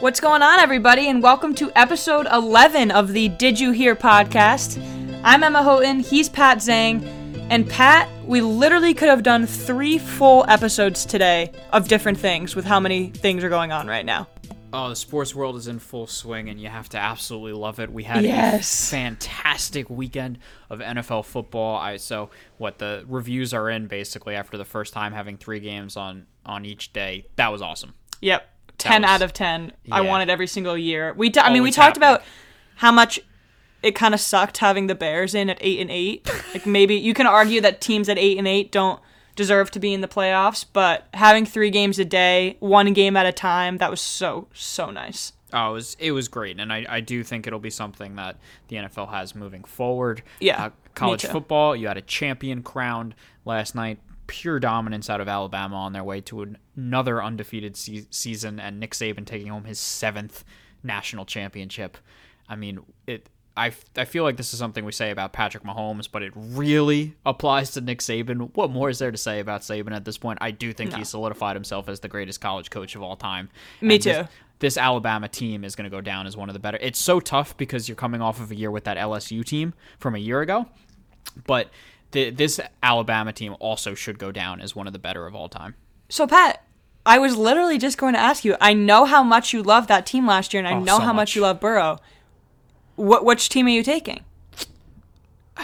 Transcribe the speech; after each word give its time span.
What's 0.00 0.20
going 0.20 0.42
on, 0.42 0.60
everybody, 0.60 1.08
and 1.08 1.22
welcome 1.22 1.54
to 1.56 1.72
episode 1.74 2.26
11 2.32 2.90
of 2.92 3.12
the 3.12 3.28
Did 3.30 3.58
You 3.58 3.72
Hear 3.72 3.96
podcast. 3.96 4.80
I'm 5.24 5.42
Emma 5.42 5.62
Houghton, 5.62 6.00
he's 6.00 6.28
Pat 6.28 6.58
Zhang, 6.58 7.04
and 7.50 7.68
Pat, 7.68 8.08
we 8.24 8.40
literally 8.40 8.94
could 8.94 9.08
have 9.08 9.22
done 9.24 9.46
three 9.46 9.98
full 9.98 10.44
episodes 10.48 11.04
today 11.04 11.50
of 11.72 11.88
different 11.88 12.18
things 12.18 12.54
with 12.54 12.64
how 12.64 12.78
many 12.78 13.08
things 13.08 13.42
are 13.42 13.48
going 13.48 13.72
on 13.72 13.88
right 13.88 14.06
now. 14.06 14.28
Oh, 14.72 14.90
the 14.90 14.96
sports 14.96 15.34
world 15.34 15.56
is 15.56 15.66
in 15.66 15.78
full 15.80 16.06
swing, 16.06 16.48
and 16.48 16.60
you 16.60 16.68
have 16.68 16.88
to 16.90 16.98
absolutely 16.98 17.52
love 17.58 17.80
it. 17.80 17.90
We 17.90 18.04
had 18.04 18.22
Yes. 18.24 18.88
a 18.88 18.90
fantastic 18.90 19.88
weekend 19.90 20.38
of 20.70 20.80
NFL 20.80 21.24
football. 21.24 21.76
I 21.76 21.96
so 21.96 22.30
what 22.58 22.78
the 22.78 23.04
reviews 23.08 23.52
are 23.54 23.68
in 23.70 23.86
basically 23.88 24.34
after 24.36 24.56
the 24.58 24.64
first 24.66 24.92
time 24.92 25.12
having 25.12 25.38
three 25.38 25.60
games 25.60 25.96
on 25.96 26.26
on 26.46 26.64
each 26.66 26.92
day. 26.92 27.26
That 27.36 27.50
was 27.50 27.62
awesome. 27.62 27.94
Yep, 28.20 28.46
10 28.78 29.02
was- 29.02 29.10
out 29.10 29.22
of 29.22 29.32
10. 29.32 29.72
I 29.90 30.00
Yeah. 30.00 30.08
want 30.08 30.22
it 30.28 30.32
every 30.32 30.46
single 30.46 30.76
year. 30.78 31.12
We, 31.16 31.30
t- 31.30 31.40
I 31.40 31.52
mean, 31.52 31.62
we 31.62 31.70
talked 31.70 31.96
about 31.96 32.22
how 32.76 32.92
much 32.92 33.20
it 33.82 33.92
kind 33.94 34.14
of 34.14 34.20
sucked 34.20 34.58
having 34.58 34.86
the 34.88 34.94
Bears 34.94 35.34
in 35.34 35.50
at 35.50 35.58
8 35.60 35.80
and 35.80 35.90
8. 35.90 36.30
like 36.54 36.66
maybe 36.66 36.94
you 36.94 37.14
can 37.14 37.26
argue 37.26 37.60
that 37.60 37.80
teams 37.80 38.08
at 38.08 38.18
8 38.18 38.38
and 38.38 38.48
8 38.48 38.72
don't 38.72 39.00
deserve 39.36 39.70
to 39.70 39.78
be 39.78 39.92
in 39.94 40.00
the 40.00 40.08
playoffs, 40.08 40.64
but 40.72 41.06
having 41.14 41.46
3 41.46 41.70
games 41.70 41.98
a 42.00 42.04
day, 42.04 42.56
one 42.60 42.92
game 42.92 43.16
at 43.16 43.24
a 43.26 43.32
time, 43.32 43.78
that 43.78 43.90
was 43.90 44.00
so 44.00 44.48
so 44.52 44.90
nice. 44.90 45.32
Oh, 45.52 45.70
it 45.70 45.72
was 45.74 45.96
it 46.00 46.12
was 46.12 46.28
great, 46.28 46.58
and 46.60 46.72
I, 46.72 46.84
I 46.88 47.00
do 47.00 47.22
think 47.24 47.46
it'll 47.46 47.58
be 47.60 47.70
something 47.70 48.16
that 48.16 48.36
the 48.66 48.76
NFL 48.76 49.10
has 49.10 49.34
moving 49.34 49.64
forward. 49.64 50.22
Yeah, 50.40 50.62
uh, 50.66 50.70
college 50.94 51.24
football. 51.24 51.74
You 51.76 51.86
had 51.88 51.96
a 51.96 52.02
champion 52.02 52.62
crowned 52.62 53.14
last 53.46 53.74
night. 53.74 53.98
Pure 54.28 54.60
dominance 54.60 55.10
out 55.10 55.20
of 55.20 55.26
Alabama 55.28 55.74
on 55.76 55.92
their 55.92 56.04
way 56.04 56.20
to 56.22 56.42
an- 56.42 56.58
another 56.76 57.20
undefeated 57.22 57.76
se- 57.76 58.06
season, 58.10 58.60
and 58.60 58.78
Nick 58.78 58.92
Saban 58.92 59.26
taking 59.26 59.48
home 59.48 59.64
his 59.64 59.80
seventh 59.80 60.44
national 60.84 61.24
championship. 61.24 61.98
I 62.48 62.54
mean, 62.54 62.78
it. 63.08 63.28
I, 63.56 63.72
I 63.96 64.04
feel 64.04 64.22
like 64.22 64.36
this 64.36 64.52
is 64.52 64.60
something 64.60 64.84
we 64.84 64.92
say 64.92 65.10
about 65.10 65.32
Patrick 65.32 65.64
Mahomes, 65.64 66.08
but 66.08 66.22
it 66.22 66.32
really 66.36 67.16
applies 67.26 67.72
to 67.72 67.80
Nick 67.80 67.98
Saban. 67.98 68.50
What 68.54 68.70
more 68.70 68.88
is 68.88 69.00
there 69.00 69.10
to 69.10 69.18
say 69.18 69.40
about 69.40 69.62
Saban 69.62 69.90
at 69.90 70.04
this 70.04 70.16
point? 70.16 70.38
I 70.40 70.52
do 70.52 70.72
think 70.72 70.94
he 70.94 71.02
solidified 71.02 71.56
himself 71.56 71.88
as 71.88 71.98
the 71.98 72.06
greatest 72.06 72.40
college 72.40 72.70
coach 72.70 72.94
of 72.94 73.02
all 73.02 73.16
time. 73.16 73.48
Me 73.80 73.96
And 73.96 74.04
this- 74.04 74.16
too. 74.18 74.28
this 74.60 74.76
Alabama 74.76 75.26
team 75.26 75.64
is 75.64 75.74
going 75.74 75.90
to 75.90 75.96
go 75.96 76.00
down 76.00 76.28
as 76.28 76.36
one 76.36 76.48
of 76.48 76.52
the 76.52 76.60
better. 76.60 76.78
It's 76.80 77.00
so 77.00 77.18
tough 77.18 77.56
because 77.56 77.88
you're 77.88 77.96
coming 77.96 78.22
off 78.22 78.40
of 78.40 78.52
a 78.52 78.54
year 78.54 78.70
with 78.70 78.84
that 78.84 78.96
LSU 78.96 79.44
team 79.44 79.74
from 79.98 80.14
a 80.14 80.18
year 80.18 80.40
ago, 80.40 80.66
but 81.44 81.68
the, 82.12 82.30
this 82.30 82.60
Alabama 82.82 83.32
team 83.32 83.54
also 83.60 83.94
should 83.94 84.18
go 84.18 84.32
down 84.32 84.60
as 84.60 84.74
one 84.74 84.86
of 84.86 84.92
the 84.92 84.98
better 84.98 85.26
of 85.26 85.34
all 85.34 85.48
time. 85.48 85.74
So 86.08 86.26
Pat, 86.26 86.64
I 87.04 87.18
was 87.18 87.36
literally 87.36 87.78
just 87.78 87.98
going 87.98 88.14
to 88.14 88.20
ask 88.20 88.44
you. 88.44 88.56
I 88.60 88.72
know 88.74 89.04
how 89.04 89.22
much 89.22 89.52
you 89.52 89.62
love 89.62 89.86
that 89.88 90.06
team 90.06 90.26
last 90.26 90.52
year 90.54 90.62
and 90.64 90.68
I 90.68 90.78
Oh, 90.78 90.80
know 90.80 90.98
so 90.98 91.04
how 91.04 91.12
much 91.12 91.30
much. 91.30 91.36
you 91.36 91.42
love 91.42 91.60
Burrow. 91.60 91.98
What 92.96 93.24
which 93.24 93.48
team 93.48 93.66
are 93.66 93.70
you 93.70 93.82
taking? 93.82 94.20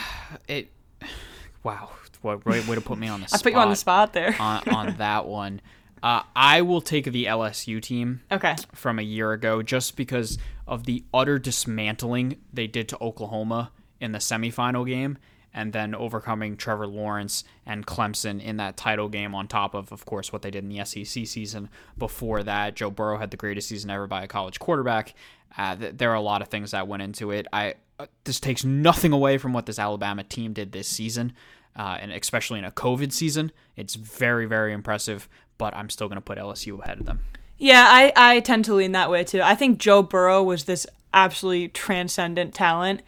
It, 0.48 0.70
wow, 1.62 1.91
what 2.22 2.45
way, 2.45 2.61
way 2.61 2.75
to 2.75 2.81
put 2.81 2.98
me 2.98 3.09
on 3.09 3.20
the 3.20 3.28
spot? 3.28 3.34
I 3.34 3.39
spot. 3.39 3.42
put 3.45 3.53
you 3.53 3.59
on 3.59 3.70
the 3.70 3.77
spot 3.77 4.12
there. 4.12 4.37
on, 4.39 4.69
on 4.69 4.97
that 4.98 5.27
one. 5.27 5.61
Uh, 6.03 6.22
I 6.37 6.61
will 6.61 6.83
take 6.83 7.05
the 7.06 7.25
LSU 7.25 7.81
team 7.81 8.20
okay. 8.31 8.56
from 8.75 8.98
a 8.98 9.03
year 9.03 9.33
ago 9.33 9.62
just 9.62 9.97
because 9.97 10.37
of 10.67 10.84
the 10.84 11.03
utter 11.15 11.39
dismantling 11.39 12.37
they 12.53 12.67
did 12.67 12.89
to 12.91 12.98
Oklahoma 13.03 13.70
in 14.00 14.12
the 14.12 14.19
semifinal 14.19 14.87
game 14.87 15.17
and 15.55 15.72
then 15.72 15.94
overcoming 15.94 16.56
Trevor 16.56 16.86
Lawrence 16.86 17.44
and 17.64 17.86
Clemson 17.86 18.42
in 18.42 18.56
that 18.58 18.77
title 18.77 19.08
game 19.08 19.34
on 19.34 19.48
top 19.48 19.74
of 19.74 19.92
of 19.92 20.05
course 20.05 20.33
what 20.33 20.42
they 20.42 20.50
did 20.50 20.64
in 20.64 20.70
the 20.70 20.84
SEC 20.84 21.27
season 21.27 21.69
before 21.97 22.42
that. 22.42 22.74
Joe 22.74 22.91
Burrow 22.91 23.19
had 23.19 23.30
the 23.30 23.36
greatest 23.36 23.69
season 23.69 23.91
ever 23.91 24.06
by 24.06 24.22
a 24.25 24.28
college 24.28 24.58
quarterback. 24.58 25.14
Uh, 25.56 25.77
th- 25.77 25.97
there 25.97 26.10
are 26.10 26.16
a 26.16 26.20
lot 26.20 26.42
of 26.42 26.48
things 26.48 26.72
that 26.72 26.88
went 26.88 27.02
into 27.02 27.30
it. 27.30 27.47
I 27.52 27.75
uh, 27.98 28.06
this 28.25 28.41
takes 28.41 28.65
nothing 28.65 29.12
away 29.12 29.38
from 29.38 29.53
what 29.53 29.66
this 29.66 29.78
Alabama 29.78 30.25
team 30.25 30.53
did 30.53 30.72
this 30.72 30.88
season 30.88 31.32
uh, 31.76 31.97
and 32.00 32.10
especially 32.12 32.59
in 32.59 32.65
a 32.65 32.72
COVID 32.72 33.12
season. 33.12 33.53
It's 33.76 33.94
very 33.94 34.47
very 34.47 34.72
impressive 34.72 35.28
but 35.59 35.75
I'm 35.76 35.91
still 35.91 36.09
going 36.09 36.16
to 36.16 36.22
put 36.22 36.38
LSU 36.38 36.82
ahead 36.82 37.00
of 37.00 37.06
them. 37.06 37.21
Yeah, 37.59 37.86
I, 37.88 38.12
I 38.16 38.41
tend 38.41 38.65
to 38.66 38.75
lean 38.75 38.92
that 38.92 39.10
way 39.10 39.25
too. 39.25 39.41
I 39.41 39.54
think 39.54 39.78
Joe 39.78 40.03
Burrow 40.03 40.42
was 40.42 40.65
this 40.65 40.86
absolutely 41.12 41.69
transcendent 41.69 42.54
talent. 42.54 43.03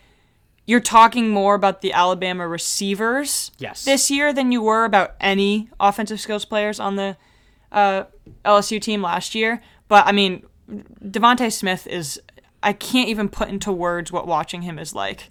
You're 0.67 0.81
talking 0.81 1.29
more 1.31 1.55
about 1.55 1.81
the 1.81 1.93
Alabama 1.93 2.47
receivers 2.49 3.53
Yes. 3.59 3.85
this 3.85 4.11
year 4.11 4.33
than 4.33 4.51
you 4.53 4.63
were 4.63 4.85
about 4.85 5.15
any 5.21 5.69
offensive 5.79 6.21
skills 6.21 6.45
players 6.45 6.81
on 6.81 6.97
the 6.97 7.17
uh, 7.73 8.05
LSU 8.45 8.81
team 8.81 9.01
last 9.03 9.35
year. 9.35 9.63
But 9.89 10.07
I 10.07 10.13
mean, 10.13 10.45
DeVonta 11.05 11.53
Smith 11.53 11.87
is. 11.87 12.21
I 12.63 12.73
can't 12.73 13.09
even 13.09 13.29
put 13.29 13.49
into 13.49 13.71
words 13.71 14.11
what 14.11 14.27
watching 14.27 14.63
him 14.63 14.79
is 14.79 14.93
like. 14.95 15.31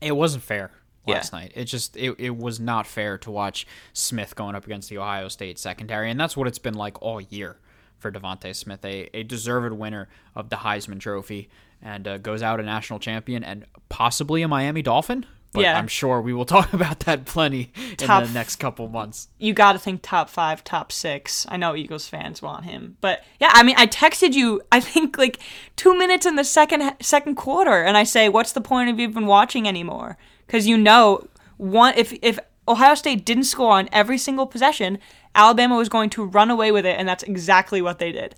it 0.00 0.16
wasn't 0.16 0.42
fair 0.42 0.70
Yeah. 1.06 1.16
last 1.16 1.32
night. 1.32 1.52
It 1.54 1.64
just 1.66 1.96
it, 1.96 2.14
it 2.18 2.36
was 2.36 2.58
not 2.58 2.86
fair 2.86 3.18
to 3.18 3.30
watch 3.30 3.66
Smith 3.92 4.34
going 4.36 4.54
up 4.54 4.64
against 4.64 4.88
the 4.88 4.96
Ohio 4.98 5.28
State 5.28 5.58
secondary, 5.58 6.10
and 6.10 6.18
that's 6.18 6.34
what 6.36 6.46
it's 6.48 6.58
been 6.58 6.74
like 6.74 7.02
all 7.02 7.20
year 7.20 7.58
for 7.98 8.10
DeVonta 8.10 8.54
Smith, 8.56 8.84
a, 8.84 9.10
a 9.14 9.22
deserved 9.22 9.74
winner 9.74 10.08
of 10.34 10.48
the 10.48 10.56
Heisman 10.56 10.98
Trophy, 10.98 11.50
and 11.82 12.06
uh, 12.06 12.18
goes 12.18 12.42
out 12.42 12.60
a 12.60 12.62
national 12.62 12.98
champion 12.98 13.42
and 13.44 13.66
possibly 13.88 14.42
a 14.42 14.48
Miami 14.48 14.82
Dolphin. 14.82 15.26
But 15.52 15.62
Yeah. 15.62 15.76
I'm 15.78 15.88
sure 15.88 16.20
we 16.22 16.32
will 16.32 16.44
talk 16.56 16.72
about 16.72 17.00
that 17.00 17.26
plenty 17.26 17.70
Top- 17.98 18.22
in 18.22 18.28
the 18.28 18.34
next 18.34 18.56
couple 18.56 18.88
months. 18.88 19.28
you 19.38 19.52
got 19.52 19.72
to 19.74 19.78
think 19.78 20.00
top 20.02 20.30
five, 20.30 20.64
top 20.64 20.90
six. 20.92 21.44
I 21.48 21.56
know 21.58 21.76
Eagles 21.76 22.08
fans 22.08 22.40
want 22.40 22.64
him, 22.64 22.96
but 23.02 23.22
yeah, 23.38 23.50
I 23.52 23.62
mean, 23.62 23.74
I 23.76 23.86
texted 23.86 24.32
you. 24.32 24.62
I 24.72 24.80
think 24.80 25.18
like 25.18 25.38
two 25.76 25.96
minutes 25.98 26.24
in 26.24 26.36
the 26.36 26.44
second 26.44 26.94
second 27.00 27.34
quarter, 27.34 27.82
and 27.82 27.96
I 27.98 28.04
say, 28.04 28.28
"What's 28.30 28.52
the 28.52 28.62
point 28.62 28.88
of 28.88 28.98
even 28.98 29.26
watching 29.26 29.68
anymore?" 29.68 30.16
Because 30.46 30.66
you 30.66 30.78
know, 30.78 31.26
one 31.58 31.92
if 31.98 32.14
if 32.22 32.38
Ohio 32.66 32.94
State 32.94 33.26
didn't 33.26 33.44
score 33.44 33.72
on 33.72 33.88
every 33.92 34.16
single 34.16 34.46
possession, 34.46 34.98
Alabama 35.34 35.76
was 35.76 35.88
going 35.90 36.08
to 36.10 36.24
run 36.24 36.50
away 36.50 36.72
with 36.72 36.86
it, 36.86 36.98
and 36.98 37.06
that's 37.06 37.24
exactly 37.24 37.82
what 37.82 37.98
they 37.98 38.10
did. 38.12 38.36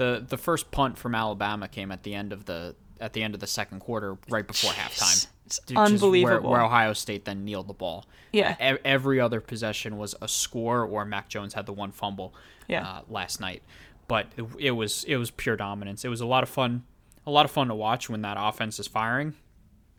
The 0.00 0.24
the 0.26 0.38
first 0.38 0.70
punt 0.70 0.96
from 0.96 1.14
Alabama 1.14 1.68
came 1.68 1.92
at 1.92 2.02
the 2.04 2.14
end 2.14 2.32
of 2.32 2.46
the 2.46 2.74
at 3.00 3.12
the 3.12 3.22
end 3.22 3.34
of 3.34 3.40
the 3.40 3.46
second 3.46 3.80
quarter, 3.80 4.16
right 4.28 4.46
before 4.46 4.72
halftime. 4.72 5.26
It's 5.46 5.60
Which 5.60 5.70
is 5.72 5.76
Where, 5.76 5.84
unbelievable. 5.86 6.50
where 6.50 6.62
Ohio 6.62 6.92
State 6.94 7.24
then 7.24 7.44
kneeled 7.44 7.66
the 7.68 7.74
ball. 7.74 8.06
Yeah. 8.32 8.52
E- 8.74 8.78
every 8.84 9.20
other 9.20 9.40
possession 9.40 9.98
was 9.98 10.14
a 10.22 10.28
score, 10.28 10.84
or 10.84 11.04
Mac 11.04 11.28
Jones 11.28 11.54
had 11.54 11.66
the 11.66 11.72
one 11.72 11.90
fumble. 11.92 12.34
Yeah. 12.68 12.86
Uh, 12.86 13.00
last 13.08 13.40
night, 13.40 13.62
but 14.08 14.26
it, 14.36 14.44
it 14.58 14.70
was 14.70 15.04
it 15.04 15.16
was 15.16 15.30
pure 15.30 15.56
dominance. 15.56 16.04
It 16.04 16.08
was 16.08 16.20
a 16.22 16.26
lot 16.26 16.42
of 16.44 16.48
fun, 16.48 16.84
a 17.26 17.30
lot 17.30 17.44
of 17.44 17.50
fun 17.50 17.68
to 17.68 17.74
watch 17.74 18.08
when 18.08 18.22
that 18.22 18.36
offense 18.40 18.78
is 18.78 18.86
firing, 18.86 19.34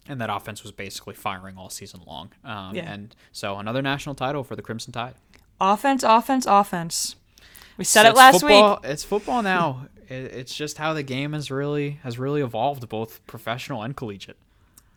and 0.07 0.19
that 0.21 0.29
offense 0.31 0.63
was 0.63 0.71
basically 0.71 1.13
firing 1.15 1.57
all 1.57 1.69
season 1.69 2.01
long. 2.07 2.31
Um, 2.43 2.73
Yeah. 2.75 2.91
And 2.91 3.15
so 3.31 3.57
another 3.57 3.81
national 3.81 4.15
title 4.15 4.43
for 4.43 4.55
the 4.55 4.61
Crimson 4.63 4.93
Tide. 4.93 5.13
Offense, 5.59 6.01
offense, 6.03 6.45
offense. 6.47 7.17
We 7.77 7.83
said 7.85 8.03
So 8.03 8.09
it 8.09 8.15
last 8.15 8.35
it's 8.35 8.41
football, 8.43 8.79
week. 8.83 8.91
It's 8.91 9.03
football 9.03 9.41
now. 9.43 9.87
it, 10.11 10.33
it's 10.33 10.55
just 10.55 10.77
how 10.77 10.93
the 10.93 11.03
game 11.03 11.33
has 11.33 11.49
really 11.49 11.99
has 12.03 12.19
really 12.19 12.41
evolved, 12.41 12.87
both 12.89 13.25
professional 13.27 13.81
and 13.81 13.95
collegiate. 13.95 14.37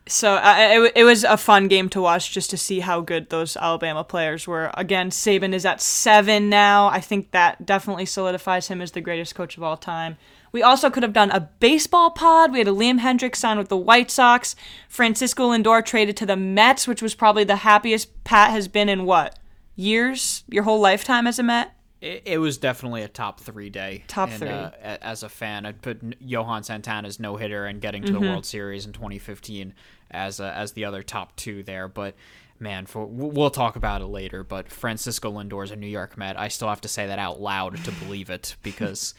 So 0.07 0.35
uh, 0.35 0.55
it, 0.57 0.91
it 0.97 1.03
was 1.03 1.23
a 1.23 1.35
fun 1.35 1.67
game 1.67 1.89
to 1.89 2.01
watch 2.01 2.31
just 2.31 2.51
to 2.51 2.57
see 2.57 2.81
how 2.81 3.01
good 3.01 3.31
those 3.31 3.57
Alabama 3.57 4.03
players 4.03 4.47
were. 4.47 4.69
Again, 4.75 5.09
Saban 5.09 5.51
is 5.51 5.65
at 5.65 5.81
seven 5.81 6.47
now. 6.47 6.87
I 6.87 6.99
think 6.99 7.31
that 7.31 7.65
definitely 7.65 8.05
solidifies 8.05 8.67
him 8.67 8.81
as 8.81 8.91
the 8.91 9.01
greatest 9.01 9.33
coach 9.33 9.57
of 9.57 9.63
all 9.63 9.77
time. 9.77 10.17
We 10.51 10.61
also 10.61 10.91
could 10.91 11.01
have 11.01 11.11
done 11.11 11.31
a 11.31 11.49
baseball 11.59 12.11
pod. 12.11 12.51
We 12.51 12.59
had 12.59 12.67
a 12.67 12.71
Liam 12.71 12.99
Hendriks 12.99 13.37
sign 13.37 13.57
with 13.57 13.69
the 13.69 13.75
White 13.75 14.11
Sox. 14.11 14.55
Francisco 14.87 15.49
Lindor 15.49 15.83
traded 15.83 16.15
to 16.17 16.25
the 16.25 16.37
Mets, 16.37 16.87
which 16.87 17.01
was 17.01 17.15
probably 17.15 17.43
the 17.43 17.57
happiest 17.57 18.23
Pat 18.23 18.51
has 18.51 18.67
been 18.67 18.89
in 18.89 19.05
what 19.05 19.39
years? 19.75 20.43
Your 20.47 20.63
whole 20.63 20.79
lifetime 20.79 21.25
as 21.25 21.39
a 21.39 21.43
Met. 21.43 21.75
It, 22.01 22.23
it 22.25 22.37
was 22.39 22.57
definitely 22.57 23.01
a 23.03 23.07
top 23.07 23.39
three 23.39 23.69
day. 23.69 24.03
Top 24.07 24.29
and, 24.29 24.39
three. 24.39 24.49
Uh, 24.49 24.71
as 25.01 25.23
a 25.23 25.29
fan, 25.29 25.65
I'd 25.65 25.81
put 25.81 26.01
Johan 26.19 26.63
Santana's 26.63 27.19
no 27.19 27.35
hitter 27.37 27.65
and 27.65 27.81
getting 27.81 28.03
to 28.03 28.11
Mm-hmm. 28.13 28.23
the 28.23 28.29
World 28.29 28.45
Series 28.45 28.85
in 28.85 28.93
2015 28.93 29.73
as 30.11 30.39
uh, 30.39 30.51
as 30.55 30.73
the 30.73 30.85
other 30.85 31.01
top 31.03 31.35
two 31.35 31.63
there. 31.63 31.87
But 31.87 32.15
man, 32.59 32.85
for 32.85 33.05
we'll 33.05 33.49
talk 33.49 33.75
about 33.75 34.01
it 34.01 34.07
later. 34.07 34.43
But 34.43 34.69
Francisco 34.71 35.31
Lindor 35.31 35.63
is 35.63 35.71
a 35.71 35.75
New 35.75 35.87
York 35.87 36.17
Met. 36.17 36.37
I 36.39 36.47
still 36.49 36.67
have 36.69 36.81
to 36.81 36.87
say 36.87 37.07
that 37.07 37.17
out 37.19 37.41
loud 37.41 37.83
to 37.85 37.91
believe 37.91 38.29
it 38.29 38.55
because 38.63 39.13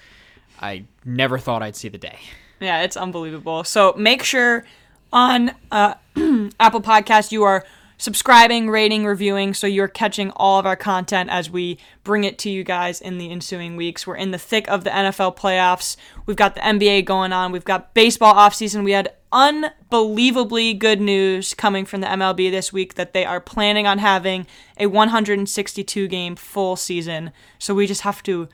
I 0.60 0.84
never 1.04 1.38
thought 1.38 1.62
I'd 1.62 1.76
see 1.76 1.88
the 1.88 1.98
day. 1.98 2.18
Yeah, 2.60 2.82
it's 2.82 2.96
unbelievable. 2.96 3.64
So 3.64 3.94
make 3.96 4.22
sure 4.22 4.64
on 5.12 5.52
uh, 5.70 5.94
Apple 6.60 6.80
Podcast 6.82 7.32
you 7.32 7.42
are 7.42 7.64
subscribing, 7.98 8.68
rating, 8.68 9.06
reviewing, 9.06 9.54
so 9.54 9.66
you're 9.66 9.88
catching 9.88 10.30
all 10.32 10.58
of 10.58 10.66
our 10.66 10.76
content 10.76 11.30
as 11.30 11.50
we 11.50 11.78
bring 12.04 12.24
it 12.24 12.38
to 12.38 12.50
you 12.50 12.64
guys 12.64 13.00
in 13.00 13.18
the 13.18 13.30
ensuing 13.30 13.76
weeks. 13.76 14.06
We're 14.06 14.16
in 14.16 14.30
the 14.30 14.38
thick 14.38 14.68
of 14.68 14.84
the 14.84 14.90
NFL 14.90 15.36
playoffs. 15.36 15.96
We've 16.26 16.36
got 16.36 16.54
the 16.54 16.60
NBA 16.60 17.04
going 17.04 17.32
on. 17.32 17.52
We've 17.52 17.64
got 17.64 17.94
baseball 17.94 18.34
offseason. 18.34 18.84
We 18.84 18.92
had 18.92 19.14
unbelievably 19.32 20.74
good 20.74 21.00
news 21.00 21.54
coming 21.54 21.84
from 21.84 22.00
the 22.00 22.06
MLB 22.06 22.50
this 22.50 22.72
week 22.72 22.94
that 22.94 23.12
they 23.12 23.24
are 23.24 23.40
planning 23.40 23.86
on 23.86 23.98
having 23.98 24.46
a 24.78 24.86
162 24.86 26.08
game 26.08 26.36
full 26.36 26.76
season. 26.76 27.32
So 27.58 27.74
we 27.74 27.86
just 27.86 28.02
have 28.02 28.22
to 28.24 28.48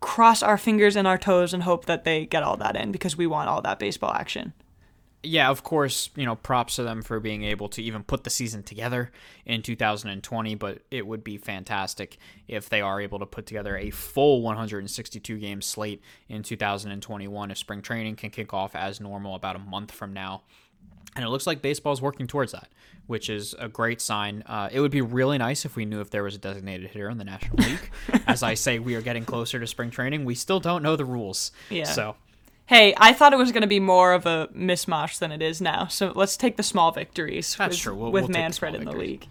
cross 0.00 0.42
our 0.42 0.58
fingers 0.58 0.96
and 0.96 1.08
our 1.08 1.18
toes 1.18 1.52
and 1.52 1.64
hope 1.64 1.86
that 1.86 2.04
they 2.04 2.24
get 2.26 2.42
all 2.42 2.56
that 2.56 2.76
in 2.76 2.92
because 2.92 3.16
we 3.16 3.26
want 3.26 3.48
all 3.48 3.62
that 3.62 3.78
baseball 3.78 4.12
action 4.12 4.52
yeah, 5.22 5.50
of 5.50 5.64
course, 5.64 6.10
you 6.14 6.24
know, 6.24 6.36
props 6.36 6.76
to 6.76 6.84
them 6.84 7.02
for 7.02 7.18
being 7.18 7.42
able 7.42 7.68
to 7.70 7.82
even 7.82 8.04
put 8.04 8.22
the 8.22 8.30
season 8.30 8.62
together 8.62 9.10
in 9.44 9.62
2020, 9.62 10.54
but 10.54 10.82
it 10.90 11.06
would 11.06 11.24
be 11.24 11.36
fantastic 11.36 12.18
if 12.46 12.68
they 12.68 12.80
are 12.80 13.00
able 13.00 13.18
to 13.18 13.26
put 13.26 13.44
together 13.44 13.76
a 13.76 13.90
full 13.90 14.42
162 14.42 15.38
game 15.38 15.60
slate 15.60 16.02
in 16.28 16.42
2021 16.42 17.50
if 17.50 17.58
spring 17.58 17.82
training 17.82 18.14
can 18.14 18.30
kick 18.30 18.54
off 18.54 18.76
as 18.76 19.00
normal 19.00 19.34
about 19.34 19.56
a 19.56 19.60
month 19.60 19.90
from 19.90 20.12
now. 20.12 20.42
And 21.16 21.24
it 21.24 21.30
looks 21.30 21.48
like 21.48 21.62
baseball 21.62 21.92
is 21.92 22.00
working 22.00 22.28
towards 22.28 22.52
that, 22.52 22.68
which 23.08 23.28
is 23.28 23.56
a 23.58 23.68
great 23.68 24.00
sign. 24.00 24.44
Uh, 24.46 24.68
it 24.70 24.78
would 24.78 24.92
be 24.92 25.00
really 25.00 25.36
nice 25.36 25.64
if 25.64 25.74
we 25.74 25.84
knew 25.84 26.00
if 26.00 26.10
there 26.10 26.22
was 26.22 26.36
a 26.36 26.38
designated 26.38 26.90
hitter 26.90 27.10
in 27.10 27.18
the 27.18 27.24
National 27.24 27.56
League. 27.64 27.90
As 28.28 28.44
I 28.44 28.54
say, 28.54 28.78
we 28.78 28.94
are 28.94 29.02
getting 29.02 29.24
closer 29.24 29.58
to 29.58 29.66
spring 29.66 29.90
training. 29.90 30.24
We 30.24 30.36
still 30.36 30.60
don't 30.60 30.82
know 30.82 30.94
the 30.94 31.04
rules. 31.04 31.50
Yeah. 31.70 31.86
So 31.86 32.14
hey, 32.68 32.94
I 32.96 33.12
thought 33.12 33.32
it 33.32 33.36
was 33.38 33.50
going 33.52 33.62
to 33.62 33.66
be 33.68 33.80
more 33.80 34.12
of 34.12 34.24
a 34.26 34.48
mismatch 34.54 35.18
than 35.18 35.32
it 35.32 35.42
is 35.42 35.60
now. 35.60 35.86
So 35.88 36.12
let's 36.14 36.36
take 36.36 36.56
the 36.56 36.62
small 36.62 36.92
victories 36.92 37.56
That's 37.56 37.70
with, 37.76 37.80
true. 37.80 37.94
We'll- 37.94 38.12
with 38.12 38.22
we'll 38.24 38.28
the 38.32 38.38
Manfred 38.38 38.74
in 38.74 38.84
the 38.84 38.90
victories. 38.92 39.10
league. 39.10 39.26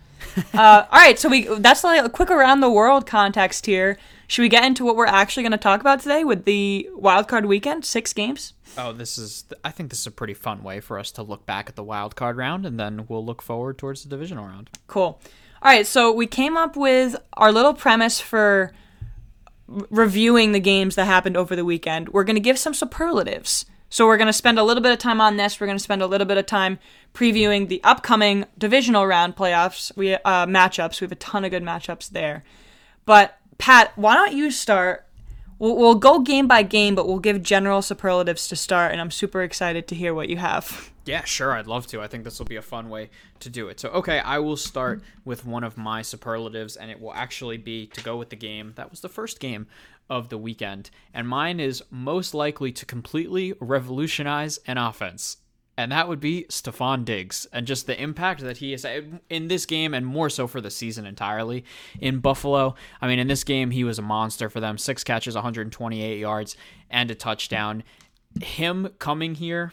uh, 0.55 0.85
all 0.91 0.99
right, 0.99 1.17
so 1.17 1.29
we 1.29 1.43
that's 1.59 1.83
like 1.83 2.03
a 2.03 2.09
quick 2.09 2.31
around 2.31 2.59
the 2.61 2.69
world 2.69 3.05
context 3.05 3.65
here. 3.65 3.97
Should 4.27 4.41
we 4.41 4.49
get 4.49 4.65
into 4.65 4.83
what 4.83 4.95
we're 4.95 5.05
actually 5.05 5.43
going 5.43 5.51
to 5.51 5.57
talk 5.57 5.79
about 5.79 6.01
today 6.01 6.23
with 6.23 6.43
the 6.43 6.89
wild 6.93 7.27
card 7.27 7.45
weekend, 7.45 7.85
six 7.85 8.11
games? 8.13 8.53
Oh, 8.77 8.91
this 8.93 9.17
is. 9.17 9.45
I 9.63 9.69
think 9.71 9.89
this 9.89 9.99
is 10.01 10.07
a 10.07 10.11
pretty 10.11 10.33
fun 10.33 10.63
way 10.63 10.79
for 10.81 10.99
us 10.99 11.11
to 11.13 11.23
look 11.23 11.45
back 11.45 11.69
at 11.69 11.75
the 11.75 11.83
wild 11.83 12.15
card 12.15 12.35
round, 12.35 12.65
and 12.65 12.79
then 12.79 13.05
we'll 13.07 13.23
look 13.25 13.41
forward 13.41 13.77
towards 13.77 14.03
the 14.03 14.09
divisional 14.09 14.45
round. 14.45 14.69
Cool. 14.87 15.21
All 15.61 15.71
right, 15.71 15.85
so 15.87 16.11
we 16.11 16.27
came 16.27 16.57
up 16.57 16.75
with 16.75 17.15
our 17.33 17.51
little 17.51 17.73
premise 17.73 18.19
for 18.19 18.73
reviewing 19.67 20.51
the 20.51 20.59
games 20.59 20.95
that 20.95 21.05
happened 21.05 21.37
over 21.37 21.55
the 21.55 21.65
weekend. 21.65 22.09
We're 22.09 22.23
going 22.23 22.35
to 22.35 22.41
give 22.41 22.57
some 22.57 22.73
superlatives. 22.73 23.65
So 23.89 24.05
we're 24.05 24.17
going 24.17 24.27
to 24.27 24.33
spend 24.33 24.59
a 24.59 24.63
little 24.63 24.83
bit 24.83 24.91
of 24.91 24.99
time 24.99 25.21
on 25.21 25.37
this. 25.37 25.59
We're 25.59 25.67
going 25.67 25.77
to 25.77 25.83
spend 25.83 26.01
a 26.01 26.07
little 26.07 26.27
bit 26.27 26.37
of 26.37 26.45
time 26.45 26.79
previewing 27.13 27.67
the 27.67 27.81
upcoming 27.83 28.45
divisional 28.57 29.07
round 29.07 29.35
playoffs. 29.35 29.95
We 29.95 30.13
uh, 30.13 30.45
matchups. 30.45 30.99
We 30.99 31.05
have 31.05 31.11
a 31.11 31.15
ton 31.15 31.45
of 31.45 31.51
good 31.51 31.63
matchups 31.63 32.09
there. 32.09 32.43
But 33.05 33.37
Pat, 33.57 33.93
why 33.95 34.15
don't 34.15 34.33
you 34.33 34.51
start? 34.51 35.05
We'll, 35.59 35.77
we'll 35.77 35.95
go 35.95 36.19
game 36.19 36.47
by 36.47 36.63
game, 36.63 36.95
but 36.95 37.07
we'll 37.07 37.19
give 37.19 37.41
general 37.41 37.81
superlatives 37.81 38.47
to 38.49 38.55
start. 38.55 38.91
And 38.91 38.99
I'm 38.99 39.11
super 39.11 39.41
excited 39.41 39.87
to 39.87 39.95
hear 39.95 40.13
what 40.13 40.29
you 40.29 40.37
have. 40.37 40.91
Yeah, 41.07 41.23
sure. 41.23 41.53
I'd 41.53 41.67
love 41.67 41.87
to. 41.87 42.01
I 42.01 42.07
think 42.07 42.23
this 42.23 42.37
will 42.37 42.45
be 42.45 42.57
a 42.57 42.61
fun 42.61 42.89
way 42.89 43.09
to 43.39 43.49
do 43.49 43.69
it. 43.69 43.79
So, 43.79 43.89
okay, 43.89 44.19
I 44.19 44.39
will 44.39 44.57
start 44.57 45.01
with 45.23 45.45
one 45.45 45.63
of 45.63 45.77
my 45.77 46.01
superlatives, 46.01 46.75
and 46.75 46.91
it 46.91 46.99
will 46.99 47.13
actually 47.13 47.57
be 47.57 47.87
to 47.87 48.03
go 48.03 48.17
with 48.17 48.29
the 48.29 48.35
game. 48.35 48.73
That 48.75 48.91
was 48.91 48.99
the 48.99 49.09
first 49.09 49.39
game 49.39 49.67
of 50.09 50.29
the 50.29 50.37
weekend. 50.37 50.89
And 51.13 51.27
mine 51.27 51.59
is 51.59 51.83
most 51.89 52.33
likely 52.33 52.71
to 52.73 52.85
completely 52.85 53.53
revolutionize 53.59 54.59
an 54.67 54.77
offense. 54.77 55.37
And 55.79 55.91
that 55.91 56.07
would 56.07 56.19
be 56.19 56.45
Stefon 56.49 57.05
Diggs 57.05 57.45
and 57.53 57.67
just 57.67 57.85
the 57.85 58.01
impact 58.01 58.41
that 58.41 58.57
he 58.57 58.71
has 58.71 58.83
in 59.29 59.47
this 59.47 59.67
game 59.67 59.93
and 59.93 60.05
more 60.05 60.29
so 60.29 60.47
for 60.47 60.59
the 60.59 60.71
season 60.71 61.05
entirely 61.05 61.63
in 61.99 62.19
Buffalo. 62.19 62.73
I 62.99 63.07
mean, 63.07 63.19
in 63.19 63.27
this 63.27 63.43
game, 63.43 63.69
he 63.69 63.83
was 63.83 63.99
a 63.99 64.01
monster 64.01 64.49
for 64.49 64.59
them 64.59 64.79
six 64.79 65.03
catches, 65.03 65.35
128 65.35 66.17
yards, 66.17 66.57
and 66.89 67.11
a 67.11 67.15
touchdown. 67.15 67.83
Him 68.41 68.89
coming 68.97 69.35
here 69.35 69.71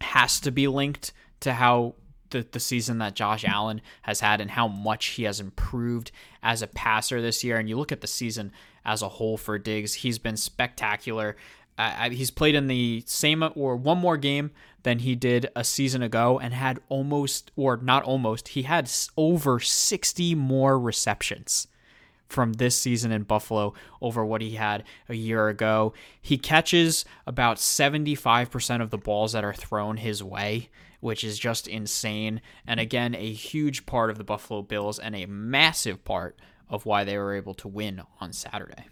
has 0.00 0.40
to 0.40 0.50
be 0.50 0.68
linked 0.68 1.12
to 1.40 1.54
how 1.54 1.94
the, 2.30 2.46
the 2.50 2.60
season 2.60 2.98
that 2.98 3.14
Josh 3.14 3.44
Allen 3.44 3.80
has 4.02 4.20
had 4.20 4.40
and 4.40 4.50
how 4.50 4.68
much 4.68 5.06
he 5.06 5.24
has 5.24 5.40
improved 5.40 6.10
as 6.42 6.62
a 6.62 6.66
passer 6.66 7.20
this 7.20 7.42
year. 7.42 7.58
And 7.58 7.68
you 7.68 7.76
look 7.78 7.92
at 7.92 8.00
the 8.00 8.06
season 8.06 8.52
as 8.84 9.02
a 9.02 9.08
whole 9.08 9.36
for 9.36 9.58
Diggs, 9.58 9.94
he's 9.94 10.18
been 10.18 10.36
spectacular. 10.36 11.36
Uh, 11.76 12.10
he's 12.10 12.30
played 12.30 12.54
in 12.54 12.66
the 12.66 13.02
same 13.06 13.44
or 13.54 13.76
one 13.76 13.98
more 13.98 14.16
game 14.16 14.50
than 14.82 14.98
he 14.98 15.14
did 15.14 15.48
a 15.54 15.62
season 15.62 16.02
ago 16.02 16.38
and 16.38 16.52
had 16.52 16.80
almost, 16.88 17.50
or 17.56 17.76
not 17.76 18.02
almost, 18.02 18.48
he 18.48 18.62
had 18.62 18.90
over 19.16 19.60
60 19.60 20.34
more 20.34 20.78
receptions 20.78 21.68
from 22.28 22.54
this 22.54 22.76
season 22.76 23.10
in 23.10 23.22
Buffalo 23.22 23.74
over 24.00 24.24
what 24.24 24.42
he 24.42 24.52
had 24.52 24.84
a 25.08 25.14
year 25.14 25.48
ago. 25.48 25.94
He 26.20 26.38
catches 26.38 27.04
about 27.26 27.56
75% 27.56 28.82
of 28.82 28.90
the 28.90 28.98
balls 28.98 29.32
that 29.32 29.44
are 29.44 29.54
thrown 29.54 29.96
his 29.96 30.22
way, 30.22 30.68
which 31.00 31.24
is 31.24 31.38
just 31.38 31.66
insane. 31.66 32.40
And 32.66 32.78
again, 32.78 33.14
a 33.14 33.32
huge 33.32 33.86
part 33.86 34.10
of 34.10 34.18
the 34.18 34.24
Buffalo 34.24 34.62
Bills 34.62 34.98
and 34.98 35.16
a 35.16 35.26
massive 35.26 36.04
part 36.04 36.38
of 36.68 36.84
why 36.84 37.04
they 37.04 37.16
were 37.16 37.34
able 37.34 37.54
to 37.54 37.68
win 37.68 38.02
on 38.20 38.32
Saturday. 38.32 38.84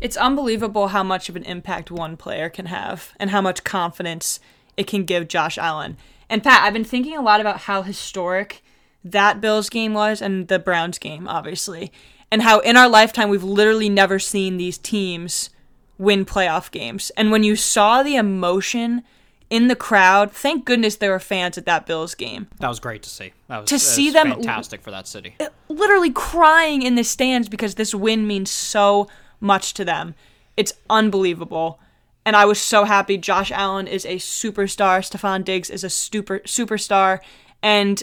It's 0.00 0.16
unbelievable 0.16 0.88
how 0.88 1.02
much 1.02 1.28
of 1.28 1.36
an 1.36 1.44
impact 1.44 1.90
one 1.90 2.16
player 2.16 2.48
can 2.48 2.66
have 2.66 3.12
and 3.18 3.30
how 3.30 3.40
much 3.40 3.64
confidence 3.64 4.40
it 4.76 4.86
can 4.86 5.04
give 5.04 5.28
Josh 5.28 5.58
Allen. 5.58 5.96
And 6.28 6.42
Pat, 6.42 6.62
I've 6.62 6.72
been 6.72 6.84
thinking 6.84 7.16
a 7.16 7.22
lot 7.22 7.40
about 7.40 7.62
how 7.62 7.82
historic 7.82 8.62
that 9.04 9.40
Bills 9.40 9.68
game 9.68 9.92
was 9.92 10.22
and 10.22 10.48
the 10.48 10.58
Browns 10.58 10.98
game, 10.98 11.28
obviously, 11.28 11.92
and 12.34 12.42
how 12.42 12.58
in 12.58 12.76
our 12.76 12.88
lifetime 12.88 13.28
we've 13.30 13.44
literally 13.44 13.88
never 13.88 14.18
seen 14.18 14.56
these 14.56 14.76
teams 14.76 15.50
win 15.98 16.24
playoff 16.26 16.68
games. 16.72 17.12
And 17.16 17.30
when 17.30 17.44
you 17.44 17.54
saw 17.54 18.02
the 18.02 18.16
emotion 18.16 19.04
in 19.50 19.68
the 19.68 19.76
crowd, 19.76 20.32
thank 20.32 20.64
goodness 20.64 20.96
there 20.96 21.12
were 21.12 21.20
fans 21.20 21.56
at 21.56 21.64
that 21.66 21.86
Bills 21.86 22.16
game. 22.16 22.48
That 22.58 22.66
was 22.66 22.80
great 22.80 23.04
to 23.04 23.08
see. 23.08 23.32
That 23.46 23.60
was, 23.60 23.68
To 23.68 23.76
that 23.76 23.78
see 23.78 24.06
was 24.06 24.14
them- 24.14 24.30
fantastic 24.30 24.82
for 24.82 24.90
that 24.90 25.06
city. 25.06 25.36
Uh, 25.38 25.46
literally 25.68 26.10
crying 26.10 26.82
in 26.82 26.96
the 26.96 27.04
stands 27.04 27.48
because 27.48 27.76
this 27.76 27.94
win 27.94 28.26
means 28.26 28.50
so 28.50 29.06
much 29.38 29.72
to 29.74 29.84
them. 29.84 30.16
It's 30.56 30.72
unbelievable. 30.90 31.78
And 32.26 32.34
I 32.34 32.46
was 32.46 32.60
so 32.60 32.82
happy. 32.82 33.16
Josh 33.16 33.52
Allen 33.52 33.86
is 33.86 34.04
a 34.06 34.16
superstar. 34.16 35.08
Stefon 35.08 35.44
Diggs 35.44 35.70
is 35.70 35.84
a 35.84 35.90
super 35.90 36.40
superstar. 36.40 37.20
And 37.62 38.02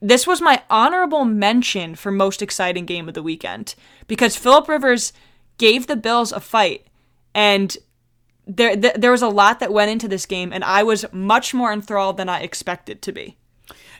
this 0.00 0.26
was 0.26 0.40
my 0.40 0.62
honorable 0.70 1.24
mention 1.24 1.94
for 1.94 2.10
most 2.10 2.42
exciting 2.42 2.86
game 2.86 3.08
of 3.08 3.14
the 3.14 3.22
weekend 3.22 3.74
because 4.06 4.36
Philip 4.36 4.68
Rivers 4.68 5.12
gave 5.58 5.86
the 5.86 5.96
Bills 5.96 6.32
a 6.32 6.40
fight. 6.40 6.86
And 7.34 7.76
there, 8.46 8.74
th- 8.74 8.94
there 8.94 9.10
was 9.10 9.22
a 9.22 9.28
lot 9.28 9.60
that 9.60 9.72
went 9.72 9.90
into 9.90 10.08
this 10.08 10.26
game, 10.26 10.52
and 10.52 10.64
I 10.64 10.82
was 10.82 11.04
much 11.12 11.54
more 11.54 11.72
enthralled 11.72 12.16
than 12.16 12.28
I 12.28 12.40
expected 12.40 13.02
to 13.02 13.12
be. 13.12 13.36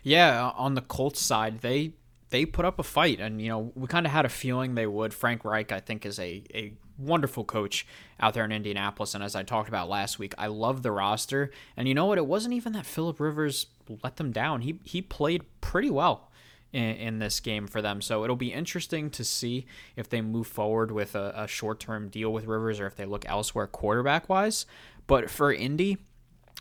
Yeah, 0.03 0.47
uh, 0.47 0.53
on 0.57 0.75
the 0.75 0.81
Colts 0.81 1.21
side, 1.21 1.61
they 1.61 1.93
they 2.31 2.47
put 2.47 2.65
up 2.65 2.79
a 2.79 2.83
fight, 2.83 3.21
and 3.21 3.41
you 3.41 3.49
know 3.49 3.73
we 3.75 3.87
kind 3.87 4.07
of 4.07 4.13
had 4.13 4.25
a 4.25 4.31
feeling 4.31 4.75
they 4.75 4.87
would. 4.87 5.13
Frank 5.13 5.45
Reich, 5.45 5.71
I 5.71 5.81
think, 5.81 6.07
is 6.07 6.19
a 6.19 6.43
a 6.55 6.73
wonderful 7.01 7.45
coach 7.45 7.87
out 8.19 8.35
there 8.35 8.45
in 8.45 8.53
Indianapolis, 8.53 9.15
and 9.15 9.25
as 9.25 9.35
I 9.35 9.43
talked 9.43 9.69
about 9.69 9.89
last 9.89 10.19
week, 10.19 10.35
I 10.39 10.47
love 10.47 10.83
the 10.83 10.93
roster. 10.93 11.51
And 11.77 11.89
you 11.89 11.95
know 11.95 12.07
what? 12.07 12.19
It 12.19 12.27
wasn't 12.27 12.55
even 12.55 12.73
that 12.75 12.87
Philip 12.87 13.19
Rivers 13.19 13.67
let 14.03 14.17
them 14.17 14.33
down. 14.33 14.63
He 14.63 14.79
he 14.85 15.03
played 15.03 15.45
pretty 15.61 15.91
well 15.91 16.31
in, 16.73 16.83
in 16.83 17.19
this 17.19 17.41
game 17.41 17.67
for 17.67 17.83
them. 17.83 18.01
So 18.01 18.25
it'll 18.25 18.37
be 18.37 18.53
interesting 18.53 19.11
to 19.11 19.25
see 19.25 19.67
if 19.97 20.09
they 20.09 20.21
move 20.21 20.47
forward 20.47 20.91
with 20.91 21.15
a, 21.15 21.33
a 21.37 21.49
short 21.49 21.81
term 21.81 22.09
deal 22.09 22.33
with 22.33 22.47
Rivers 22.47 22.81
or 22.81 22.87
if 22.87 22.97
they 22.97 23.07
look 23.07 23.29
elsewhere 23.29 23.67
quarterback 23.67 24.29
wise. 24.29 24.67
But 25.07 25.31
for 25.31 25.53
Indy, 25.53 25.99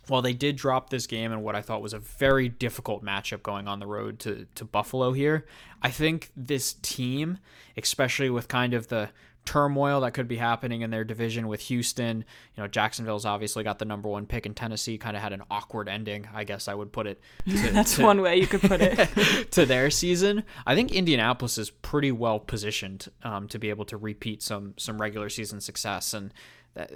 while 0.08 0.22
they 0.22 0.34
did 0.34 0.56
drop 0.56 0.90
this 0.90 1.06
game 1.06 1.32
in 1.32 1.42
what 1.42 1.56
I 1.56 1.62
thought 1.62 1.82
was 1.82 1.94
a 1.94 2.00
very 2.00 2.50
difficult 2.50 3.04
matchup 3.04 3.44
going 3.44 3.68
on 3.68 3.80
the 3.80 3.86
road 3.86 4.20
to, 4.20 4.48
to 4.56 4.66
Buffalo 4.66 5.12
here, 5.12 5.46
I 5.82 5.92
think 5.92 6.32
this 6.36 6.74
team, 6.74 7.38
especially 7.78 8.30
with 8.30 8.48
kind 8.48 8.74
of 8.74 8.88
the 8.88 9.10
turmoil 9.50 10.02
that 10.02 10.12
could 10.12 10.28
be 10.28 10.36
happening 10.36 10.82
in 10.82 10.92
their 10.92 11.04
division 11.04 11.48
with 11.48 11.60
Houston, 11.62 12.20
you 12.56 12.62
know, 12.62 12.68
Jacksonville's 12.68 13.26
obviously 13.26 13.64
got 13.64 13.80
the 13.80 13.86
number 13.86 14.08
one 14.08 14.28
pick 14.28 14.46
in 14.46 14.54
Tennessee, 14.54 15.00
kind 15.00 15.18
of 15.18 15.24
had 15.24 15.34
an 15.34 15.42
awkward 15.50 15.90
ending, 15.90 16.28
I 16.36 16.44
guess 16.44 16.68
I 16.68 16.76
would 16.76 16.92
put 16.92 17.08
it. 17.08 17.20
To, 17.50 17.72
That's 17.72 17.96
to- 17.96 18.04
one 18.04 18.22
way 18.22 18.36
you 18.38 18.46
could 18.46 18.62
put 18.62 18.80
it. 18.80 19.52
to 19.54 19.66
their 19.66 19.90
season. 19.90 20.44
I 20.68 20.76
think 20.76 20.92
Indianapolis 20.92 21.58
is 21.58 21.72
pretty 21.72 22.12
well 22.12 22.40
positioned 22.40 23.08
um, 23.24 23.48
to 23.48 23.58
be 23.58 23.72
able 23.72 23.86
to 23.86 23.98
repeat 23.98 24.44
some 24.44 24.76
some 24.78 25.02
regular 25.02 25.30
season 25.30 25.60
success, 25.62 26.14
and 26.14 26.32
that, 26.76 26.92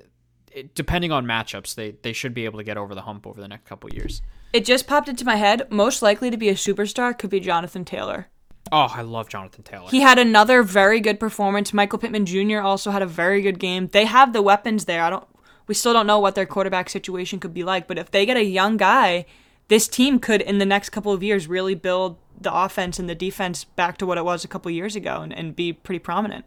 it, 0.51 0.75
depending 0.75 1.11
on 1.11 1.25
matchups, 1.25 1.73
they 1.73 1.95
they 2.03 2.13
should 2.13 2.35
be 2.35 2.45
able 2.45 2.59
to 2.59 2.63
get 2.63 2.77
over 2.77 2.93
the 2.93 3.01
hump 3.01 3.25
over 3.25 3.41
the 3.41 3.47
next 3.47 3.65
couple 3.65 3.89
years. 3.89 4.21
It 4.53 4.63
just 4.63 4.85
popped 4.85 5.09
into 5.09 5.25
my 5.25 5.37
head. 5.37 5.71
Most 5.71 6.03
likely 6.03 6.29
to 6.29 6.37
be 6.37 6.49
a 6.49 6.53
superstar 6.53 7.17
could 7.17 7.31
be 7.31 7.39
Jonathan 7.39 7.83
Taylor. 7.83 8.27
Oh, 8.75 8.91
I 8.91 9.03
love 9.03 9.29
Jonathan 9.29 9.61
Taylor. 9.61 9.87
He 9.91 10.01
had 10.01 10.17
another 10.17 10.63
very 10.63 10.99
good 10.99 11.19
performance. 11.19 11.73
Michael 11.73 11.99
Pittman 11.99 12.25
Jr. 12.25 12.57
also 12.59 12.89
had 12.89 13.03
a 13.03 13.05
very 13.05 13.43
good 13.43 13.59
game. 13.59 13.87
They 13.91 14.05
have 14.05 14.33
the 14.33 14.41
weapons 14.41 14.85
there. 14.85 15.03
I 15.03 15.11
don't. 15.11 15.27
We 15.67 15.75
still 15.75 15.93
don't 15.93 16.07
know 16.07 16.19
what 16.19 16.33
their 16.33 16.47
quarterback 16.47 16.89
situation 16.89 17.39
could 17.39 17.53
be 17.53 17.63
like, 17.63 17.87
but 17.87 17.99
if 17.99 18.09
they 18.09 18.25
get 18.25 18.35
a 18.35 18.43
young 18.43 18.77
guy, 18.77 19.27
this 19.67 19.87
team 19.87 20.17
could, 20.17 20.41
in 20.41 20.57
the 20.57 20.65
next 20.65 20.89
couple 20.89 21.13
of 21.13 21.21
years, 21.21 21.47
really 21.47 21.75
build 21.75 22.17
the 22.41 22.51
offense 22.51 22.97
and 22.97 23.07
the 23.07 23.13
defense 23.13 23.63
back 23.63 23.97
to 23.99 24.07
what 24.07 24.17
it 24.17 24.25
was 24.25 24.43
a 24.43 24.47
couple 24.47 24.71
years 24.71 24.95
ago 24.95 25.21
and, 25.21 25.31
and 25.31 25.55
be 25.55 25.71
pretty 25.71 25.99
prominent. 25.99 26.43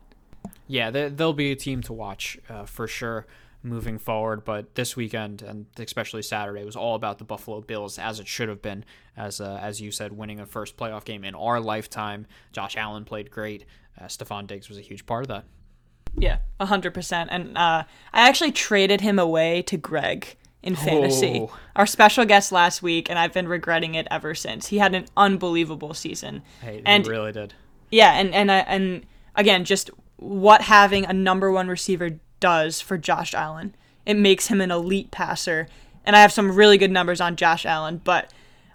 yeah, 0.67 0.91
they, 0.91 1.09
they'll 1.09 1.33
be 1.33 1.53
a 1.53 1.57
team 1.57 1.81
to 1.83 1.93
watch 1.93 2.39
uh, 2.51 2.65
for 2.65 2.89
sure 2.89 3.25
moving 3.67 3.99
forward. 3.99 4.45
But 4.45 4.75
this 4.75 4.97
weekend 4.97 5.43
and 5.43 5.67
especially 5.79 6.23
Saturday 6.23 6.65
was 6.65 6.77
all 6.77 6.95
about 6.95 7.19
the 7.19 7.25
Buffalo 7.25 7.61
Bills, 7.61 7.99
as 7.99 8.21
it 8.21 8.29
should 8.29 8.49
have 8.49 8.63
been. 8.63 8.85
As 9.17 9.41
uh, 9.41 9.59
as 9.61 9.81
you 9.81 9.91
said, 9.91 10.13
winning 10.13 10.41
a 10.41 10.47
first 10.47 10.77
playoff 10.77 11.05
game 11.05 11.25
in 11.25 11.35
our 11.35 11.61
lifetime. 11.61 12.27
Josh 12.53 12.77
Allen 12.77 13.05
played 13.05 13.31
great. 13.31 13.65
Uh, 14.01 14.05
Stefon 14.05 14.47
Diggs 14.47 14.69
was 14.69 14.79
a 14.79 14.83
huge 14.83 15.07
part 15.07 15.25
of 15.25 15.29
that. 15.29 15.45
Yeah, 16.19 16.39
hundred 16.61 16.95
percent. 16.95 17.29
And 17.33 17.57
uh, 17.59 17.85
I 18.13 18.29
actually 18.29 18.53
traded 18.53 19.01
him 19.03 19.19
away 19.19 19.63
to 19.63 19.77
Greg 19.77 20.37
in 20.63 20.75
fantasy, 20.75 21.41
Oh. 21.43 21.57
our 21.77 21.87
special 21.87 22.25
guest 22.25 22.51
last 22.51 22.83
week, 22.83 23.09
and 23.09 23.19
I've 23.19 23.33
been 23.33 23.47
regretting 23.47 23.95
it 23.95 24.09
ever 24.11 24.35
since. 24.35 24.67
He 24.69 24.79
had 24.79 24.95
an 24.95 25.07
unbelievable 25.17 25.95
season. 25.95 26.43
Hey, 26.61 26.83
and 26.85 27.05
he 27.05 27.11
really 27.11 27.33
did. 27.33 27.55
yeah, 27.91 28.19
and 28.19 28.35
and 28.35 28.51
and 28.51 29.07
again, 29.35 29.65
just 29.65 29.91
what 30.17 30.63
having 30.63 31.05
a 31.05 31.13
number 31.13 31.53
one 31.53 31.69
receiver 31.69 32.19
does 32.41 32.81
for 32.81 32.99
Josh 32.99 33.35
Allen. 33.35 33.75
It 34.05 34.15
makes 34.15 34.49
him 34.49 34.61
an 34.61 34.71
elite 34.71 35.11
passer, 35.11 35.69
and 36.05 36.15
I 36.15 36.21
have 36.21 36.33
some 36.33 36.53
really 36.53 36.79
good 36.79 36.91
numbers 36.91 37.21
on 37.21 37.37
Josh 37.37 37.67
Allen. 37.67 38.01
But 38.03 38.33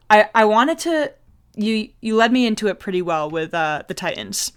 I 0.10 0.30
I 0.36 0.46
wanted 0.46 0.78
to 0.80 1.14
you 1.56 1.90
you 2.02 2.16
led 2.16 2.32
me 2.32 2.46
into 2.46 2.68
it 2.68 2.80
pretty 2.80 3.02
well 3.02 3.30
with 3.30 3.54
uh, 3.54 3.84
the 3.88 3.94
Titans. 3.94 4.52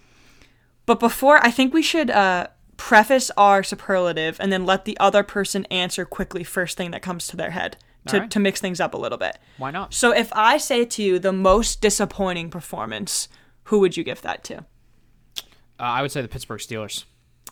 But 0.86 1.00
before, 1.00 1.44
I 1.44 1.50
think 1.50 1.72
we 1.72 1.82
should 1.82 2.10
uh, 2.10 2.48
preface 2.76 3.30
our 3.36 3.62
superlative 3.62 4.38
and 4.40 4.52
then 4.52 4.66
let 4.66 4.84
the 4.84 4.98
other 4.98 5.22
person 5.22 5.64
answer 5.66 6.04
quickly 6.04 6.44
first 6.44 6.76
thing 6.76 6.90
that 6.90 7.02
comes 7.02 7.26
to 7.28 7.36
their 7.36 7.50
head 7.50 7.76
to, 8.08 8.16
Alright. 8.16 8.30
to 8.32 8.40
mix 8.40 8.60
things 8.60 8.80
up 8.80 8.94
a 8.94 8.98
little 8.98 9.18
bit. 9.18 9.38
Why 9.56 9.70
not? 9.70 9.94
So 9.94 10.12
if 10.12 10.30
I 10.34 10.58
say 10.58 10.84
to 10.84 11.02
you 11.02 11.18
the 11.18 11.32
most 11.32 11.80
disappointing 11.80 12.50
performance, 12.50 13.28
who 13.64 13.78
would 13.80 13.96
you 13.96 14.04
give 14.04 14.20
that 14.22 14.44
to? 14.44 14.58
Uh, 14.58 15.42
I 15.78 16.02
would 16.02 16.12
say 16.12 16.20
the 16.20 16.28
Pittsburgh 16.28 16.60
Steelers. 16.60 17.04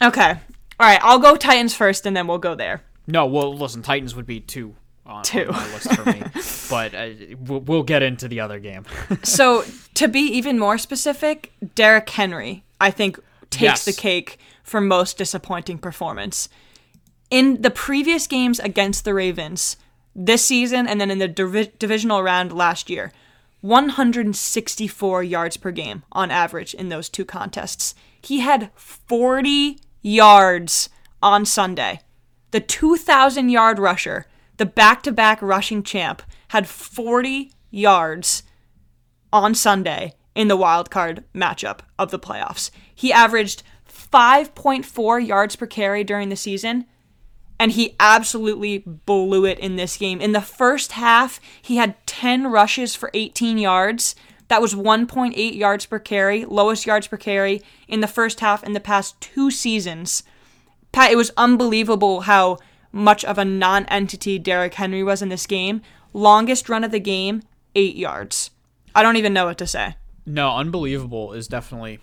Okay. 0.02 0.38
All 0.82 0.88
right, 0.88 0.98
I'll 1.00 1.20
go 1.20 1.36
Titans 1.36 1.74
first 1.76 2.06
and 2.06 2.16
then 2.16 2.26
we'll 2.26 2.38
go 2.38 2.56
there. 2.56 2.82
No, 3.06 3.24
well, 3.24 3.56
listen, 3.56 3.82
Titans 3.82 4.16
would 4.16 4.26
be 4.26 4.40
two 4.40 4.74
on, 5.06 5.22
Two. 5.22 5.46
on 5.48 5.52
my 5.54 5.72
list 5.72 5.94
for 5.94 6.04
me, 6.10 6.22
but 6.70 6.92
uh, 6.92 7.10
we'll, 7.38 7.60
we'll 7.60 7.82
get 7.84 8.02
into 8.02 8.26
the 8.26 8.40
other 8.40 8.58
game. 8.58 8.84
So 9.22 9.64
to 9.94 10.08
be 10.08 10.18
even 10.20 10.58
more 10.58 10.78
specific, 10.78 11.52
Derrick 11.76 12.10
Henry, 12.10 12.64
I 12.80 12.90
think, 12.90 13.20
takes 13.50 13.62
Yes. 13.62 13.84
the 13.84 13.92
cake 13.92 14.38
for 14.64 14.80
most 14.80 15.18
disappointing 15.18 15.78
performance. 15.78 16.48
In 17.30 17.62
the 17.62 17.70
previous 17.70 18.26
games 18.26 18.58
against 18.58 19.04
the 19.04 19.14
Ravens 19.14 19.76
this 20.16 20.44
season 20.44 20.88
and 20.88 21.00
then 21.00 21.12
in 21.12 21.18
the 21.18 21.28
divi- 21.28 21.72
divisional 21.78 22.24
round 22.24 22.52
last 22.52 22.90
year, 22.90 23.12
164 23.60 25.22
yards 25.22 25.56
per 25.56 25.70
game 25.70 26.02
on 26.10 26.32
average 26.32 26.74
in 26.74 26.88
those 26.88 27.08
two 27.08 27.24
contests. 27.24 27.94
He 28.20 28.40
had 28.40 28.70
40 28.74 29.78
yards 30.02 30.88
on 31.22 31.44
Sunday. 31.44 32.00
The 32.50 32.60
2,000 32.60 33.48
yard 33.48 33.78
rusher, 33.78 34.26
the 34.58 34.66
back 34.66 35.02
to 35.04 35.12
back 35.12 35.40
rushing 35.40 35.82
champ, 35.82 36.22
had 36.48 36.68
40 36.68 37.52
yards 37.70 38.42
on 39.32 39.54
Sunday 39.54 40.14
in 40.34 40.48
the 40.48 40.56
wild 40.56 40.90
card 40.90 41.24
matchup 41.34 41.80
of 41.98 42.10
the 42.10 42.18
playoffs. 42.18 42.70
He 42.94 43.12
averaged 43.12 43.62
5.4 43.88 45.26
yards 45.26 45.56
per 45.56 45.66
carry 45.66 46.04
during 46.04 46.28
the 46.28 46.36
season, 46.36 46.86
and 47.58 47.72
he 47.72 47.96
absolutely 48.00 48.78
blew 48.78 49.44
it 49.44 49.58
in 49.58 49.76
this 49.76 49.96
game. 49.96 50.20
In 50.20 50.32
the 50.32 50.40
first 50.40 50.92
half, 50.92 51.40
he 51.60 51.76
had 51.76 52.06
10 52.06 52.50
rushes 52.50 52.94
for 52.94 53.10
18 53.14 53.58
yards. 53.58 54.14
That 54.52 54.60
was 54.60 54.74
1.8 54.74 55.56
yards 55.56 55.86
per 55.86 55.98
carry, 55.98 56.44
lowest 56.44 56.84
yards 56.84 57.06
per 57.06 57.16
carry 57.16 57.62
in 57.88 58.00
the 58.00 58.06
first 58.06 58.40
half 58.40 58.62
in 58.62 58.74
the 58.74 58.80
past 58.80 59.18
two 59.18 59.50
seasons. 59.50 60.24
Pat, 60.92 61.10
it 61.10 61.16
was 61.16 61.30
unbelievable 61.38 62.20
how 62.20 62.58
much 62.92 63.24
of 63.24 63.38
a 63.38 63.46
non 63.46 63.86
entity 63.86 64.38
Derrick 64.38 64.74
Henry 64.74 65.02
was 65.02 65.22
in 65.22 65.30
this 65.30 65.46
game. 65.46 65.80
Longest 66.12 66.68
run 66.68 66.84
of 66.84 66.90
the 66.90 67.00
game, 67.00 67.44
eight 67.74 67.96
yards. 67.96 68.50
I 68.94 69.02
don't 69.02 69.16
even 69.16 69.32
know 69.32 69.46
what 69.46 69.56
to 69.56 69.66
say. 69.66 69.94
No, 70.26 70.54
unbelievable 70.54 71.32
is 71.32 71.48
definitely 71.48 72.00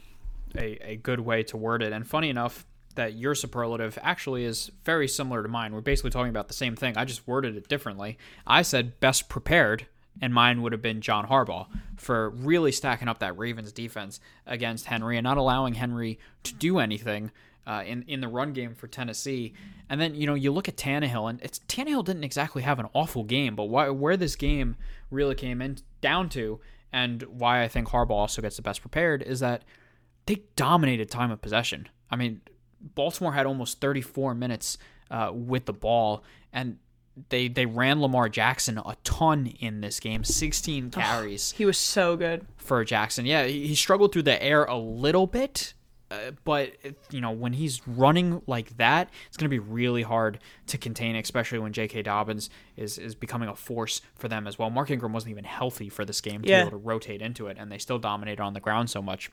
a, 0.57 0.93
a 0.93 0.95
good 0.95 1.19
way 1.19 1.43
to 1.43 1.55
word 1.55 1.83
it. 1.83 1.93
And 1.93 2.07
funny 2.07 2.31
enough, 2.31 2.65
that 2.95 3.13
your 3.13 3.35
superlative 3.35 3.99
actually 4.01 4.43
is 4.43 4.71
very 4.85 5.07
similar 5.07 5.43
to 5.43 5.49
mine. 5.49 5.71
We're 5.71 5.81
basically 5.81 6.09
talking 6.09 6.31
about 6.31 6.47
the 6.47 6.55
same 6.55 6.75
thing. 6.75 6.97
I 6.97 7.05
just 7.05 7.27
worded 7.27 7.57
it 7.57 7.67
differently. 7.67 8.17
I 8.47 8.63
said 8.63 8.99
best 8.99 9.29
prepared, 9.29 9.85
and 10.21 10.33
mine 10.33 10.61
would 10.61 10.71
have 10.71 10.81
been 10.81 11.01
John 11.01 11.27
Harbaugh 11.27 11.67
for 11.97 12.29
really 12.29 12.71
stacking 12.71 13.07
up 13.07 13.19
that 13.19 13.37
Ravens 13.37 13.71
defense 13.71 14.19
against 14.45 14.85
Henry 14.85 15.17
and 15.17 15.23
not 15.23 15.37
allowing 15.37 15.75
Henry 15.75 16.19
to 16.43 16.53
do 16.53 16.79
anything. 16.79 17.31
Uh, 17.67 17.83
in 17.83 18.03
in 18.07 18.19
the 18.19 18.27
run 18.27 18.51
game 18.51 18.73
for 18.73 18.87
Tennessee, 18.87 19.53
and 19.89 20.01
then 20.01 20.15
you 20.15 20.25
know 20.25 20.33
you 20.33 20.51
look 20.51 20.67
at 20.67 20.75
Tannehill, 20.75 21.29
and 21.29 21.39
it's 21.43 21.59
Tannehill 21.67 22.03
didn't 22.03 22.23
exactly 22.23 22.63
have 22.63 22.79
an 22.79 22.87
awful 22.93 23.23
game, 23.23 23.55
but 23.55 23.65
why, 23.65 23.89
where 23.89 24.17
this 24.17 24.35
game 24.35 24.75
really 25.11 25.35
came 25.35 25.61
in 25.61 25.77
down 26.01 26.29
to, 26.29 26.59
and 26.91 27.21
why 27.23 27.61
I 27.61 27.67
think 27.67 27.89
Harbaugh 27.89 28.11
also 28.11 28.41
gets 28.41 28.55
the 28.55 28.63
best 28.63 28.81
prepared 28.81 29.21
is 29.21 29.39
that 29.41 29.65
they 30.25 30.43
dominated 30.55 31.11
time 31.11 31.29
of 31.29 31.41
possession. 31.41 31.89
I 32.09 32.15
mean, 32.15 32.41
Baltimore 32.81 33.33
had 33.33 33.45
almost 33.45 33.81
34 33.81 34.33
minutes 34.33 34.77
uh, 35.11 35.31
with 35.33 35.65
the 35.65 35.73
ball, 35.73 36.23
and 36.51 36.77
they 37.29 37.47
they 37.47 37.65
ran 37.65 38.01
Lamar 38.01 38.29
Jackson 38.29 38.77
a 38.77 38.95
ton 39.03 39.47
in 39.59 39.81
this 39.81 39.99
game, 39.99 40.23
16 40.23 40.91
carries 40.91 41.51
He 41.51 41.65
was 41.65 41.77
so 41.77 42.15
good. 42.15 42.45
for 42.57 42.83
Jackson. 42.85 43.25
Yeah, 43.25 43.45
he 43.45 43.67
he 43.67 43.75
struggled 43.75 44.13
through 44.13 44.23
the 44.23 44.41
air 44.41 44.63
a 44.65 44.77
little 44.77 45.27
bit, 45.27 45.73
uh, 46.11 46.31
but 46.43 46.73
you 47.11 47.21
know 47.21 47.31
when 47.31 47.53
he's 47.53 47.85
running 47.87 48.41
like 48.47 48.77
that, 48.77 49.09
it's 49.27 49.37
going 49.37 49.49
to 49.49 49.53
be 49.53 49.59
really 49.59 50.01
hard 50.03 50.39
to 50.67 50.77
contain, 50.77 51.15
especially 51.15 51.59
when 51.59 51.73
J.K. 51.73 52.03
Dobbins 52.03 52.49
is 52.77 52.97
is 52.97 53.15
becoming 53.15 53.49
a 53.49 53.55
force 53.55 54.01
for 54.15 54.27
them 54.27 54.47
as 54.47 54.57
well. 54.57 54.69
Mark 54.69 54.89
Ingram 54.91 55.13
wasn't 55.13 55.31
even 55.31 55.43
healthy 55.43 55.89
for 55.89 56.05
this 56.05 56.21
game 56.21 56.41
to 56.43 56.49
Yeah. 56.49 56.63
be 56.63 56.67
able 56.69 56.79
to 56.79 56.85
rotate 56.85 57.21
into 57.21 57.47
it, 57.47 57.57
and 57.59 57.71
they 57.71 57.77
still 57.77 57.99
dominated 57.99 58.41
on 58.41 58.53
the 58.53 58.59
ground 58.59 58.89
so 58.89 59.01
much. 59.01 59.29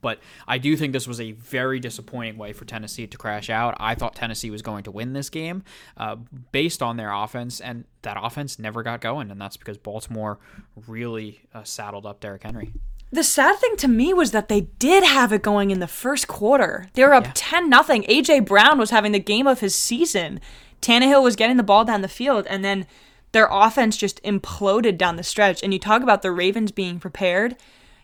But 0.00 0.18
I 0.48 0.58
do 0.58 0.76
think 0.76 0.92
this 0.92 1.06
was 1.06 1.20
a 1.20 1.32
very 1.32 1.78
disappointing 1.80 2.38
way 2.38 2.52
for 2.52 2.64
Tennessee 2.64 3.06
to 3.06 3.18
crash 3.18 3.50
out. 3.50 3.76
I 3.78 3.94
thought 3.94 4.14
Tennessee 4.14 4.50
was 4.50 4.62
going 4.62 4.84
to 4.84 4.90
win 4.90 5.12
this 5.12 5.28
game 5.30 5.62
uh, 5.96 6.16
based 6.52 6.82
on 6.82 6.96
their 6.96 7.12
offense, 7.12 7.60
and 7.60 7.84
that 8.02 8.16
offense 8.20 8.58
never 8.58 8.82
got 8.82 9.00
going, 9.00 9.30
and 9.30 9.40
that's 9.40 9.56
because 9.56 9.76
Baltimore 9.78 10.38
really 10.86 11.42
uh, 11.54 11.64
saddled 11.64 12.06
up 12.06 12.20
Derrick 12.20 12.42
Henry. 12.42 12.72
The 13.12 13.24
sad 13.24 13.58
thing 13.58 13.76
to 13.78 13.88
me 13.88 14.14
was 14.14 14.30
that 14.30 14.48
they 14.48 14.62
did 14.78 15.02
have 15.02 15.32
it 15.32 15.42
going 15.42 15.70
in 15.72 15.80
the 15.80 15.88
first 15.88 16.28
quarter. 16.28 16.86
They 16.94 17.02
were 17.02 17.12
up 17.14 17.24
Yeah. 17.26 17.32
10 17.34 17.68
nothing. 17.68 18.04
AJ 18.04 18.46
Brown 18.46 18.78
was 18.78 18.90
having 18.90 19.10
the 19.10 19.18
game 19.18 19.48
of 19.48 19.58
his 19.58 19.74
season. 19.74 20.40
Tannehill 20.80 21.22
was 21.22 21.34
getting 21.34 21.56
the 21.56 21.64
ball 21.64 21.84
down 21.84 22.02
the 22.02 22.08
field 22.08 22.46
and 22.46 22.64
then 22.64 22.86
their 23.32 23.48
offense 23.50 23.96
just 23.96 24.22
imploded 24.22 24.96
down 24.96 25.16
the 25.16 25.24
stretch. 25.24 25.60
And 25.62 25.72
you 25.72 25.78
talk 25.80 26.02
about 26.02 26.22
the 26.22 26.30
Ravens 26.30 26.70
being 26.70 27.00
prepared. 27.00 27.56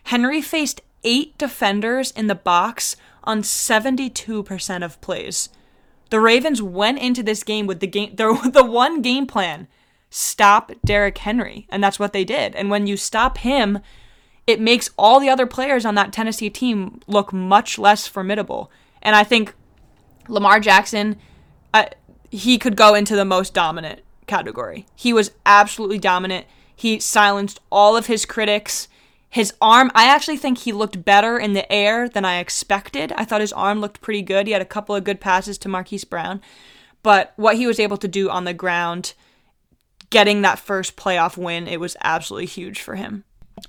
Henry 0.03 0.41
faced 0.41 0.81
8 1.03 1.37
defenders 1.37 2.11
in 2.11 2.27
the 2.27 2.35
box 2.35 2.95
on 3.23 3.41
72% 3.41 4.85
of 4.85 5.01
plays. 5.01 5.49
The 6.09 6.19
Ravens 6.19 6.61
went 6.61 6.99
into 6.99 7.23
this 7.23 7.43
game 7.43 7.67
with 7.67 7.79
the 7.79 7.87
game 7.87 8.13
the, 8.15 8.49
the 8.53 8.65
one 8.65 9.01
game 9.01 9.27
plan. 9.27 9.67
Stop 10.09 10.71
Derrick 10.85 11.17
Henry, 11.17 11.67
and 11.69 11.83
that's 11.83 11.99
what 11.99 12.13
they 12.13 12.23
did. 12.23 12.55
And 12.55 12.69
when 12.69 12.87
you 12.87 12.95
stop 12.95 13.39
him, 13.39 13.79
it 14.45 14.61
makes 14.61 14.89
all 14.97 15.19
the 15.19 15.29
other 15.29 15.45
players 15.45 15.85
on 15.85 15.95
that 15.95 16.13
Tennessee 16.13 16.49
team 16.49 17.01
look 17.07 17.33
much 17.33 17.77
less 17.77 18.07
formidable. 18.07 18.71
And 19.01 19.15
I 19.15 19.25
think 19.25 19.53
Lamar 20.29 20.61
Jackson, 20.61 21.17
uh, 21.73 21.85
he 22.31 22.57
could 22.57 22.77
go 22.77 22.95
into 22.95 23.17
the 23.17 23.25
most 23.25 23.53
dominant 23.53 24.01
category. 24.25 24.85
He 24.95 25.11
was 25.11 25.31
absolutely 25.45 25.99
dominant. 25.99 26.45
He 26.73 26.99
silenced 27.01 27.59
all 27.69 27.97
of 27.97 28.05
his 28.05 28.25
critics. 28.25 28.87
His 29.29 29.53
arm, 29.61 29.91
I 29.93 30.05
actually 30.07 30.37
think 30.37 30.59
he 30.59 30.71
looked 30.71 31.03
better 31.03 31.37
in 31.37 31.53
the 31.53 31.69
air 31.71 32.07
than 32.07 32.23
I 32.23 32.39
expected. 32.39 33.11
I 33.13 33.25
thought 33.25 33.41
his 33.41 33.53
arm 33.53 33.81
looked 33.81 34.01
pretty 34.01 34.21
good. 34.21 34.47
He 34.47 34.53
had 34.53 34.61
a 34.61 34.65
couple 34.65 34.95
of 34.95 35.03
good 35.03 35.19
passes 35.19 35.57
to 35.59 35.69
Marquise 35.69 36.05
Brown. 36.05 36.41
But 37.03 37.33
what 37.35 37.57
he 37.57 37.67
was 37.67 37.79
able 37.79 37.97
to 37.97 38.07
do 38.07 38.29
on 38.29 38.45
the 38.45 38.53
ground, 38.53 39.13
getting 40.09 40.41
that 40.41 40.59
first 40.59 40.95
playoff 40.95 41.37
win, 41.37 41.67
it 41.67 41.79
was 41.79 41.97
absolutely 42.03 42.47
huge 42.47 42.79
for 42.79 42.95
him. 42.95 43.25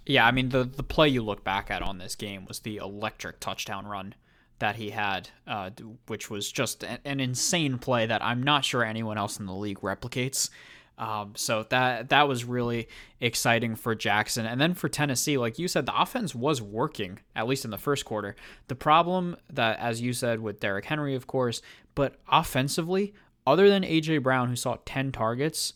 Yeah, 0.06 0.26
I 0.26 0.32
mean 0.32 0.50
the 0.50 0.64
the 0.64 0.82
play 0.82 1.08
you 1.08 1.22
look 1.22 1.44
back 1.44 1.70
at 1.70 1.82
on 1.82 1.98
this 1.98 2.14
game 2.14 2.44
was 2.46 2.60
the 2.60 2.76
electric 2.76 3.40
touchdown 3.40 3.86
run 3.86 4.14
that 4.58 4.76
he 4.76 4.90
had, 4.90 5.30
uh, 5.46 5.70
which 6.06 6.30
was 6.30 6.50
just 6.50 6.82
an, 6.82 6.98
an 7.04 7.20
insane 7.20 7.78
play 7.78 8.06
that 8.06 8.22
I'm 8.22 8.42
not 8.42 8.64
sure 8.64 8.84
anyone 8.84 9.18
else 9.18 9.38
in 9.38 9.46
the 9.46 9.54
league 9.54 9.80
replicates. 9.80 10.50
Um, 10.98 11.34
so 11.36 11.64
that 11.70 12.08
that 12.08 12.26
was 12.26 12.44
really 12.44 12.88
exciting 13.20 13.76
for 13.76 13.94
Jackson, 13.94 14.46
and 14.46 14.60
then 14.60 14.74
for 14.74 14.88
Tennessee, 14.88 15.38
like 15.38 15.58
you 15.58 15.68
said, 15.68 15.86
the 15.86 16.00
offense 16.00 16.34
was 16.34 16.60
working 16.60 17.20
at 17.36 17.46
least 17.46 17.64
in 17.64 17.70
the 17.70 17.78
first 17.78 18.04
quarter. 18.04 18.34
The 18.66 18.74
problem 18.74 19.36
that, 19.52 19.78
as 19.78 20.00
you 20.00 20.12
said, 20.12 20.40
with 20.40 20.58
Derrick 20.58 20.86
Henry, 20.86 21.14
of 21.14 21.28
course, 21.28 21.62
but 21.94 22.16
offensively, 22.28 23.14
other 23.46 23.68
than 23.68 23.84
AJ 23.84 24.24
Brown, 24.24 24.48
who 24.48 24.56
saw 24.56 24.78
ten 24.84 25.12
targets, 25.12 25.74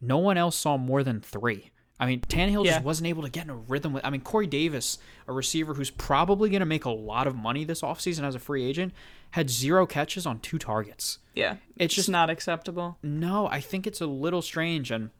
no 0.00 0.18
one 0.18 0.36
else 0.36 0.56
saw 0.56 0.76
more 0.76 1.04
than 1.04 1.20
three. 1.20 1.70
I 1.98 2.04
mean, 2.06 2.20
Tannehill 2.20 2.64
Yeah. 2.64 2.72
just 2.74 2.84
wasn't 2.84 3.06
able 3.08 3.22
to 3.22 3.30
get 3.30 3.44
in 3.44 3.50
a 3.50 3.56
rhythm 3.56 3.92
with. 3.94 4.04
I 4.04 4.10
mean, 4.10 4.20
Corey 4.20 4.46
Davis, 4.46 4.98
a 5.26 5.32
receiver 5.32 5.74
who's 5.74 5.90
probably 5.90 6.50
going 6.50 6.60
to 6.60 6.66
make 6.66 6.84
a 6.84 6.90
lot 6.90 7.26
of 7.26 7.34
money 7.34 7.64
this 7.64 7.80
offseason 7.80 8.22
as 8.24 8.34
a 8.34 8.38
free 8.38 8.64
agent, 8.64 8.92
had 9.30 9.48
zero 9.48 9.86
catches 9.86 10.26
on 10.26 10.40
two 10.40 10.58
targets. 10.58 11.18
Yeah, 11.34 11.56
It's 11.76 11.94
just- 11.94 12.08
not 12.10 12.28
acceptable. 12.30 12.98
No, 13.02 13.46
I 13.48 13.60
think 13.60 13.86
it's 13.86 14.00
a 14.00 14.06
little 14.06 14.42
strange. 14.42 14.90
And 14.90 15.10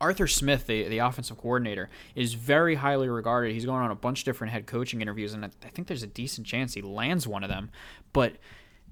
Arthur 0.00 0.26
Smith, 0.26 0.66
the, 0.66 0.88
the 0.88 0.98
offensive 0.98 1.36
coordinator, 1.38 1.88
is 2.14 2.34
very 2.34 2.76
highly 2.76 3.08
regarded. 3.08 3.52
He's 3.52 3.64
going 3.66 3.82
on 3.82 3.90
a 3.90 3.94
bunch 3.94 4.20
of 4.20 4.24
different 4.24 4.52
head 4.52 4.66
coaching 4.66 5.00
interviews, 5.02 5.34
and 5.34 5.44
I 5.44 5.50
I 5.62 5.68
think 5.68 5.88
there's 5.88 6.02
a 6.02 6.06
decent 6.08 6.46
chance 6.46 6.74
he 6.74 6.82
lands 6.82 7.26
one 7.28 7.44
of 7.44 7.50
them. 7.50 7.70
But 8.12 8.36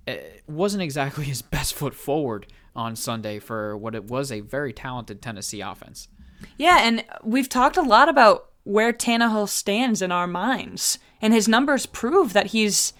it 0.06 0.42
wasn't 0.46 0.82
exactly 0.82 1.24
his 1.32 1.40
best 1.42 1.74
foot 1.74 1.94
forward 1.94 2.46
on 2.76 2.94
Sunday 2.96 3.38
for 3.38 3.76
what 3.76 3.94
it 3.94 4.04
was 4.04 4.30
a 4.32 4.40
very 4.40 4.72
talented 4.72 5.20
Tennessee 5.22 5.60
offense. 5.60 6.08
Yeah, 6.56 6.78
and 6.80 7.04
we've 7.22 7.48
talked 7.48 7.76
a 7.76 7.82
lot 7.82 8.08
about 8.08 8.46
where 8.64 8.92
Tannehill 8.92 9.48
stands 9.48 10.00
in 10.02 10.12
our 10.12 10.26
minds, 10.26 10.98
and 11.20 11.32
his 11.32 11.48
numbers 11.48 11.86
prove 11.86 12.32
that 12.32 12.48
he's 12.48 12.92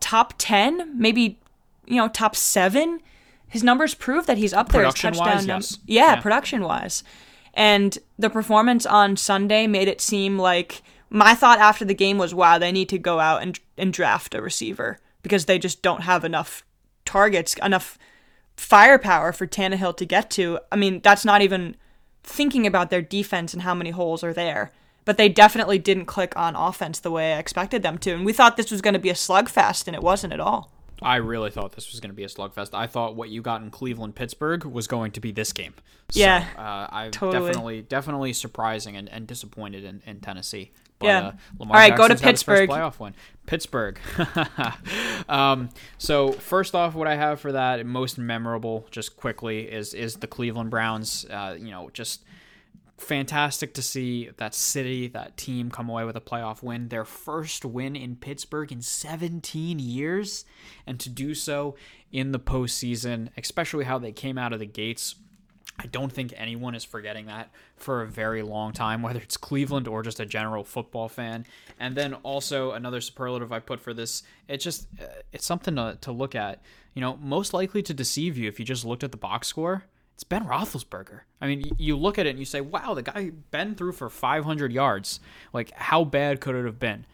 top 0.00 0.34
ten, 0.38 0.98
maybe 0.98 1.38
you 1.86 1.96
know 1.96 2.08
top 2.08 2.34
seven. 2.36 3.00
His 3.48 3.62
numbers 3.62 3.94
prove 3.94 4.26
that 4.26 4.38
he's 4.38 4.52
up 4.52 4.70
there 4.70 4.84
as 4.84 4.94
touchdown 4.94 5.46
num- 5.46 5.60
yes. 5.60 5.78
Yeah, 5.86 6.14
Yeah. 6.14 6.20
production 6.20 6.62
wise, 6.64 7.04
and 7.52 7.96
the 8.18 8.30
performance 8.30 8.84
on 8.86 9.16
Sunday 9.16 9.66
made 9.66 9.88
it 9.88 10.00
seem 10.00 10.38
like 10.38 10.82
my 11.10 11.34
thought 11.34 11.60
after 11.60 11.84
the 11.84 11.94
game 11.94 12.18
was, 12.18 12.34
wow, 12.34 12.58
they 12.58 12.72
need 12.72 12.88
to 12.88 12.98
go 12.98 13.20
out 13.20 13.42
and 13.42 13.60
and 13.78 13.92
draft 13.92 14.34
a 14.34 14.42
receiver 14.42 14.98
because 15.22 15.44
they 15.44 15.58
just 15.58 15.82
don't 15.82 16.02
have 16.02 16.24
enough 16.24 16.64
targets, 17.04 17.54
enough 17.62 17.98
firepower 18.56 19.32
for 19.32 19.46
Tannehill 19.46 19.96
to 19.96 20.04
get 20.04 20.30
to. 20.30 20.58
I 20.72 20.76
mean, 20.76 21.00
that's 21.02 21.24
not 21.24 21.42
even 21.42 21.76
thinking 22.24 22.66
about 22.66 22.90
their 22.90 23.02
defense 23.02 23.52
and 23.52 23.62
how 23.62 23.74
many 23.74 23.90
holes 23.90 24.24
are 24.24 24.32
there. 24.32 24.72
But 25.04 25.18
they 25.18 25.28
definitely 25.28 25.78
didn't 25.78 26.06
click 26.06 26.34
on 26.34 26.56
offense 26.56 26.98
the 26.98 27.10
way 27.10 27.34
I 27.34 27.38
expected 27.38 27.82
them 27.82 27.98
to. 27.98 28.12
And 28.12 28.24
we 28.24 28.32
thought 28.32 28.56
this 28.56 28.70
was 28.70 28.80
going 28.80 28.94
to 28.94 29.00
be 29.00 29.10
a 29.10 29.14
slugfest, 29.14 29.86
and 29.86 29.94
it 29.94 30.02
wasn't 30.02 30.32
at 30.32 30.40
all. 30.40 30.72
I 31.02 31.16
really 31.16 31.50
thought 31.50 31.72
this 31.72 31.90
was 31.92 32.00
going 32.00 32.10
to 32.10 32.16
be 32.16 32.24
a 32.24 32.28
slugfest. 32.28 32.70
I 32.72 32.86
thought 32.86 33.14
what 33.14 33.28
you 33.28 33.42
got 33.42 33.60
in 33.60 33.70
Cleveland 33.70 34.14
Pittsburgh 34.14 34.64
was 34.64 34.86
going 34.86 35.12
to 35.12 35.20
be 35.20 35.32
this 35.32 35.52
game. 35.52 35.74
So, 36.10 36.20
Yeah, 36.20 36.46
uh, 36.56 36.86
I 36.90 37.08
totally. 37.10 37.48
definitely 37.48 37.82
definitely 37.82 38.32
surprising 38.32 38.96
and, 38.96 39.08
and 39.10 39.26
disappointed 39.26 39.84
in, 39.84 40.02
in 40.06 40.20
Tennessee. 40.20 40.72
But, 40.98 41.06
Yeah. 41.06 41.18
Uh, 41.18 41.32
Lamar 41.58 41.76
All 41.76 41.80
right, 41.80 41.96
go 41.96 42.08
to 42.08 42.14
Jackson's 42.14 42.30
his 42.30 42.42
first 42.42 42.60
Pittsburgh. 42.60 42.70
playoff 42.70 42.98
win. 42.98 43.14
Pittsburgh. 43.46 43.98
um, 45.28 45.68
so 45.98 46.32
first 46.32 46.74
off, 46.74 46.94
what 46.94 47.06
I 47.06 47.16
have 47.16 47.40
for 47.40 47.52
that 47.52 47.84
most 47.84 48.18
memorable, 48.18 48.86
just 48.90 49.16
quickly, 49.16 49.70
is 49.70 49.92
is 49.94 50.16
the 50.16 50.26
Cleveland 50.26 50.70
Browns. 50.70 51.26
Uh, 51.28 51.56
you 51.58 51.70
know, 51.70 51.90
just 51.92 52.24
fantastic 52.96 53.74
to 53.74 53.82
see 53.82 54.30
that 54.36 54.54
city, 54.54 55.08
that 55.08 55.36
team 55.36 55.70
come 55.70 55.88
away 55.88 56.04
with 56.04 56.16
a 56.16 56.20
playoff 56.20 56.62
win, 56.62 56.88
their 56.88 57.04
first 57.04 57.64
win 57.64 57.96
in 57.96 58.16
Pittsburgh 58.16 58.70
in 58.72 58.80
17 58.80 59.78
years, 59.78 60.44
and 60.86 60.98
to 61.00 61.08
do 61.08 61.34
so 61.34 61.74
in 62.12 62.32
the 62.32 62.38
postseason, 62.38 63.28
especially 63.36 63.84
how 63.84 63.98
they 63.98 64.12
came 64.12 64.38
out 64.38 64.52
of 64.52 64.60
the 64.60 64.66
gates. 64.66 65.16
I 65.78 65.86
don't 65.86 66.12
think 66.12 66.32
anyone 66.36 66.74
is 66.74 66.84
forgetting 66.84 67.26
that 67.26 67.50
for 67.76 68.02
a 68.02 68.06
very 68.06 68.42
long 68.42 68.72
time, 68.72 69.02
whether 69.02 69.20
it's 69.20 69.36
Cleveland 69.36 69.88
or 69.88 70.02
just 70.02 70.20
a 70.20 70.26
general 70.26 70.64
football 70.64 71.08
fan. 71.08 71.46
And 71.78 71.96
then 71.96 72.14
also 72.22 72.72
another 72.72 73.00
superlative 73.00 73.52
I 73.52 73.58
put 73.58 73.80
for 73.80 73.92
this, 73.92 74.22
it's 74.48 74.64
just 74.64 74.86
uh, 75.00 75.06
it's 75.32 75.46
something 75.46 75.76
to, 75.76 75.98
to 76.00 76.12
look 76.12 76.34
at. 76.34 76.62
You 76.94 77.00
know, 77.00 77.18
most 77.20 77.52
likely 77.52 77.82
to 77.82 77.94
deceive 77.94 78.38
you 78.38 78.48
if 78.48 78.58
you 78.60 78.64
just 78.64 78.84
looked 78.84 79.02
at 79.02 79.10
the 79.10 79.18
box 79.18 79.48
score. 79.48 79.84
It's 80.14 80.22
Ben 80.22 80.44
Roethlisberger. 80.44 81.22
I 81.40 81.48
mean, 81.48 81.64
you 81.76 81.96
look 81.96 82.20
at 82.20 82.26
it 82.26 82.30
and 82.30 82.38
you 82.38 82.44
say, 82.44 82.60
"Wow, 82.60 82.94
the 82.94 83.02
guy 83.02 83.32
Ben 83.50 83.74
threw 83.74 83.90
for 83.90 84.08
500 84.08 84.72
yards. 84.72 85.18
Like, 85.52 85.72
how 85.72 86.04
bad 86.04 86.40
could 86.40 86.54
it 86.54 86.64
have 86.64 86.78
been?" 86.78 87.04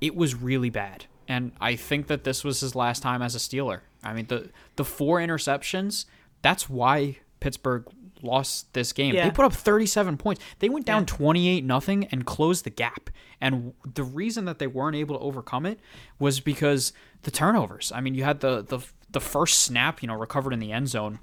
It 0.00 0.16
was 0.16 0.34
really 0.34 0.68
bad, 0.68 1.06
and 1.28 1.52
I 1.60 1.76
think 1.76 2.08
that 2.08 2.24
this 2.24 2.42
was 2.42 2.58
his 2.58 2.74
last 2.74 3.00
time 3.00 3.22
as 3.22 3.36
a 3.36 3.38
Steeler. 3.38 3.82
I 4.02 4.12
mean, 4.12 4.26
the 4.26 4.50
the 4.74 4.84
four 4.84 5.18
interceptions. 5.20 6.06
That's 6.42 6.68
why 6.68 7.18
Pittsburgh 7.40 7.84
lost 8.22 8.72
this 8.74 8.92
game. 8.92 9.14
Yeah. 9.14 9.24
They 9.24 9.30
put 9.30 9.44
up 9.44 9.52
37 9.52 10.16
points. 10.16 10.42
They 10.58 10.68
went 10.68 10.86
down 10.86 11.02
Yeah. 11.02 11.06
28 11.16 11.64
nothing 11.64 12.04
and 12.06 12.24
closed 12.26 12.64
the 12.64 12.70
gap. 12.70 13.10
And 13.40 13.74
the 13.94 14.02
reason 14.02 14.44
that 14.46 14.58
they 14.58 14.66
weren't 14.66 14.96
able 14.96 15.16
to 15.16 15.22
overcome 15.24 15.66
it 15.66 15.78
was 16.18 16.40
because 16.40 16.92
the 17.22 17.30
turnovers. 17.30 17.92
I 17.94 18.00
mean, 18.00 18.14
you 18.14 18.24
had 18.24 18.40
the 18.40 18.62
the 18.62 18.80
the 19.10 19.20
first 19.20 19.60
snap, 19.60 20.02
you 20.02 20.08
know, 20.08 20.14
recovered 20.16 20.52
in 20.52 20.58
the 20.58 20.72
end 20.72 20.88
zone 20.88 21.18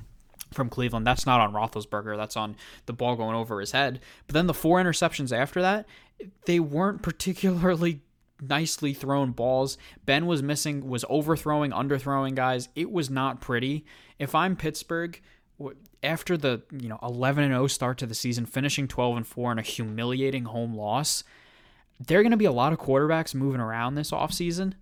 from 0.54 0.70
Cleveland. 0.70 1.06
That's 1.06 1.26
not 1.26 1.40
on 1.42 1.54
Roethlisberger. 1.54 2.18
That's 2.18 2.38
on 2.38 2.56
the 2.86 2.94
ball 2.94 3.16
going 3.16 3.36
over 3.36 3.60
his 3.60 3.72
head. 3.72 4.00
But 4.28 4.34
then 4.34 4.48
the 4.48 4.54
four 4.54 4.82
interceptions 4.82 5.36
after 5.36 5.62
that, 5.62 5.86
they 6.46 6.60
weren't 6.60 7.02
particularly 7.02 8.02
nicely 8.42 8.94
thrown 8.94 9.32
balls. 9.32 9.78
Ben 10.06 10.26
was 10.26 10.42
missing, 10.42 10.88
was 10.88 11.06
overthrowing, 11.10 11.72
underthrowing 11.72 12.36
guys. 12.36 12.70
It 12.76 12.92
was 12.92 13.10
not 13.10 13.40
pretty. 13.42 13.86
If 14.20 14.34
I'm 14.34 14.56
Pittsburgh, 14.56 15.20
after 16.04 16.38
the 16.38 16.62
you 16.72 16.90
know 16.90 17.00
11 17.02 17.44
and 17.44 17.54
0 17.54 17.68
start 17.68 17.98
to 18.00 18.06
the 18.06 18.16
season, 18.16 18.46
finishing 18.46 18.88
12 18.88 19.18
and 19.18 19.28
4 19.28 19.52
and 19.52 19.60
a 19.60 19.64
humiliating 19.64 20.46
home 20.46 20.76
loss, 20.76 21.24
there 22.00 22.20
are 22.20 22.24
going 22.24 22.32
to 22.32 22.38
be 22.38 22.46
a 22.46 22.52
lot 22.52 22.74
of 22.74 22.80
quarterbacks 22.80 23.34
moving 23.34 23.62
around 23.62 23.96
this 23.96 24.12
offseason. 24.12 24.74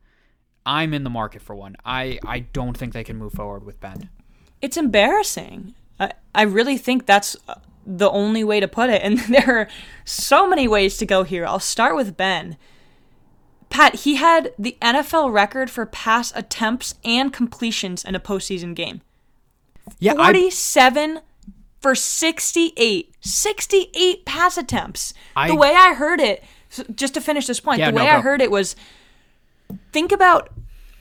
I'm 0.66 0.94
in 0.94 1.04
the 1.04 1.10
market 1.10 1.42
for 1.42 1.56
one. 1.56 1.76
I, 1.86 2.20
I 2.26 2.40
don't 2.40 2.78
think 2.78 2.94
they 2.94 3.04
can 3.04 3.18
move 3.18 3.34
forward 3.34 3.66
with 3.66 3.80
Ben. 3.80 4.10
It's 4.62 4.78
embarrassing. 4.78 5.74
I, 6.00 6.14
I 6.34 6.44
really 6.44 6.78
think 6.78 7.06
that's 7.06 7.36
uh, 7.48 7.56
the 7.86 8.10
only 8.10 8.44
way 8.44 8.60
to 8.60 8.68
put 8.68 8.90
it. 8.90 9.02
And 9.04 9.20
there 9.30 9.60
are 9.60 9.68
so 10.06 10.48
many 10.48 10.68
ways 10.68 10.98
to 10.98 11.06
go 11.06 11.24
here. 11.24 11.46
I'll 11.46 11.60
start 11.60 11.96
with 11.96 12.16
Ben. 12.18 12.58
Pat, 13.70 13.96
he 13.96 14.16
had 14.16 14.54
the 14.58 14.78
NFL 14.82 15.34
record 15.34 15.70
for 15.70 15.86
pass 15.86 16.32
attempts 16.36 16.96
and 17.04 17.34
completions 17.34 18.04
in 18.04 18.16
a 18.16 18.20
postseason 18.20 18.76
game. 18.76 19.02
Yeah, 20.00 20.14
I, 20.14 20.32
47 20.34 21.20
for 21.82 21.96
68. 21.96 23.14
68 23.22 24.26
pass 24.26 24.58
attempts. 24.58 25.14
I- 25.36 25.48
the 25.48 25.56
way 25.56 25.74
I 25.76 25.94
heard 25.94 26.20
it, 26.20 26.44
just 26.96 27.14
to 27.16 27.22
finish 27.22 27.48
this 27.48 27.60
point, 27.60 27.80
Yeah, 27.80 27.92
the 27.92 27.98
no, 27.98 28.04
way 28.04 28.10
I 28.10 28.22
heard 28.22 28.42
it 28.42 28.52
was 28.52 28.76
think 29.92 30.12
about 30.12 30.50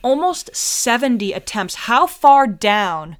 almost 0.02 0.54
70 0.54 1.32
attempts. 1.32 1.74
How 1.74 2.06
far 2.06 2.46
down, 2.46 3.16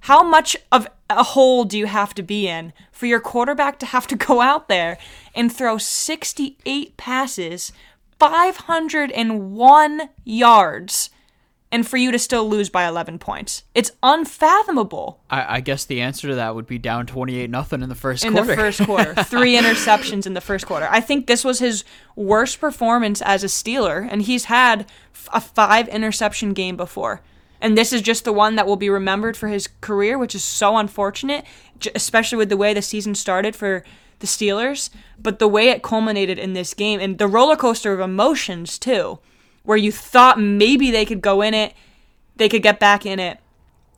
how 0.00 0.22
much 0.22 0.56
of 0.70 0.86
a 1.10 1.22
hole 1.22 1.64
do 1.64 1.76
you 1.76 1.86
have 1.86 2.14
to 2.14 2.22
be 2.22 2.48
in 2.48 2.72
for 2.92 3.06
your 3.06 3.20
quarterback 3.20 3.78
to 3.80 3.86
have 3.86 4.06
to 4.06 4.16
go 4.16 4.40
out 4.40 4.68
there 4.68 4.98
and 5.34 5.52
throw 5.52 5.78
68 5.78 6.96
passes, 6.96 7.72
501 8.18 10.08
yards? 10.24 11.10
And 11.72 11.88
for 11.88 11.96
you 11.96 12.12
to 12.12 12.18
still 12.18 12.46
lose 12.48 12.68
by 12.68 12.86
11 12.86 13.18
points. 13.18 13.64
It's 13.74 13.90
unfathomable 14.02 15.20
I, 15.30 15.56
I 15.56 15.60
guess 15.60 15.86
the 15.86 16.02
answer 16.02 16.28
to 16.28 16.34
that 16.34 16.54
would 16.54 16.66
be 16.66 16.78
down 16.78 17.06
28 17.06 17.48
nothing 17.48 17.82
in 17.82 17.88
the 17.88 17.94
first 17.94 18.24
in 18.24 18.34
quarter. 18.34 18.48
the 18.48 18.56
first 18.56 18.84
quarter. 18.84 19.14
Three 19.24 19.56
interceptions 19.56 20.26
in 20.26 20.34
the 20.34 20.42
first 20.42 20.66
quarter. 20.66 20.86
I 20.90 21.00
think 21.00 21.26
this 21.26 21.44
was 21.44 21.58
his 21.58 21.82
worst 22.14 22.60
performance 22.60 23.22
as 23.22 23.42
a 23.42 23.46
Steeler, 23.46 24.06
and 24.10 24.20
he's 24.22 24.44
had 24.44 24.86
a 25.32 25.40
five 25.40 25.88
interception 25.88 26.52
game 26.52 26.76
before. 26.76 27.22
And 27.62 27.78
this 27.78 27.92
is 27.92 28.02
just 28.02 28.24
the 28.24 28.32
one 28.32 28.56
that 28.56 28.66
will 28.66 28.76
be 28.76 28.90
remembered 28.90 29.36
for 29.36 29.48
his 29.48 29.68
career, 29.80 30.18
which 30.18 30.34
is 30.34 30.44
so 30.44 30.76
unfortunate, 30.76 31.46
especially 31.94 32.36
with 32.36 32.48
the 32.48 32.56
way 32.56 32.74
the 32.74 32.82
season 32.82 33.14
started 33.14 33.56
for 33.56 33.84
the 34.18 34.26
Steelers. 34.26 34.90
But 35.18 35.38
the 35.38 35.48
way 35.48 35.68
it 35.68 35.82
culminated 35.82 36.38
in 36.38 36.52
this 36.54 36.74
game, 36.74 37.00
and 37.00 37.18
the 37.18 37.28
roller 37.28 37.56
coaster 37.56 37.92
of 37.92 38.00
emotions, 38.00 38.78
too, 38.78 39.20
where 39.64 39.78
you 39.78 39.92
thought 39.92 40.40
maybe 40.40 40.90
they 40.90 41.04
could 41.04 41.20
go 41.20 41.42
in 41.42 41.54
it, 41.54 41.74
they 42.36 42.48
could 42.48 42.62
get 42.62 42.80
back 42.80 43.06
in 43.06 43.18
it, 43.18 43.38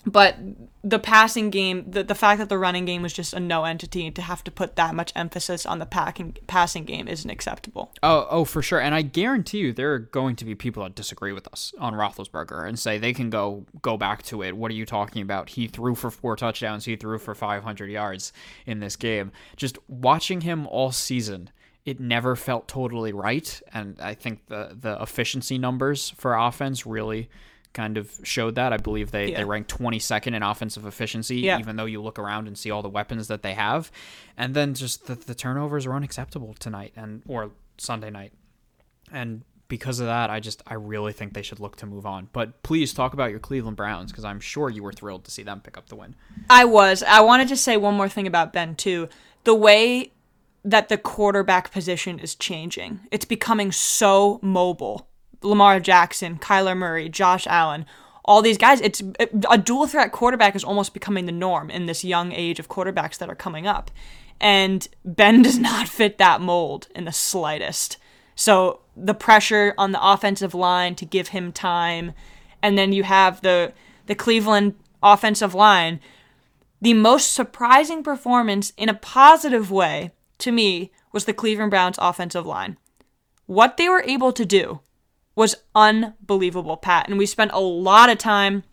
but 0.07 0.37
the 0.83 0.99
passing 0.99 1.49
game, 1.49 1.91
the, 1.91 2.05
the 2.05 2.15
fact 2.15 2.39
that 2.39 2.51
the 2.51 2.59
running 2.59 2.85
game 2.85 3.01
was 3.01 3.15
just 3.15 3.33
a 3.33 3.41
no 3.41 3.65
entity, 3.65 4.11
to 4.11 4.21
have 4.21 4.45
to 4.45 4.51
put 4.51 4.77
that 4.77 4.95
much 4.95 5.13
emphasis 5.17 5.65
on 5.65 5.79
the 5.79 5.87
packing, 5.87 6.37
passing 6.47 6.85
game 6.85 7.09
isn't 7.09 7.31
acceptable. 7.31 7.91
Oh, 8.03 8.27
oh, 8.29 8.45
for 8.45 8.61
sure. 8.61 8.81
And 8.81 8.95
I 8.95 9.01
guarantee 9.01 9.59
you, 9.59 9.73
there 9.73 9.95
are 9.95 9.99
going 9.99 10.37
to 10.37 10.45
be 10.45 10.55
people 10.55 10.83
that 10.83 10.95
disagree 10.95 11.33
with 11.33 11.49
us 11.49 11.73
on 11.79 11.95
Roethlisberger 11.95 12.69
and 12.69 12.79
say 12.79 12.99
they 12.99 13.15
can 13.15 13.31
go 13.31 13.65
go 13.81 13.97
back 13.97 14.23
to 14.25 14.43
it. 14.43 14.57
What 14.57 14.71
are 14.71 14.75
you 14.75 14.85
talking 14.85 15.23
about? 15.23 15.49
He 15.51 15.69
threw 15.69 15.95
for 15.95 16.11
four 16.11 16.37
touchdowns. 16.37 16.85
He 16.85 16.97
threw 16.97 17.19
for 17.19 17.35
500 17.35 17.91
yards 17.91 18.35
in 18.67 18.81
this 18.81 18.97
game. 18.97 19.33
Just 19.57 19.79
watching 19.89 20.43
him 20.43 20.67
all 20.67 20.93
season, 20.93 21.49
it 21.85 22.01
never 22.01 22.35
felt 22.37 22.67
totally 22.69 23.13
right. 23.13 23.61
And 23.73 23.99
I 24.01 24.15
think 24.15 24.47
the 24.47 24.77
the 24.81 25.01
efficiency 25.03 25.59
numbers 25.59 26.11
for 26.17 26.35
offense 26.35 26.87
really 26.87 27.29
kind 27.73 27.97
of 27.97 28.21
showed 28.23 28.55
that. 28.55 28.73
I 28.73 28.77
believe 28.77 29.11
they, 29.11 29.33
Yeah. 29.33 29.39
they 29.39 29.45
ranked 29.45 29.69
22nd 29.77 30.35
in 30.35 30.43
offensive 30.45 30.87
efficiency, 30.87 31.41
Yeah. 31.41 31.59
even 31.59 31.75
though 31.75 31.87
you 31.87 32.01
look 32.01 32.21
around 32.21 32.47
and 32.47 32.57
see 32.57 32.71
all 32.71 32.83
the 32.83 32.89
weapons 32.89 33.27
that 33.29 33.43
they 33.43 33.55
have. 33.55 33.91
And 34.37 34.55
then 34.55 34.75
just 34.75 35.07
the, 35.09 35.17
the 35.17 35.35
turnovers 35.35 35.85
are 35.85 35.93
unacceptable 35.93 36.55
tonight 36.55 36.93
and 36.97 37.23
or 37.27 37.51
Sunday 37.77 38.11
night. 38.11 38.33
And 39.13 39.43
because 39.67 39.99
of 39.99 40.07
that, 40.07 40.31
I 40.31 40.39
just 40.41 40.63
I 40.69 40.75
really 40.75 41.13
think 41.13 41.35
they 41.35 41.43
should 41.43 41.59
look 41.59 41.75
to 41.77 41.87
move 41.87 42.07
on. 42.07 42.29
But 42.33 42.63
please 42.63 42.95
talk 42.95 43.13
about 43.13 43.31
your 43.31 43.41
Cleveland 43.41 43.77
Browns 43.77 44.13
because 44.13 44.25
I'm 44.25 44.39
sure 44.41 44.71
you 44.71 44.83
were 44.85 44.93
thrilled 44.93 45.25
to 45.25 45.31
see 45.33 45.43
them 45.43 45.61
pick 45.61 45.77
up 45.77 45.89
the 45.89 45.97
win. 45.97 46.15
I 46.49 46.65
was. 46.65 47.03
I 47.03 47.21
wanted 47.23 47.49
to 47.49 47.57
say 47.57 47.77
one 47.77 47.95
more 47.97 48.09
thing 48.09 48.27
about 48.29 48.53
Ben, 48.53 48.77
too. 48.77 49.09
The 49.43 49.55
way 49.55 50.13
that 50.65 50.89
the 50.89 50.99
quarterback 50.99 51.71
position 51.71 52.19
is 52.19 52.35
changing, 52.35 53.01
it's 53.11 53.25
becoming 53.27 53.71
so 53.71 54.39
mobile. 54.43 55.09
Lamar 55.43 55.79
Jackson, 55.79 56.39
Kyler 56.39 56.77
Murray, 56.77 57.11
Josh 57.11 57.47
Allen, 57.47 57.85
all 58.25 58.41
these 58.41 58.57
guys, 58.57 58.81
it's 58.81 59.03
a 59.51 59.59
dual 59.59 59.87
threat 59.87 60.11
quarterback 60.11 60.57
is 60.57 60.65
almost 60.65 60.95
becoming 60.95 61.27
the 61.27 61.33
norm 61.33 61.71
in 61.71 61.85
this 61.85 62.05
young 62.05 62.33
age 62.33 62.59
of 62.59 62.69
quarterbacks 62.69 63.19
that 63.19 63.29
are 63.29 63.35
coming 63.35 63.67
up. 63.67 63.91
And 64.41 64.89
Ben 65.05 65.43
does 65.43 65.59
not 65.59 65.89
fit 65.89 66.17
that 66.19 66.41
mold 66.41 66.89
in 66.95 67.05
the 67.05 67.13
slightest. 67.13 67.99
So 68.35 68.81
the 68.97 69.15
pressure 69.15 69.75
on 69.77 69.93
the 69.93 70.05
offensive 70.05 70.55
line 70.55 70.95
to 70.97 71.05
give 71.05 71.29
him 71.29 71.53
time, 71.53 72.13
and 72.63 72.79
then 72.79 72.93
you 72.93 73.03
have 73.03 73.43
the 73.43 73.73
the 74.07 74.15
Cleveland 74.15 74.75
offensive 75.03 75.55
line, 75.55 76.01
the 76.81 76.95
most 76.95 77.33
surprising 77.33 78.03
performance 78.03 78.73
in 78.77 78.89
a 78.89 78.95
positive 78.95 79.71
way 79.71 80.13
to 80.39 80.53
me 80.53 80.93
was 81.13 81.25
the 81.25 81.33
Cleveland 81.33 81.71
Browns 81.71 81.99
offensive 81.99 82.47
line. 82.47 82.79
What 83.47 83.77
they 83.77 83.89
were 83.89 84.03
able 84.03 84.33
to 84.33 84.45
do 84.45 84.81
was 85.37 85.57
unbelievable, 85.75 86.77
Pat. 86.77 87.09
And 87.09 87.19
we 87.19 87.27
spent 87.27 87.53
a 87.53 87.61
lot 87.61 88.11
of 88.11 88.19
time. 88.19 88.65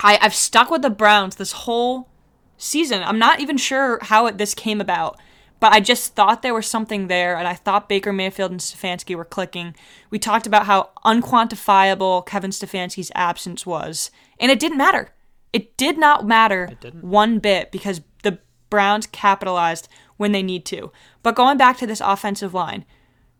I, 0.00 0.18
I've 0.20 0.34
stuck 0.34 0.70
with 0.70 0.82
the 0.82 0.90
Browns 0.90 1.36
this 1.36 1.52
whole 1.52 2.08
season. 2.56 3.02
I'm 3.02 3.18
not 3.18 3.40
even 3.40 3.56
sure 3.56 3.98
how 4.02 4.26
it, 4.26 4.38
this 4.38 4.54
came 4.54 4.80
about, 4.80 5.18
but 5.60 5.72
I 5.72 5.80
just 5.80 6.14
thought 6.14 6.42
there 6.42 6.54
was 6.54 6.66
something 6.66 7.08
there, 7.08 7.36
and 7.36 7.48
I 7.48 7.54
thought 7.54 7.88
Baker 7.88 8.12
Mayfield 8.12 8.50
and 8.50 8.60
Stefanski 8.60 9.14
were 9.14 9.24
clicking. 9.24 9.74
We 10.10 10.18
talked 10.18 10.46
about 10.46 10.66
how 10.66 10.90
unquantifiable 11.04 12.26
Kevin 12.26 12.50
Stefanski's 12.50 13.10
absence 13.14 13.64
was, 13.64 14.10
and 14.38 14.50
it 14.50 14.60
didn't 14.60 14.78
matter. 14.78 15.10
It 15.52 15.76
did 15.76 15.96
not 15.98 16.26
matter 16.26 16.76
one 17.00 17.38
bit 17.38 17.72
because 17.72 18.02
the 18.22 18.38
Browns 18.68 19.06
capitalized 19.06 19.88
when 20.16 20.32
they 20.32 20.42
need 20.42 20.64
to. 20.66 20.90
But 21.22 21.36
going 21.36 21.56
back 21.58 21.76
to 21.78 21.86
this 21.86 22.00
offensive 22.00 22.54
line, 22.54 22.84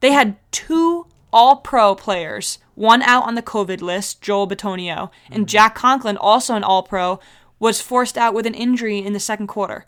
they 0.01 0.13
had 0.13 0.37
two 0.51 1.07
all 1.33 1.57
pro 1.57 1.95
players, 1.95 2.59
one 2.75 3.03
out 3.03 3.25
on 3.25 3.35
the 3.35 3.43
COVID 3.43 3.81
list, 3.81 4.23
Joel 4.23 4.49
Bitonio, 4.49 5.11
and 5.27 5.43
mm-hmm. 5.43 5.45
Jack 5.45 5.75
Conklin, 5.75 6.17
also 6.17 6.55
an 6.55 6.65
all 6.65 6.83
pro, 6.83 7.21
was 7.59 7.81
forced 7.81 8.17
out 8.17 8.35
with 8.35 8.47
an 8.47 8.55
injury 8.55 8.99
in 8.99 9.13
the 9.13 9.21
second 9.21 9.47
quarter. 9.47 9.87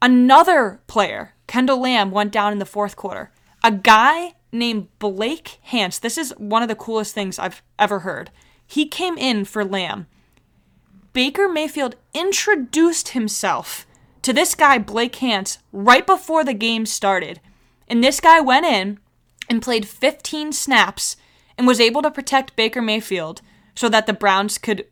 Another 0.00 0.80
player, 0.86 1.34
Kendall 1.46 1.80
Lamm, 1.80 2.10
went 2.10 2.32
down 2.32 2.52
in 2.52 2.58
the 2.58 2.66
fourth 2.66 2.96
quarter. 2.96 3.30
A 3.62 3.72
guy 3.72 4.34
named 4.52 4.88
Blake 4.98 5.58
Hance, 5.62 5.98
this 5.98 6.18
is 6.18 6.32
one 6.38 6.62
of 6.62 6.68
the 6.68 6.74
coolest 6.74 7.14
things 7.14 7.38
I've 7.38 7.62
ever 7.78 8.00
heard. 8.00 8.30
He 8.66 8.86
came 8.86 9.18
in 9.18 9.44
for 9.44 9.64
Lamm. 9.64 10.06
Baker 11.12 11.48
Mayfield 11.48 11.96
introduced 12.12 13.08
himself 13.10 13.86
to 14.24 14.32
this 14.32 14.54
guy, 14.54 14.78
Blake 14.78 15.16
Hance, 15.16 15.58
right 15.70 16.06
before 16.06 16.44
the 16.44 16.54
game 16.54 16.86
started. 16.86 17.40
And 17.86 18.02
this 18.02 18.20
guy 18.20 18.40
went 18.40 18.64
in 18.64 18.98
and 19.50 19.62
played 19.62 19.86
15 19.86 20.52
snaps 20.52 21.16
and 21.58 21.66
was 21.66 21.78
able 21.78 22.00
to 22.02 22.10
protect 22.10 22.56
Baker 22.56 22.80
Mayfield 22.80 23.42
so 23.74 23.88
that 23.90 24.06
the 24.06 24.14
Browns 24.14 24.56
could 24.56 24.86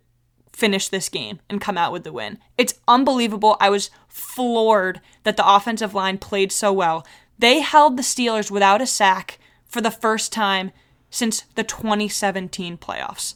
finish 0.52 0.88
this 0.88 1.08
game 1.08 1.40
and 1.48 1.62
come 1.62 1.78
out 1.78 1.92
with 1.92 2.04
the 2.04 2.12
win. 2.12 2.38
It's 2.58 2.74
unbelievable. 2.86 3.56
I 3.58 3.70
was 3.70 3.90
floored 4.06 5.00
that 5.24 5.38
the 5.38 5.48
offensive 5.48 5.94
line 5.94 6.18
played 6.18 6.52
so 6.52 6.70
well. 6.70 7.06
They 7.38 7.60
held 7.60 7.96
the 7.96 8.02
Steelers 8.02 8.50
without 8.50 8.82
a 8.82 8.86
sack 8.86 9.38
for 9.66 9.80
the 9.80 9.90
first 9.90 10.30
time 10.30 10.72
since 11.08 11.44
the 11.54 11.64
2017 11.64 12.76
playoffs. 12.76 13.34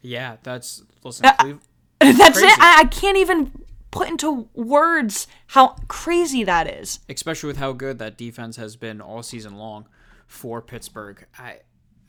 Yeah, 0.00 0.36
that's 0.42 0.82
listen. 1.04 1.26
Uh, 1.26 1.54
That's 2.00 2.38
Crazy. 2.38 2.46
it. 2.46 2.58
I, 2.60 2.82
I 2.82 2.84
can't 2.84 3.18
even 3.18 3.50
put 3.98 4.08
into 4.08 4.48
words 4.54 5.26
how 5.48 5.74
crazy 5.88 6.44
that 6.44 6.68
is. 6.68 7.00
especially 7.08 7.48
with 7.48 7.56
how 7.56 7.72
good 7.72 7.98
that 7.98 8.16
defense 8.16 8.56
has 8.56 8.76
been 8.76 9.00
all 9.00 9.24
season 9.24 9.56
long 9.56 9.86
for 10.28 10.62
Pittsburgh. 10.62 11.26
I 11.36 11.58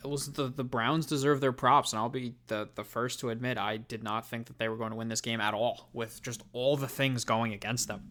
listen, 0.04 0.34
the 0.34 0.50
the 0.50 0.64
Browns 0.64 1.08
deserve 1.08 1.42
their 1.42 1.52
props, 1.52 1.92
and 1.92 2.00
I'll 2.00 2.10
be 2.10 2.36
the 2.48 2.70
the 2.76 2.84
first 2.84 3.20
to 3.22 3.30
admit 3.30 3.58
I 3.58 3.78
did 3.78 4.04
not 4.04 4.28
think 4.30 4.48
that 4.48 4.60
they 4.60 4.70
were 4.70 4.78
going 4.78 4.92
to 4.92 4.96
win 4.96 5.08
this 5.08 5.22
game 5.22 5.42
at 5.42 5.56
all 5.56 5.90
with 5.92 6.22
just 6.22 6.44
all 6.54 6.78
the 6.78 6.88
things 6.88 7.26
going 7.26 7.54
against 7.54 7.88
them, 7.88 8.04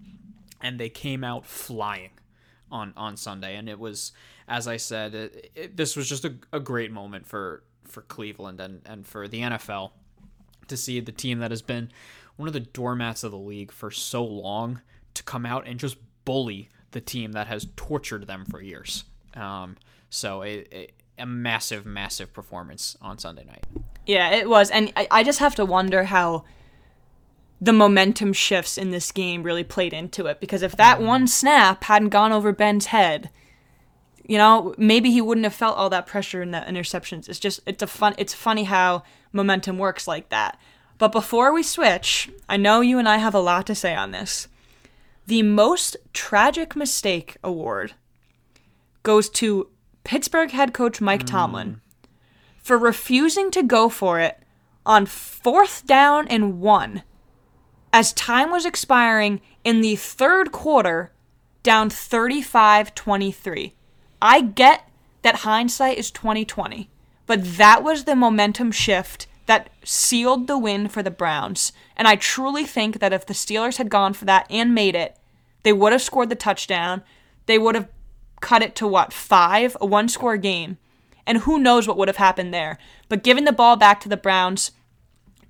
and 0.60 0.80
they 0.80 0.88
came 0.88 1.22
out 1.22 1.46
flying 1.46 2.10
on 2.72 2.92
on 2.96 3.16
Sunday, 3.16 3.54
and 3.54 3.68
it 3.68 3.78
was 3.78 4.10
as 4.48 4.66
I 4.66 4.78
said, 4.78 5.14
it, 5.14 5.50
it, 5.54 5.76
this 5.76 5.94
was 5.94 6.08
just 6.08 6.24
a, 6.24 6.34
a 6.52 6.58
great 6.58 6.90
moment 6.90 7.26
for 7.26 7.62
for 7.84 8.02
Cleveland 8.02 8.60
and 8.60 8.82
and 8.84 9.06
for 9.06 9.28
the 9.28 9.40
NFL 9.40 9.92
to 10.66 10.76
see 10.76 10.98
the 11.00 11.12
team 11.12 11.38
that 11.38 11.50
has 11.50 11.62
been 11.62 11.90
one 12.38 12.46
of 12.48 12.54
the 12.54 12.60
doormats 12.60 13.24
of 13.24 13.32
the 13.32 13.38
league 13.38 13.72
for 13.72 13.90
so 13.90 14.24
long 14.24 14.80
to 15.14 15.22
come 15.24 15.44
out 15.44 15.66
and 15.66 15.78
just 15.78 15.96
bully 16.24 16.70
the 16.92 17.00
team 17.00 17.32
that 17.32 17.48
has 17.48 17.66
tortured 17.76 18.26
them 18.26 18.44
for 18.44 18.62
years. 18.62 19.04
Um, 19.34 19.76
so 20.08 20.42
a, 20.42 20.64
a, 20.72 20.88
a 21.18 21.26
massive, 21.26 21.84
massive 21.84 22.32
performance 22.32 22.96
on 23.02 23.18
Sunday 23.18 23.44
night. 23.44 23.64
Yeah, 24.06 24.30
it 24.30 24.48
was. 24.48 24.70
And 24.70 24.92
I, 24.96 25.08
I 25.10 25.22
just 25.24 25.40
have 25.40 25.56
to 25.56 25.64
wonder 25.64 26.04
how 26.04 26.44
the 27.60 27.72
momentum 27.72 28.32
shifts 28.32 28.78
in 28.78 28.90
this 28.90 29.10
game 29.10 29.42
really 29.42 29.64
played 29.64 29.92
into 29.92 30.26
it. 30.26 30.40
Because 30.40 30.62
if 30.62 30.76
that 30.76 31.02
one 31.02 31.26
snap 31.26 31.84
hadn't 31.84 32.10
gone 32.10 32.32
over 32.32 32.52
Ben's 32.52 32.86
head, 32.86 33.30
you 34.24 34.38
know, 34.38 34.74
maybe 34.78 35.10
he 35.10 35.20
wouldn't 35.20 35.44
have 35.44 35.54
felt 35.54 35.76
all 35.76 35.90
that 35.90 36.06
pressure 36.06 36.40
in 36.40 36.52
the 36.52 36.60
interceptions. 36.60 37.28
It's 37.28 37.40
just 37.40 37.60
it's 37.66 37.82
a 37.82 37.86
fun 37.88 38.14
it's 38.16 38.34
funny 38.34 38.64
how 38.64 39.02
momentum 39.32 39.76
works 39.76 40.06
like 40.06 40.28
that. 40.28 40.58
But 40.98 41.12
before 41.12 41.52
we 41.52 41.62
switch, 41.62 42.28
I 42.48 42.56
know 42.56 42.80
you 42.80 42.98
and 42.98 43.08
I 43.08 43.18
have 43.18 43.34
a 43.34 43.40
lot 43.40 43.66
to 43.66 43.74
say 43.74 43.94
on 43.94 44.10
this. 44.10 44.48
The 45.26 45.42
most 45.42 45.96
tragic 46.12 46.74
mistake 46.74 47.36
award 47.44 47.94
goes 49.02 49.30
to 49.30 49.68
Pittsburgh 50.04 50.50
head 50.50 50.74
coach 50.74 51.00
Mike 51.00 51.22
mm. 51.22 51.28
Tomlin 51.28 51.80
for 52.58 52.76
refusing 52.76 53.50
to 53.52 53.62
go 53.62 53.88
for 53.88 54.18
it 54.20 54.42
on 54.84 55.06
fourth 55.06 55.86
down 55.86 56.26
and 56.28 56.60
one 56.60 57.02
as 57.92 58.12
time 58.12 58.50
was 58.50 58.66
expiring 58.66 59.40
in 59.64 59.80
the 59.80 59.96
third 59.96 60.52
quarter 60.52 61.12
down 61.62 61.90
35-23. 61.90 63.72
I 64.20 64.40
get 64.40 64.88
that 65.22 65.36
hindsight 65.36 65.98
is 65.98 66.10
2020, 66.10 66.90
but 67.26 67.44
that 67.56 67.82
was 67.82 68.04
the 68.04 68.16
momentum 68.16 68.72
shift 68.72 69.26
that 69.48 69.70
sealed 69.82 70.46
the 70.46 70.58
win 70.58 70.88
for 70.88 71.02
the 71.02 71.10
Browns. 71.10 71.72
And 71.96 72.06
I 72.06 72.16
truly 72.16 72.64
think 72.64 73.00
that 73.00 73.14
if 73.14 73.24
the 73.24 73.32
Steelers 73.32 73.78
had 73.78 73.88
gone 73.88 74.12
for 74.12 74.26
that 74.26 74.46
and 74.50 74.74
made 74.74 74.94
it, 74.94 75.16
they 75.62 75.72
would 75.72 75.92
have 75.92 76.02
scored 76.02 76.28
the 76.28 76.34
touchdown. 76.34 77.02
They 77.46 77.58
would 77.58 77.74
have 77.74 77.88
cut 78.42 78.62
it 78.62 78.76
to 78.76 78.86
what, 78.86 79.10
five? 79.10 79.74
A 79.80 79.86
one 79.86 80.10
score 80.10 80.36
game. 80.36 80.76
And 81.26 81.38
who 81.38 81.58
knows 81.58 81.88
what 81.88 81.96
would 81.96 82.08
have 82.08 82.18
happened 82.18 82.52
there. 82.52 82.78
But 83.08 83.22
giving 83.22 83.44
the 83.44 83.52
ball 83.52 83.76
back 83.76 84.00
to 84.00 84.08
the 84.08 84.18
Browns, 84.18 84.72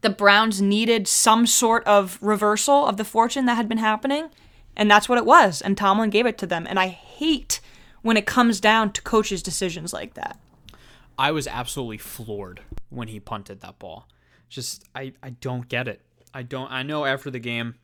the 0.00 0.11
Browns 0.11 0.62
needed 0.62 1.08
some 1.08 1.44
sort 1.44 1.84
of 1.84 2.18
reversal 2.22 2.87
of 2.87 2.98
the 2.98 3.04
fortune 3.04 3.46
that 3.46 3.56
had 3.56 3.68
been 3.68 3.78
happening. 3.78 4.30
And 4.76 4.88
that's 4.88 5.08
what 5.08 5.18
it 5.18 5.26
was. 5.26 5.61
And 5.61 5.76
Tomlin 5.76 6.11
gave 6.11 6.24
it 6.24 6.38
to 6.38 6.46
them. 6.46 6.68
And 6.68 6.78
I 6.78 6.87
hate 6.87 7.61
when 8.02 8.16
it 8.16 8.26
comes 8.26 8.61
down 8.61 8.92
to 8.92 9.02
coaches' 9.02 9.42
decisions 9.42 9.92
like 9.92 10.14
that. 10.14 10.38
I 11.18 11.33
was 11.33 11.46
absolutely 11.46 11.98
floored 11.98 12.62
when 12.90 13.09
he 13.09 13.20
punted 13.20 13.61
that 13.61 13.78
ball. 13.78 14.09
Just 14.48 14.85
I, 14.94 15.12
I 15.22 15.31
don't 15.31 15.68
get 15.68 15.88
it. 15.88 16.00
I 16.33 16.42
don't 16.42 16.70
I 16.70 16.83
know 16.83 17.04
after 17.04 17.31
the 17.31 17.38
game 17.38 17.74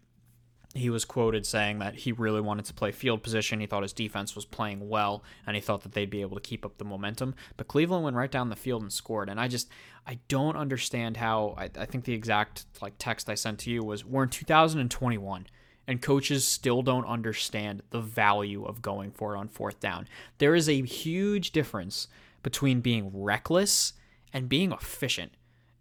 he 0.75 0.91
was 0.91 1.05
quoted 1.05 1.47
saying 1.47 1.79
that 1.79 1.95
he 1.95 2.11
really 2.11 2.41
wanted 2.41 2.65
to 2.65 2.75
play 2.75 2.91
field 2.91 3.23
position. 3.23 3.61
He 3.61 3.67
thought 3.67 3.83
his 3.83 3.93
defense 3.93 4.35
was 4.35 4.45
playing 4.45 4.89
well, 4.89 5.23
and 5.47 5.55
he 5.55 5.63
thought 5.63 5.83
that 5.83 5.93
they'd 5.93 6.11
be 6.11 6.21
able 6.21 6.37
to 6.37 6.43
keep 6.43 6.67
up 6.67 6.79
the 6.79 6.85
momentum. 6.85 7.37
But 7.57 7.69
Cleveland 7.69 8.03
went 8.03 8.17
right 8.17 8.31
down 8.31 8.51
the 8.51 8.57
field 8.57 8.83
and 8.83 8.93
scored. 8.93 9.29
And 9.29 9.41
I 9.41 9.47
just, 9.47 9.69
I 10.05 10.19
don't 10.27 10.57
understand 10.57 11.17
how. 11.17 11.55
I, 11.57 11.71
I 11.79 11.87
think 11.87 12.05
the 12.05 12.13
exact 12.13 12.65
like 12.83 12.95
text 12.99 13.31
I 13.31 13.37
sent 13.37 13.61
to 13.61 13.71
you 13.71 13.85
was, 13.85 14.05
"We're 14.05 14.25
in 14.25 14.31
2021." 14.31 15.47
And 15.87 16.01
coaches 16.01 16.47
still 16.49 16.81
don't 16.81 17.05
understand 17.05 17.83
the 17.91 18.01
value 18.01 18.65
of 18.65 18.81
going 18.81 19.11
for 19.11 19.35
it 19.35 19.39
on 19.39 19.49
fourth 19.49 19.81
down. 19.81 20.09
There 20.39 20.55
is 20.55 20.67
a 20.67 20.81
huge 20.81 21.51
difference 21.51 22.09
between 22.45 22.81
being 22.81 23.11
reckless 23.13 23.95
and 24.33 24.49
being 24.49 24.71
efficient. 24.71 25.33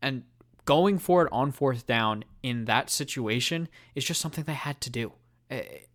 And 0.01 0.23
going 0.65 0.97
for 0.97 1.25
it 1.25 1.29
on 1.31 1.51
fourth 1.51 1.85
down 1.85 2.23
in 2.41 2.65
that 2.65 2.89
situation 2.89 3.69
is 3.93 4.03
just 4.03 4.19
something 4.19 4.43
they 4.45 4.53
had 4.53 4.81
to 4.81 4.89
do. 4.89 5.13
It, 5.51 5.87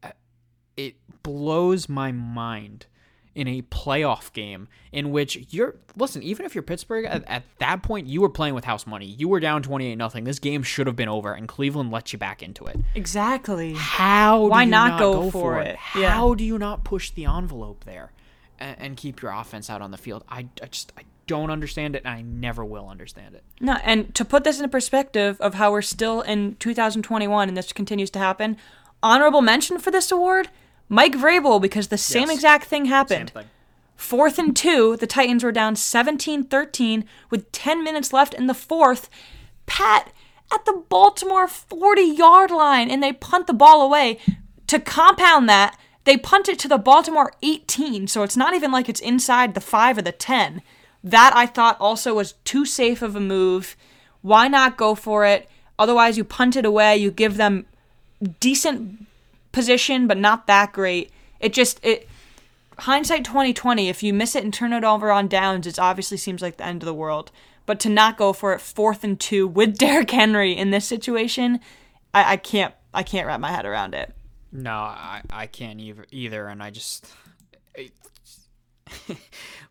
it 0.77 0.95
blows 1.25 1.89
my 1.89 2.13
mind 2.13 2.87
in 3.35 3.47
a 3.47 3.63
playoff 3.63 4.33
game 4.33 4.67
in 4.91 5.11
which 5.13 5.47
you're 5.53 5.77
listen 5.97 6.23
even 6.25 6.45
if 6.45 6.57
you're 6.57 6.63
pittsburgh 6.63 7.05
at, 7.05 7.23
at 7.29 7.45
that 7.59 7.83
point 7.85 8.09
you 8.09 8.21
were 8.21 8.29
playing 8.29 8.53
with 8.55 8.65
house 8.65 8.85
money 8.85 9.07
you 9.07 9.29
were 9.29 9.39
down 9.39 9.63
28 9.63 9.95
nothing 9.95 10.25
this 10.25 10.41
game 10.41 10.61
should 10.63 10.89
have 10.89 10.97
been 10.97 11.09
over 11.09 11.33
and 11.35 11.47
cleveland 11.47 11.93
let 11.93 12.13
you 12.13 12.19
back 12.19 12.43
into 12.43 12.65
it 12.65 12.77
Exactly. 12.97 13.75
how 13.75 14.43
do 14.45 14.51
Why 14.51 14.65
you 14.65 14.71
not 14.71 14.91
not 14.93 14.99
go 14.99 15.13
go, 15.13 15.23
for 15.31 15.31
for 15.55 15.61
it? 15.61 15.67
it 15.95 16.01
Yeah. 16.01 16.11
how 16.11 16.35
do 16.35 16.43
you 16.43 16.59
not 16.59 16.83
push 16.83 17.11
the 17.13 17.27
envelope 17.27 17.85
there 17.85 18.11
and, 18.59 18.77
and 18.79 18.97
keep 18.97 19.23
your 19.23 19.31
offense 19.33 19.69
out 19.71 19.81
on 19.83 19.91
the 19.91 19.99
field 19.99 20.25
I, 20.29 20.49
I 20.63 20.67
just 20.67 20.93
i 20.99 21.03
don't 21.27 21.51
understand 21.51 21.95
it 21.95 22.03
and 22.05 22.15
i 22.15 22.23
never 22.23 22.65
will 22.65 22.89
understand 22.89 23.35
it 23.35 23.43
No, 23.61 23.75
and 23.85 24.15
to 24.15 24.25
put 24.25 24.45
this 24.45 24.61
in 24.61 24.69
perspective 24.71 25.39
of 25.41 25.55
how 25.55 25.73
we're 25.73 25.83
still 25.83 26.23
in 26.23 26.57
2021 26.57 27.49
and 27.49 27.57
this 27.57 27.73
continues 27.73 28.11
to 28.11 28.19
happen, 28.19 28.57
honorable 29.03 29.43
mention 29.43 29.79
for 29.79 29.91
this 29.91 30.11
award, 30.11 30.49
Mike 30.89 31.13
Vrabel, 31.15 31.61
because 31.61 31.89
the 31.89 31.99
same 31.99 32.29
Yes. 32.29 32.37
exact 32.37 32.65
thing 32.65 32.87
happened. 32.87 33.31
Thing. 33.31 33.45
Fourth 33.95 34.39
and 34.39 34.57
two, 34.57 34.97
the 34.97 35.07
Titans 35.07 35.45
were 35.45 35.53
down 35.53 35.77
17 35.77 36.45
13 36.45 37.05
with 37.31 37.51
10 37.53 37.85
minutes 37.85 38.13
left 38.13 38.33
in 38.33 38.47
the 38.47 38.55
fourth. 38.55 39.11
Pat 39.67 40.13
at 40.53 40.65
the 40.65 40.83
Baltimore 40.89 41.47
40 41.49 42.01
yard 42.03 42.51
line, 42.51 42.91
and 42.91 43.03
they 43.03 43.13
punt 43.13 43.47
the 43.49 43.53
ball 43.53 43.83
away. 43.83 44.19
To 44.69 44.79
compound 44.79 45.49
that, 45.49 45.77
they 46.09 46.17
punt 46.17 46.49
it 46.49 46.59
to 46.61 46.69
the 46.69 46.79
Baltimore 46.79 47.35
18, 47.43 48.07
so 48.07 48.23
it's 48.23 48.37
not 48.37 48.55
even 48.55 48.73
like 48.73 48.89
it's 48.89 48.99
inside 48.99 49.53
the 49.53 49.61
5 49.61 49.99
or 49.99 50.03
the 50.03 50.11
10. 50.11 50.63
That 51.05 51.37
I 51.37 51.45
thought 51.45 51.77
also 51.79 52.15
was 52.15 52.33
too 52.45 52.65
safe 52.65 53.03
of 53.03 53.15
a 53.15 53.21
move. 53.21 53.77
Why 54.23 54.49
not 54.49 54.79
go 54.79 54.95
for 54.95 55.27
it? 55.27 55.51
Otherwise, 55.79 56.17
you 56.17 56.25
punt 56.25 56.57
it 56.57 56.65
away. 56.65 56.97
You 56.97 57.11
give 57.11 57.37
them 57.37 57.67
decent 58.41 59.07
position, 59.53 60.07
but 60.07 60.17
not 60.17 60.47
that 60.47 60.73
great. 60.73 61.11
It 61.41 61.53
just 61.53 61.79
it 61.85 62.09
hindsight 62.79 63.27
2020. 63.27 63.91
If 63.91 64.03
you 64.03 64.15
miss 64.15 64.35
it 64.35 64.45
and 64.45 64.55
turn 64.55 64.73
it 64.73 64.85
over 64.85 65.13
on 65.13 65.29
downs, 65.29 65.67
it 65.67 65.79
obviously 65.79 66.17
seems 66.17 66.41
like 66.41 66.57
the 66.57 66.65
end 66.65 66.83
of 66.83 66.87
the 66.87 66.95
world. 66.95 67.31
But 67.67 67.79
to 67.81 67.91
not 67.91 68.17
go 68.17 68.33
for 68.33 68.55
it 68.55 68.63
fourth 68.63 69.05
and 69.05 69.21
two 69.21 69.47
with 69.47 69.77
Derrick 69.79 70.11
Henry 70.11 70.57
in 70.57 70.71
this 70.71 70.87
situation, 70.87 71.61
I, 72.15 72.33
I 72.33 72.37
can't 72.39 72.73
I 72.95 73.03
can't 73.03 73.27
wrap 73.27 73.41
my 73.41 73.53
head 73.53 73.67
around 73.67 73.95
it. 73.95 74.15
No, 74.51 74.73
I, 74.73 75.23
I 75.31 75.47
can't 75.47 75.81
either, 75.81 76.07
either, 76.11 76.47
and 76.49 76.63
I 76.63 76.71
just. 76.71 77.07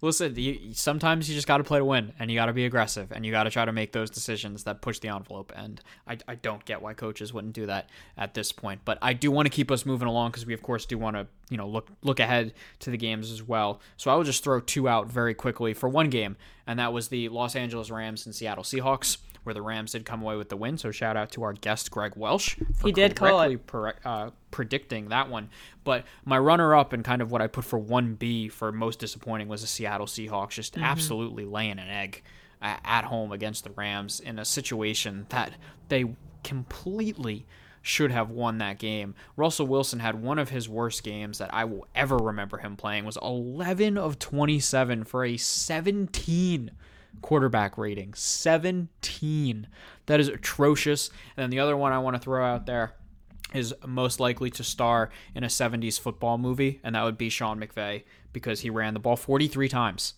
Listen, 0.02 0.36
you, 0.36 0.74
sometimes 0.74 1.28
you 1.28 1.34
just 1.34 1.48
got 1.48 1.58
to 1.58 1.63
play 1.63 1.80
to 1.80 1.86
win, 1.86 2.13
and 2.20 2.30
you 2.30 2.38
got 2.38 2.46
to 2.46 2.54
be 2.54 2.66
aggressive, 2.66 3.12
and 3.12 3.26
you 3.26 3.32
got 3.32 3.44
to 3.44 3.50
try 3.50 3.66
to 3.66 3.72
make 3.72 3.92
those 3.92 4.12
decisions 4.12 4.63
that 4.66 4.82
push 4.82 5.00
the 5.00 5.08
envelope. 5.08 5.52
And 5.56 5.82
I, 6.08 6.18
I 6.28 6.36
don't 6.36 6.63
get 6.66 6.82
why 6.82 6.94
coaches 6.94 7.34
wouldn't 7.34 7.54
do 7.54 7.66
that 7.66 7.90
at 8.18 8.36
this 8.36 8.52
point. 8.52 8.82
But 8.86 9.00
I 9.02 9.13
do 9.13 9.32
want 9.32 9.48
to 9.48 9.50
keep 9.50 9.72
us 9.72 9.86
moving 9.86 10.08
along 10.08 10.32
because 10.32 10.46
we, 10.46 10.54
of 10.54 10.62
course, 10.62 10.86
do 10.86 10.98
want 10.98 11.16
to 11.16 11.28
you 11.50 11.58
know 11.58 11.68
look 11.68 11.90
look 12.02 12.20
ahead 12.20 12.54
to 12.80 12.90
the 12.90 12.98
games 12.98 13.32
as 13.32 13.44
well. 13.44 13.82
So 13.98 14.12
I 14.12 14.16
will 14.16 14.24
just 14.24 14.44
throw 14.44 14.60
two 14.60 14.88
out 14.88 15.08
very 15.12 15.34
quickly 15.34 15.74
for 15.74 15.90
one 15.90 16.10
game, 16.10 16.38
and 16.66 16.80
that 16.80 16.94
was 16.94 17.08
the 17.08 17.30
Los 17.30 17.56
Angeles 17.56 17.90
Rams 17.90 18.26
and 18.26 18.36
Seattle 18.36 18.64
Seahawks 18.64 19.18
where 19.48 19.54
the 19.54 19.62
Rams 19.62 19.94
did 19.94 20.04
come 20.04 20.22
away 20.22 20.36
with 20.36 20.50
the 20.50 20.58
win. 20.58 20.78
So 20.78 20.92
shout 20.92 21.16
out 21.16 21.32
to 21.32 21.44
our 21.44 21.54
guest 21.54 21.90
Greg 21.90 22.18
Welsh 22.18 22.58
for 22.76 22.88
he 22.88 22.92
did 22.92 23.16
correctly 23.16 23.56
pre- 23.56 23.94
uh, 24.04 24.32
predicting 24.52 25.08
that 25.08 25.30
one. 25.30 25.50
But 25.86 26.04
my 26.26 26.38
runner 26.38 26.76
up 26.76 26.92
and 26.92 27.02
kind 27.02 27.22
of 27.22 27.32
what 27.32 27.42
I 27.42 27.48
put 27.48 27.64
for 27.64 27.80
one 27.80 28.16
B 28.16 28.50
for 28.50 28.74
most 28.74 29.00
disappointing 29.00 29.48
was 29.48 29.62
the 29.62 29.68
Seattle 29.68 30.06
Seahawks 30.06 30.50
just 30.50 30.74
mm-hmm. 30.74 30.84
absolutely 30.84 31.46
laying 31.46 31.80
an 31.80 31.88
egg 31.88 32.24
at 32.62 33.06
home 33.06 33.32
against 33.32 33.64
the 33.64 33.70
Rams 33.70 34.20
in 34.20 34.38
a 34.38 34.44
situation 34.44 35.28
that 35.30 35.54
they 35.88 36.04
completely 36.44 37.46
should 37.82 38.12
have 38.12 38.30
won 38.30 38.58
that 38.58 38.80
game. 38.80 39.16
Russell 39.36 39.68
Wilson 39.68 40.00
had 40.00 40.22
one 40.22 40.40
of 40.40 40.50
his 40.50 40.68
worst 40.68 41.04
games 41.04 41.38
that 41.38 41.54
I 41.54 41.66
will 41.66 41.88
ever 41.96 42.18
remember 42.18 42.58
him 42.58 42.76
playing 42.76 43.06
was 43.06 43.18
11 43.22 43.98
of 43.98 44.20
27 44.20 45.04
for 45.04 45.24
a 45.24 45.38
17 45.38 46.72
quarterback 47.22 47.78
rating 47.78 48.13
17. 48.13 49.68
That 50.06 50.20
is 50.20 50.28
atrocious. 50.28 51.10
And 51.36 51.44
then 51.44 51.50
the 51.50 51.60
other 51.60 51.78
one 51.78 51.94
I 51.94 52.00
want 52.00 52.16
to 52.16 52.22
throw 52.22 52.46
out 52.46 52.66
there 52.66 52.94
is 53.54 53.74
most 53.86 54.20
likely 54.20 54.50
to 54.52 54.63
star 54.63 55.10
in 55.34 55.44
a 55.44 55.48
70s 55.48 56.00
football 56.00 56.38
movie, 56.38 56.80
and 56.84 56.96
that 56.96 57.04
would 57.04 57.18
be 57.18 57.30
Sean 57.30 57.60
McVay 57.60 58.04
because 58.34 58.62
he 58.62 58.70
ran 58.70 58.94
the 58.94 59.00
ball 59.00 59.16
43 59.16 59.70
times. 59.70 60.16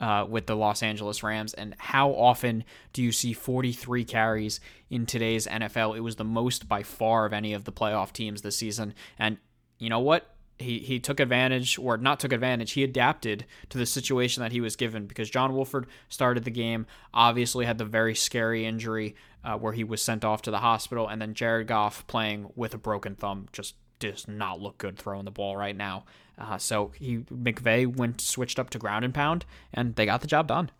Uh, 0.00 0.24
with 0.28 0.46
the 0.46 0.54
Los 0.54 0.80
Angeles 0.80 1.24
Rams, 1.24 1.54
and 1.54 1.74
how 1.76 2.10
often 2.10 2.62
do 2.92 3.02
you 3.02 3.10
see 3.10 3.32
43 3.32 4.04
carries 4.04 4.60
in 4.90 5.06
today's 5.06 5.48
NFL? 5.48 5.96
It 5.96 6.02
was 6.02 6.14
the 6.14 6.22
most 6.22 6.68
by 6.68 6.84
far 6.84 7.26
of 7.26 7.32
any 7.32 7.52
of 7.52 7.64
the 7.64 7.72
playoff 7.72 8.12
teams 8.12 8.42
this 8.42 8.56
season. 8.56 8.94
And 9.18 9.38
you 9.80 9.90
know 9.90 9.98
what? 9.98 10.36
he 10.58 10.78
he 10.80 10.98
took 10.98 11.20
advantage 11.20 11.78
or 11.78 11.96
not 11.96 12.20
took 12.20 12.32
advantage 12.32 12.72
he 12.72 12.82
adapted 12.82 13.46
to 13.68 13.78
the 13.78 13.86
situation 13.86 14.42
that 14.42 14.52
he 14.52 14.60
was 14.60 14.76
given 14.76 15.06
because 15.06 15.30
John 15.30 15.54
Wolford 15.54 15.86
started 16.08 16.44
the 16.44 16.50
game 16.50 16.86
obviously 17.14 17.64
had 17.64 17.78
the 17.78 17.84
very 17.84 18.14
scary 18.14 18.66
injury 18.66 19.14
uh, 19.44 19.56
where 19.56 19.72
he 19.72 19.84
was 19.84 20.02
sent 20.02 20.24
off 20.24 20.42
to 20.42 20.50
the 20.50 20.58
hospital 20.58 21.08
and 21.08 21.22
then 21.22 21.34
Jared 21.34 21.68
Goff 21.68 22.06
playing 22.06 22.50
with 22.56 22.74
a 22.74 22.78
broken 22.78 23.14
thumb 23.14 23.46
just 23.52 23.76
does 23.98 24.26
not 24.28 24.60
look 24.60 24.78
good 24.78 24.98
throwing 24.98 25.24
the 25.24 25.30
ball 25.30 25.56
right 25.56 25.76
now 25.76 26.04
uh, 26.38 26.58
so 26.58 26.92
he 26.98 27.18
McVay 27.18 27.86
went 27.86 28.20
switched 28.20 28.58
up 28.58 28.70
to 28.70 28.78
ground 28.78 29.04
and 29.04 29.14
pound 29.14 29.44
and 29.72 29.96
they 29.96 30.06
got 30.06 30.20
the 30.20 30.26
job 30.26 30.46
done 30.48 30.70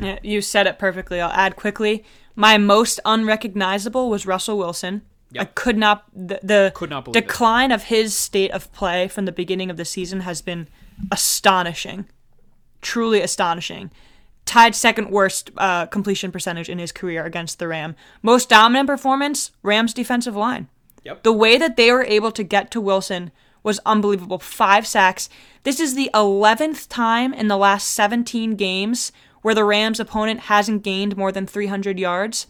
yeah, 0.00 0.18
you 0.22 0.42
said 0.42 0.66
it 0.66 0.78
perfectly 0.78 1.20
I'll 1.20 1.32
add 1.32 1.56
quickly 1.56 2.04
my 2.36 2.58
most 2.58 3.00
unrecognizable 3.04 4.10
was 4.10 4.26
Russell 4.26 4.58
Wilson 4.58 5.02
Yep. 5.32 5.42
I 5.42 5.44
could 5.46 5.76
not 5.76 6.04
the, 6.14 6.40
the 6.42 6.72
could 6.74 6.90
not 6.90 7.12
decline 7.12 7.70
it. 7.70 7.74
of 7.74 7.84
his 7.84 8.14
state 8.16 8.50
of 8.50 8.72
play 8.72 9.08
from 9.08 9.26
the 9.26 9.32
beginning 9.32 9.70
of 9.70 9.76
the 9.76 9.84
season 9.84 10.20
has 10.20 10.40
been 10.40 10.68
astonishing, 11.12 12.06
truly 12.80 13.20
astonishing. 13.20 13.90
Tied 14.46 14.74
second 14.74 15.10
worst 15.10 15.50
uh, 15.58 15.84
completion 15.86 16.32
percentage 16.32 16.70
in 16.70 16.78
his 16.78 16.92
career 16.92 17.26
against 17.26 17.58
the 17.58 17.68
Ram. 17.68 17.94
Most 18.22 18.48
dominant 18.48 18.86
performance, 18.86 19.50
Rams 19.62 19.92
defensive 19.92 20.34
line. 20.34 20.68
Yep. 21.04 21.22
The 21.22 21.32
way 21.32 21.58
that 21.58 21.76
they 21.76 21.92
were 21.92 22.04
able 22.04 22.32
to 22.32 22.42
get 22.42 22.70
to 22.70 22.80
Wilson 22.80 23.30
was 23.62 23.80
unbelievable. 23.84 24.38
Five 24.38 24.86
sacks. 24.86 25.28
This 25.62 25.80
is 25.80 25.94
the 25.94 26.10
11th 26.14 26.88
time 26.88 27.32
in 27.32 27.48
the 27.48 27.56
last 27.56 27.90
17 27.90 28.56
games 28.56 29.12
where 29.42 29.54
the 29.54 29.64
Rams 29.64 30.00
opponent 30.00 30.40
hasn't 30.40 30.82
gained 30.82 31.16
more 31.16 31.32
than 31.32 31.46
300 31.46 31.98
yards 31.98 32.46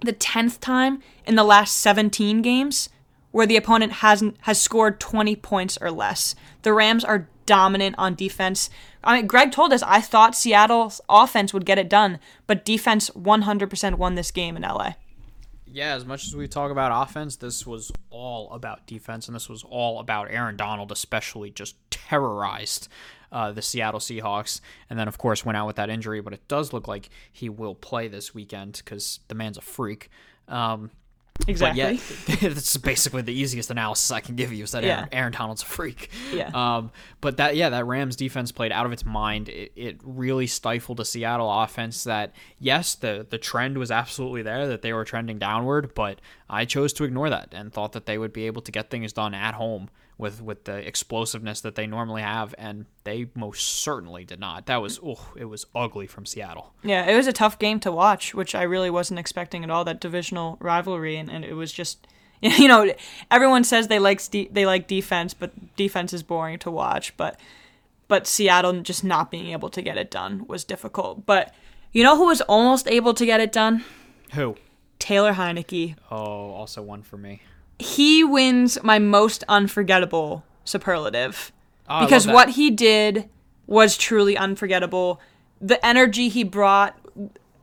the 0.00 0.12
10th 0.12 0.60
time 0.60 1.02
in 1.26 1.34
the 1.34 1.44
last 1.44 1.76
17 1.78 2.42
games 2.42 2.88
where 3.32 3.46
the 3.46 3.56
opponent 3.56 3.92
hasn't 3.92 4.36
has 4.42 4.60
scored 4.60 4.98
20 4.98 5.36
points 5.36 5.78
or 5.80 5.90
less. 5.90 6.34
The 6.62 6.72
Rams 6.72 7.04
are 7.04 7.28
dominant 7.46 7.94
on 7.98 8.14
defense. 8.14 8.70
I 9.04 9.16
mean, 9.16 9.26
Greg 9.26 9.52
told 9.52 9.72
us 9.72 9.82
I 9.82 10.00
thought 10.00 10.34
Seattle's 10.34 11.00
offense 11.08 11.52
would 11.52 11.66
get 11.66 11.78
it 11.78 11.88
done, 11.88 12.18
but 12.46 12.64
defense 12.64 13.10
100% 13.10 13.94
won 13.96 14.14
this 14.14 14.30
game 14.30 14.56
in 14.56 14.62
LA. 14.62 14.94
Yeah, 15.72 15.94
as 15.94 16.04
much 16.04 16.26
as 16.26 16.34
we 16.34 16.48
talk 16.48 16.70
about 16.70 17.08
offense, 17.08 17.36
this 17.36 17.66
was 17.66 17.92
all 18.10 18.50
about 18.52 18.86
defense, 18.86 19.28
and 19.28 19.34
this 19.34 19.48
was 19.48 19.62
all 19.62 20.00
about 20.00 20.30
Aaron 20.30 20.56
Donald, 20.56 20.90
especially 20.90 21.50
just 21.50 21.76
terrorized 21.90 22.88
uh, 23.30 23.52
the 23.52 23.62
Seattle 23.62 24.00
Seahawks, 24.00 24.60
and 24.88 24.98
then 24.98 25.06
of 25.06 25.18
course 25.18 25.44
went 25.44 25.56
out 25.56 25.66
with 25.66 25.76
that 25.76 25.90
injury. 25.90 26.20
But 26.20 26.32
it 26.32 26.48
does 26.48 26.72
look 26.72 26.88
like 26.88 27.08
he 27.32 27.48
will 27.48 27.74
play 27.74 28.08
this 28.08 28.34
weekend 28.34 28.82
because 28.84 29.20
the 29.28 29.34
man's 29.34 29.58
a 29.58 29.62
freak. 29.62 30.10
Um, 30.48 30.90
Exactly. 31.46 32.00
Yeah, 32.40 32.48
that's 32.48 32.76
basically 32.76 33.22
the 33.22 33.32
easiest 33.32 33.70
analysis 33.70 34.10
I 34.10 34.20
can 34.20 34.36
give 34.36 34.52
you 34.52 34.64
is 34.64 34.72
that 34.72 34.82
yeah. 34.84 34.98
Aaron, 34.98 35.08
Aaron, 35.12 35.32
Donald's 35.32 35.62
a 35.62 35.66
freak. 35.66 36.10
Yeah. 36.32 36.50
Um, 36.54 36.90
but 37.20 37.36
that 37.38 37.56
yeah, 37.56 37.70
that 37.70 37.86
Rams 37.86 38.16
defense 38.16 38.52
played 38.52 38.72
out 38.72 38.86
of 38.86 38.92
its 38.92 39.04
mind. 39.04 39.48
It, 39.48 39.72
it 39.76 40.00
really 40.02 40.46
stifled 40.46 41.00
a 41.00 41.04
Seattle 41.04 41.50
offense 41.50 42.04
that 42.04 42.32
yes, 42.58 42.94
the 42.94 43.26
the 43.28 43.38
trend 43.38 43.78
was 43.78 43.90
absolutely 43.90 44.42
there 44.42 44.66
that 44.68 44.82
they 44.82 44.92
were 44.92 45.04
trending 45.04 45.38
downward, 45.38 45.94
but 45.94 46.20
I 46.48 46.64
chose 46.64 46.92
to 46.94 47.04
ignore 47.04 47.30
that 47.30 47.48
and 47.52 47.72
thought 47.72 47.92
that 47.92 48.06
they 48.06 48.18
would 48.18 48.32
be 48.32 48.46
able 48.46 48.62
to 48.62 48.72
get 48.72 48.90
things 48.90 49.12
done 49.12 49.34
at 49.34 49.54
home 49.54 49.90
with 50.20 50.42
with 50.42 50.64
the 50.64 50.76
explosiveness 50.86 51.62
that 51.62 51.74
they 51.74 51.86
normally 51.86 52.22
have, 52.22 52.54
and 52.58 52.84
they 53.04 53.30
most 53.34 53.66
certainly 53.66 54.24
did 54.24 54.38
not. 54.38 54.66
That 54.66 54.82
was 54.82 55.00
oh, 55.04 55.32
it 55.36 55.46
was 55.46 55.66
ugly 55.74 56.06
from 56.06 56.26
Seattle. 56.26 56.74
Yeah, 56.82 57.06
it 57.06 57.16
was 57.16 57.26
a 57.26 57.32
tough 57.32 57.58
game 57.58 57.80
to 57.80 57.90
watch, 57.90 58.34
which 58.34 58.54
I 58.54 58.62
really 58.62 58.90
wasn't 58.90 59.18
expecting 59.18 59.64
at 59.64 59.70
all. 59.70 59.84
That 59.84 60.00
divisional 60.00 60.58
rivalry, 60.60 61.16
and, 61.16 61.30
and 61.30 61.44
it 61.44 61.54
was 61.54 61.72
just 61.72 62.06
you 62.40 62.68
know 62.68 62.92
everyone 63.30 63.64
says 63.64 63.88
they 63.88 63.98
like 63.98 64.22
they 64.30 64.66
like 64.66 64.86
defense, 64.86 65.34
but 65.34 65.76
defense 65.76 66.12
is 66.12 66.22
boring 66.22 66.58
to 66.60 66.70
watch. 66.70 67.16
But 67.16 67.40
but 68.06 68.26
Seattle 68.26 68.80
just 68.82 69.02
not 69.02 69.30
being 69.30 69.48
able 69.48 69.70
to 69.70 69.82
get 69.82 69.96
it 69.96 70.10
done 70.10 70.44
was 70.46 70.64
difficult. 70.64 71.26
But 71.26 71.54
you 71.92 72.04
know 72.04 72.16
who 72.16 72.26
was 72.26 72.42
almost 72.42 72.86
able 72.88 73.14
to 73.14 73.26
get 73.26 73.40
it 73.40 73.52
done? 73.52 73.84
Who? 74.34 74.56
Taylor 74.98 75.32
Heinicke. 75.32 75.96
Oh, 76.10 76.50
also 76.50 76.82
one 76.82 77.02
for 77.02 77.16
me 77.16 77.40
he 77.80 78.22
wins 78.22 78.82
my 78.82 78.98
most 78.98 79.42
unforgettable 79.48 80.44
superlative 80.64 81.52
oh, 81.88 82.00
because 82.04 82.26
what 82.26 82.50
he 82.50 82.70
did 82.70 83.28
was 83.66 83.96
truly 83.96 84.36
unforgettable. 84.36 85.20
The 85.60 85.84
energy 85.84 86.28
he 86.28 86.44
brought, 86.44 86.98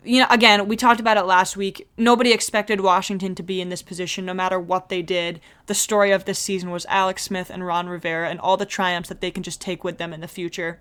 you 0.03 0.19
know, 0.19 0.27
again, 0.29 0.67
we 0.67 0.75
talked 0.75 0.99
about 0.99 1.17
it 1.17 1.23
last 1.23 1.55
week. 1.55 1.87
Nobody 1.97 2.31
expected 2.31 2.81
Washington 2.81 3.35
to 3.35 3.43
be 3.43 3.61
in 3.61 3.69
this 3.69 3.81
position 3.81 4.25
no 4.25 4.33
matter 4.33 4.59
what 4.59 4.89
they 4.89 5.01
did. 5.01 5.39
The 5.67 5.73
story 5.73 6.11
of 6.11 6.25
this 6.25 6.39
season 6.39 6.71
was 6.71 6.85
Alex 6.87 7.23
Smith 7.23 7.49
and 7.49 7.65
Ron 7.65 7.87
Rivera 7.87 8.29
and 8.29 8.39
all 8.39 8.57
the 8.57 8.65
triumphs 8.65 9.09
that 9.09 9.21
they 9.21 9.31
can 9.31 9.43
just 9.43 9.61
take 9.61 9.83
with 9.83 9.97
them 9.97 10.13
in 10.13 10.21
the 10.21 10.27
future. 10.27 10.79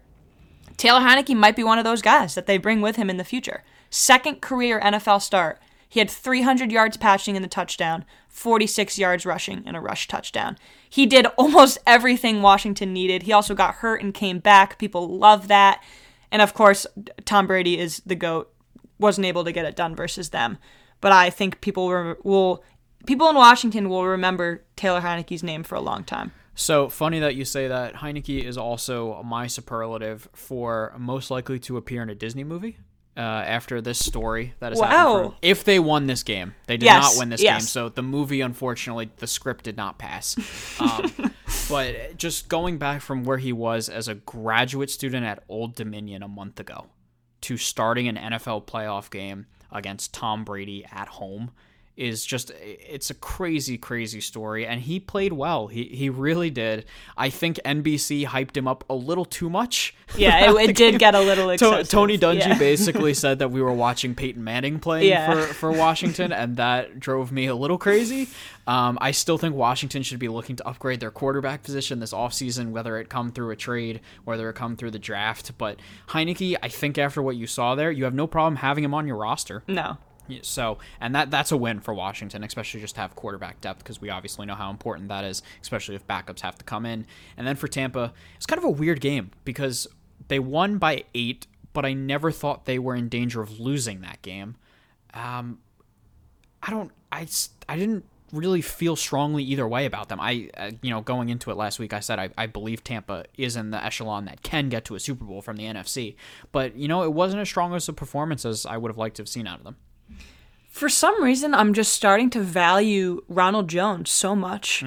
Taylor 0.77 1.01
Heinicke 1.01 1.37
might 1.37 1.57
be 1.57 1.65
one 1.65 1.79
of 1.79 1.85
those 1.85 2.03
guys 2.03 2.35
that 2.35 2.47
they 2.47 2.59
bring 2.59 2.81
with 2.81 2.97
him 2.97 3.11
in 3.11 3.17
the 3.17 3.25
future. 3.25 3.65
Second 3.91 4.41
career 4.41 4.81
NFL 4.81 5.23
start. 5.23 5.61
He 5.97 6.01
had 6.01 6.11
300 6.11 6.71
yards 6.71 6.99
passing 6.99 7.37
in 7.37 7.43
the 7.43 7.49
touchdown, 7.49 8.05
46 8.29 8.99
yards 8.99 9.25
rushing 9.25 9.65
in 9.65 9.75
a 9.75 9.81
rush 9.81 10.09
touchdown. 10.09 10.59
He 10.91 11.07
did 11.07 11.25
almost 11.39 11.79
everything 11.87 12.43
Washington 12.43 12.93
needed. 12.93 13.23
He 13.23 13.33
also 13.33 13.55
got 13.55 13.77
hurt 13.77 14.03
and 14.03 14.13
came 14.13 14.39
back. 14.39 14.79
People 14.79 15.09
love 15.09 15.49
that. 15.49 15.83
And 16.31 16.43
of 16.43 16.53
course, 16.53 16.87
Tom 17.25 17.47
Brady 17.47 17.79
is 17.79 18.03
the 18.05 18.15
GOAT. 18.15 18.53
Wasn't 18.99 19.25
able 19.25 19.43
to 19.45 19.53
get 19.53 19.65
it 19.65 19.75
done 19.75 19.97
versus 19.97 20.29
them. 20.29 20.59
But 21.01 21.13
I 21.13 21.31
think 21.31 21.63
people 21.63 22.15
will 22.23 22.63
people 23.07 23.31
in 23.31 23.37
Washington 23.37 23.89
will 23.89 24.05
remember 24.05 24.67
Taylor 24.77 25.01
Heinicke's 25.01 25.43
name 25.43 25.63
for 25.63 25.77
a 25.77 25.81
long 25.81 26.05
time. 26.05 26.31
So 26.55 26.91
funny 26.91 27.21
that 27.21 27.37
you 27.37 27.47
say 27.47 27.69
that. 27.69 27.95
Heinicke 27.95 28.45
is 28.45 28.59
also 28.59 29.23
my 29.23 29.47
superlative 29.47 30.29
for 30.35 30.93
most 30.99 31.31
likely 31.31 31.59
to 31.61 31.79
appear 31.79 32.03
in 32.03 32.11
a 32.11 32.15
Disney 32.15 32.45
movie 32.45 32.77
uh, 33.17 33.21
after 33.21 33.81
this 33.81 34.05
story 34.05 34.55
that 34.61 34.73
is 34.73 34.79
wow. 34.79 35.31
For, 35.31 35.37
if 35.43 35.65
they 35.65 35.79
won 35.79 36.07
this 36.07 36.23
game, 36.23 36.55
they 36.67 36.77
did 36.77 36.85
yes, 36.85 37.15
not 37.15 37.21
win 37.21 37.29
this 37.31 37.43
yes. 37.43 37.63
game. 37.63 37.67
So 37.67 37.89
the 37.89 38.03
movie, 38.03 38.41
unfortunately, 38.41 39.11
the 39.17 39.27
script 39.27 39.65
did 39.65 39.77
not 39.77 39.99
pass. 39.99 40.37
Um, 40.81 41.33
but 41.69 42.17
just 42.17 42.49
going 42.49 42.79
back 42.79 43.01
from 43.01 43.25
where 43.25 43.39
he 43.39 43.53
was 43.53 43.89
as 43.89 44.09
a 44.09 44.15
graduate 44.15 44.91
student 44.91 45.25
at 45.25 45.43
Old 45.49 45.75
Dominion 45.75 46.23
a 46.23 46.29
month 46.29 46.61
ago 46.61 46.87
to 47.43 47.57
starting 47.57 48.09
an 48.09 48.17
NFL 48.17 48.67
playoff 48.67 49.11
game 49.11 49.47
against 49.73 50.13
Tom 50.13 50.45
Brady 50.45 50.85
at 50.91 51.09
home 51.09 51.51
is 51.97 52.25
just 52.27 52.53
it's 52.61 53.09
a 53.09 53.15
crazy 53.15 53.79
crazy 53.79 54.21
story 54.21 54.67
and 54.67 54.83
he 54.83 55.01
played 55.01 55.33
well 55.33 55.67
he 55.69 55.85
he 55.85 56.11
really 56.11 56.51
did 56.51 56.85
i 57.17 57.31
think 57.31 57.59
nbc 57.65 58.27
hyped 58.27 58.55
him 58.57 58.69
up 58.69 58.85
a 58.91 58.95
little 58.95 59.25
too 59.25 59.49
much 59.49 59.95
yeah 60.17 60.51
it, 60.51 60.57
it 60.71 60.77
did 60.77 60.99
get 60.99 61.15
a 61.15 61.21
little 61.21 61.49
excessive. 61.51 61.89
tony 61.89 62.19
dungy 62.19 62.41
yeah. 62.41 62.59
basically 62.59 63.15
said 63.25 63.39
that 63.39 63.51
we 63.51 63.63
were 63.63 63.73
watching 63.73 64.15
peyton 64.15 64.45
manning 64.45 64.79
playing 64.79 65.09
Yeah. 65.09 65.33
for, 65.33 65.55
for 65.55 65.73
washington 65.73 66.33
and 66.33 66.57
that 66.59 67.01
drove 67.01 67.33
me 67.33 67.47
a 67.47 67.55
little 67.55 67.79
crazy 67.79 68.29
um, 68.67 68.99
i 69.01 69.11
still 69.11 69.39
think 69.39 69.55
washington 69.55 70.03
should 70.03 70.19
be 70.19 70.29
looking 70.29 70.57
to 70.57 70.67
upgrade 70.69 71.01
their 71.01 71.11
quarterback 71.11 71.63
position 71.63 71.99
this 72.01 72.13
offseason 72.13 72.71
whether 72.73 72.99
it 72.99 73.09
come 73.09 73.33
through 73.33 73.51
a 73.51 73.57
trade 73.57 74.01
whether 74.25 74.51
it 74.51 74.55
come 74.55 74.77
through 74.77 74.91
the 74.91 74.99
draft 74.99 75.53
but 75.57 75.79
heinicke 76.09 76.57
i 76.63 76.69
think 76.69 76.99
after 76.99 77.23
what 77.23 77.37
you 77.37 77.47
saw 77.47 77.75
there 77.75 77.91
you 77.91 78.05
have 78.05 78.15
no 78.15 78.27
problem 78.27 78.57
having 78.57 78.85
him 78.85 78.93
on 78.93 79.07
your 79.07 79.17
roster 79.17 79.63
no 79.67 79.97
So, 80.43 80.79
and 81.01 81.15
that 81.15 81.31
that's 81.31 81.53
a 81.53 81.57
win 81.57 81.81
for 81.81 81.95
Washington, 81.95 82.45
especially 82.45 82.81
just 82.81 82.95
to 82.97 83.01
have 83.01 83.15
quarterback 83.15 83.61
depth 83.61 83.79
because 83.79 84.01
we 84.01 84.11
obviously 84.11 84.47
know 84.47 84.55
how 84.55 84.71
important 84.71 85.09
that 85.09 85.25
is, 85.25 85.43
especially 85.63 85.95
if 85.95 86.07
backups 86.07 86.41
have 86.41 86.57
to 86.59 86.65
come 86.65 86.87
in. 86.87 87.07
And 87.37 87.47
then 87.47 87.57
for 87.57 87.69
Tampa, 87.69 88.13
it's 88.37 88.47
kind 88.47 88.59
of 88.59 88.65
a 88.65 88.71
weird 88.71 89.01
game 89.01 89.31
because 89.45 89.87
they 90.29 90.39
won 90.39 90.79
by 90.79 91.05
eight, 91.15 91.47
but 91.73 91.85
I 91.85 91.93
never 91.93 92.31
thought 92.31 92.65
they 92.65 92.79
were 92.79 92.95
in 92.95 93.09
danger 93.09 93.41
of 93.41 93.61
losing 93.61 94.01
that 94.01 94.23
game. 94.23 94.57
Um, 95.15 95.59
I 96.63 96.71
don't, 96.71 96.91
I, 97.13 97.27
I 97.69 97.77
didn't 97.77 98.05
really 98.33 98.61
feel 98.61 98.97
strongly 98.97 99.43
either 99.45 99.67
way 99.67 99.87
about 99.87 100.09
them. 100.09 100.21
I, 100.21 100.51
uh, 100.57 100.73
you 100.83 100.91
know, 100.91 101.01
going 101.01 101.29
into 101.29 101.51
it 101.51 101.57
last 101.57 101.79
week, 101.79 101.93
I 101.93 102.01
said 102.01 102.19
I, 102.19 102.31
I 102.37 102.47
believe 102.47 102.83
Tampa 102.83 103.25
is 103.37 103.57
in 103.57 103.71
the 103.71 103.83
echelon 103.83 104.25
that 104.27 104.43
can 104.43 104.69
get 104.69 104.85
to 104.87 104.95
a 104.95 105.01
Super 105.01 105.25
Bowl 105.25 105.43
from 105.43 105.57
the 105.57 105.65
NFC, 105.65 106.17
but 106.53 106.77
you 106.77 106.89
know, 106.89 107.03
it 107.03 107.13
wasn't 107.13 107.41
as 107.41 107.49
strong 107.49 107.75
as 107.75 107.89
a 107.89 107.93
performance 107.93 108.45
as 108.45 108.67
I 108.67 108.77
would 108.77 108.91
have 108.91 108.99
liked 108.99 109.17
to 109.17 109.23
have 109.23 109.29
seen 109.29 109.47
out 109.47 109.59
of 109.59 109.65
them. 109.65 109.77
For 110.69 110.89
some 110.89 111.23
reason, 111.23 111.55
I'm 111.55 111.73
just 111.73 111.93
starting 111.93 112.29
to 112.31 112.41
value 112.41 113.23
Ronald 113.29 113.69
Jones 113.69 114.11
so 114.11 114.37
much. 114.37 114.83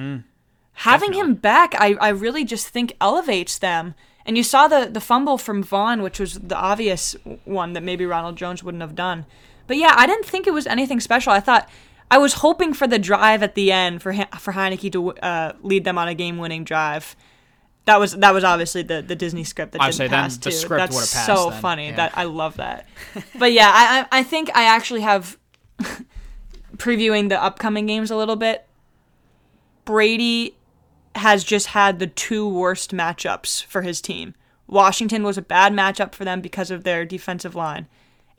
Having 0.74 1.12
him 1.14 1.34
back, 1.34 1.74
I, 1.78 1.94
I 2.00 2.08
really 2.10 2.44
just 2.44 2.68
think 2.68 2.94
elevates 3.00 3.58
them. 3.58 3.94
And 4.24 4.36
you 4.36 4.44
saw 4.44 4.68
the, 4.68 4.88
the 4.90 5.00
fumble 5.00 5.36
from 5.36 5.62
Vaughn, 5.62 6.02
which 6.02 6.20
was 6.20 6.34
the 6.38 6.56
obvious 6.56 7.16
one 7.44 7.72
that 7.72 7.82
maybe 7.82 8.06
Ronald 8.06 8.36
Jones 8.36 8.62
wouldn't 8.62 8.82
have 8.82 8.94
done. 8.94 9.26
But 9.66 9.78
yeah, 9.78 9.94
I 9.96 10.06
didn't 10.06 10.26
think 10.26 10.46
it 10.46 10.52
was 10.52 10.66
anything 10.66 11.00
special. 11.00 11.32
I 11.32 11.40
thought 11.40 11.68
I 12.10 12.18
was 12.18 12.34
hoping 12.34 12.72
for 12.72 12.86
the 12.86 12.98
drive 12.98 13.42
at 13.42 13.54
the 13.54 13.70
end 13.70 14.02
for 14.02 14.12
for 14.12 14.52
Heinicke 14.52 14.92
to 14.92 15.12
uh, 15.14 15.52
lead 15.62 15.84
them 15.84 15.98
on 15.98 16.08
a 16.08 16.14
game 16.14 16.38
winning 16.38 16.64
drive. 16.64 17.16
That 17.86 17.98
was 17.98 18.12
that 18.16 18.34
was 18.34 18.44
obviously 18.44 18.82
the, 18.82 19.02
the 19.02 19.16
Disney 19.16 19.44
script 19.44 19.72
that 19.72 19.80
I'd 19.82 19.92
didn't 19.92 20.10
pass 20.10 20.36
the 20.36 20.50
too. 20.50 20.56
script 20.56 20.92
That's 20.92 21.12
passed 21.14 21.26
so 21.26 21.50
then, 21.50 21.60
funny. 21.60 21.86
yeah. 21.88 21.96
That 21.96 22.16
I 22.16 22.24
love 22.24 22.56
that. 22.58 22.86
but 23.38 23.52
yeah, 23.52 23.70
I 23.72 24.06
I 24.20 24.22
think 24.22 24.50
I 24.54 24.64
actually 24.64 25.00
have 25.00 25.38
previewing 26.76 27.28
the 27.28 27.42
upcoming 27.42 27.86
games 27.86 28.10
a 28.10 28.16
little 28.16 28.36
bit. 28.36 28.66
Brady 29.84 30.56
has 31.16 31.42
just 31.42 31.68
had 31.68 31.98
the 31.98 32.06
two 32.06 32.48
worst 32.48 32.92
matchups 32.92 33.64
for 33.64 33.82
his 33.82 34.00
team. 34.00 34.34
Washington 34.66 35.24
was 35.24 35.36
a 35.36 35.42
bad 35.42 35.72
matchup 35.72 36.14
for 36.14 36.24
them 36.24 36.40
because 36.40 36.70
of 36.70 36.84
their 36.84 37.04
defensive 37.04 37.56
line, 37.56 37.88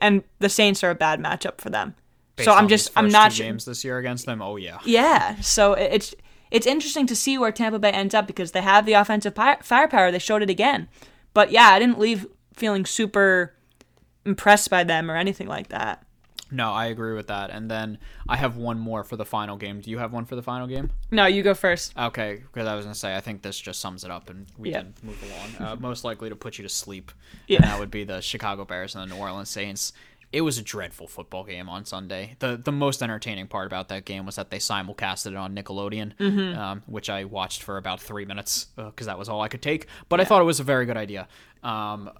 and 0.00 0.22
the 0.38 0.48
Saints 0.48 0.82
are 0.82 0.90
a 0.90 0.94
bad 0.94 1.20
matchup 1.20 1.60
for 1.60 1.68
them. 1.68 1.94
Based 2.36 2.46
so 2.46 2.54
I'm 2.54 2.68
just 2.68 2.90
I'm 2.96 3.10
not 3.10 3.32
sure. 3.32 3.44
games 3.44 3.66
this 3.66 3.84
year 3.84 3.98
against 3.98 4.24
them. 4.24 4.40
Oh 4.40 4.56
yeah, 4.56 4.78
Yeah, 4.86 5.38
so 5.40 5.74
it's 5.74 6.14
it's 6.52 6.66
interesting 6.66 7.06
to 7.08 7.16
see 7.16 7.36
where 7.38 7.50
Tampa 7.50 7.78
Bay 7.80 7.90
ends 7.90 8.14
up 8.14 8.26
because 8.28 8.52
they 8.52 8.62
have 8.62 8.86
the 8.86 8.92
offensive 8.92 9.34
pi- 9.34 9.58
firepower. 9.62 10.12
They 10.12 10.18
showed 10.20 10.42
it 10.42 10.50
again, 10.50 10.88
but 11.34 11.50
yeah, 11.50 11.68
I 11.70 11.78
didn't 11.80 11.98
leave 11.98 12.26
feeling 12.54 12.86
super 12.86 13.54
impressed 14.24 14.70
by 14.70 14.84
them 14.84 15.10
or 15.10 15.16
anything 15.16 15.48
like 15.48 15.68
that. 15.68 16.04
no, 16.54 16.70
I 16.70 16.86
agree 16.86 17.14
with 17.14 17.28
that. 17.28 17.48
And 17.48 17.70
then 17.70 17.96
I 18.28 18.36
have 18.36 18.58
one 18.58 18.78
more 18.78 19.02
for 19.04 19.16
the 19.16 19.24
final 19.24 19.56
game. 19.56 19.80
Do 19.80 19.90
you 19.90 19.96
have 19.96 20.12
one 20.12 20.26
for 20.26 20.36
the 20.36 20.42
final 20.42 20.66
game? 20.66 20.90
No, 21.10 21.24
you 21.24 21.42
go 21.42 21.54
first. 21.54 21.94
Okay, 21.98 22.42
because 22.52 22.68
I 22.68 22.74
was 22.74 22.84
gonna 22.84 22.94
say 22.94 23.16
I 23.16 23.20
think 23.22 23.40
this 23.40 23.58
just 23.58 23.80
sums 23.80 24.04
it 24.04 24.10
up, 24.10 24.28
and 24.28 24.46
we 24.58 24.70
Yeah. 24.70 24.80
can 24.82 24.94
move 25.02 25.18
along. 25.22 25.66
Uh, 25.72 25.76
most 25.76 26.04
likely 26.04 26.28
to 26.28 26.36
put 26.36 26.58
you 26.58 26.62
to 26.62 26.68
sleep. 26.68 27.10
Yeah. 27.48 27.56
and 27.62 27.64
that 27.64 27.78
would 27.80 27.90
be 27.90 28.04
the 28.04 28.20
Chicago 28.20 28.66
Bears 28.66 28.94
and 28.94 29.10
the 29.10 29.14
New 29.14 29.20
Orleans 29.20 29.48
Saints. 29.48 29.94
It 30.32 30.40
was 30.40 30.56
a 30.58 30.62
dreadful 30.62 31.06
football 31.06 31.44
game 31.44 31.68
on 31.68 31.84
Sunday. 31.84 32.36
the 32.38 32.56
The 32.56 32.72
most 32.72 33.02
entertaining 33.02 33.48
part 33.48 33.66
about 33.66 33.88
that 33.88 34.04
game 34.06 34.24
was 34.26 34.36
that 34.36 34.50
they 34.50 34.58
simulcasted 34.58 35.26
it 35.32 35.36
on 35.36 35.54
Nickelodeon, 35.54 36.16
Mm-hmm. 36.16 36.58
um, 36.58 36.82
which 36.86 37.10
I 37.10 37.24
watched 37.24 37.62
for 37.62 37.76
about 37.76 38.00
three 38.00 38.24
minutes 38.24 38.68
because 38.76 39.06
that 39.06 39.18
was 39.18 39.28
all 39.28 39.42
I 39.42 39.48
could 39.48 39.62
take. 39.62 39.86
But 40.08 40.20
I 40.20 40.24
thought 40.24 40.40
it 40.40 40.44
was 40.44 40.58
a 40.60 40.64
very 40.64 40.86
good 40.86 40.96
idea. 40.96 41.28
Um, 41.62 42.10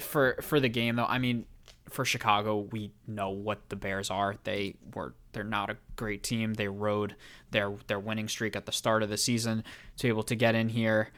for 0.00 0.38
for 0.42 0.60
the 0.60 0.68
game 0.68 0.96
though, 0.96 1.06
I 1.06 1.18
mean, 1.18 1.46
for 1.88 2.04
Chicago, 2.04 2.58
we 2.70 2.92
know 3.06 3.30
what 3.30 3.68
the 3.70 3.76
Bears 3.76 4.10
are. 4.10 4.36
They 4.44 4.74
were 4.94 5.14
they're 5.32 5.42
not 5.44 5.70
a 5.70 5.76
great 5.96 6.22
team. 6.22 6.54
They 6.54 6.68
rode 6.68 7.16
their 7.50 7.72
their 7.86 7.98
winning 7.98 8.28
streak 8.28 8.56
at 8.56 8.66
the 8.66 8.72
start 8.72 9.02
of 9.02 9.08
the 9.08 9.16
season 9.16 9.64
to 9.96 10.02
be 10.02 10.08
able 10.08 10.22
to 10.24 10.34
get 10.36 10.54
in 10.54 10.68
here. 10.68 11.10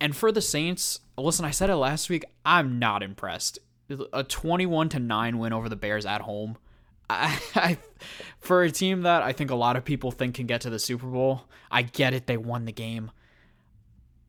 And 0.00 0.16
for 0.16 0.32
the 0.32 0.40
Saints, 0.40 1.00
listen, 1.18 1.44
I 1.44 1.50
said 1.50 1.68
it 1.70 1.76
last 1.76 2.08
week. 2.08 2.24
I'm 2.44 2.78
not 2.78 3.02
impressed. 3.02 3.58
A 4.12 4.24
21 4.24 4.88
to 4.90 4.98
nine 4.98 5.38
win 5.38 5.52
over 5.52 5.68
the 5.68 5.76
Bears 5.76 6.06
at 6.06 6.22
home. 6.22 6.56
I, 7.10 7.40
I, 7.56 7.78
for 8.38 8.62
a 8.62 8.70
team 8.70 9.02
that 9.02 9.22
I 9.22 9.32
think 9.32 9.50
a 9.50 9.56
lot 9.56 9.76
of 9.76 9.84
people 9.84 10.12
think 10.12 10.36
can 10.36 10.46
get 10.46 10.60
to 10.60 10.70
the 10.70 10.78
Super 10.78 11.06
Bowl, 11.06 11.42
I 11.70 11.82
get 11.82 12.14
it. 12.14 12.26
They 12.26 12.36
won 12.36 12.66
the 12.66 12.72
game. 12.72 13.10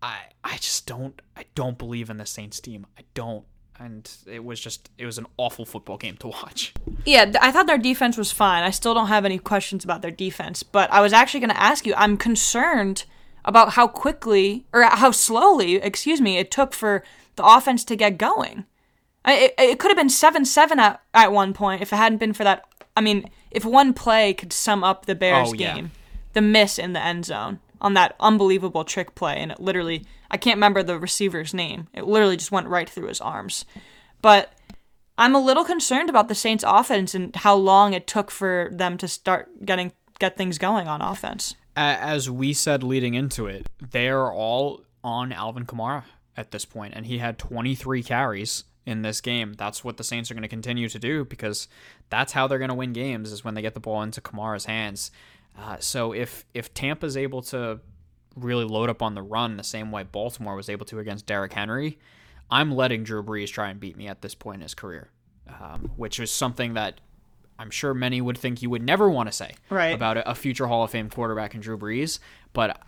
I 0.02 0.18
I 0.44 0.58
just 0.58 0.88
don't 0.88 1.22
I 1.38 1.46
don't 1.54 1.78
believe 1.78 2.10
in 2.10 2.18
the 2.18 2.26
Saints 2.26 2.60
team. 2.60 2.88
I 2.98 3.04
don't. 3.14 3.46
And 3.80 4.10
it 4.28 4.44
was 4.44 4.60
just 4.60 4.90
it 4.98 5.06
was 5.06 5.18
an 5.18 5.28
awful 5.38 5.66
football 5.66 5.98
game 5.98 6.18
to 6.18 6.28
watch. 6.28 6.74
Yeah, 7.06 7.32
I 7.40 7.52
thought 7.52 7.68
their 7.68 7.78
defense 7.78 8.18
was 8.18 8.32
fine. 8.32 8.64
I 8.64 8.72
still 8.72 8.94
don't 8.94 9.08
have 9.08 9.26
any 9.26 9.38
questions 9.38 9.84
about 9.84 10.02
their 10.02 10.12
defense, 10.12 10.64
but 10.64 10.92
I 10.92 11.02
was 11.02 11.14
actually 11.14 11.40
going 11.40 11.52
to 11.52 11.62
ask 11.62 11.86
you. 11.86 11.94
I'm 11.96 12.18
concerned 12.18 13.06
about 13.46 13.74
how 13.74 13.88
quickly 13.88 14.66
or 14.74 14.84
how 14.84 15.12
slowly, 15.12 15.76
excuse 15.76 16.22
me, 16.22 16.38
it 16.38 16.52
took 16.52 16.74
for 16.74 17.04
the 17.36 17.46
offense 17.46 17.84
to 17.86 17.96
get 17.96 18.18
going. 18.18 18.66
It, 19.26 19.54
it 19.58 19.80
could 19.80 19.90
have 19.92 19.98
been 19.98 20.10
seven 20.10 20.46
seven 20.46 20.80
at 20.80 21.02
at 21.14 21.32
one 21.32 21.54
point 21.54 21.82
if 21.82 21.94
it 21.94 21.98
hadn't 21.98 22.18
been 22.20 22.34
for 22.34 22.44
that. 22.44 22.66
I 22.98 23.02
mean, 23.02 23.30
if 23.52 23.64
one 23.66 23.94
play 23.94 24.34
could 24.34 24.52
sum 24.52 24.84
up 24.84 25.06
the 25.06 25.16
Bears 25.16 25.50
Oh, 25.50 25.54
yeah. 25.54 25.76
game, 25.76 25.92
the 26.34 26.42
miss 26.42 26.78
in 26.80 26.94
the 26.94 27.04
end 27.04 27.26
zone 27.26 27.60
on 27.80 27.94
that 27.96 28.16
unbelievable 28.20 28.84
trick 28.84 29.16
play, 29.16 29.38
and 29.38 29.52
it 29.52 29.60
literally, 29.60 30.06
I 30.30 30.38
can't 30.38 30.58
remember 30.58 30.84
the 30.84 31.00
receiver's 31.00 31.54
name. 31.54 31.88
It 31.94 32.06
literally 32.06 32.38
just 32.38 32.52
went 32.52 32.68
right 32.68 32.90
through 32.90 33.08
his 33.08 33.22
arms. 33.22 33.66
But 34.22 34.54
I'm 35.18 35.34
a 35.36 35.40
little 35.40 35.64
concerned 35.64 36.10
about 36.10 36.28
the 36.28 36.36
Saints' 36.36 36.64
offense 36.68 37.16
and 37.16 37.36
how 37.36 37.56
long 37.56 37.94
it 37.94 38.06
took 38.08 38.30
for 38.32 38.70
them 38.72 38.98
to 39.00 39.08
start 39.08 39.66
getting 39.66 39.94
get 40.20 40.38
things 40.38 40.58
going 40.60 40.88
on 40.88 41.02
offense. 41.02 41.56
As 41.76 42.30
we 42.30 42.54
said 42.54 42.84
leading 42.84 43.14
into 43.16 43.48
it, 43.48 43.68
they're 43.80 44.32
all 44.32 44.82
on 45.04 45.32
Alvin 45.32 45.66
Kamara 45.66 46.04
at 46.38 46.52
this 46.52 46.66
point, 46.66 46.94
and 46.96 47.06
he 47.08 47.18
had 47.18 47.40
23 47.40 48.04
carries 48.04 48.64
in 48.86 49.02
this 49.04 49.22
game. 49.22 49.54
That's 49.54 49.84
what 49.84 49.98
the 49.98 50.04
Saints 50.04 50.32
are 50.32 50.34
going 50.34 50.42
to 50.44 50.48
continue 50.48 50.90
to 50.90 51.00
do 51.00 51.26
because 51.26 51.68
that's 52.10 52.34
how 52.34 52.48
they're 52.48 52.58
going 52.60 52.70
to 52.70 52.76
win 52.76 52.94
games 52.94 53.32
is 53.32 53.44
when 53.44 53.54
they 53.54 53.62
get 53.62 53.74
the 53.74 53.80
ball 53.80 54.02
into 54.02 54.22
Kamara's 54.22 54.66
hands. 54.66 55.12
Uh, 55.58 55.78
so 55.80 56.14
if 56.14 56.46
if 56.54 56.74
Tampa's 56.74 57.16
able 57.18 57.42
to 57.44 57.80
really 58.36 58.64
load 58.66 58.90
up 58.90 59.02
on 59.02 59.14
the 59.14 59.22
run 59.22 59.58
the 59.58 59.64
same 59.64 59.92
way 59.92 60.04
Baltimore 60.04 60.56
was 60.56 60.70
able 60.70 60.86
to 60.86 61.00
against 61.00 61.26
Derrick 61.26 61.54
Henry, 61.54 62.00
I'm 62.50 62.72
letting 62.74 63.04
Drew 63.04 63.22
Brees 63.22 63.50
try 63.52 63.70
and 63.70 63.80
beat 63.80 63.98
me 63.98 64.08
at 64.08 64.22
this 64.22 64.34
point 64.36 64.56
in 64.56 64.62
his 64.62 64.74
career, 64.74 65.10
um, 65.48 65.92
which 65.98 66.20
is 66.20 66.32
something 66.32 66.74
that 66.76 67.02
I'm 67.60 67.70
sure 67.70 67.94
many 67.94 68.22
would 68.22 68.38
think 68.38 68.62
you 68.62 68.70
would 68.70 68.82
never 68.82 69.10
want 69.10 69.28
to 69.30 69.34
say 69.34 69.54
Right. 69.70 69.94
about 69.94 70.18
a, 70.18 70.32
a 70.32 70.36
future 70.36 70.66
Hall 70.68 70.84
of 70.84 70.90
Fame 70.92 71.10
quarterback 71.10 71.54
in 71.54 71.62
Drew 71.62 71.78
Brees, 71.78 72.20
but 72.54 72.82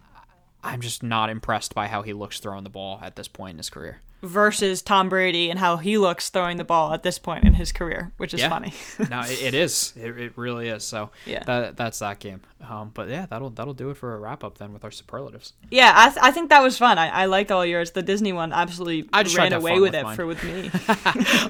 I'm 0.63 0.82
just 0.82 1.04
not 1.04 1.30
impressed 1.30 1.76
by 1.76 1.88
how 1.88 2.02
he 2.04 2.13
looks 2.13 2.39
throwing 2.39 2.63
the 2.63 2.69
ball 2.69 2.99
at 3.04 3.15
this 3.15 3.28
point 3.28 3.52
in 3.52 3.58
his 3.58 3.69
career. 3.69 3.99
Versus 4.21 4.82
Tom 4.82 5.10
Brady 5.10 5.49
and 5.49 5.60
how 5.60 5.76
he 5.76 5.97
looks 5.97 6.30
throwing 6.30 6.55
the 6.55 6.64
ball 6.64 6.93
at 6.93 7.03
this 7.03 7.20
point 7.20 7.43
in 7.43 7.53
his 7.55 7.74
career, 7.74 8.14
which 8.16 8.34
is 8.34 8.39
Yeah. 8.39 8.47
funny. 8.47 8.74
no, 9.09 9.20
it, 9.26 9.53
is. 9.53 9.91
It, 9.97 10.18
it 10.18 10.38
really 10.38 10.70
is. 10.70 10.86
So 10.86 11.09
Yeah. 11.26 11.43
that, 11.43 11.76
that's 11.76 11.99
that 11.99 12.20
game. 12.20 12.39
Um, 12.66 12.91
but 12.93 13.09
yeah, 13.09 13.26
that'll 13.26 13.49
that'll 13.49 13.74
do 13.74 13.89
it 13.89 13.97
for 13.97 14.16
a 14.16 14.20
wrap 14.20 14.45
up 14.45 14.57
then 14.59 14.72
with 14.72 14.86
our 14.86 14.91
superlatives. 14.91 15.51
yeah, 15.70 15.91
I, 15.93 16.07
th- 16.09 16.20
I 16.24 16.32
think 16.32 16.49
that 16.51 16.61
was 16.64 16.78
fun. 16.78 16.97
I, 16.97 17.09
I 17.09 17.26
liked 17.26 17.51
all 17.51 17.66
yours. 17.66 17.91
The 17.91 18.01
Disney 18.01 18.32
one 18.32 18.53
absolutely 18.53 19.09
I 19.11 19.24
just 19.24 19.36
ran 19.38 19.51
away 19.51 19.74
with, 19.74 19.82
with 19.91 19.95
it 19.95 20.03
mine. 20.03 20.16
for 20.16 20.26
with 20.26 20.41
me. 20.45 20.72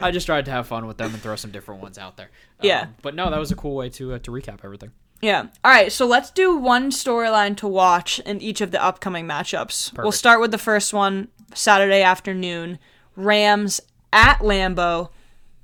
I 0.02 0.10
just 0.12 0.26
tried 0.26 0.46
to 0.46 0.52
have 0.52 0.66
fun 0.66 0.88
with 0.88 0.98
them 0.98 1.14
and 1.14 1.22
throw 1.22 1.36
some 1.36 1.52
different 1.52 1.84
ones 1.84 2.00
out 2.00 2.18
there. 2.18 2.32
Yeah. 2.60 2.82
Um, 2.82 2.96
but 3.04 3.14
no, 3.14 3.30
that 3.30 3.38
was 3.38 3.52
a 3.52 3.56
cool 3.56 3.76
way 3.76 3.90
to 3.92 4.14
uh, 4.14 4.20
to 4.20 4.32
recap 4.32 4.62
everything. 4.64 4.90
Yeah. 5.24 5.48
All 5.64 5.72
right. 5.72 5.90
So 5.90 6.06
let's 6.06 6.30
do 6.32 6.58
one 6.58 6.92
storyline 6.92 7.56
to 7.58 7.68
watch 7.68 8.20
in 8.20 8.42
each 8.42 8.60
of 8.60 8.72
the 8.72 8.84
upcoming 8.84 9.26
matchups. 9.26 9.98
We'll 9.98 10.12
start 10.12 10.42
with 10.42 10.52
the 10.52 10.58
first 10.58 10.94
one 10.94 11.30
Saturday 11.56 12.02
afternoon 12.02 12.78
Rams 13.16 13.80
at 14.12 14.40
Lambeau. 14.40 15.10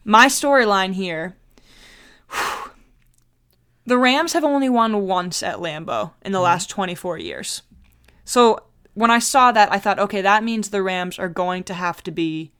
My 0.05 0.27
storyline 0.27 0.93
here 0.93 1.35
the 3.85 3.97
Rams 3.97 4.31
have 4.31 4.45
only 4.45 4.69
won 4.69 5.05
once 5.05 5.43
at 5.43 5.57
Lambeau 5.57 6.11
in 6.21 6.31
the 6.31 6.37
mm-hmm. 6.37 6.45
last 6.45 6.69
24 6.69 7.17
years. 7.17 7.63
So 8.23 8.63
when 8.93 9.11
I 9.11 9.19
saw 9.19 9.51
that, 9.51 9.69
I 9.73 9.77
thought, 9.77 9.99
okay, 9.99 10.21
that 10.21 10.41
means 10.41 10.69
the 10.69 10.81
Rams 10.81 11.19
are 11.19 11.27
going 11.27 11.63
to 11.65 11.73
have 11.73 12.01
to 12.03 12.11
be 12.11 12.53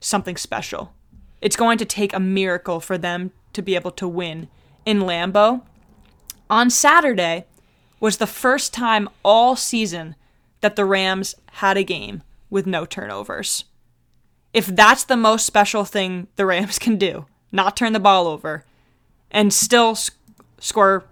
something 0.00 0.36
special. 0.36 0.92
It's 1.40 1.56
going 1.56 1.78
to 1.78 1.86
take 1.86 2.12
a 2.12 2.20
miracle 2.20 2.78
for 2.78 2.98
them 2.98 3.32
to 3.54 3.62
be 3.62 3.74
able 3.74 3.92
to 3.92 4.06
win 4.06 4.48
in 4.84 5.00
Lambeau. 5.00 5.62
On 6.50 6.68
Saturday 6.68 7.46
was 8.00 8.16
the 8.16 8.26
first 8.26 8.74
time 8.74 9.08
all 9.24 9.54
season 9.54 10.16
that 10.62 10.74
the 10.74 10.84
Rams 10.84 11.36
had 11.52 11.76
a 11.76 11.84
game 11.84 12.24
with 12.50 12.66
no 12.66 12.84
turnovers. 12.84 13.64
If 14.52 14.66
that's 14.66 15.04
the 15.04 15.16
most 15.16 15.46
special 15.46 15.84
thing 15.84 16.26
the 16.34 16.44
Rams 16.44 16.78
can 16.80 16.96
do, 16.96 17.26
not 17.52 17.76
turn 17.76 17.92
the 17.92 18.00
ball 18.00 18.26
over, 18.26 18.64
and 19.30 19.52
still 19.52 19.94
sc- 19.94 20.16
score 20.58 21.04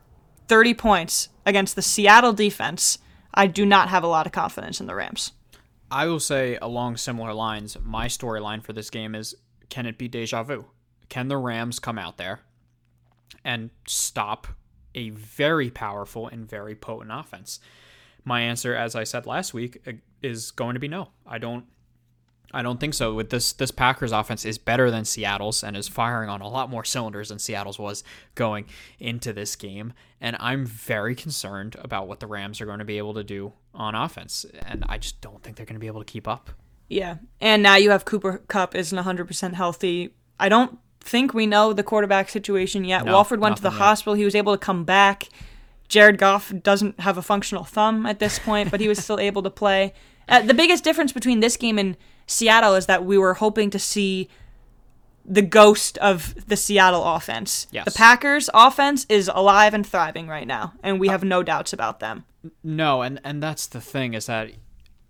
30 0.48 0.74
points 0.74 1.28
against 1.46 1.76
the 1.76 1.82
Seattle 1.82 2.32
defense, 2.32 2.98
I 3.32 3.46
do 3.46 3.64
not 3.64 3.88
have 3.90 4.02
a 4.02 4.08
lot 4.08 4.26
of 4.26 4.32
confidence 4.32 4.80
in 4.80 4.86
the 4.86 4.94
Rams. 4.96 5.32
I 5.88 6.06
will 6.06 6.20
say 6.20 6.58
along 6.60 6.96
similar 6.96 7.32
lines, 7.32 7.76
my 7.80 8.08
storyline 8.08 8.64
for 8.64 8.72
this 8.72 8.90
game 8.90 9.14
is 9.14 9.36
can 9.70 9.86
it 9.86 9.98
be 9.98 10.08
deja 10.08 10.42
vu? 10.42 10.64
Can 11.08 11.28
the 11.28 11.36
Rams 11.36 11.78
come 11.78 11.96
out 11.96 12.16
there 12.16 12.40
and 13.44 13.70
stop 13.86 14.48
a 14.98 15.10
very 15.10 15.70
powerful 15.70 16.26
and 16.26 16.48
very 16.48 16.74
potent 16.74 17.12
offense? 17.12 17.60
My 18.24 18.42
answer, 18.42 18.74
as 18.74 18.94
I 18.94 19.04
said 19.04 19.26
last 19.26 19.54
week, 19.54 19.80
uh, 19.86 19.92
is 20.22 20.50
going 20.50 20.74
to 20.74 20.80
be 20.80 20.88
no. 20.88 21.08
I 21.26 21.38
don't 21.38 21.64
I 22.52 22.62
don't 22.62 22.80
think 22.80 22.94
so. 22.94 23.14
With 23.14 23.30
this 23.30 23.52
this 23.52 23.70
Packers 23.70 24.12
offense 24.12 24.44
is 24.44 24.58
better 24.58 24.90
than 24.90 25.04
Seattle's 25.04 25.62
and 25.62 25.76
is 25.76 25.86
firing 25.86 26.30
on 26.30 26.40
a 26.40 26.48
lot 26.48 26.70
more 26.70 26.84
cylinders 26.84 27.28
than 27.28 27.38
Seattle's 27.38 27.78
was 27.78 28.02
going 28.34 28.66
into 28.98 29.32
this 29.32 29.54
game. 29.54 29.92
And 30.20 30.36
I'm 30.40 30.64
very 30.64 31.14
concerned 31.14 31.76
about 31.78 32.08
what 32.08 32.20
the 32.20 32.26
Rams 32.26 32.60
are 32.60 32.66
going 32.66 32.78
to 32.78 32.84
be 32.84 32.98
able 32.98 33.14
to 33.14 33.24
do 33.24 33.52
on 33.74 33.94
offense. 33.94 34.46
And 34.62 34.84
I 34.88 34.98
just 34.98 35.20
don't 35.20 35.42
think 35.42 35.56
they're 35.56 35.66
going 35.66 35.74
to 35.74 35.80
be 35.80 35.86
able 35.86 36.02
to 36.02 36.10
keep 36.10 36.26
up. 36.26 36.50
Yeah. 36.88 37.16
And 37.40 37.62
now 37.62 37.76
you 37.76 37.90
have 37.90 38.06
Cooper 38.06 38.42
Kupp 38.48 38.74
isn't 38.74 38.98
100% 38.98 39.52
healthy. 39.52 40.14
I 40.40 40.48
don't 40.48 40.78
think 41.00 41.34
we 41.34 41.46
know 41.46 41.72
the 41.72 41.82
quarterback 41.82 42.28
situation 42.28 42.84
yet. 42.84 43.04
No, 43.04 43.12
Wolford 43.12 43.40
went 43.40 43.56
to 43.56 43.62
the 43.62 43.70
yet. 43.70 43.78
hospital. 43.78 44.14
He 44.14 44.24
was 44.24 44.34
able 44.34 44.52
to 44.52 44.58
come 44.58 44.84
back. 44.84 45.28
Jared 45.88 46.18
Goff 46.18 46.52
doesn't 46.62 47.00
have 47.00 47.16
a 47.16 47.22
functional 47.22 47.64
thumb 47.64 48.04
at 48.04 48.18
this 48.18 48.38
point, 48.38 48.70
but 48.70 48.80
he 48.80 48.88
was 48.88 49.02
still 49.02 49.18
able 49.18 49.42
to 49.42 49.50
play. 49.50 49.94
Uh, 50.28 50.42
the 50.42 50.54
biggest 50.54 50.84
difference 50.84 51.12
between 51.12 51.40
this 51.40 51.56
game 51.56 51.78
and 51.78 51.96
Seattle 52.26 52.74
is 52.74 52.86
that 52.86 53.04
we 53.04 53.16
were 53.16 53.34
hoping 53.34 53.70
to 53.70 53.78
see 53.78 54.28
the 55.24 55.42
ghost 55.42 55.96
of 55.98 56.34
the 56.46 56.56
Seattle 56.56 57.04
offense. 57.04 57.66
Yes. 57.70 57.84
The 57.86 57.92
Packers 57.92 58.50
offense 58.52 59.06
is 59.08 59.30
alive 59.32 59.74
and 59.74 59.86
thriving 59.86 60.28
right 60.28 60.46
now, 60.46 60.74
and 60.82 61.00
we 61.00 61.08
have 61.08 61.24
no 61.24 61.42
doubts 61.42 61.72
about 61.72 62.00
them. 62.00 62.24
No, 62.62 63.02
and 63.02 63.20
and 63.24 63.42
that's 63.42 63.66
the 63.66 63.80
thing 63.80 64.14
is 64.14 64.26
that 64.26 64.50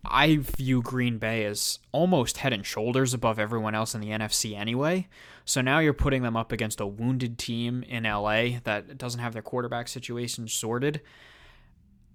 I 0.04 0.36
view 0.36 0.82
Green 0.82 1.18
Bay 1.18 1.44
as 1.44 1.78
almost 1.92 2.38
head 2.38 2.52
and 2.52 2.64
shoulders 2.64 3.14
above 3.14 3.38
everyone 3.38 3.74
else 3.74 3.94
in 3.94 4.00
the 4.00 4.08
NFC 4.08 4.56
anyway. 4.56 5.08
So 5.48 5.62
now 5.62 5.78
you're 5.78 5.94
putting 5.94 6.20
them 6.20 6.36
up 6.36 6.52
against 6.52 6.78
a 6.78 6.86
wounded 6.86 7.38
team 7.38 7.82
in 7.84 8.04
LA 8.04 8.58
that 8.64 8.98
doesn't 8.98 9.20
have 9.20 9.32
their 9.32 9.40
quarterback 9.40 9.88
situation 9.88 10.46
sorted. 10.46 11.00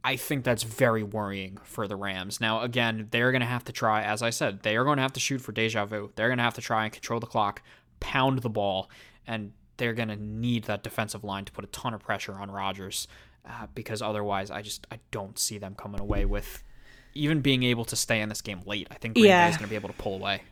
I 0.04 0.18
think 0.18 0.44
that's 0.44 0.62
very 0.62 1.02
worrying 1.02 1.58
for 1.64 1.88
the 1.88 1.96
Rams. 1.96 2.40
Now, 2.40 2.62
again, 2.62 3.08
they're 3.10 3.32
going 3.32 3.42
to 3.42 3.48
have 3.48 3.64
to 3.64 3.72
try, 3.72 4.04
as 4.04 4.22
I 4.22 4.30
said, 4.30 4.62
they 4.62 4.78
are 4.78 4.84
going 4.84 4.98
to 4.98 5.02
have 5.02 5.14
to 5.14 5.20
shoot 5.20 5.42
for 5.42 5.52
deja 5.52 5.84
vu. 5.86 6.12
They're 6.16 6.28
going 6.28 6.38
to 6.38 6.44
have 6.44 6.54
to 6.54 6.62
try 6.62 6.84
and 6.84 6.94
control 6.94 7.20
the 7.20 7.26
clock, 7.26 7.64
pound 8.00 8.40
the 8.44 8.52
ball, 8.52 8.92
and 9.26 9.52
they're 9.78 9.94
going 9.94 10.10
to 10.10 10.16
need 10.16 10.66
that 10.66 10.84
defensive 10.84 11.24
line 11.24 11.46
to 11.46 11.52
put 11.52 11.64
a 11.66 11.70
ton 11.70 11.96
of 11.96 12.02
pressure 12.02 12.34
on 12.34 12.52
Rodgers 12.52 13.08
uh, 13.50 13.66
because 13.74 14.04
otherwise, 14.04 14.52
I 14.52 14.62
just 14.62 14.86
I 14.92 15.00
don't 15.10 15.40
see 15.40 15.58
them 15.58 15.74
coming 15.74 16.00
away 16.00 16.26
with 16.26 16.62
even 17.16 17.42
being 17.42 17.64
able 17.64 17.86
to 17.86 17.96
stay 17.96 18.22
in 18.22 18.30
this 18.30 18.42
game 18.42 18.62
late. 18.68 18.88
I 18.92 18.96
think 18.96 19.16
Green 19.16 19.26
Yeah. 19.26 19.48
Bay 19.48 19.52
is 19.52 19.58
going 19.58 19.68
to 19.68 19.72
be 19.72 19.76
able 19.76 19.90
to 19.90 19.96
pull 19.96 20.14
away. 20.14 20.44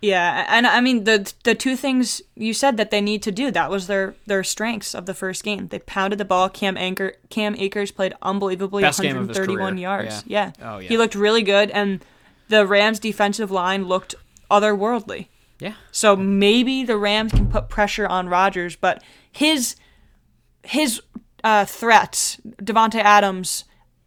Yeah, 0.00 0.46
and 0.48 0.66
I 0.66 0.80
mean 0.80 1.04
the 1.04 1.32
the 1.42 1.54
two 1.54 1.74
things 1.74 2.22
you 2.36 2.54
said 2.54 2.76
that 2.76 2.90
they 2.92 3.00
need 3.00 3.22
to 3.24 3.32
do 3.32 3.50
that 3.50 3.68
was 3.70 3.88
their 3.88 4.14
their 4.26 4.44
strengths 4.44 4.94
of 4.94 5.06
the 5.06 5.14
first 5.14 5.42
game. 5.42 5.68
They 5.68 5.80
pounded 5.80 6.18
the 6.18 6.24
ball. 6.24 6.48
Cam 6.48 6.76
Anchor 6.76 7.14
Cam 7.30 7.56
Akers 7.56 7.90
played 7.90 8.14
unbelievably, 8.22 8.82
Best 8.82 9.00
game 9.02 9.16
of 9.16 9.28
his 9.28 9.36
131 9.38 9.78
yards. 9.78 10.22
Yeah. 10.26 10.52
Yeah. 10.58 10.72
Oh, 10.74 10.78
yeah. 10.78 10.88
he 10.88 10.96
looked 10.98 11.16
really 11.16 11.42
good, 11.42 11.70
and 11.70 12.04
the 12.48 12.64
Rams' 12.66 13.00
defensive 13.00 13.50
line 13.50 13.86
looked 13.86 14.14
otherworldly. 14.50 15.26
Yeah. 15.58 15.74
So 15.90 16.14
maybe 16.14 16.84
the 16.84 16.96
Rams 16.96 17.32
can 17.32 17.50
put 17.50 17.68
pressure 17.68 18.06
on 18.06 18.28
Rodgers, 18.28 18.76
but 18.76 19.02
his 19.32 19.74
his 20.62 21.00
uh, 21.42 21.64
threats, 21.64 22.40
Davante 22.62 23.00
Adams, 23.00 23.64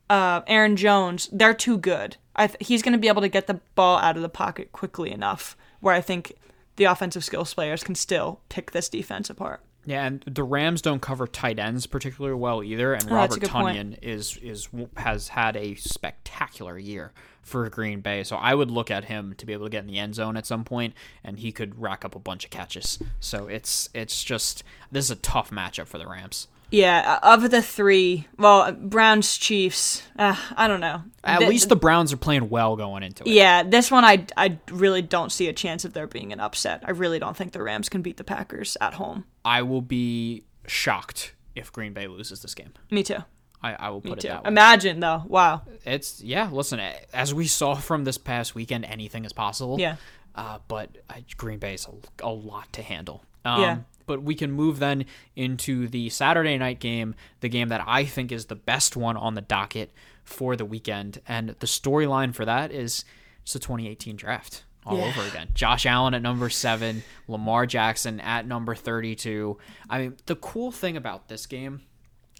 uh, 0.09 0.41
Aaron 0.47 0.75
Jones, 0.75 1.29
they're 1.31 1.53
too 1.53 1.77
good. 1.77 2.17
I 2.35 2.47
th- 2.47 2.65
he's 2.65 2.81
going 2.81 2.93
to 2.93 2.99
be 2.99 3.07
able 3.07 3.21
to 3.21 3.29
get 3.29 3.47
the 3.47 3.59
ball 3.75 3.97
out 3.97 4.15
of 4.15 4.21
the 4.21 4.29
pocket 4.29 4.71
quickly 4.71 5.11
enough, 5.11 5.57
where 5.81 5.93
I 5.93 6.01
think 6.01 6.33
the 6.77 6.85
offensive 6.85 7.23
skills 7.23 7.53
players 7.53 7.83
can 7.83 7.95
still 7.95 8.39
pick 8.49 8.71
this 8.71 8.87
defense 8.89 9.29
apart. 9.29 9.61
Yeah, 9.83 10.05
and 10.05 10.23
the 10.27 10.43
Rams 10.43 10.81
don't 10.81 11.01
cover 11.01 11.25
tight 11.25 11.57
ends 11.57 11.87
particularly 11.87 12.35
well 12.35 12.63
either. 12.63 12.93
And 12.93 13.11
Oh, 13.11 13.15
Robert. 13.15 13.41
Tonyan 13.41 13.97
is 14.01 14.37
is 14.37 14.69
has 14.97 15.29
had 15.29 15.57
a 15.57 15.73
spectacular 15.75 16.77
year 16.77 17.11
for 17.41 17.67
Green 17.69 18.01
Bay, 18.01 18.23
so 18.23 18.35
I 18.35 18.53
would 18.53 18.69
look 18.69 18.91
at 18.91 19.05
him 19.05 19.33
to 19.37 19.45
be 19.47 19.53
able 19.53 19.65
to 19.65 19.71
get 19.71 19.81
in 19.83 19.87
the 19.87 19.97
end 19.97 20.13
zone 20.13 20.37
at 20.37 20.45
some 20.45 20.63
point, 20.63 20.93
and 21.23 21.39
he 21.39 21.51
could 21.51 21.81
rack 21.81 22.05
up 22.05 22.13
a 22.15 22.19
bunch 22.19 22.45
of 22.45 22.51
catches. 22.51 22.99
So 23.19 23.47
it's 23.47 23.89
it's 23.95 24.23
just 24.23 24.63
this 24.91 25.05
is 25.05 25.11
a 25.11 25.15
tough 25.15 25.49
matchup 25.49 25.87
for 25.87 25.97
the 25.97 26.07
Rams. 26.07 26.47
Yeah, 26.71 27.19
of 27.21 27.51
the 27.51 27.61
three, 27.61 28.27
well, 28.37 28.71
Browns, 28.71 29.37
Chiefs, 29.37 30.03
uh, 30.17 30.35
I 30.55 30.67
don't 30.67 30.79
know. 30.79 31.03
At 31.23 31.39
Th- 31.39 31.49
least 31.49 31.67
the 31.69 31.75
Browns 31.75 32.13
are 32.13 32.17
playing 32.17 32.49
well 32.49 32.75
going 32.77 33.03
into 33.03 33.23
it. 33.23 33.29
Yeah, 33.29 33.63
this 33.63 33.91
one 33.91 34.05
I, 34.05 34.25
I 34.37 34.57
really 34.71 35.01
don't 35.01 35.31
see 35.31 35.47
a 35.49 35.53
chance 35.53 35.83
of 35.85 35.93
there 35.93 36.07
being 36.07 36.31
an 36.31 36.39
upset. 36.39 36.81
I 36.85 36.91
really 36.91 37.19
don't 37.19 37.35
think 37.35 37.51
the 37.51 37.61
Rams 37.61 37.89
can 37.89 38.01
beat 38.01 38.17
the 38.17 38.23
Packers 38.23 38.77
at 38.79 38.93
home. 38.95 39.25
I 39.43 39.61
will 39.63 39.81
be 39.81 40.43
shocked 40.65 41.33
if 41.55 41.71
Green 41.73 41.93
Bay 41.93 42.07
loses 42.07 42.41
this 42.41 42.55
game. 42.55 42.73
Me 42.89 43.03
too. 43.03 43.17
I, 43.61 43.73
I 43.73 43.89
will 43.89 44.01
Me 44.01 44.11
put 44.11 44.19
it 44.19 44.21
too. 44.21 44.27
that 44.29 44.43
way. 44.43 44.47
Imagine 44.47 44.99
though. 45.01 45.23
Wow. 45.27 45.61
it's 45.85 46.21
yeah. 46.23 46.49
Listen, 46.51 46.79
as 47.13 47.33
we 47.33 47.45
saw 47.47 47.75
from 47.75 48.05
this 48.05 48.17
past 48.17 48.55
weekend, 48.55 48.85
anything 48.85 49.23
is 49.25 49.33
possible. 49.33 49.79
Yeah. 49.79 49.97
Uh, 50.33 50.59
but 50.67 50.89
uh, 51.09 51.15
Green 51.37 51.59
Bay's 51.59 51.85
a, 51.87 52.25
a 52.25 52.29
lot 52.31 52.71
to 52.73 52.81
handle. 52.81 53.23
Um, 53.43 53.61
Yeah. 53.61 53.77
But 54.05 54.23
we 54.23 54.35
can 54.35 54.51
move 54.51 54.79
then 54.79 55.05
into 55.35 55.87
the 55.87 56.09
Saturday 56.09 56.57
night 56.57 56.79
game, 56.79 57.15
the 57.39 57.49
game 57.49 57.69
that 57.69 57.83
I 57.85 58.05
think 58.05 58.31
is 58.31 58.45
the 58.45 58.55
best 58.55 58.95
one 58.95 59.17
on 59.17 59.35
the 59.35 59.41
docket 59.41 59.91
for 60.23 60.55
the 60.55 60.65
weekend, 60.65 61.21
and 61.27 61.49
the 61.59 61.67
storyline 61.67 62.33
for 62.33 62.45
that 62.45 62.71
is 62.71 63.03
it's 63.41 63.53
the 63.53 63.59
2018 63.59 64.15
draft 64.15 64.63
all 64.85 64.97
Yeah. 64.97 65.05
over 65.05 65.21
again. 65.27 65.49
Josh 65.53 65.85
Allen 65.85 66.13
at 66.13 66.21
number 66.21 66.49
seven, 66.49 67.03
Lamar 67.27 67.65
Jackson 67.65 68.19
at 68.19 68.45
number 68.47 68.75
32. 68.75 69.57
I 69.89 69.99
mean, 69.99 70.17
the 70.27 70.35
cool 70.35 70.71
thing 70.71 70.95
about 70.97 71.27
this 71.27 71.45
game 71.45 71.81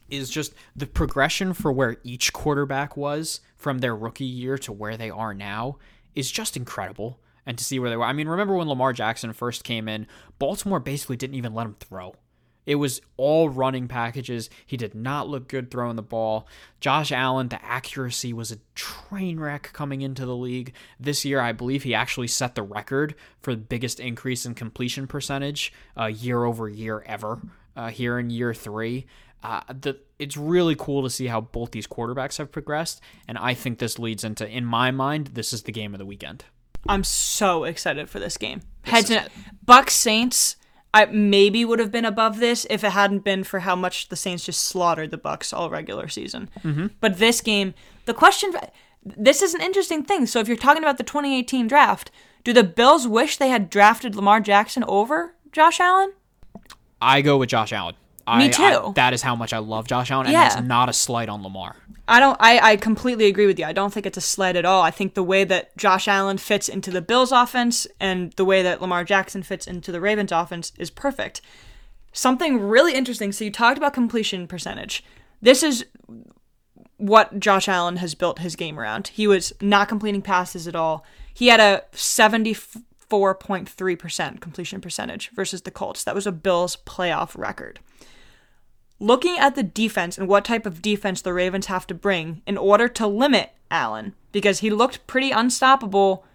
is 0.09 0.29
just 0.29 0.53
the 0.75 0.85
progression 0.87 1.53
for 1.53 1.71
where 1.71 1.97
each 2.03 2.33
quarterback 2.33 2.95
was 2.97 3.41
from 3.55 3.79
their 3.79 3.95
rookie 3.95 4.25
year 4.25 4.57
to 4.59 4.71
where 4.71 4.97
they 4.97 5.09
are 5.09 5.33
now 5.33 5.77
is 6.15 6.29
just 6.31 6.57
incredible. 6.57 7.19
And 7.45 7.57
to 7.57 7.63
see 7.63 7.79
where 7.79 7.89
they 7.89 7.97
were. 7.97 8.03
I 8.03 8.13
mean, 8.13 8.27
remember 8.27 8.55
when 8.55 8.67
Lamar 8.67 8.93
Jackson 8.93 9.33
first 9.33 9.63
came 9.63 9.87
in, 9.87 10.05
Baltimore 10.37 10.79
basically 10.79 11.17
didn't 11.17 11.35
even 11.35 11.53
let 11.53 11.65
him 11.65 11.75
throw. 11.79 12.13
It 12.65 12.75
was 12.75 13.01
all 13.17 13.49
running 13.49 13.87
packages. 13.87 14.49
He 14.65 14.77
did 14.77 14.93
not 14.93 15.27
look 15.27 15.47
good 15.47 15.71
throwing 15.71 15.95
the 15.95 16.03
ball. 16.03 16.47
Josh 16.79 17.11
Allen, 17.11 17.49
the 17.49 17.63
accuracy 17.65 18.33
was 18.33 18.51
a 18.51 18.59
train 18.75 19.39
wreck 19.39 19.71
coming 19.73 20.01
into 20.01 20.25
the 20.25 20.35
league. 20.35 20.73
This 20.99 21.25
year, 21.25 21.41
I 21.41 21.53
believe 21.53 21.83
he 21.83 21.95
actually 21.95 22.27
set 22.27 22.53
the 22.53 22.63
record 22.63 23.15
for 23.41 23.55
the 23.55 23.61
biggest 23.61 23.99
increase 23.99 24.45
in 24.45 24.53
completion 24.53 25.07
percentage 25.07 25.73
uh, 25.97 26.05
year 26.05 26.43
over 26.43 26.69
year 26.69 27.03
ever 27.07 27.41
uh, 27.75 27.89
here 27.89 28.19
in 28.19 28.29
year 28.29 28.53
three. 28.53 29.07
Uh, 29.43 29.61
the, 29.69 29.97
it's 30.19 30.37
really 30.37 30.75
cool 30.75 31.01
to 31.01 31.09
see 31.09 31.25
how 31.25 31.41
both 31.41 31.71
these 31.71 31.87
quarterbacks 31.87 32.37
have 32.37 32.51
progressed. 32.51 33.01
And 33.27 33.39
I 33.39 33.55
think 33.55 33.79
this 33.79 33.97
leads 33.97 34.23
into, 34.23 34.47
in 34.47 34.65
my 34.65 34.91
mind, 34.91 35.31
this 35.33 35.51
is 35.51 35.63
the 35.63 35.71
game 35.71 35.95
of 35.95 35.97
the 35.97 36.05
weekend. 36.05 36.45
I'm 36.87 37.03
so 37.03 37.63
excited 37.63 38.09
for 38.09 38.19
this 38.19 38.37
game. 38.37 38.61
Heads 38.83 39.11
and 39.11 39.29
Bucks 39.65 39.95
Saints. 39.95 40.55
I 40.93 41.05
maybe 41.05 41.63
would 41.63 41.79
have 41.79 41.91
been 41.91 42.05
above 42.05 42.39
this 42.39 42.65
if 42.69 42.83
it 42.83 42.91
hadn't 42.91 43.23
been 43.23 43.43
for 43.43 43.59
how 43.59 43.75
much 43.75 44.09
the 44.09 44.17
Saints 44.17 44.45
just 44.45 44.61
slaughtered 44.65 45.11
the 45.11 45.17
Bucks 45.17 45.53
all 45.53 45.69
regular 45.69 46.07
season. 46.09 46.49
Mm-hmm. 46.63 46.87
But 46.99 47.17
this 47.17 47.39
game, 47.39 47.73
the 48.05 48.13
question, 48.13 48.51
this 49.03 49.41
is 49.41 49.53
an 49.53 49.61
interesting 49.61 50.03
thing. 50.03 50.25
So 50.25 50.39
if 50.39 50.47
you're 50.49 50.57
talking 50.57 50.83
about 50.83 50.97
the 50.97 51.03
2018 51.03 51.67
draft, 51.67 52.11
do 52.43 52.51
the 52.51 52.63
Bills 52.63 53.07
wish 53.07 53.37
they 53.37 53.49
had 53.49 53.69
drafted 53.69 54.15
Lamar 54.15 54.41
Jackson 54.41 54.83
over 54.85 55.35
Josh 55.51 55.79
Allen? 55.79 56.13
I 57.01 57.21
go 57.21 57.37
with 57.37 57.49
Josh 57.49 57.71
Allen. 57.71 57.95
I, 58.27 58.37
Me 58.39 58.49
too. 58.49 58.63
I- 58.63 58.91
that 58.95 59.13
is 59.13 59.21
how 59.21 59.35
much 59.35 59.53
I 59.53 59.57
love 59.59 59.87
Josh 59.87 60.11
Allen, 60.11 60.27
and 60.27 60.33
Yeah. 60.33 60.49
that's 60.49 60.61
not 60.67 60.89
a 60.89 60.93
slight 60.93 61.29
on 61.29 61.43
Lamar. 61.43 61.75
I 62.07 62.19
don't. 62.19 62.35
I, 62.41 62.71
I 62.71 62.75
completely 62.75 63.25
agree 63.27 63.45
with 63.45 63.57
you. 63.57 63.65
I 63.65 63.71
don't 63.73 63.93
think 63.93 64.05
it's 64.05 64.17
a 64.17 64.21
sled 64.21 64.55
at 64.57 64.65
all. 64.65 64.81
I 64.81 64.91
think 64.91 65.13
the 65.13 65.23
way 65.23 65.43
that 65.45 65.75
Josh 65.77 66.07
Allen 66.07 66.37
fits 66.37 66.67
into 66.67 66.91
the 66.91 67.01
Bills' 67.01 67.31
offense 67.31 67.87
and 67.99 68.33
the 68.33 68.43
way 68.43 68.61
that 68.63 68.81
Lamar 68.81 69.03
Jackson 69.05 69.43
fits 69.43 69.65
into 69.65 69.91
the 69.91 70.01
Ravens' 70.01 70.31
offense 70.31 70.73
is 70.77 70.89
perfect. 70.89 71.41
Something 72.11 72.59
really 72.59 72.93
interesting. 72.95 73.31
So 73.31 73.45
you 73.45 73.51
talked 73.51 73.77
about 73.77 73.93
completion 73.93 74.45
percentage. 74.47 75.03
This 75.41 75.63
is 75.63 75.85
what 76.97 77.39
Josh 77.39 77.67
Allen 77.69 77.97
has 77.97 78.13
built 78.13 78.39
his 78.39 78.55
game 78.55 78.79
around. 78.79 79.07
He 79.09 79.25
was 79.27 79.53
not 79.61 79.87
completing 79.87 80.21
passes 80.21 80.67
at 80.67 80.75
all. 80.75 81.05
He 81.33 81.47
had 81.47 81.59
a 81.59 81.83
44.3% 83.11 84.39
completion 84.39 84.79
percentage 84.79 85.29
versus 85.31 85.63
the 85.63 85.71
Colts. 85.71 86.03
That 86.03 86.15
was 86.15 86.25
a 86.25 86.31
Bills 86.31 86.77
playoff 86.85 87.37
record. 87.37 87.79
Looking 88.99 89.37
at 89.37 89.55
the 89.55 89.63
defense 89.63 90.17
and 90.17 90.27
what 90.27 90.45
type 90.45 90.65
of 90.65 90.81
defense 90.81 91.21
the 91.21 91.33
Ravens 91.33 91.65
have 91.65 91.85
to 91.87 91.93
bring 91.93 92.41
in 92.47 92.57
order 92.57 92.87
to 92.87 93.07
limit 93.07 93.51
Allen, 93.69 94.15
because 94.31 94.59
he 94.59 94.69
looked 94.69 95.05
pretty 95.07 95.31
unstoppable 95.31 96.25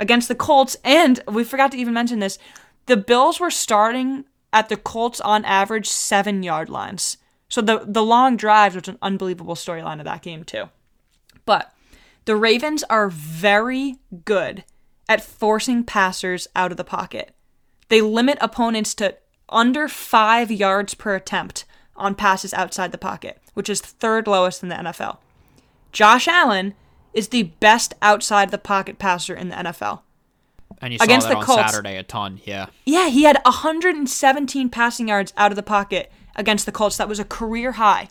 against 0.00 0.28
the 0.28 0.34
Colts, 0.34 0.76
and 0.84 1.20
we 1.28 1.44
forgot 1.44 1.72
to 1.72 1.78
even 1.78 1.94
mention 1.94 2.18
this 2.18 2.38
the 2.86 2.96
Bills 2.96 3.38
were 3.38 3.50
starting 3.50 4.24
at 4.52 4.68
the 4.68 4.76
Colts 4.76 5.20
on 5.20 5.44
average 5.44 5.88
seven 5.88 6.42
yard 6.42 6.68
lines. 6.68 7.18
So 7.48 7.60
the, 7.60 7.84
the 7.86 8.02
long 8.02 8.36
drives 8.36 8.74
was 8.74 8.88
an 8.88 8.98
unbelievable 9.02 9.54
storyline 9.54 9.98
of 9.98 10.04
that 10.04 10.22
game, 10.22 10.44
too. 10.44 10.70
But 11.44 11.72
the 12.24 12.36
Ravens 12.36 12.84
are 12.84 13.08
very 13.08 13.96
good 14.24 14.64
at 15.08 15.24
forcing 15.24 15.84
passers 15.84 16.48
out 16.54 16.70
of 16.70 16.76
the 16.76 16.84
pocket. 16.84 17.34
They 17.88 18.00
limit 18.00 18.38
opponents 18.40 18.94
to 18.96 19.16
under 19.48 19.88
five 19.88 20.50
yards 20.50 20.94
per 20.94 21.14
attempt 21.14 21.64
on 21.96 22.14
passes 22.14 22.52
outside 22.54 22.92
the 22.92 22.98
pocket, 22.98 23.40
which 23.54 23.68
is 23.68 23.80
third 23.80 24.26
lowest 24.26 24.62
in 24.62 24.68
the 24.68 24.74
NFL. 24.76 25.18
Josh 25.92 26.28
Allen 26.28 26.74
is 27.14 27.28
the 27.28 27.44
best 27.44 27.94
outside 28.02 28.50
the 28.50 28.58
pocket 28.58 28.98
passer 28.98 29.34
in 29.34 29.48
the 29.48 29.56
NFL. 29.56 30.02
And 30.80 30.92
you 30.92 30.98
saw 30.98 31.04
Against 31.04 31.28
that 31.28 31.34
the 31.34 31.40
on 31.40 31.44
Colts. 31.44 31.72
Saturday 31.72 31.96
a 31.96 32.02
ton, 32.02 32.40
yeah. 32.44 32.66
Yeah, 32.84 33.08
he 33.08 33.24
had 33.24 33.40
117 33.44 34.68
passing 34.68 35.08
yards 35.08 35.32
out 35.36 35.50
of 35.50 35.56
the 35.56 35.62
pocket 35.62 36.12
against 36.36 36.66
the 36.66 36.72
Colts. 36.72 36.98
That 36.98 37.08
was 37.08 37.18
a 37.18 37.24
career 37.24 37.72
high. 37.72 38.08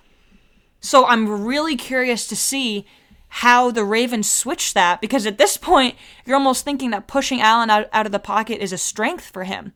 So 0.81 1.05
I'm 1.05 1.43
really 1.45 1.75
curious 1.75 2.27
to 2.27 2.35
see 2.35 2.85
how 3.29 3.71
the 3.71 3.83
Ravens 3.83 4.29
switch 4.31 4.73
that 4.73 5.01
because 5.01 5.25
at 5.25 5.37
this 5.37 5.57
point, 5.57 5.95
you're 6.25 6.37
almost 6.37 6.63
thinking 6.63 6.91
that 6.91 7.07
pushing 7.07 7.41
Allen 7.41 7.69
out, 7.69 7.87
out 7.91 8.05
of 8.05 8.11
the 8.11 8.19
pocket 8.19 8.61
is 8.61 8.71
a 8.73 8.77
strength 8.77 9.25
for 9.25 9.43
him. 9.43 9.73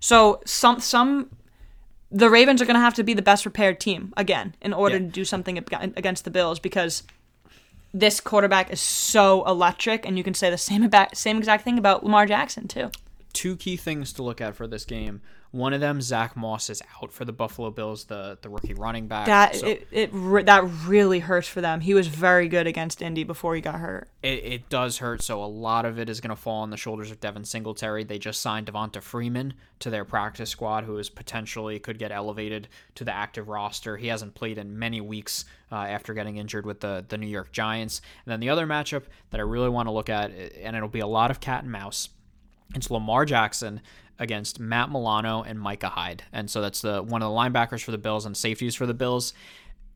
So 0.00 0.40
some 0.44 0.80
some 0.80 1.30
the 2.10 2.30
Ravens 2.30 2.62
are 2.62 2.66
going 2.66 2.74
to 2.76 2.80
have 2.80 2.94
to 2.94 3.02
be 3.02 3.14
the 3.14 3.22
best 3.22 3.42
prepared 3.42 3.80
team 3.80 4.14
again 4.16 4.54
in 4.62 4.72
order 4.72 4.94
Yeah. 4.96 5.00
to 5.02 5.06
do 5.06 5.24
something 5.24 5.58
against 5.58 6.24
the 6.24 6.30
Bills 6.30 6.58
because 6.60 7.02
this 7.92 8.20
quarterback 8.20 8.70
is 8.70 8.80
so 8.80 9.44
electric 9.46 10.06
and 10.06 10.16
you 10.16 10.22
can 10.24 10.34
say 10.34 10.48
the 10.50 10.58
same 10.58 10.82
about 10.82 11.16
same 11.16 11.38
exact 11.38 11.64
thing 11.64 11.78
about 11.78 12.04
Lamar 12.04 12.26
Jackson 12.26 12.68
too. 12.68 12.90
Two 13.32 13.56
key 13.56 13.76
things 13.76 14.12
to 14.14 14.22
look 14.22 14.40
at 14.40 14.54
for 14.54 14.66
this 14.66 14.84
game. 14.84 15.20
One 15.56 15.72
of 15.72 15.80
them, 15.80 16.00
Zach 16.02 16.36
Moss 16.36 16.68
is 16.68 16.82
out 17.02 17.12
for 17.12 17.24
the 17.24 17.32
Buffalo 17.32 17.70
Bills, 17.70 18.04
the, 18.04 18.36
the 18.42 18.48
rookie 18.48 18.74
running 18.74 19.08
back. 19.08 19.26
That 19.26 19.56
So- 19.56 19.66
it, 19.66 19.88
it 19.90 20.10
re- 20.12 20.42
that 20.42 20.64
really 20.86 21.20
hurts 21.20 21.48
for 21.48 21.60
them. 21.60 21.80
He 21.80 21.94
was 21.94 22.08
very 22.08 22.48
good 22.48 22.66
against 22.66 23.00
Indy 23.00 23.24
before 23.24 23.54
he 23.54 23.60
got 23.60 23.76
hurt. 23.76 24.08
it, 24.22 24.44
it 24.44 24.68
does 24.68 24.98
hurt. 24.98 25.22
So 25.22 25.42
a 25.42 25.46
lot 25.46 25.84
of 25.86 25.98
it 25.98 26.08
is 26.08 26.20
going 26.20 26.30
to 26.30 26.36
fall 26.36 26.62
on 26.62 26.70
the 26.70 26.76
shoulders 26.76 27.10
of 27.10 27.20
Devin 27.20 27.44
Singletary. 27.44 28.04
They 28.04 28.18
just 28.18 28.40
signed 28.42 28.66
Devonta 28.66 29.00
Freeman 29.00 29.54
to 29.78 29.88
their 29.90 30.04
practice 30.04 30.50
squad, 30.50 30.84
who 30.84 30.98
is 30.98 31.08
potentially 31.08 31.78
could 31.78 31.98
get 31.98 32.12
elevated 32.12 32.68
to 32.96 33.04
the 33.04 33.14
active 33.14 33.48
roster. 33.48 33.96
He 33.96 34.08
hasn't 34.08 34.34
played 34.34 34.58
in 34.58 34.78
many 34.78 35.00
weeks 35.00 35.44
uh, 35.72 35.76
after 35.76 36.12
getting 36.14 36.36
injured 36.36 36.66
with 36.66 36.80
the 36.80 37.04
the 37.08 37.16
New 37.18 37.26
York 37.28 37.50
Giants. 37.52 38.00
And 38.24 38.32
then 38.32 38.40
the 38.40 38.50
other 38.50 38.66
matchup 38.66 39.04
that 39.30 39.40
I 39.40 39.44
really 39.44 39.68
want 39.70 39.86
to 39.88 39.92
look 39.92 40.08
at, 40.10 40.30
and 40.62 40.76
it'll 40.76 40.88
be 40.88 41.00
a 41.00 41.06
lot 41.06 41.30
of 41.30 41.40
cat 41.40 41.62
and 41.62 41.72
mouse. 41.72 42.10
It's 42.74 42.90
Lamar 42.90 43.24
Jackson 43.24 43.80
against 44.18 44.60
Matt 44.60 44.90
Milano 44.90 45.42
and 45.42 45.60
Micah 45.60 45.88
Hyde. 45.88 46.24
And 46.32 46.50
so 46.50 46.60
that's 46.60 46.82
the 46.82 47.02
one 47.02 47.22
of 47.22 47.30
the 47.30 47.36
linebackers 47.36 47.82
for 47.82 47.90
the 47.90 47.98
Bills 47.98 48.26
and 48.26 48.36
safeties 48.36 48.74
for 48.74 48.86
the 48.86 48.94
Bills. 48.94 49.32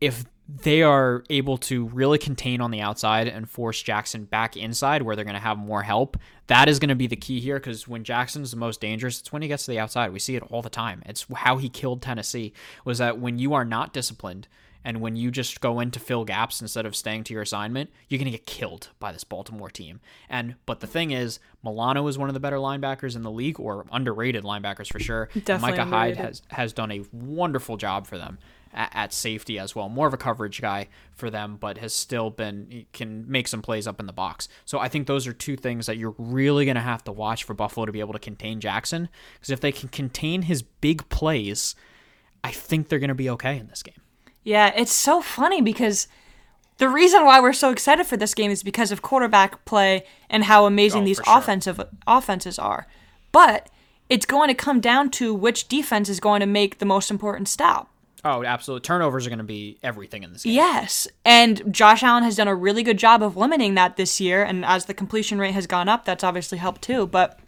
If 0.01 0.25
they 0.63 0.83
are 0.83 1.25
able 1.31 1.59
to 1.59 1.87
really 1.89 2.19
contain 2.19 2.61
on 2.61 2.71
the 2.71 2.81
outside 2.81 3.29
and 3.29 3.49
force 3.49 3.81
Jackson 3.83 4.25
back 4.25 4.57
inside 4.57 5.03
where 5.03 5.15
they're 5.15 5.25
going 5.25 5.35
to 5.35 5.41
have 5.41 5.59
more 5.59 5.83
help, 5.83 6.17
that 6.49 6.69
is 6.69 6.79
going 6.79 6.89
to 6.89 6.95
be 6.95 7.07
the 7.07 7.17
key 7.17 7.39
here 7.41 7.59
because 7.59 7.87
when 7.87 8.03
Jackson's 8.03 8.51
the 8.51 8.57
most 8.57 8.81
dangerous, 8.81 9.21
it's 9.21 9.33
when 9.33 9.43
he 9.43 9.49
gets 9.49 9.67
to 9.67 9.71
the 9.71 9.79
outside. 9.79 10.13
We 10.13 10.19
see 10.19 10.37
it 10.37 10.43
all 10.51 10.63
the 10.63 10.71
time. 10.71 11.03
It's 11.07 11.27
how 11.35 11.59
he 11.59 11.69
killed 11.69 12.03
Tennessee 12.03 12.53
was 12.85 12.99
that 12.99 13.19
when 13.19 13.39
you 13.39 13.55
are 13.55 13.65
not 13.65 13.93
disciplined 13.93 14.49
and 14.85 15.01
when 15.01 15.17
you 15.17 15.31
just 15.31 15.61
go 15.61 15.81
in 15.81 15.91
to 15.91 16.01
fill 16.01 16.25
gaps 16.25 16.61
instead 16.61 16.87
of 16.87 16.97
staying 16.97 17.25
to 17.25 17.33
your 17.33 17.43
assignment, 17.43 17.91
you're 18.09 18.19
going 18.19 18.31
to 18.31 18.37
get 18.37 18.47
killed 18.47 18.89
by 18.99 19.13
this 19.13 19.25
Baltimore 19.25 19.71
team. 19.71 20.01
And 20.29 20.55
but 20.67 20.81
the 20.81 20.87
thing 20.87 21.11
is, 21.11 21.39
Milano 21.63 22.07
is 22.07 22.17
one 22.17 22.29
of 22.29 22.35
the 22.35 22.41
better 22.41 22.57
linebackers 22.57 23.17
in 23.17 23.23
the 23.23 23.31
league 23.31 23.61
or 23.61 23.87
underrated 23.93 24.45
linebackers 24.45 24.91
for 24.91 24.99
sure. 24.99 25.29
Definitely 25.35 25.79
Micah 25.79 25.85
Hyde 25.85 26.17
has 26.17 26.43
has 26.49 26.73
done 26.73 26.91
a 26.91 27.05
wonderful 27.13 27.77
job 27.77 28.07
for 28.07 28.17
them 28.17 28.39
at, 28.73 28.91
at 28.95 29.13
safety 29.13 29.59
as 29.59 29.75
well. 29.75 29.89
More 29.89 30.07
of 30.07 30.15
a 30.15 30.19
coverage 30.19 30.61
guy 30.61 30.89
for 31.13 31.31
them, 31.31 31.57
but 31.61 31.79
has 31.79 31.93
still 31.93 32.31
been 32.31 32.87
can 32.93 33.31
make 33.31 33.49
some 33.49 33.63
plays 33.63 33.87
up 33.87 34.01
in 34.01 34.07
the 34.07 34.13
box. 34.13 34.49
So 34.65 34.79
I 34.79 34.89
think 34.89 35.07
those 35.07 35.27
are 35.27 35.33
two 35.33 35.57
things 35.57 35.87
that 35.87 35.97
you're 35.97 36.15
really 36.19 36.65
going 36.65 36.77
to 36.77 36.81
have 36.81 37.05
to 37.05 37.13
watch 37.13 37.45
for 37.45 37.55
Buffalo 37.55 37.87
to 37.87 37.93
be 37.93 38.01
able 38.01 38.13
to 38.13 38.19
contain 38.19 38.61
Jackson 38.61 39.09
because 39.35 39.51
if 39.51 39.61
they 39.61 39.73
can 39.73 39.89
contain 39.89 40.43
his 40.43 40.63
big 40.63 41.09
plays, 41.09 41.75
I 42.43 42.51
think 42.51 42.89
they're 42.89 42.99
going 42.99 43.09
to 43.09 43.15
be 43.15 43.31
okay 43.31 43.59
in 43.59 43.69
this 43.69 43.83
game. 43.83 44.01
Yeah, 44.43 44.73
it's 44.75 44.93
so 44.93 45.21
funny 45.21 45.61
because 45.61 46.09
the 46.79 46.89
reason 46.89 47.25
why 47.25 47.41
we're 47.41 47.53
so 47.53 47.71
excited 47.71 48.07
for 48.07 48.17
this 48.17 48.35
game 48.35 48.51
is 48.51 48.63
because 48.63 48.91
of 48.91 49.03
quarterback 49.03 49.65
play 49.65 50.05
and 50.31 50.45
how 50.45 50.65
amazing 50.67 51.03
Oh, 51.03 51.05
these 51.05 51.21
sure. 51.25 51.39
offensive 51.39 51.81
offenses 52.07 52.59
are. 52.59 52.87
But 53.33 53.69
it's 54.09 54.27
going 54.27 54.49
to 54.49 54.55
come 54.55 54.81
down 54.81 55.11
to 55.13 55.35
which 55.35 55.69
defense 55.69 56.09
is 56.09 56.21
going 56.21 56.41
to 56.41 56.47
make 56.47 56.79
the 56.79 56.87
most 56.87 57.11
important 57.11 57.49
stop. 57.49 57.91
Oh, 58.25 58.45
absolutely. 58.45 58.85
Turnovers 58.85 59.27
are 59.27 59.31
going 59.31 59.39
to 59.39 59.45
be 59.45 59.79
everything 59.83 60.23
in 60.25 60.33
this 60.33 60.43
game. 60.43 60.55
Yes. 60.55 61.07
And 61.25 61.73
Josh 61.73 62.03
Allen 62.03 62.23
has 62.25 62.37
done 62.37 62.49
a 62.49 62.55
really 62.55 62.83
good 62.83 62.99
job 62.99 63.23
of 63.23 63.37
limiting 63.37 63.75
that 63.77 63.97
this 63.97 64.21
year. 64.21 64.43
And 64.43 64.65
as 64.65 64.87
the 64.87 64.95
completion 64.95 65.39
rate 65.39 65.55
has 65.55 65.67
gone 65.67 65.89
up, 65.89 66.05
that's 66.05 66.25
obviously 66.25 66.59
helped 66.59 66.83
too. 66.83 67.07
But 67.07 67.39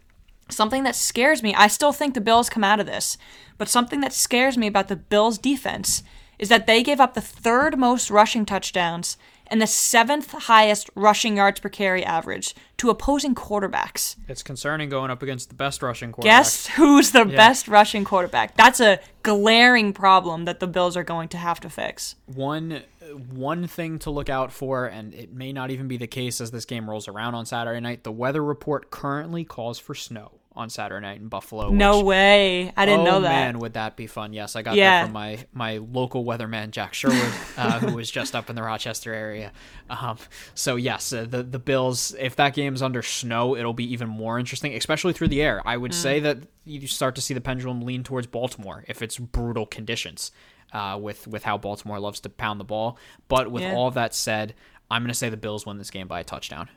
something 0.49 0.83
that 0.83 0.95
scares 0.95 1.43
me, 1.43 1.53
I 1.53 1.67
still 1.67 1.91
think 1.91 2.13
the 2.13 2.21
Bills 2.21 2.49
come 2.49 2.63
out 2.63 2.79
of 2.79 2.85
this, 2.87 3.17
but 3.57 3.67
something 3.69 4.01
that 4.01 4.13
scares 4.13 4.57
me 4.57 4.65
about 4.67 4.87
the 4.87 4.95
Bills 4.95 5.37
defense 5.37 6.01
is 6.43 6.49
that 6.49 6.67
they 6.67 6.83
gave 6.83 6.99
up 6.99 7.13
the 7.13 7.21
third 7.21 7.79
most 7.79 8.09
rushing 8.09 8.45
touchdowns 8.45 9.15
and 9.47 9.61
the 9.61 9.67
seventh 9.67 10.31
highest 10.33 10.89
rushing 10.93 11.37
yards 11.37 11.61
per 11.61 11.69
carry 11.69 12.03
average 12.03 12.53
to 12.75 12.89
opposing 12.89 13.33
quarterbacks. 13.33 14.17
It's 14.27 14.43
concerning 14.43 14.89
going 14.89 15.09
up 15.09 15.23
against 15.23 15.47
the 15.47 15.55
best 15.55 15.81
rushing 15.81 16.11
quarterback. 16.11 16.39
Guess 16.39 16.67
who's 16.67 17.11
the 17.11 17.23
best 17.23 17.69
rushing 17.69 18.03
quarterback? 18.03 18.57
That's 18.57 18.81
a 18.81 18.99
glaring 19.21 19.93
problem 19.93 20.43
that 20.43 20.59
the 20.59 20.67
Bills 20.67 20.97
are 20.97 21.03
going 21.03 21.29
to 21.29 21.37
have 21.37 21.61
to 21.61 21.69
fix. 21.69 22.15
one 22.25 22.83
one 23.29 23.67
thing 23.67 23.99
to 23.99 24.09
look 24.09 24.27
out 24.27 24.51
for, 24.51 24.85
and 24.85 25.13
it 25.13 25.31
may 25.31 25.53
not 25.53 25.71
even 25.71 25.87
be 25.87 25.95
the 25.95 26.07
case 26.07 26.41
as 26.41 26.51
this 26.51 26.65
game 26.65 26.89
rolls 26.89 27.07
around 27.07 27.35
on 27.35 27.45
Saturday 27.45 27.79
night. 27.79 28.03
The 28.03 28.11
weather 28.11 28.43
report 28.43 28.91
currently 28.91 29.45
calls 29.45 29.79
for 29.79 29.95
snow 29.95 30.31
on 30.55 30.69
Saturday 30.69 31.01
night 31.01 31.19
in 31.19 31.27
Buffalo. 31.27 31.69
No 31.71 32.01
way. 32.03 32.71
I 32.77 32.85
didn't 32.85 33.01
oh, 33.01 33.05
know 33.05 33.21
that. 33.21 33.29
man, 33.29 33.59
would 33.59 33.73
that 33.73 33.95
be 33.95 34.07
fun? 34.07 34.33
Yes, 34.33 34.55
I 34.55 34.61
got 34.61 34.75
Yeah. 34.75 34.99
that 35.01 35.03
from 35.05 35.13
my 35.13 35.39
my 35.53 35.77
local 35.77 36.23
weatherman 36.25 36.71
Jack 36.71 36.93
Sherwood, 36.93 37.33
uh, 37.57 37.79
who 37.81 37.95
was 37.95 38.09
just 38.11 38.35
up 38.35 38.49
in 38.49 38.55
the 38.55 38.63
Rochester 38.63 39.13
area. 39.13 39.51
Um, 39.89 40.17
so 40.53 40.75
yes, 40.75 41.11
uh, 41.11 41.25
the 41.27 41.43
the 41.43 41.59
Bills. 41.59 42.15
If 42.19 42.35
that 42.35 42.53
game's 42.53 42.81
under 42.81 43.01
snow, 43.01 43.55
it'll 43.55 43.73
be 43.73 43.91
even 43.91 44.07
more 44.09 44.37
interesting, 44.39 44.73
especially 44.75 45.13
through 45.13 45.29
the 45.29 45.41
air. 45.41 45.61
I 45.65 45.75
Mm. 45.77 45.81
would 45.81 45.93
say 45.93 46.19
that 46.19 46.37
you 46.65 46.87
start 46.87 47.15
to 47.15 47.21
see 47.21 47.33
the 47.33 47.41
pendulum 47.41 47.81
lean 47.81 48.03
towards 48.03 48.27
Baltimore 48.27 48.83
if 48.87 49.01
it's 49.01 49.17
brutal 49.17 49.65
conditions. 49.65 50.31
Uh, 50.71 50.97
with 50.99 51.27
with 51.27 51.43
how 51.43 51.55
Baltimore 51.55 51.99
loves 51.99 52.19
to 52.21 52.29
pound 52.29 52.59
the 52.59 52.63
ball, 52.63 52.97
but 53.27 53.51
with 53.51 53.61
Yeah. 53.61 53.75
all 53.75 53.91
that 53.91 54.15
said, 54.15 54.55
I'm 54.89 55.03
going 55.03 55.09
to 55.09 55.13
say 55.13 55.29
the 55.29 55.37
Bills 55.37 55.67
win 55.67 55.77
this 55.77 55.91
game 55.91 56.07
by 56.07 56.19
a 56.21 56.23
touchdown. 56.23 56.67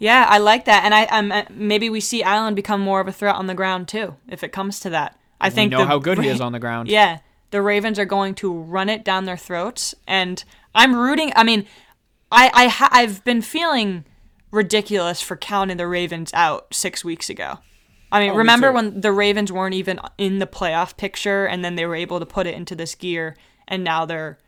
Yeah, 0.00 0.26
I 0.28 0.38
like 0.38 0.64
that, 0.64 0.84
and 0.84 0.92
I 0.94 1.04
um, 1.04 1.30
uh, 1.30 1.44
maybe 1.50 1.88
we 1.90 2.00
see 2.00 2.22
Allen 2.22 2.54
become 2.56 2.80
more 2.80 3.00
of 3.00 3.06
a 3.06 3.12
threat 3.12 3.36
on 3.36 3.46
the 3.46 3.54
ground 3.54 3.86
too, 3.86 4.16
if 4.28 4.42
it 4.42 4.50
comes 4.50 4.80
to 4.80 4.90
that. 4.90 5.16
I 5.40 5.48
We 5.48 5.54
think 5.54 5.70
know 5.70 5.78
the 5.80 5.86
how 5.86 5.98
good 5.98 6.18
he 6.18 6.26
is 6.28 6.40
on 6.40 6.52
the 6.52 6.58
ground. 6.58 6.88
Yeah, 6.88 7.18
the 7.50 7.60
Ravens 7.62 7.98
are 7.98 8.04
going 8.06 8.34
to 8.36 8.52
run 8.52 8.88
it 8.88 9.04
down 9.04 9.26
their 9.26 9.36
throats, 9.36 9.94
and 10.08 10.42
I'm 10.74 10.96
rooting. 10.96 11.32
I 11.36 11.44
mean, 11.44 11.66
I 12.32 12.50
I 12.54 12.66
ha- 12.68 12.88
I've 12.90 13.22
been 13.24 13.42
feeling 13.42 14.04
ridiculous 14.50 15.20
for 15.20 15.36
counting 15.36 15.76
the 15.76 15.86
Ravens 15.86 16.32
out 16.34 16.74
six 16.74 17.04
weeks 17.04 17.28
ago. 17.30 17.58
I 18.12 18.20
mean, 18.20 18.30
Oh, 18.32 18.36
remember 18.36 18.68
too. 18.70 18.74
when 18.74 19.00
the 19.02 19.12
Ravens 19.12 19.52
weren't 19.52 19.74
even 19.74 20.00
in 20.18 20.38
the 20.40 20.46
playoff 20.46 20.96
picture, 20.96 21.44
and 21.46 21.64
then 21.64 21.76
they 21.76 21.86
were 21.86 21.94
able 21.94 22.18
to 22.20 22.26
put 22.26 22.46
it 22.46 22.54
into 22.54 22.74
this 22.74 22.94
gear, 22.94 23.36
and 23.68 23.84
now 23.84 24.04
they're 24.06 24.38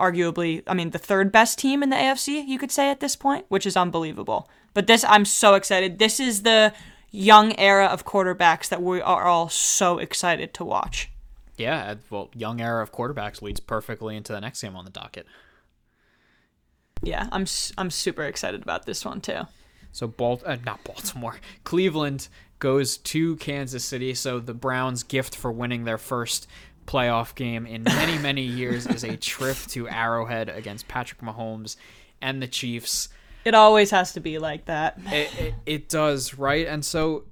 arguably, 0.00 0.62
I 0.66 0.74
mean, 0.74 0.90
the 0.90 0.98
third 0.98 1.30
best 1.30 1.58
team 1.58 1.82
in 1.82 1.90
the 1.90 1.96
AFC, 1.96 2.46
you 2.46 2.58
could 2.58 2.72
say 2.72 2.90
at 2.90 3.00
this 3.00 3.14
point, 3.14 3.44
which 3.48 3.66
is 3.66 3.76
unbelievable. 3.76 4.48
But 4.74 4.86
this, 4.86 5.04
I'm 5.04 5.24
so 5.24 5.54
excited. 5.54 5.98
This 5.98 6.18
is 6.18 6.42
the 6.42 6.72
young 7.10 7.56
era 7.58 7.86
of 7.86 8.04
quarterbacks 8.04 8.68
that 8.68 8.82
we 8.82 9.00
are 9.00 9.24
all 9.24 9.48
so 9.48 9.98
excited 9.98 10.54
to 10.54 10.64
watch. 10.64 11.10
Yeah, 11.56 11.96
well, 12.08 12.30
young 12.34 12.60
era 12.60 12.82
of 12.82 12.92
quarterbacks 12.92 13.42
leads 13.42 13.60
perfectly 13.60 14.16
into 14.16 14.32
the 14.32 14.40
next 14.40 14.62
game 14.62 14.76
on 14.76 14.84
the 14.84 14.90
docket. 14.90 15.26
Yeah, 17.02 17.28
I'm 17.32 17.46
I'm 17.78 17.90
super 17.90 18.22
excited 18.22 18.62
about 18.62 18.86
this 18.86 19.04
one 19.04 19.20
too. 19.20 19.42
So 19.92 20.06
Balt, 20.06 20.42
uh, 20.46 20.56
not 20.64 20.84
Baltimore, 20.84 21.40
Cleveland 21.64 22.28
goes 22.60 22.98
to 22.98 23.36
Kansas 23.36 23.84
City. 23.84 24.14
So 24.14 24.38
the 24.38 24.54
Browns' 24.54 25.02
gift 25.02 25.34
for 25.34 25.50
winning 25.50 25.84
their 25.84 25.98
first 25.98 26.46
playoff 26.86 27.34
game 27.34 27.66
in 27.66 27.82
many 27.84 28.18
many 28.18 28.42
years 28.42 28.86
is 28.86 29.04
a 29.04 29.16
trip 29.16 29.56
to 29.68 29.88
Arrowhead 29.88 30.48
against 30.48 30.88
Patrick 30.88 31.20
Mahomes 31.20 31.76
and 32.20 32.42
the 32.42 32.48
Chiefs. 32.48 33.08
It 33.44 33.54
always 33.54 33.90
has 33.90 34.12
to 34.14 34.20
be 34.20 34.38
like 34.38 34.66
that. 34.66 34.98
It, 35.06 35.40
it, 35.40 35.54
it 35.66 35.88
does 35.88 36.34
right, 36.34 36.66
and 36.66 36.84
so 36.84 37.24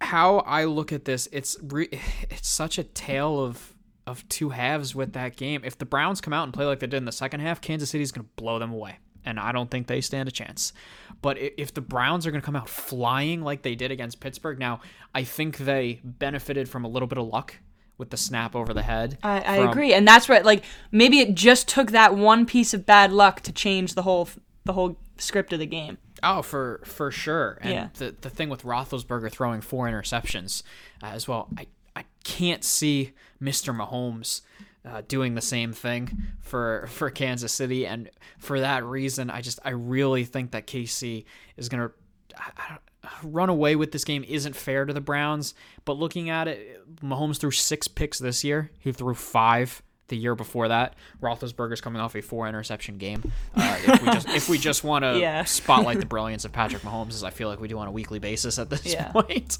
how 0.00 0.38
I 0.38 0.64
look 0.64 0.92
at 0.92 1.04
this, 1.04 1.28
it's 1.32 1.56
re- 1.62 1.88
it's 2.30 2.48
such 2.48 2.78
a 2.78 2.84
tale 2.84 3.40
of 3.40 3.74
of 4.06 4.28
two 4.28 4.50
halves 4.50 4.94
with 4.94 5.14
that 5.14 5.36
game. 5.36 5.62
If 5.64 5.78
the 5.78 5.86
Browns 5.86 6.20
come 6.20 6.32
out 6.32 6.44
and 6.44 6.52
play 6.52 6.66
like 6.66 6.80
they 6.80 6.86
did 6.86 6.98
in 6.98 7.04
the 7.06 7.12
second 7.12 7.40
half, 7.40 7.60
Kansas 7.60 7.90
City's 7.90 8.12
going 8.12 8.26
to 8.26 8.30
blow 8.36 8.58
them 8.58 8.70
away. 8.70 8.98
And 9.24 9.40
I 9.40 9.52
don't 9.52 9.70
think 9.70 9.86
they 9.86 10.02
stand 10.02 10.28
a 10.28 10.32
chance. 10.32 10.74
But 11.22 11.38
if 11.38 11.72
the 11.72 11.80
Browns 11.80 12.26
are 12.26 12.30
going 12.30 12.42
to 12.42 12.44
come 12.44 12.56
out 12.56 12.68
flying 12.68 13.40
like 13.40 13.62
they 13.62 13.74
did 13.74 13.90
against 13.90 14.20
Pittsburgh, 14.20 14.58
now 14.58 14.80
I 15.14 15.24
think 15.24 15.56
they 15.56 16.00
benefited 16.04 16.68
from 16.68 16.84
a 16.84 16.88
little 16.88 17.08
bit 17.08 17.16
of 17.16 17.26
luck 17.28 17.56
with 17.98 18.10
the 18.10 18.16
snap 18.16 18.56
over 18.56 18.74
the 18.74 18.82
head. 18.82 19.18
I, 19.22 19.40
I 19.54 19.56
from- 19.58 19.68
agree, 19.70 19.92
and 19.94 20.06
that's 20.06 20.28
right. 20.28 20.44
Like 20.44 20.64
maybe 20.90 21.20
it 21.20 21.34
just 21.34 21.68
took 21.68 21.90
that 21.92 22.16
one 22.16 22.46
piece 22.46 22.74
of 22.74 22.84
bad 22.86 23.12
luck 23.12 23.40
to 23.42 23.52
change 23.52 23.94
the 23.94 24.02
whole 24.02 24.28
the 24.64 24.72
whole 24.72 24.96
script 25.18 25.52
of 25.52 25.58
the 25.58 25.66
game. 25.66 25.98
Oh, 26.22 26.42
for 26.42 26.80
for 26.84 27.10
sure. 27.10 27.58
And 27.60 27.72
Yeah. 27.72 27.88
the 27.94 28.14
the 28.20 28.30
thing 28.30 28.48
with 28.48 28.62
Roethlisberger 28.62 29.30
throwing 29.30 29.60
four 29.60 29.86
interceptions 29.88 30.62
uh, 31.02 31.06
as 31.06 31.28
well, 31.28 31.48
I 31.56 31.66
I 31.96 32.04
can't 32.24 32.64
see 32.64 33.12
Mr. 33.42 33.76
Mahomes 33.76 34.40
uh, 34.84 35.02
doing 35.06 35.34
the 35.34 35.40
same 35.42 35.72
thing 35.72 36.24
for 36.40 36.86
for 36.90 37.10
Kansas 37.10 37.52
City, 37.52 37.86
and 37.86 38.10
for 38.38 38.58
that 38.60 38.84
reason, 38.84 39.30
I 39.30 39.40
just 39.42 39.58
I 39.64 39.70
really 39.70 40.24
think 40.24 40.50
that 40.52 40.66
KC 40.66 41.24
is 41.56 41.68
gonna. 41.68 41.90
I, 42.36 42.50
I 42.56 42.68
don't, 42.70 42.80
Run 43.22 43.48
away 43.48 43.76
with 43.76 43.92
this 43.92 44.04
game 44.04 44.24
isn't 44.26 44.54
fair 44.56 44.84
to 44.84 44.92
the 44.92 45.00
Browns, 45.00 45.54
but 45.84 45.98
looking 45.98 46.30
at 46.30 46.48
it, 46.48 46.80
Mahomes 47.02 47.38
threw 47.38 47.50
six 47.50 47.88
picks 47.88 48.18
this 48.18 48.44
year. 48.44 48.70
He 48.78 48.92
threw 48.92 49.14
five 49.14 49.82
the 50.08 50.16
year 50.16 50.34
before 50.34 50.68
that. 50.68 50.94
Roethlisberger's 51.22 51.80
coming 51.80 52.00
off 52.00 52.14
a 52.14 52.20
four 52.20 52.46
interception 52.46 52.98
game. 52.98 53.32
Uh, 53.56 53.78
if 53.86 54.02
we 54.02 54.06
just 54.12 54.28
if 54.28 54.48
we 54.48 54.58
just 54.58 54.84
want 54.84 55.02
to 55.04 55.18
Yeah. 55.20 55.44
spotlight 55.44 55.98
the 56.00 56.06
brilliance 56.06 56.44
of 56.44 56.52
Patrick 56.52 56.82
Mahomes, 56.82 57.10
as 57.14 57.24
I 57.24 57.30
feel 57.30 57.48
like 57.48 57.58
we 57.60 57.68
do 57.68 57.78
on 57.78 57.88
a 57.88 57.92
weekly 57.92 58.18
basis 58.18 58.58
at 58.58 58.68
this 58.70 58.84
Yeah. 58.92 59.10
point. 59.12 59.56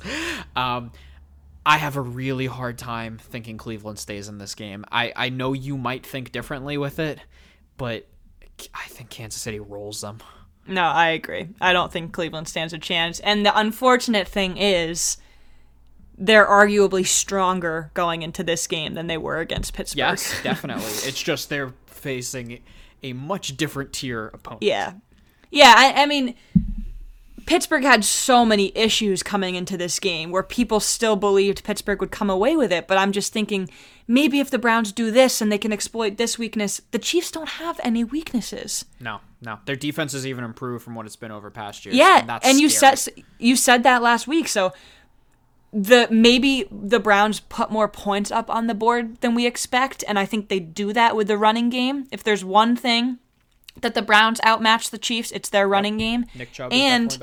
Um, 0.54 0.92
I 1.66 1.78
have 1.78 1.96
a 1.96 2.02
really 2.02 2.44
hard 2.46 2.76
time 2.76 3.16
thinking 3.18 3.56
Cleveland 3.56 3.98
stays 3.98 4.28
in 4.28 4.36
this 4.36 4.54
game. 4.54 4.84
I, 4.92 5.14
I 5.16 5.28
know 5.30 5.54
you 5.54 5.78
might 5.78 6.04
think 6.04 6.30
differently 6.30 6.76
with 6.76 6.98
it, 6.98 7.20
but 7.78 8.06
I 8.74 8.84
think 8.88 9.08
Kansas 9.08 9.40
City 9.40 9.60
rolls 9.60 10.02
them. 10.02 10.18
No, 10.66 10.82
I 10.84 11.08
agree. 11.08 11.48
I 11.60 11.72
don't 11.72 11.92
think 11.92 12.12
Cleveland 12.12 12.48
stands 12.48 12.72
a 12.72 12.78
chance. 12.78 13.20
And 13.20 13.44
the 13.44 13.56
unfortunate 13.58 14.26
thing 14.26 14.56
is, 14.56 15.18
they're 16.16 16.46
arguably 16.46 17.06
stronger 17.06 17.90
going 17.94 18.22
into 18.22 18.42
this 18.42 18.66
game 18.66 18.94
than 18.94 19.06
they 19.06 19.18
were 19.18 19.38
against 19.38 19.74
Pittsburgh. 19.74 19.98
Yes, 19.98 20.34
definitely. 20.42 20.84
it's 20.84 21.22
just 21.22 21.48
they're 21.48 21.74
facing 21.86 22.60
a 23.02 23.12
much 23.12 23.56
different 23.56 23.92
tier 23.92 24.28
opponent. 24.28 24.62
Yeah. 24.62 24.94
Yeah, 25.50 25.74
I, 25.76 26.02
I 26.02 26.06
mean, 26.06 26.34
Pittsburgh 27.46 27.82
had 27.82 28.04
so 28.04 28.44
many 28.44 28.72
issues 28.76 29.22
coming 29.22 29.54
into 29.54 29.76
this 29.76 30.00
game 30.00 30.30
where 30.30 30.42
people 30.42 30.80
still 30.80 31.16
believed 31.16 31.64
Pittsburgh 31.64 32.00
would 32.00 32.10
come 32.10 32.30
away 32.30 32.56
with 32.56 32.72
it. 32.72 32.88
But 32.88 32.98
I'm 32.98 33.12
just 33.12 33.32
thinking 33.32 33.68
maybe 34.08 34.40
if 34.40 34.50
the 34.50 34.58
Browns 34.58 34.92
do 34.92 35.10
this 35.10 35.40
and 35.40 35.52
they 35.52 35.58
can 35.58 35.72
exploit 35.72 36.16
this 36.16 36.38
weakness, 36.38 36.80
the 36.90 36.98
Chiefs 36.98 37.30
don't 37.30 37.50
have 37.50 37.78
any 37.84 38.02
weaknesses. 38.02 38.84
No, 38.98 39.20
no. 39.44 39.58
Their 39.66 39.76
defense 39.76 40.12
has 40.12 40.26
even 40.26 40.44
improved 40.44 40.84
from 40.84 40.94
what 40.94 41.06
it's 41.06 41.16
been 41.16 41.30
over 41.30 41.50
past 41.50 41.84
years. 41.84 41.96
Yeah, 41.96 42.20
and, 42.20 42.28
that's 42.28 42.48
and 42.48 42.58
you 42.58 42.68
scary. 42.68 42.96
said 42.96 43.24
you 43.38 43.56
said 43.56 43.82
that 43.82 44.02
last 44.02 44.26
week. 44.26 44.48
So 44.48 44.72
the 45.72 46.08
maybe 46.10 46.66
the 46.70 47.00
Browns 47.00 47.40
put 47.40 47.70
more 47.70 47.88
points 47.88 48.30
up 48.30 48.48
on 48.48 48.68
the 48.68 48.74
board 48.74 49.20
than 49.20 49.34
we 49.34 49.46
expect, 49.46 50.02
and 50.06 50.18
I 50.18 50.24
think 50.24 50.48
they 50.48 50.60
do 50.60 50.92
that 50.92 51.14
with 51.16 51.28
the 51.28 51.36
running 51.36 51.68
game. 51.68 52.06
If 52.10 52.22
there's 52.22 52.44
one 52.44 52.76
thing 52.76 53.18
that 53.80 53.94
the 53.94 54.02
Browns 54.02 54.40
outmatch 54.44 54.90
the 54.90 54.98
Chiefs, 54.98 55.30
it's 55.32 55.48
their 55.48 55.68
running 55.68 55.98
game. 55.98 56.26
Nick 56.34 56.52
Chubb 56.52 56.72
and 56.72 57.18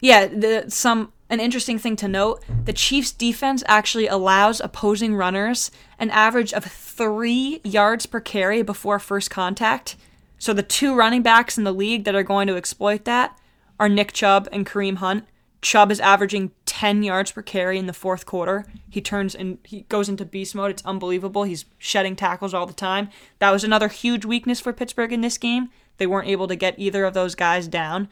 yeah, 0.00 0.26
the 0.26 0.64
some 0.68 1.12
an 1.30 1.40
interesting 1.40 1.78
thing 1.78 1.94
to 1.96 2.08
note: 2.08 2.42
the 2.64 2.72
Chiefs' 2.72 3.12
defense 3.12 3.62
actually 3.66 4.08
allows 4.08 4.60
opposing 4.60 5.14
runners 5.14 5.70
an 5.98 6.10
average 6.10 6.52
of 6.52 6.64
three 6.64 7.60
yards 7.62 8.06
per 8.06 8.20
carry 8.20 8.62
before 8.62 8.98
first 8.98 9.30
contact. 9.30 9.96
So 10.42 10.52
the 10.52 10.64
two 10.64 10.96
running 10.96 11.22
backs 11.22 11.56
in 11.56 11.62
the 11.62 11.72
league 11.72 12.02
that 12.02 12.16
are 12.16 12.24
going 12.24 12.48
to 12.48 12.56
exploit 12.56 13.04
that 13.04 13.38
are 13.78 13.88
Nick 13.88 14.12
Chubb 14.12 14.48
and 14.50 14.66
Kareem 14.66 14.96
Hunt. 14.96 15.24
Chubb 15.60 15.92
is 15.92 16.00
averaging 16.00 16.50
10 16.66 17.04
yards 17.04 17.30
per 17.30 17.42
carry 17.42 17.78
in 17.78 17.86
the 17.86 17.92
fourth 17.92 18.26
quarter. 18.26 18.66
He 18.90 19.00
turns 19.00 19.36
and 19.36 19.58
he 19.62 19.82
goes 19.82 20.08
into 20.08 20.24
beast 20.24 20.56
mode. 20.56 20.72
It's 20.72 20.84
unbelievable. 20.84 21.44
He's 21.44 21.66
shedding 21.78 22.16
tackles 22.16 22.54
all 22.54 22.66
the 22.66 22.72
time. 22.72 23.08
That 23.38 23.52
was 23.52 23.62
another 23.62 23.86
huge 23.86 24.24
weakness 24.24 24.58
for 24.58 24.72
Pittsburgh 24.72 25.12
in 25.12 25.20
this 25.20 25.38
game. 25.38 25.68
They 25.98 26.08
weren't 26.08 26.26
able 26.26 26.48
to 26.48 26.56
get 26.56 26.76
either 26.76 27.04
of 27.04 27.14
those 27.14 27.36
guys 27.36 27.68
down. 27.68 28.08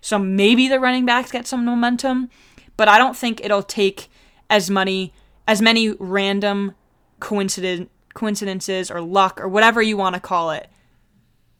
So 0.00 0.18
maybe 0.18 0.68
the 0.68 0.80
running 0.80 1.04
backs 1.04 1.32
get 1.32 1.46
some 1.46 1.66
momentum, 1.66 2.30
but 2.78 2.88
I 2.88 2.96
don't 2.96 3.14
think 3.14 3.44
it'll 3.44 3.62
take 3.62 4.08
as 4.48 4.70
many 4.70 5.12
as 5.46 5.60
many 5.60 5.90
random 5.98 6.76
coincident 7.20 7.90
coincidences 8.14 8.90
or 8.90 9.02
luck 9.02 9.38
or 9.38 9.48
whatever 9.48 9.82
you 9.82 9.98
want 9.98 10.14
to 10.14 10.20
call 10.20 10.50
it. 10.50 10.70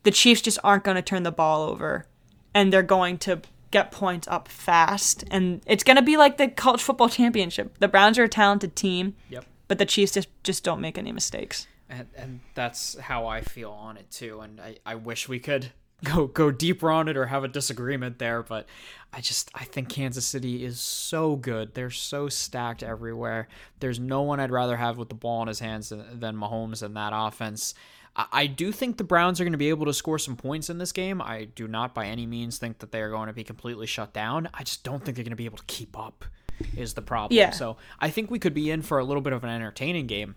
The 0.05 0.11
Chiefs 0.11 0.41
just 0.43 0.59
aren't 0.65 0.85
going 0.85 0.95
to 0.97 1.03
turn 1.03 1.23
the 1.25 1.33
ball 1.33 1.69
over 1.69 2.07
and 2.55 2.73
they're 2.73 2.83
going 2.83 3.19
to 3.19 3.41
get 3.71 3.91
points 3.91 4.29
up 4.29 4.47
fast 4.47 5.25
and 5.31 5.61
it's 5.67 5.83
going 5.83 5.97
to 5.97 6.03
be 6.03 6.17
like 6.17 6.37
the 6.37 6.47
college 6.49 6.81
football 6.83 7.09
championship. 7.09 7.77
The 7.79 7.89
Browns 7.89 8.19
are 8.19 8.25
a 8.25 8.29
talented 8.29 8.77
team, 8.77 9.15
Yep. 9.31 9.45
but 9.67 9.79
the 9.79 9.87
Chiefs 9.87 10.13
just 10.13 10.29
just 10.45 10.63
don't 10.63 10.81
make 10.81 10.97
any 10.97 11.11
mistakes. 11.11 11.67
And, 11.89 12.07
and 12.17 12.41
that's 12.55 12.99
how 12.99 13.27
I 13.27 13.41
feel 13.43 13.71
on 13.71 13.97
it 13.97 14.11
too. 14.11 14.41
And 14.41 14.61
I, 14.61 14.77
I 14.87 14.95
wish 14.95 15.29
we 15.29 15.39
could 15.41 15.73
go 16.05 16.27
go 16.27 16.51
deeper 16.51 16.91
on 16.91 17.09
it 17.09 17.17
or 17.17 17.27
have 17.27 17.45
a 17.45 17.49
disagreement 17.49 18.19
there, 18.19 18.43
but 18.43 18.67
I 19.13 19.21
just 19.21 19.51
I 19.55 19.65
think 19.65 19.89
Kansas 19.89 20.27
City 20.27 20.65
is 20.65 20.79
so 20.81 21.35
good. 21.37 21.75
They're 21.75 21.91
so 21.91 22.29
stacked 22.29 22.83
everywhere. 22.83 23.49
There's 23.81 23.99
no 23.99 24.23
one 24.23 24.39
I'd 24.39 24.51
rather 24.51 24.77
have 24.77 24.99
with 24.99 25.09
the 25.09 25.15
ball 25.15 25.43
in 25.43 25.49
his 25.49 25.61
hands 25.61 25.89
than, 25.89 26.21
than 26.21 26.37
Mahomes 26.37 26.83
in 26.83 26.95
that 26.95 27.13
offense. 27.15 27.75
I, 28.17 28.47
do 28.47 28.71
think 28.71 28.97
the 28.97 29.05
Browns 29.05 29.41
are 29.41 29.45
going 29.45 29.53
to 29.53 29.59
be 29.59 29.71
able 29.71 29.87
to 29.87 29.93
score 29.93 30.21
some 30.21 30.37
points 30.37 30.71
in 30.71 30.79
this 30.79 30.93
game. 30.93 31.21
I 31.21 31.49
do 31.55 31.67
not 31.67 31.95
by 31.95 32.07
any 32.07 32.27
means 32.27 32.59
think 32.59 32.79
that 32.79 32.93
they 32.93 33.01
are 33.01 33.11
going 33.11 33.27
to 33.27 33.33
be 33.33 33.43
completely 33.43 33.87
shut 33.87 34.13
down. 34.13 34.49
I 34.55 34.63
just 34.63 34.85
don't 34.85 35.05
think 35.05 35.17
they're 35.17 35.25
going 35.25 35.31
to 35.31 35.37
be 35.37 35.47
able 35.47 35.59
to 35.59 35.65
keep 35.67 35.99
up. 35.99 36.25
Is 36.77 36.95
the 36.95 37.03
problem? 37.03 37.37
Yeah. 37.37 37.51
So 37.51 37.77
I 37.99 38.11
think 38.11 38.31
we 38.31 38.39
could 38.39 38.55
be 38.55 38.71
in 38.71 38.83
for 38.83 39.01
a 39.01 39.05
little 39.05 39.21
bit 39.21 39.33
of 39.33 39.43
an 39.43 39.51
entertaining 39.51 40.07
game 40.07 40.37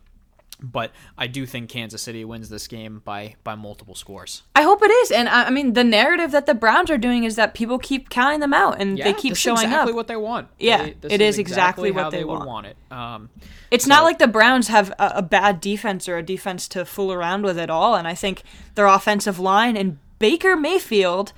but 0.60 0.92
I 1.18 1.28
do 1.28 1.46
think 1.46 1.70
Kansas 1.70 2.02
City 2.02 2.26
wins 2.26 2.50
this 2.50 2.68
game 2.68 3.02
by 3.06 3.36
by 3.44 3.56
multiple 3.56 3.94
scores. 3.96 4.42
I 4.56 4.64
hope 4.64 4.82
it 4.82 4.90
is. 4.92 5.12
And 5.12 5.30
I 5.30 5.46
I 5.46 5.50
mean, 5.52 5.74
the 5.74 5.84
narrative 5.84 6.32
that 6.32 6.46
the 6.48 6.54
Browns 6.56 6.90
are 6.90 6.98
doing 6.98 7.24
is 7.24 7.36
that 7.36 7.54
people 7.54 7.78
keep 7.78 8.10
counting 8.10 8.40
them 8.40 8.54
out 8.54 8.82
and 8.82 8.98
they 8.98 9.14
keep 9.14 9.36
showing 9.36 9.58
is 9.58 9.64
exactly 9.66 9.92
up. 9.92 9.96
what 9.96 10.08
they 10.08 10.16
want. 10.16 10.48
Yeah, 10.60 10.90
They- 11.02 11.14
it 11.16 11.22
is 11.22 11.38
exactly 11.38 11.92
what 11.92 12.04
how 12.06 12.10
they 12.10 12.24
would 12.24 12.40
want. 12.40 12.48
want 12.48 12.66
it. 12.68 12.78
Um, 12.92 13.30
It's 13.70 13.86
not 13.86 14.04
like 14.04 14.18
the 14.18 14.28
Browns 14.28 14.68
have 14.70 14.90
a, 14.98 15.14
a 15.18 15.22
bad 15.22 15.62
defense 15.62 16.10
or 16.10 16.18
a 16.18 16.24
defense 16.24 16.68
to 16.70 16.86
fool 16.86 17.14
around 17.14 17.44
with 17.44 17.60
at 17.60 17.70
all. 17.70 17.96
And 17.96 18.08
I 18.08 18.16
think 18.16 18.42
their 18.76 18.88
offensive 18.88 19.40
line 19.40 19.78
and 19.78 20.00
Baker 20.20 20.56
Mayfield, 20.56 21.34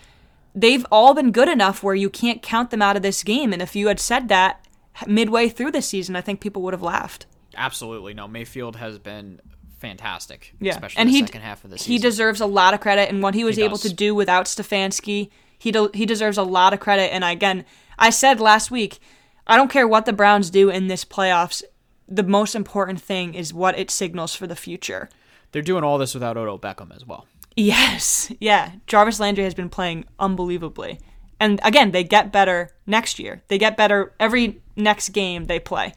they've 0.55 0.85
all 0.91 1.13
been 1.13 1.31
good 1.31 1.49
enough 1.49 1.83
where 1.83 1.95
you 1.95 2.09
can't 2.09 2.41
count 2.41 2.69
them 2.71 2.81
out 2.81 2.95
of 2.95 3.01
this 3.01 3.23
game. 3.23 3.51
And 3.51 3.61
if 3.61 3.75
you 3.75 3.87
had 3.89 3.99
said 3.99 4.29
that 4.29 4.65
midway 5.07 5.49
through 5.49 5.71
the 5.71 5.81
season, 5.81 6.15
I 6.15 6.21
think 6.21 6.39
people 6.39 6.61
would 6.61 6.73
have 6.73 6.81
laughed. 6.81 7.25
Absolutely 7.59 8.13
no. 8.15 8.27
Mayfield 8.27 8.75
has 8.77 8.97
been 8.97 9.39
fantastic, 9.77 10.53
Yeah, 10.59 10.71
especially 10.73 10.99
and 11.01 11.09
the 11.09 11.13
he 11.13 11.19
second 11.21 11.41
half 11.41 11.63
of 11.63 11.69
the 11.71 11.77
season. 11.77 11.91
he 11.93 11.97
deserves 11.99 12.41
a 12.41 12.45
lot 12.45 12.73
of 12.73 12.79
credit, 12.79 13.09
and 13.09 13.21
what 13.21 13.35
he 13.35 13.43
was 13.43 13.55
He 13.57 13.63
able 13.63 13.77
does. 13.77 13.83
to 13.89 13.93
do 13.93 14.15
without 14.15 14.45
Stefanski, 14.45 15.29
he 15.57 15.71
do, 15.71 15.89
he 15.93 16.05
deserves 16.05 16.37
a 16.37 16.43
lot 16.43 16.73
of 16.73 16.79
credit. 16.79 17.13
And 17.13 17.23
again, 17.23 17.65
I 17.97 18.09
said 18.09 18.39
last 18.39 18.71
week, 18.71 18.99
I 19.45 19.55
don't 19.57 19.69
care 19.71 19.87
what 19.87 20.05
the 20.05 20.13
Browns 20.13 20.49
do 20.49 20.69
in 20.69 20.87
this 20.87 21.03
playoffs. 21.05 21.63
The 22.07 22.23
most 22.23 22.55
important 22.55 23.01
thing 23.01 23.33
is 23.35 23.53
what 23.53 23.77
it 23.77 23.91
signals 23.91 24.33
for 24.35 24.47
the 24.47 24.55
future. 24.55 25.09
They're 25.51 25.61
doing 25.61 25.83
all 25.83 25.97
this 25.97 26.13
without 26.13 26.37
Odell 26.37 26.59
Beckham 26.59 26.95
as 26.95 27.05
well. 27.05 27.25
Yes, 27.55 28.31
yeah. 28.39 28.73
Jarvis 28.87 29.19
Landry 29.19 29.43
has 29.43 29.53
been 29.53 29.69
playing 29.69 30.05
unbelievably, 30.19 30.99
and 31.39 31.59
again, 31.63 31.91
they 31.91 32.03
get 32.03 32.31
better 32.31 32.71
next 32.85 33.19
year. 33.19 33.41
They 33.47 33.57
get 33.57 33.75
better 33.77 34.13
every 34.19 34.61
next 34.75 35.09
game 35.09 35.45
they 35.45 35.59
play. 35.59 35.93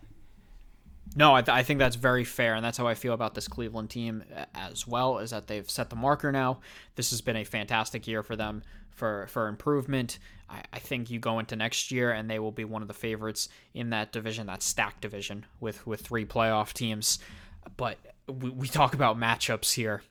No, 1.14 1.34
I, 1.34 1.42
th- 1.42 1.54
I 1.54 1.62
think 1.62 1.78
that's 1.78 1.96
very 1.96 2.24
fair, 2.24 2.54
and 2.54 2.64
that's 2.64 2.78
how 2.78 2.86
I 2.86 2.94
feel 2.94 3.12
about 3.12 3.34
this 3.34 3.48
Cleveland 3.48 3.90
team 3.90 4.24
as 4.54 4.86
well. 4.86 5.18
Is 5.18 5.30
that 5.30 5.46
they've 5.46 5.68
set 5.68 5.90
the 5.90 5.96
marker 5.96 6.32
now. 6.32 6.60
This 6.96 7.10
has 7.10 7.20
been 7.20 7.36
a 7.36 7.44
fantastic 7.44 8.06
year 8.06 8.22
for 8.22 8.36
them 8.36 8.62
for 8.90 9.26
for 9.28 9.48
improvement. 9.48 10.18
I, 10.48 10.62
I 10.72 10.78
think 10.78 11.10
you 11.10 11.18
go 11.18 11.38
into 11.38 11.56
next 11.56 11.90
year, 11.90 12.10
and 12.12 12.30
they 12.30 12.38
will 12.38 12.52
be 12.52 12.64
one 12.64 12.82
of 12.82 12.88
the 12.88 12.94
favorites 12.94 13.48
in 13.74 13.90
that 13.90 14.12
division, 14.12 14.46
that 14.46 14.62
stacked 14.62 15.00
division 15.00 15.46
with 15.60 15.86
with 15.86 16.00
three 16.00 16.24
playoff 16.24 16.72
teams. 16.72 17.18
But 17.76 17.98
we, 18.28 18.50
we 18.50 18.68
talk 18.68 18.94
about 18.94 19.18
matchups 19.18 19.74
here. 19.74 20.02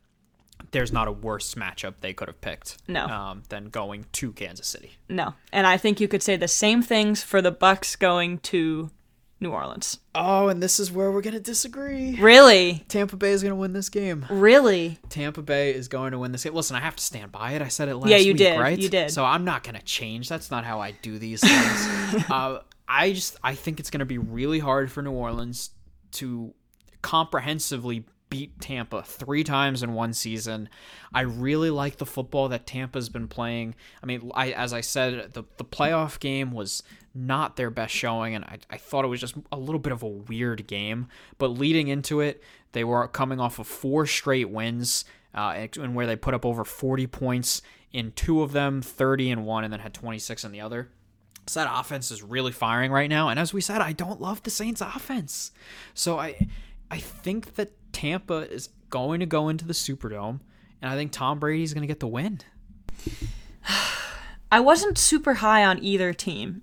There's 0.72 0.92
not 0.92 1.08
a 1.08 1.12
worse 1.12 1.56
matchup 1.56 1.96
they 2.02 2.14
could 2.14 2.28
have 2.28 2.40
picked. 2.40 2.78
No. 2.88 3.08
um, 3.08 3.44
than 3.50 3.70
going 3.70 4.06
to 4.12 4.32
Kansas 4.34 4.68
City. 4.68 4.92
No, 5.10 5.34
and 5.52 5.66
I 5.66 5.78
think 5.78 6.00
you 6.00 6.08
could 6.08 6.22
say 6.22 6.36
the 6.36 6.48
same 6.48 6.84
things 6.84 7.24
for 7.24 7.42
the 7.42 7.52
Bucks 7.52 7.96
going 7.96 8.38
to 8.40 8.92
New 9.42 9.52
Orleans. 9.52 9.98
Oh, 10.16 10.48
and 10.48 10.62
this 10.64 10.80
is 10.80 10.92
where 10.92 11.12
we're 11.12 11.22
gonna 11.22 11.40
disagree. 11.40 12.16
Really, 12.22 12.86
Tampa 12.88 13.18
Bay 13.18 13.32
is 13.32 13.42
gonna 13.44 13.56
win 13.56 13.74
this 13.74 13.90
game. 13.90 14.26
really. 14.30 15.00
Tampa 15.10 15.42
Bay 15.42 15.74
is 15.74 15.88
going 15.88 16.12
to 16.12 16.20
win 16.20 16.32
this 16.32 16.44
game. 16.44 16.54
Listen, 16.54 16.76
I 16.78 16.80
have 16.80 16.96
to 16.96 17.04
stand 17.04 17.32
by 17.32 17.52
it. 17.54 17.62
I 17.62 17.68
said 17.68 17.90
it 17.90 17.96
last 17.96 18.10
Yeah, 18.10 18.18
you 18.18 18.34
week, 18.34 18.38
did. 18.38 18.60
right? 18.60 18.78
You 18.80 18.88
did. 18.88 19.12
So 19.12 19.26
I'm 19.26 19.44
not 19.44 19.64
going 19.64 19.76
to 19.76 19.82
change. 19.84 20.30
That's 20.30 20.52
not 20.52 20.64
how 20.64 20.80
I 20.80 20.92
do 20.92 21.18
these 21.20 21.42
things. 21.42 22.24
uh, 22.30 22.60
I 22.88 23.12
just 23.14 23.38
I 23.44 23.56
think 23.56 23.80
it's 23.80 23.90
going 23.90 24.00
to 24.00 24.06
be 24.06 24.18
really 24.20 24.60
hard 24.60 24.92
for 24.92 25.02
New 25.02 25.12
Orleans 25.12 25.72
to 26.14 26.54
comprehensively 27.02 28.06
beat 28.30 28.60
Tampa 28.62 29.04
three 29.04 29.44
times 29.44 29.84
in 29.84 29.94
one 29.94 30.14
season. 30.14 30.70
I 31.14 31.22
really 31.22 31.70
like 31.70 31.98
the 31.98 32.06
football 32.06 32.48
that 32.50 32.66
Tampa's 32.66 33.10
been 33.10 33.28
playing. 33.28 33.76
I 34.02 34.06
mean, 34.06 34.32
I, 34.34 34.52
as 34.52 34.72
I 34.72 34.82
said, 34.82 35.34
the 35.34 35.44
the 35.58 35.66
playoff 35.66 36.20
game 36.20 36.52
was 36.52 36.82
not 37.14 37.56
their 37.56 37.70
best 37.70 37.94
showing, 37.94 38.36
and 38.36 38.46
I, 38.46 38.60
I 38.70 38.78
thought 38.78 39.06
it 39.06 39.10
was 39.10 39.20
just 39.20 39.36
a 39.52 39.58
little 39.58 39.80
bit 39.80 39.92
of 39.92 40.04
a 40.04 40.08
weird 40.08 40.68
game. 40.68 41.08
But 41.38 41.48
leading 41.48 41.88
into 41.88 42.22
it, 42.22 42.42
they 42.72 42.84
were 42.84 43.08
coming 43.08 43.40
off 43.40 43.60
of 43.60 43.68
four 43.68 44.06
straight 44.06 44.50
wins, 44.50 45.06
uh, 45.36 45.68
and 45.80 45.96
where 45.96 46.08
they 46.08 46.16
put 46.16 46.34
up 46.34 46.46
over 46.46 46.64
40 46.64 47.08
points 47.08 47.62
in 47.92 48.12
two 48.14 48.42
of 48.42 48.54
them, 48.54 48.82
30 48.82 49.32
in 49.32 49.44
one, 49.44 49.64
and 49.64 49.74
then 49.74 49.82
had 49.82 49.94
26 49.94 50.44
in 50.46 50.52
the 50.52 50.62
other. 50.62 50.90
So 51.48 51.62
that 51.62 51.72
offense 51.74 52.12
is 52.12 52.24
really 52.24 52.52
firing 52.52 52.92
right 52.92 53.10
now. 53.10 53.30
And 53.30 53.40
as 53.40 53.54
we 53.54 53.62
said, 53.62 53.82
I 53.82 53.92
don't 53.92 54.22
love 54.22 54.44
the 54.44 54.50
Saints 54.50 54.80
offense. 54.80 55.52
So 55.94 56.20
I 56.20 56.48
I 56.90 56.98
think 56.98 57.56
that 57.56 57.72
Tampa 57.94 58.50
is 58.52 58.70
going 58.90 59.20
to 59.22 59.26
go 59.26 59.50
into 59.50 59.66
the 59.66 59.74
Superdome, 59.74 60.40
and 60.82 60.92
I 60.92 60.96
think 60.96 61.12
Tom 61.12 61.40
Brady's 61.40 61.74
going 61.74 61.82
to 61.82 61.88
get 61.88 62.00
the 62.00 62.08
win. 62.08 62.40
I 64.52 64.60
wasn't 64.60 64.98
super 64.98 65.36
high 65.36 65.64
on 65.64 65.82
either 65.82 66.14
team 66.14 66.62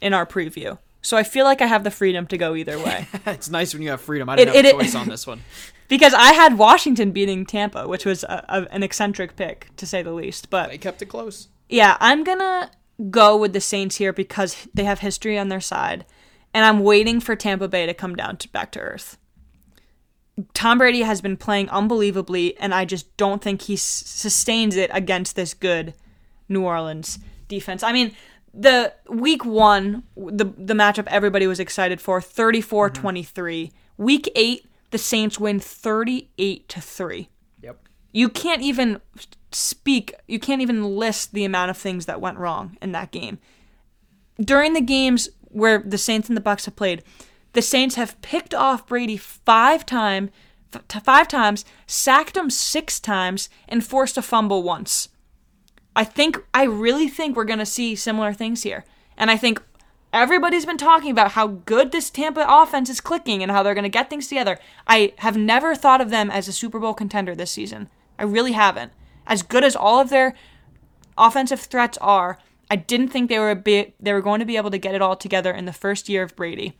in 0.00 0.14
our 0.14 0.26
preview. 0.26 0.78
So 1.02 1.16
I 1.16 1.22
feel 1.22 1.44
like 1.44 1.60
I 1.62 1.66
have 1.66 1.84
the 1.84 1.90
freedom 1.90 2.26
to 2.26 2.36
go 2.36 2.54
either 2.54 2.78
way. 2.78 3.06
it's 3.26 3.48
nice 3.48 3.72
when 3.72 3.82
you 3.82 3.90
have 3.90 4.00
freedom. 4.00 4.28
I 4.28 4.36
didn't 4.36 4.54
It- 4.54 4.64
have 4.64 4.74
a 4.74 4.78
it- 4.78 4.82
choice 4.82 4.94
on 4.94 5.08
this 5.08 5.26
one. 5.26 5.42
because 5.88 6.12
I 6.12 6.32
had 6.32 6.58
Washington 6.58 7.12
beating 7.12 7.46
Tampa, 7.46 7.86
which 7.88 8.04
was 8.04 8.24
a, 8.24 8.44
a, 8.48 8.66
an 8.74 8.82
eccentric 8.82 9.36
pick 9.36 9.68
to 9.76 9.86
say 9.86 10.02
the 10.02 10.12
least. 10.12 10.50
But 10.50 10.70
They 10.70 10.78
kept 10.78 11.00
it 11.02 11.06
close. 11.06 11.48
yeah, 11.68 11.96
I'm 12.00 12.24
gonna 12.24 12.70
go 13.10 13.36
with 13.36 13.52
the 13.52 13.60
Saints 13.60 13.96
here 13.96 14.12
because 14.12 14.66
they 14.74 14.84
have 14.84 14.98
history 14.98 15.38
on 15.38 15.48
their 15.48 15.60
side, 15.60 16.04
and 16.52 16.64
I'm 16.64 16.80
waiting 16.80 17.20
for 17.20 17.36
Tampa 17.36 17.68
Bay 17.68 17.86
to 17.86 17.94
come 17.94 18.16
down 18.16 18.36
to 18.38 18.48
back 18.50 18.72
to 18.72 18.80
earth. 18.80 19.16
Tom 20.54 20.78
Brady 20.78 21.02
has 21.02 21.20
been 21.20 21.36
playing 21.36 21.68
unbelievably, 21.70 22.56
and 22.58 22.72
I 22.72 22.84
just 22.84 23.16
don't 23.16 23.42
think 23.42 23.62
he 23.62 23.74
s- 23.74 23.82
sustains 23.82 24.76
it 24.76 24.90
against 24.92 25.34
this 25.36 25.52
good 25.52 25.94
New 26.48 26.62
Orleans 26.62 27.18
defense. 27.48 27.82
I 27.82 27.92
mean, 27.92 28.12
the 28.54 28.92
week 29.08 29.44
one, 29.44 30.02
the 30.16 30.44
the 30.44 30.74
matchup 30.74 31.06
everybody 31.08 31.46
was 31.46 31.60
excited 31.60 32.00
for, 32.00 32.20
34-23. 32.20 32.92
Mm-hmm. 33.24 34.02
Week 34.02 34.30
eight, 34.34 34.66
the 34.90 34.98
Saints 34.98 35.38
win 35.38 35.58
38 35.60 36.68
to 36.68 36.80
3 36.80 37.28
Yep. 37.62 37.88
you 38.12 38.28
can't 38.28 38.62
even 38.62 39.00
speak 39.52 40.14
you 40.26 40.38
can't 40.38 40.62
even 40.62 40.96
list 40.96 41.32
the 41.32 41.44
amount 41.44 41.70
of 41.70 41.76
things 41.76 42.06
that 42.06 42.20
went 42.20 42.38
wrong 42.38 42.76
in 42.80 42.92
that 42.92 43.10
game 43.10 43.38
during 44.40 44.72
the 44.74 44.80
games 44.80 45.28
where 45.50 45.78
the 45.78 45.98
saints 45.98 46.28
and 46.28 46.36
the 46.36 46.40
bucks 46.42 46.66
have 46.66 46.76
played 46.76 47.02
the 47.54 47.62
saints 47.62 47.96
have 47.96 48.20
picked 48.22 48.54
off 48.54 48.86
brady 48.86 49.16
five 49.16 49.84
time 49.86 50.30
f- 50.72 51.02
five 51.02 51.26
times 51.28 51.64
sacked 51.86 52.36
him 52.36 52.50
six 52.50 53.00
times 53.00 53.48
and 53.68 53.84
forced 53.84 54.16
a 54.18 54.22
fumble 54.22 54.62
once 54.62 55.08
i 55.98 56.04
think 56.04 56.38
i 56.54 56.64
really 56.64 57.08
think 57.08 57.36
we're 57.36 57.44
going 57.44 57.58
to 57.58 57.66
see 57.66 57.94
similar 57.94 58.32
things 58.32 58.62
here 58.62 58.84
and 59.16 59.30
i 59.30 59.36
think 59.36 59.60
everybody's 60.12 60.66
been 60.66 60.78
talking 60.78 61.10
about 61.10 61.32
how 61.32 61.46
good 61.46 61.92
this 61.92 62.10
Tampa 62.10 62.44
offense 62.48 62.88
is 62.88 63.00
clicking 63.00 63.42
and 63.42 63.52
how 63.52 63.62
they're 63.62 63.74
going 63.74 63.82
to 63.82 63.88
get 63.88 64.08
things 64.08 64.28
together. 64.28 64.58
I 64.86 65.12
have 65.18 65.36
never 65.36 65.74
thought 65.74 66.00
of 66.00 66.10
them 66.10 66.30
as 66.30 66.48
a 66.48 66.52
Super 66.52 66.78
Bowl 66.78 66.94
contender 66.94 67.34
this 67.34 67.50
season. 67.50 67.88
I 68.18 68.24
really 68.24 68.52
haven't. 68.52 68.92
As 69.26 69.42
good 69.42 69.64
as 69.64 69.76
all 69.76 70.00
of 70.00 70.10
their 70.10 70.34
offensive 71.16 71.60
threats 71.60 71.98
are, 71.98 72.38
I 72.70 72.76
didn't 72.76 73.08
think 73.08 73.28
they 73.28 73.38
were 73.38 73.50
a 73.50 73.56
bit, 73.56 73.94
they 74.00 74.12
were 74.12 74.22
going 74.22 74.40
to 74.40 74.46
be 74.46 74.56
able 74.56 74.70
to 74.70 74.78
get 74.78 74.94
it 74.94 75.02
all 75.02 75.16
together 75.16 75.52
in 75.52 75.64
the 75.64 75.72
first 75.72 76.08
year 76.08 76.22
of 76.22 76.36
Brady. 76.36 76.74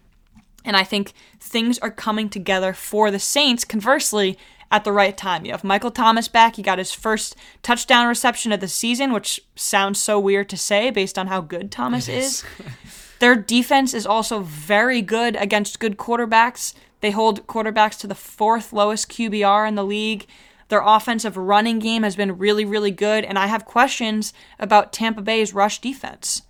And 0.65 0.77
I 0.77 0.85
think 0.85 1.13
things 1.41 1.79
are 1.79 1.91
coming 1.91 2.29
together 2.29 2.73
for 2.73 3.11
the 3.11 3.19
Saints, 3.19 3.65
conversely, 3.65 4.37
at 4.71 4.85
the 4.85 4.93
right 4.93 5.17
time. 5.17 5.45
You 5.45 5.53
have 5.53 5.65
Michael 5.65 5.91
Thomas 5.91 6.29
back. 6.29 6.57
He 6.57 6.63
got 6.63 6.79
his 6.79 6.93
first 6.93 7.37
touchdown 7.63 8.07
reception 8.07 8.53
of 8.53 8.61
the 8.61 8.69
season, 8.69 9.13
which 9.13 9.41
sounds 9.57 10.01
so 10.01 10.19
weird 10.19 10.49
to 10.51 10.57
say 10.57 10.91
based 10.91 11.19
on 11.19 11.29
how 11.29 11.41
good 11.41 11.71
Thomas 11.71 12.09
is. 12.09 12.45
Their 13.19 13.35
defense 13.35 13.95
is 13.95 14.07
also 14.07 14.41
very 14.41 15.03
good 15.03 15.35
against 15.37 15.81
good 15.81 15.97
quarterbacks. 15.97 16.75
They 17.01 17.11
hold 17.11 17.47
quarterbacks 17.47 17.99
to 18.01 18.07
the 18.07 18.15
fourth 18.15 18.73
lowest 18.73 19.09
QBR 19.09 19.67
in 19.67 19.75
the 19.75 19.85
league. 19.85 20.27
Their 20.69 20.83
offensive 20.85 21.37
running 21.37 21.79
game 21.79 22.03
has 22.03 22.15
been 22.15 22.39
really, 22.39 22.65
really 22.65 22.91
good. 22.91 23.25
And 23.25 23.39
I 23.39 23.47
have 23.47 23.65
questions 23.65 24.33
about 24.59 24.93
Tampa 24.93 25.23
Bay's 25.23 25.55
rush 25.55 25.81
defense. 25.81 26.43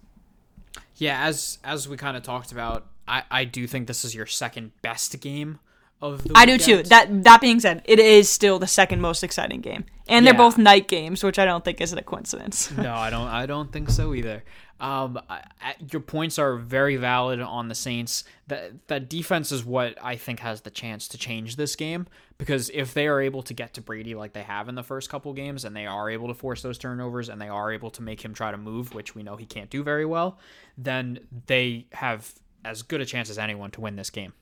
Yeah, 0.97 1.25
as 1.25 1.59
as 1.63 1.89
we 1.89 1.97
kind 1.97 2.17
of 2.17 2.25
talked 2.25 2.51
about, 2.51 2.87
I 3.07 3.23
I 3.31 3.45
do 3.45 3.69
think 3.69 3.87
this 3.87 4.05
is 4.05 4.15
your 4.15 4.27
second 4.27 4.73
best 4.83 5.19
game 5.21 5.61
of 6.01 6.25
the. 6.25 6.33
I 6.35 6.47
do 6.47 6.59
too. 6.59 6.83
That 6.85 7.25
that 7.25 7.41
being 7.41 7.61
said, 7.61 7.83
it 7.85 7.99
is 7.99 8.29
still 8.29 8.59
the 8.59 8.67
second 8.67 9.01
most 9.01 9.23
exciting 9.23 9.61
game, 9.61 9.85
and 10.09 10.27
they're 10.27 10.35
both 10.35 10.59
night 10.59 10.89
games, 10.89 11.23
which 11.23 11.39
I 11.39 11.45
don't 11.45 11.65
think 11.65 11.81
is 11.81 11.93
a 11.93 12.03
coincidence. 12.03 12.71
no, 12.77 12.95
I 12.95 13.11
don't. 13.11 13.29
I 13.29 13.47
don't 13.47 13.73
think 13.73 13.91
so 13.91 14.15
either. 14.15 14.45
Um, 14.81 15.19
I, 15.29 15.43
I, 15.61 15.75
your 15.91 16.01
points 16.01 16.39
are 16.39 16.57
very 16.57 16.97
valid 16.97 17.41
on 17.41 17.67
the 17.69 17.75
Saints. 17.75 18.25
That 18.47 18.87
that 18.89 19.09
defense 19.09 19.51
is 19.51 19.65
what 19.65 19.99
I 20.03 20.17
think 20.17 20.41
has 20.41 20.61
the 20.61 20.71
chance 20.71 21.09
to 21.09 21.19
change 21.19 21.57
this 21.57 21.75
game 21.75 22.07
because 22.39 22.71
if 22.73 22.95
they 22.95 23.09
are 23.09 23.21
able 23.21 23.43
to 23.43 23.53
get 23.53 23.75
to 23.75 23.81
Brady 23.81 24.15
like 24.15 24.33
they 24.33 24.45
have 24.45 24.69
in 24.69 24.77
the 24.77 24.85
first 24.85 25.11
couple 25.11 25.33
games, 25.33 25.65
and 25.65 25.75
they 25.75 25.87
are 25.87 26.09
able 26.09 26.29
to 26.29 26.35
force 26.35 26.63
those 26.63 26.79
turnovers, 26.79 27.29
and 27.29 27.41
they 27.41 27.49
are 27.49 27.73
able 27.73 27.91
to 27.91 28.03
make 28.03 28.25
him 28.25 28.33
try 28.33 28.53
to 28.53 28.57
move, 28.57 28.95
which 28.95 29.15
we 29.15 29.25
know 29.25 29.37
he 29.37 29.47
can't 29.47 29.69
do 29.69 29.83
very 29.83 30.07
well, 30.07 30.39
then 30.77 31.19
they 31.47 31.87
have 31.93 32.33
as 32.65 32.83
good 32.83 33.01
a 33.01 33.07
chance 33.07 33.29
as 33.29 33.39
anyone 33.39 33.73
to 33.73 33.81
win 33.81 33.97
this 33.97 34.11
game. 34.11 34.33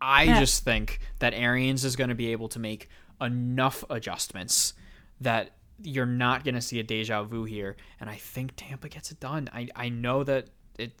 I 0.00 0.24
Yeah. 0.24 0.40
just 0.40 0.64
think 0.64 1.00
that 1.18 1.34
Arians 1.34 1.84
is 1.84 1.96
going 1.96 2.08
to 2.10 2.14
be 2.14 2.32
able 2.32 2.48
to 2.50 2.58
make 2.58 2.88
enough 3.20 3.84
adjustments 3.90 4.74
that 5.20 5.50
you're 5.82 6.06
not 6.06 6.44
going 6.44 6.54
to 6.54 6.60
see 6.60 6.78
a 6.80 6.82
deja 6.82 7.22
vu 7.24 7.44
here, 7.44 7.76
and 8.00 8.08
I 8.10 8.14
think 8.16 8.52
Tampa 8.56 8.88
gets 8.88 9.10
it 9.12 9.20
done. 9.20 9.48
I 9.52 9.68
I 9.76 9.88
know 9.88 10.24
that 10.24 10.48
it 10.78 10.92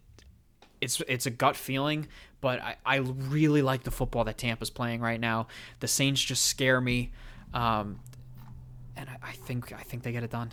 it's 0.80 1.00
it's 1.08 1.26
a 1.26 1.30
gut 1.30 1.56
feeling, 1.56 2.06
but 2.40 2.60
I, 2.62 2.76
I 2.86 2.96
really 2.98 3.62
like 3.62 3.82
the 3.82 3.90
football 3.90 4.24
that 4.24 4.38
Tampa's 4.38 4.70
playing 4.70 5.00
right 5.00 5.20
now. 5.20 5.48
The 5.80 5.88
Saints 5.88 6.20
just 6.22 6.44
scare 6.44 6.80
me, 6.80 7.10
um, 7.52 7.98
and 8.96 9.08
I, 9.08 9.30
I 9.30 9.32
think 9.32 9.72
I 9.72 9.82
think 9.82 10.02
they 10.04 10.12
get 10.12 10.22
it 10.22 10.30
done. 10.30 10.52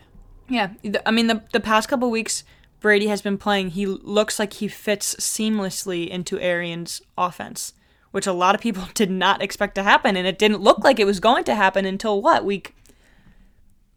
Yeah, 0.49 0.73
I 1.05 1.11
mean 1.11 1.27
the 1.27 1.43
the 1.53 1.59
past 1.59 1.87
couple 1.89 2.09
weeks 2.11 2.43
Brady 2.79 3.07
has 3.07 3.21
been 3.21 3.37
playing. 3.37 3.71
He 3.71 3.85
looks 3.85 4.37
like 4.39 4.53
he 4.53 4.67
fits 4.67 5.15
seamlessly 5.15 6.07
into 6.07 6.39
Arians' 6.39 7.01
offense, 7.17 7.73
which 8.15 8.25
a 8.25 8.31
lot 8.33 8.55
of 8.55 8.61
people 8.61 8.87
did 8.93 9.11
not 9.11 9.41
expect 9.41 9.75
to 9.75 9.83
happen, 9.83 10.15
and 10.15 10.25
it 10.25 10.39
didn't 10.39 10.61
look 10.61 10.83
like 10.85 10.99
it 10.99 11.05
was 11.05 11.19
going 11.19 11.43
to 11.43 11.53
happen 11.53 11.85
until 11.85 12.21
what 12.21 12.45
week 12.45 12.73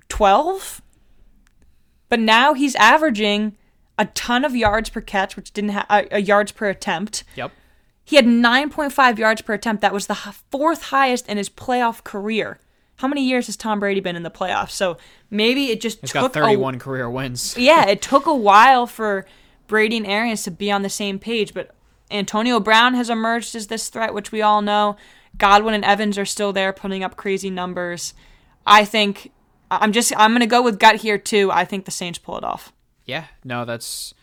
twelve. 0.09 0.83
But 2.09 2.19
now 2.21 2.55
he's 2.55 2.75
averaging 2.77 3.57
a 3.99 4.07
ton 4.07 4.45
of 4.45 4.57
yards 4.57 4.91
per 4.91 5.01
catch, 5.01 5.37
which 5.37 5.53
didn't 5.53 5.71
have 5.71 5.87
uh, 5.89 6.03
uh, 6.12 6.16
yards 6.16 6.53
per 6.53 6.69
attempt. 6.69 7.23
Yep. 7.37 7.53
He 8.03 8.16
had 8.16 8.25
9.5 8.25 9.19
yards 9.19 9.43
per 9.43 9.53
attempt. 9.53 9.83
That 9.83 9.93
was 9.93 10.07
the 10.07 10.14
h- 10.14 10.35
fourth 10.51 10.85
highest 10.85 11.29
in 11.29 11.37
his 11.37 11.51
playoff 11.51 12.03
career. 12.05 12.59
How 12.97 13.09
many 13.09 13.23
years 13.23 13.45
has 13.47 13.57
Tom 13.59 13.81
Brady 13.81 14.01
been 14.01 14.16
in 14.16 14.23
the 14.23 14.31
playoffs? 14.31 14.71
So 14.71 14.97
maybe 15.31 15.66
it 15.66 15.83
just 15.83 16.01
He's 16.01 16.11
took 16.12 16.23
got 16.23 16.31
a 16.31 16.47
31 16.47 16.79
career 16.79 17.11
wins. 17.11 17.55
yeah, 17.59 17.87
it 17.87 18.01
took 18.01 18.25
a 18.25 18.35
while 18.35 18.87
for 18.87 19.27
Brady 19.66 19.99
and 19.99 20.07
Arians 20.07 20.43
to 20.45 20.51
be 20.51 20.73
on 20.73 20.81
the 20.81 20.89
same 20.89 21.19
page, 21.19 21.53
but 21.53 21.75
Antonio 22.11 22.61
Brown 22.61 22.95
has 22.95 23.11
emerged 23.11 23.55
as 23.55 23.67
this 23.67 23.89
threat, 23.89 24.15
which 24.15 24.33
we 24.33 24.43
all 24.43 24.63
know. 24.63 24.97
Godwin 25.37 25.75
and 25.75 25.85
Evans 25.85 26.19
are 26.19 26.25
still 26.25 26.53
there, 26.53 26.73
putting 26.73 27.05
up 27.05 27.17
crazy 27.17 27.51
numbers. 27.51 28.15
I 28.67 28.85
think 28.85 29.31
I'm 29.71 29.93
just 29.93 30.13
I'm 30.17 30.33
gonna 30.33 30.47
go 30.47 30.63
with 30.63 30.79
gut 30.79 30.97
here 30.97 31.19
too. 31.19 31.51
I 31.53 31.65
think 31.65 31.85
the 31.85 31.91
Saints 31.91 32.19
pull 32.19 32.39
it 32.39 32.45
off. 32.45 32.73
Yeah, 33.05 33.25
no, 33.45 33.65
that's 33.65 34.15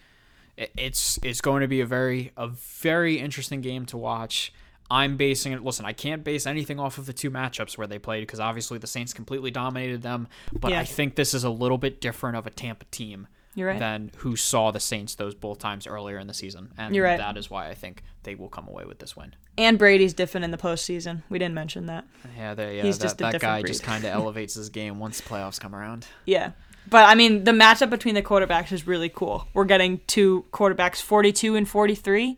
it's 0.58 1.20
it's 1.24 1.42
going 1.42 1.62
to 1.62 1.68
be 1.68 1.82
a 1.82 1.86
very 1.86 2.32
a 2.38 2.48
very 2.48 3.20
interesting 3.20 3.62
game 3.62 3.86
to 3.88 3.98
watch. 3.98 4.54
I'm 4.90 5.18
basing 5.18 5.52
it. 5.52 5.64
Listen, 5.64 5.86
I 5.86 5.94
can't 5.94 6.24
base 6.24 6.46
anything 6.46 6.80
off 6.80 7.00
of 7.00 7.08
the 7.08 7.14
two 7.14 7.32
matchups 7.32 7.76
where 7.78 7.88
they 7.88 7.98
played 7.98 8.22
because 8.22 8.40
obviously 8.40 8.78
the 8.78 8.88
Saints 8.88 9.14
completely 9.14 9.50
dominated 9.50 10.04
them. 10.04 10.28
But 10.54 10.72
Yeah. 10.72 10.80
I 10.80 10.86
think 10.86 11.16
this 11.16 11.34
is 11.34 11.44
a 11.44 11.50
little 11.50 11.80
bit 11.80 12.00
different 12.00 12.38
of 12.38 12.46
a 12.46 12.52
Tampa 12.52 12.86
team 12.92 13.28
You're 13.56 13.70
right. 13.70 13.80
than 13.80 14.12
who 14.18 14.36
saw 14.36 14.72
the 14.72 14.82
Saints 14.82 15.16
those 15.16 15.34
both 15.34 15.60
times 15.60 15.88
earlier 15.88 16.20
in 16.20 16.28
the 16.28 16.34
season, 16.34 16.74
and 16.78 16.94
You're 16.94 17.06
right. 17.06 17.18
that 17.18 17.38
is 17.38 17.50
why 17.50 17.70
I 17.70 17.74
think 17.74 18.04
they 18.24 18.36
will 18.36 18.50
come 18.50 18.68
away 18.68 18.84
with 18.86 19.00
this 19.00 19.16
win. 19.16 19.34
And 19.58 19.80
Brady's 19.80 20.14
different 20.14 20.44
in 20.44 20.52
the 20.52 20.58
postseason. 20.58 21.24
We 21.30 21.40
didn't 21.40 21.56
mention 21.56 21.86
that. 21.86 22.06
Yeah, 22.38 22.54
they, 22.54 22.78
yeah 22.78 22.84
He's 22.84 22.98
that, 22.98 23.04
just 23.06 23.22
a 23.22 23.24
that 23.24 23.32
different 23.32 23.64
guy 23.64 23.68
just 23.68 23.84
kind 23.84 24.04
of 24.04 24.12
elevates 24.14 24.56
his 24.56 24.70
game 24.70 25.00
once 25.00 25.22
the 25.22 25.30
playoffs 25.30 25.60
come 25.60 25.74
around. 25.74 26.06
Yeah. 26.26 26.52
But 26.90 27.10
I 27.10 27.16
mean, 27.16 27.46
the 27.46 27.52
matchup 27.52 27.90
between 27.90 28.14
the 28.14 28.22
quarterbacks 28.22 28.72
is 28.72 28.86
really 28.86 29.10
cool. 29.10 29.48
We're 29.54 29.66
getting 29.66 30.02
two 30.06 30.46
quarterbacks, 30.52 31.02
42 31.02 31.56
and 31.56 31.68
43. 31.68 32.38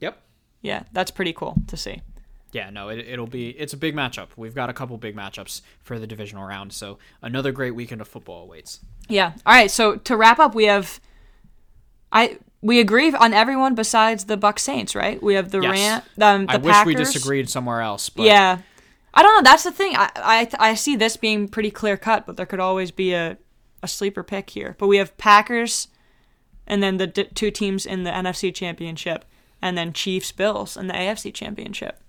Yep. 0.00 0.22
Yeah, 0.62 0.82
that's 0.92 1.10
pretty 1.10 1.32
cool 1.32 1.56
to 1.68 1.76
see. 1.76 2.00
Yeah, 2.56 2.70
no, 2.70 2.88
it, 2.88 3.00
it'll 3.00 3.26
be 3.26 3.50
it's 3.50 3.74
a 3.74 3.76
big 3.76 3.94
matchup. 3.94 4.28
We've 4.34 4.54
got 4.54 4.70
a 4.70 4.72
couple 4.72 4.96
big 4.96 5.14
matchups 5.14 5.60
for 5.82 5.98
the 5.98 6.06
divisional 6.06 6.42
round, 6.46 6.72
so 6.72 6.96
another 7.20 7.52
great 7.52 7.72
weekend 7.72 8.00
of 8.00 8.08
football 8.08 8.44
awaits. 8.44 8.80
Yeah. 9.10 9.32
All 9.44 9.52
right. 9.52 9.70
So 9.70 9.96
to 9.96 10.16
wrap 10.16 10.38
up, 10.38 10.54
we 10.54 10.64
have 10.64 10.98
I 12.10 12.38
we 12.62 12.80
agree 12.80 13.12
on 13.12 13.34
everyone 13.34 13.74
besides 13.74 14.24
the 14.24 14.38
Buck 14.38 14.58
Saints, 14.58 14.94
right? 14.94 15.22
We 15.22 15.34
have 15.34 15.50
the 15.50 15.60
Yes. 15.60 16.02
Ram, 16.16 16.40
um, 16.40 16.46
the 16.46 16.52
I 16.54 16.56
wish 16.56 16.86
we 16.86 16.94
disagreed 16.94 17.50
somewhere 17.50 17.82
else. 17.82 18.08
But 18.08 18.24
Yeah, 18.24 18.60
I 19.12 19.22
don't 19.22 19.36
know. 19.36 19.50
That's 19.50 19.64
the 19.64 19.70
thing. 19.70 19.94
I, 19.94 20.10
I 20.16 20.48
I 20.58 20.74
see 20.76 20.96
this 20.96 21.18
being 21.18 21.48
pretty 21.48 21.70
clear 21.70 21.98
cut, 21.98 22.24
but 22.24 22.38
there 22.38 22.46
could 22.46 22.60
always 22.60 22.90
be 22.90 23.12
a 23.12 23.36
a 23.82 23.86
sleeper 23.88 24.22
pick 24.22 24.48
here. 24.48 24.76
But 24.78 24.86
we 24.86 24.96
have 24.96 25.14
Packers, 25.18 25.88
and 26.66 26.82
then 26.82 26.96
the 26.96 27.06
d- 27.06 27.28
two 27.34 27.50
teams 27.50 27.84
in 27.84 28.04
the 28.04 28.10
NFC 28.10 28.50
Championship, 28.54 29.26
and 29.60 29.76
then 29.76 29.92
Chiefs 29.92 30.32
Bills 30.32 30.74
in 30.74 30.86
the 30.86 30.94
AFC 30.94 31.34
Championship. 31.34 32.00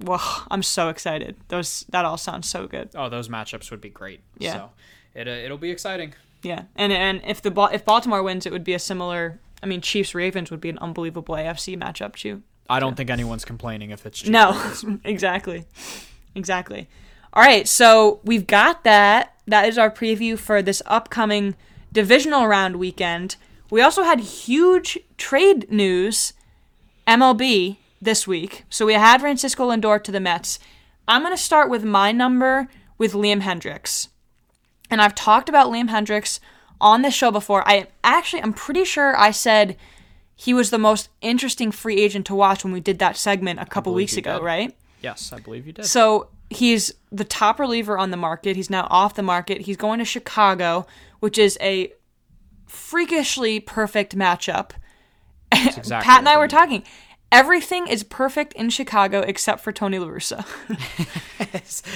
Yep. 0.00 0.08
Wow, 0.08 0.42
I'm 0.50 0.62
so 0.62 0.88
excited. 0.88 1.36
Those 1.48 1.84
that 1.90 2.04
all 2.04 2.16
sounds 2.16 2.48
so 2.48 2.66
good. 2.66 2.90
Oh, 2.94 3.08
those 3.08 3.28
matchups 3.28 3.70
would 3.70 3.80
be 3.80 3.90
great. 3.90 4.20
Yeah. 4.38 4.52
So 4.52 4.70
it 5.14 5.28
uh, 5.28 5.30
it'll 5.30 5.58
be 5.58 5.70
exciting. 5.70 6.14
Yeah, 6.42 6.64
and 6.76 6.92
and 6.92 7.22
if 7.24 7.40
the 7.42 7.52
if 7.72 7.84
Baltimore 7.84 8.22
wins, 8.22 8.46
it 8.46 8.52
would 8.52 8.64
be 8.64 8.74
a 8.74 8.78
similar. 8.78 9.38
I 9.62 9.66
mean, 9.66 9.80
Chiefs 9.80 10.14
Ravens 10.14 10.50
would 10.50 10.60
be 10.60 10.68
an 10.68 10.78
unbelievable 10.78 11.34
AFC 11.36 11.78
matchup 11.78 12.16
too. 12.16 12.42
I 12.68 12.80
don't 12.80 12.96
think 12.96 13.10
anyone's 13.10 13.44
complaining 13.44 13.90
if 13.90 14.04
it's 14.06 14.18
Chiefs 14.18 14.30
No, 14.30 14.98
exactly. 15.04 15.64
Exactly. 16.34 16.88
All 17.32 17.42
right, 17.42 17.66
so 17.66 18.20
we've 18.24 18.46
got 18.46 18.84
that. 18.84 19.34
That 19.46 19.68
is 19.68 19.76
our 19.76 19.90
preview 19.90 20.38
for 20.38 20.62
this 20.62 20.82
upcoming 20.86 21.54
divisional 21.92 22.46
round 22.46 22.76
weekend. 22.76 23.36
We 23.70 23.82
also 23.82 24.02
had 24.02 24.20
huge 24.20 24.98
trade 25.16 25.70
news, 25.70 26.32
MLB, 27.06 27.76
this 28.04 28.26
week. 28.26 28.64
So 28.70 28.86
we 28.86 28.94
had 28.94 29.20
Francisco 29.20 29.70
Lindor 29.70 30.02
to 30.04 30.12
the 30.12 30.20
Mets. 30.20 30.58
I'm 31.08 31.22
going 31.22 31.34
to 31.34 31.42
start 31.42 31.68
with 31.68 31.84
my 31.84 32.12
number 32.12 32.68
with 32.98 33.12
Liam 33.12 33.42
Hendriks. 33.42 34.08
And 34.90 35.02
I've 35.02 35.14
talked 35.14 35.48
about 35.48 35.68
Liam 35.68 35.88
Hendriks 35.88 36.38
on 36.80 37.02
this 37.02 37.14
show 37.14 37.30
before. 37.30 37.66
I 37.66 37.88
actually, 38.02 38.42
I'm 38.42 38.52
pretty 38.52 38.84
sure 38.84 39.16
I 39.18 39.30
said 39.30 39.76
he 40.36 40.54
was 40.54 40.70
the 40.70 40.78
most 40.78 41.08
interesting 41.20 41.70
free 41.72 42.00
agent 42.00 42.26
to 42.26 42.34
watch 42.34 42.64
when 42.64 42.72
we 42.72 42.80
did 42.80 42.98
that 42.98 43.16
segment 43.16 43.60
a 43.60 43.66
couple 43.66 43.94
weeks 43.94 44.16
ago, 44.16 44.38
did. 44.38 44.44
right? 44.44 44.76
Yes, 45.00 45.32
I 45.32 45.40
believe 45.40 45.66
you 45.66 45.72
did. 45.72 45.84
So 45.86 46.28
he's 46.50 46.92
the 47.10 47.24
top 47.24 47.58
reliever 47.58 47.98
on 47.98 48.10
the 48.10 48.16
market. 48.16 48.56
He's 48.56 48.70
now 48.70 48.86
off 48.90 49.14
the 49.14 49.22
market. 49.22 49.62
He's 49.62 49.76
going 49.76 49.98
to 49.98 50.04
Chicago, 50.04 50.86
which 51.20 51.38
is 51.38 51.58
a 51.60 51.92
freakishly 52.66 53.60
perfect 53.60 54.16
matchup. 54.16 54.72
Exactly 55.52 56.04
Pat 56.04 56.18
and 56.18 56.28
I 56.28 56.36
were 56.36 56.48
talking. 56.48 56.82
Everything 57.32 57.88
is 57.88 58.04
perfect 58.04 58.52
in 58.52 58.70
Chicago 58.70 59.20
except 59.20 59.60
for 59.60 59.72
Tony 59.72 59.98
La 59.98 60.06
Russa. 60.06 60.46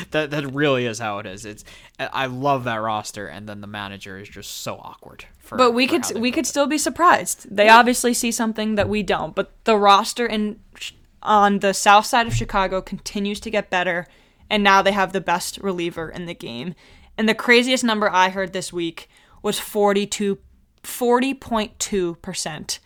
that 0.10 0.30
that 0.30 0.52
really 0.52 0.84
is 0.84 0.98
how 0.98 1.18
it 1.18 1.26
is. 1.26 1.44
It's 1.44 1.64
I 1.98 2.26
love 2.26 2.64
that 2.64 2.76
roster, 2.76 3.28
and 3.28 3.48
then 3.48 3.60
the 3.60 3.66
manager 3.66 4.18
is 4.18 4.28
just 4.28 4.62
so 4.62 4.76
awkward. 4.76 5.26
For, 5.38 5.56
but 5.56 5.72
we 5.72 5.86
could 5.86 6.04
we 6.18 6.32
could 6.32 6.44
it. 6.44 6.48
still 6.48 6.66
be 6.66 6.78
surprised. 6.78 7.46
They 7.54 7.68
obviously 7.68 8.14
see 8.14 8.32
something 8.32 8.74
that 8.74 8.88
we 8.88 9.02
don't. 9.02 9.34
But 9.34 9.52
the 9.64 9.76
roster 9.76 10.26
in 10.26 10.58
on 11.22 11.60
the 11.60 11.72
south 11.72 12.06
side 12.06 12.26
of 12.26 12.34
Chicago 12.34 12.80
continues 12.80 13.38
to 13.40 13.50
get 13.50 13.70
better, 13.70 14.08
and 14.50 14.64
now 14.64 14.82
they 14.82 14.92
have 14.92 15.12
the 15.12 15.20
best 15.20 15.58
reliever 15.58 16.08
in 16.08 16.26
the 16.26 16.34
game. 16.34 16.74
And 17.16 17.28
the 17.28 17.34
craziest 17.34 17.84
number 17.84 18.10
I 18.10 18.30
heard 18.30 18.52
this 18.52 18.72
week 18.72 19.08
was 19.42 19.58
42 19.60 20.38
40.2%. 20.82 22.78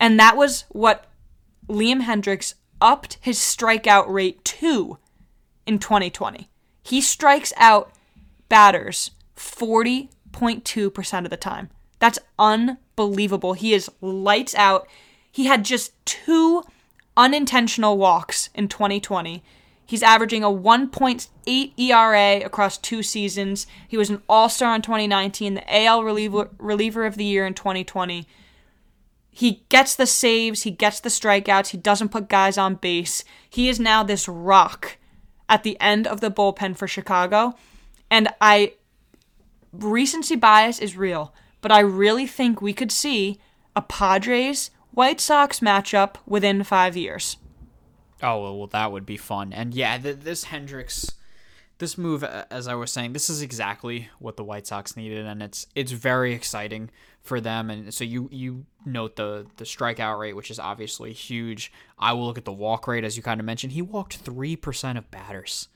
And 0.00 0.20
that 0.20 0.36
was 0.36 0.64
what 0.68 1.07
Liam 1.68 2.02
Hendriks 2.02 2.54
upped 2.80 3.18
his 3.20 3.38
strikeout 3.38 4.08
rate 4.08 4.44
to 4.44 4.98
in 5.66 5.78
2020. 5.78 6.48
He 6.82 7.00
strikes 7.00 7.52
out 7.56 7.92
batters 8.48 9.10
40.2% 9.36 11.24
of 11.24 11.30
the 11.30 11.36
time. 11.36 11.70
That's 11.98 12.18
unbelievable. 12.38 13.52
He 13.52 13.74
is 13.74 13.90
lights 14.00 14.54
out. 14.54 14.88
He 15.30 15.46
had 15.46 15.64
just 15.64 15.92
two 16.06 16.62
unintentional 17.16 17.98
walks 17.98 18.48
in 18.54 18.68
2020. 18.68 19.42
He's 19.84 20.02
averaging 20.02 20.44
a 20.44 20.48
1.8 20.48 21.72
ERA 21.78 22.44
across 22.44 22.78
two 22.78 23.02
seasons. 23.02 23.66
He 23.86 23.96
was 23.96 24.10
an 24.10 24.22
All 24.28 24.48
Star 24.48 24.74
in 24.74 24.82
2019, 24.82 25.54
the 25.54 25.84
AL 25.84 26.04
reliever, 26.04 26.50
reliever 26.58 27.06
of 27.06 27.16
the 27.16 27.24
year 27.24 27.46
in 27.46 27.54
2020. 27.54 28.26
He 29.38 29.62
gets 29.68 29.94
the 29.94 30.04
saves, 30.04 30.64
he 30.64 30.72
gets 30.72 30.98
the 30.98 31.10
strikeouts, 31.10 31.68
he 31.68 31.78
doesn't 31.78 32.08
put 32.08 32.28
guys 32.28 32.58
on 32.58 32.74
base. 32.74 33.22
He 33.48 33.68
is 33.68 33.78
now 33.78 34.02
this 34.02 34.26
rock 34.26 34.96
at 35.48 35.62
the 35.62 35.80
end 35.80 36.08
of 36.08 36.20
the 36.20 36.28
bullpen 36.28 36.76
for 36.76 36.88
Chicago. 36.88 37.54
And 38.10 38.34
I 38.40 38.72
recency 39.72 40.34
bias 40.34 40.80
is 40.80 40.96
real, 40.96 41.32
but 41.60 41.70
I 41.70 41.78
really 41.78 42.26
think 42.26 42.60
we 42.60 42.72
could 42.72 42.90
see 42.90 43.38
a 43.76 43.80
Padres 43.80 44.72
White 44.90 45.20
Sox 45.20 45.60
matchup 45.60 46.16
within 46.26 46.64
5 46.64 46.96
years. 46.96 47.36
Oh 48.20 48.42
well, 48.42 48.66
that 48.66 48.90
would 48.90 49.06
be 49.06 49.16
fun. 49.16 49.52
And 49.52 49.72
yeah, 49.72 49.98
th- 49.98 50.18
this 50.18 50.46
Hendriks, 50.46 51.12
this 51.78 51.96
move, 51.96 52.24
as 52.24 52.66
I 52.66 52.74
was 52.74 52.90
saying, 52.90 53.12
this 53.12 53.30
is 53.30 53.40
exactly 53.40 54.08
what 54.18 54.36
the 54.36 54.42
White 54.42 54.66
Sox 54.66 54.96
needed, 54.96 55.26
and 55.26 55.44
it's 55.44 55.68
it's 55.76 55.92
very 55.92 56.34
exciting 56.34 56.90
for 57.22 57.40
them. 57.40 57.70
And 57.70 57.94
so 57.94 58.02
you 58.02 58.28
you 58.32 58.66
note 58.88 59.16
the 59.16 59.46
the 59.56 59.64
strikeout 59.64 60.18
rate, 60.18 60.34
which 60.34 60.50
is 60.50 60.58
obviously 60.58 61.12
huge. 61.12 61.72
I 61.98 62.12
will 62.12 62.26
look 62.26 62.38
at 62.38 62.44
the 62.44 62.52
walk 62.52 62.86
rate, 62.88 63.04
as 63.04 63.16
you 63.16 63.22
kind 63.22 63.40
of 63.40 63.46
mentioned. 63.46 63.72
He 63.72 63.82
walked 63.82 64.16
three 64.16 64.56
percent 64.56 64.98
of 64.98 65.10
batters 65.10 65.68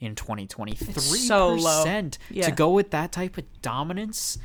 in 0.00 0.14
2020. 0.14 0.74
Three 0.74 1.18
so 1.18 1.54
percent 1.54 2.18
Yeah. 2.30 2.46
to 2.46 2.52
go 2.52 2.70
with 2.70 2.90
that 2.90 3.12
type 3.12 3.38
of 3.38 3.44
dominance 3.62 4.38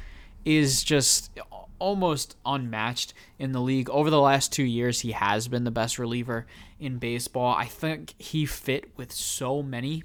is 0.45 0.84
just 0.84 1.32
almost 1.80 2.36
unmatched 2.45 3.14
in 3.39 3.51
the 3.51 3.59
league. 3.62 3.89
Over 3.89 4.09
the 4.09 4.22
last 4.22 4.53
two 4.53 4.64
years, 4.64 5.01
he 5.01 5.12
has 5.12 5.47
been 5.47 5.64
the 5.64 5.72
best 5.72 5.99
reliever 5.99 6.45
in 6.80 6.97
baseball. 6.97 7.55
I 7.55 7.66
think 7.66 8.14
he 8.18 8.45
fit 8.45 8.95
with 8.97 9.12
so 9.12 9.62
many 9.62 10.03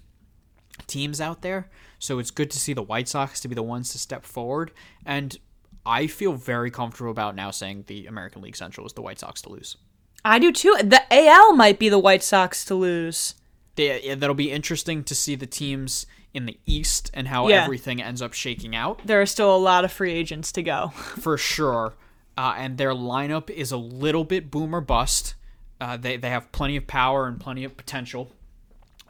teams 0.87 1.21
out 1.21 1.43
there. 1.43 1.71
So 1.99 2.19
it's 2.19 2.31
good 2.31 2.51
to 2.51 2.59
see 2.59 2.73
the 2.73 2.83
White 2.83 3.09
Sox 3.09 3.41
to 3.41 3.49
be 3.49 3.55
the 3.55 3.63
ones 3.63 3.93
to 3.93 3.99
step 3.99 4.25
forward. 4.25 4.73
And 5.05 5.39
I 5.87 6.07
feel 6.09 6.33
very 6.33 6.71
comfortable 6.71 7.11
about 7.11 7.35
now 7.37 7.51
saying 7.53 7.85
the 7.87 8.07
American 8.07 8.43
League 8.43 8.57
Central 8.57 8.87
is 8.87 8.93
the 8.93 9.03
White 9.03 9.21
Sox 9.21 9.41
to 9.43 9.49
lose. 9.51 9.77
I 10.25 10.39
do 10.41 10.51
too. 10.53 10.77
The 10.83 11.03
AL 11.13 11.55
might 11.55 11.79
be 11.79 11.89
the 11.89 11.99
White 11.99 12.25
Sox 12.25 12.65
to 12.67 12.75
lose. 12.75 13.35
They, 13.77 14.15
that'll 14.15 14.35
be 14.35 14.51
interesting 14.51 15.05
to 15.05 15.15
see 15.15 15.37
the 15.37 15.47
teams 15.47 16.07
in 16.35 16.47
the 16.47 16.59
East 16.67 17.11
and 17.15 17.29
how 17.29 17.49
Yeah. 17.49 17.63
everything 17.63 18.03
ends 18.03 18.21
up 18.21 18.33
shaking 18.33 18.75
out. 18.75 19.01
There 19.07 19.23
are 19.23 19.27
still 19.27 19.55
a 19.55 19.59
lot 19.59 19.85
of 19.85 19.93
free 19.93 20.13
agents 20.13 20.51
to 20.53 20.63
go. 20.63 20.89
for 20.95 21.39
sure. 21.39 21.95
Uh, 22.37 22.55
and 22.59 22.77
their 22.77 22.93
lineup 22.93 23.49
is 23.49 23.71
a 23.73 23.77
little 23.77 24.25
bit 24.25 24.51
boom 24.51 24.75
or 24.75 24.81
bust. 24.81 25.35
Uh, 25.81 25.97
they 25.97 26.17
they 26.17 26.29
have 26.31 26.51
plenty 26.53 26.77
of 26.77 26.87
power 26.87 27.27
and 27.27 27.39
plenty 27.39 27.63
of 27.65 27.77
potential, 27.77 28.33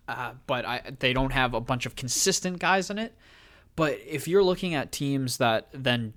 uh, 0.09 0.33
but 0.47 0.65
I, 0.65 0.83
they 0.99 1.13
don't 1.13 1.33
have 1.33 1.55
a 1.55 1.61
bunch 1.61 1.87
of 1.87 1.97
consistent 1.97 2.59
guys 2.59 2.91
in 2.91 2.99
it. 2.99 3.17
But 3.77 3.99
if 4.07 4.27
you're 4.29 4.43
looking 4.43 4.75
at 4.75 4.91
teams 4.93 5.39
that 5.39 5.69
then 5.73 6.15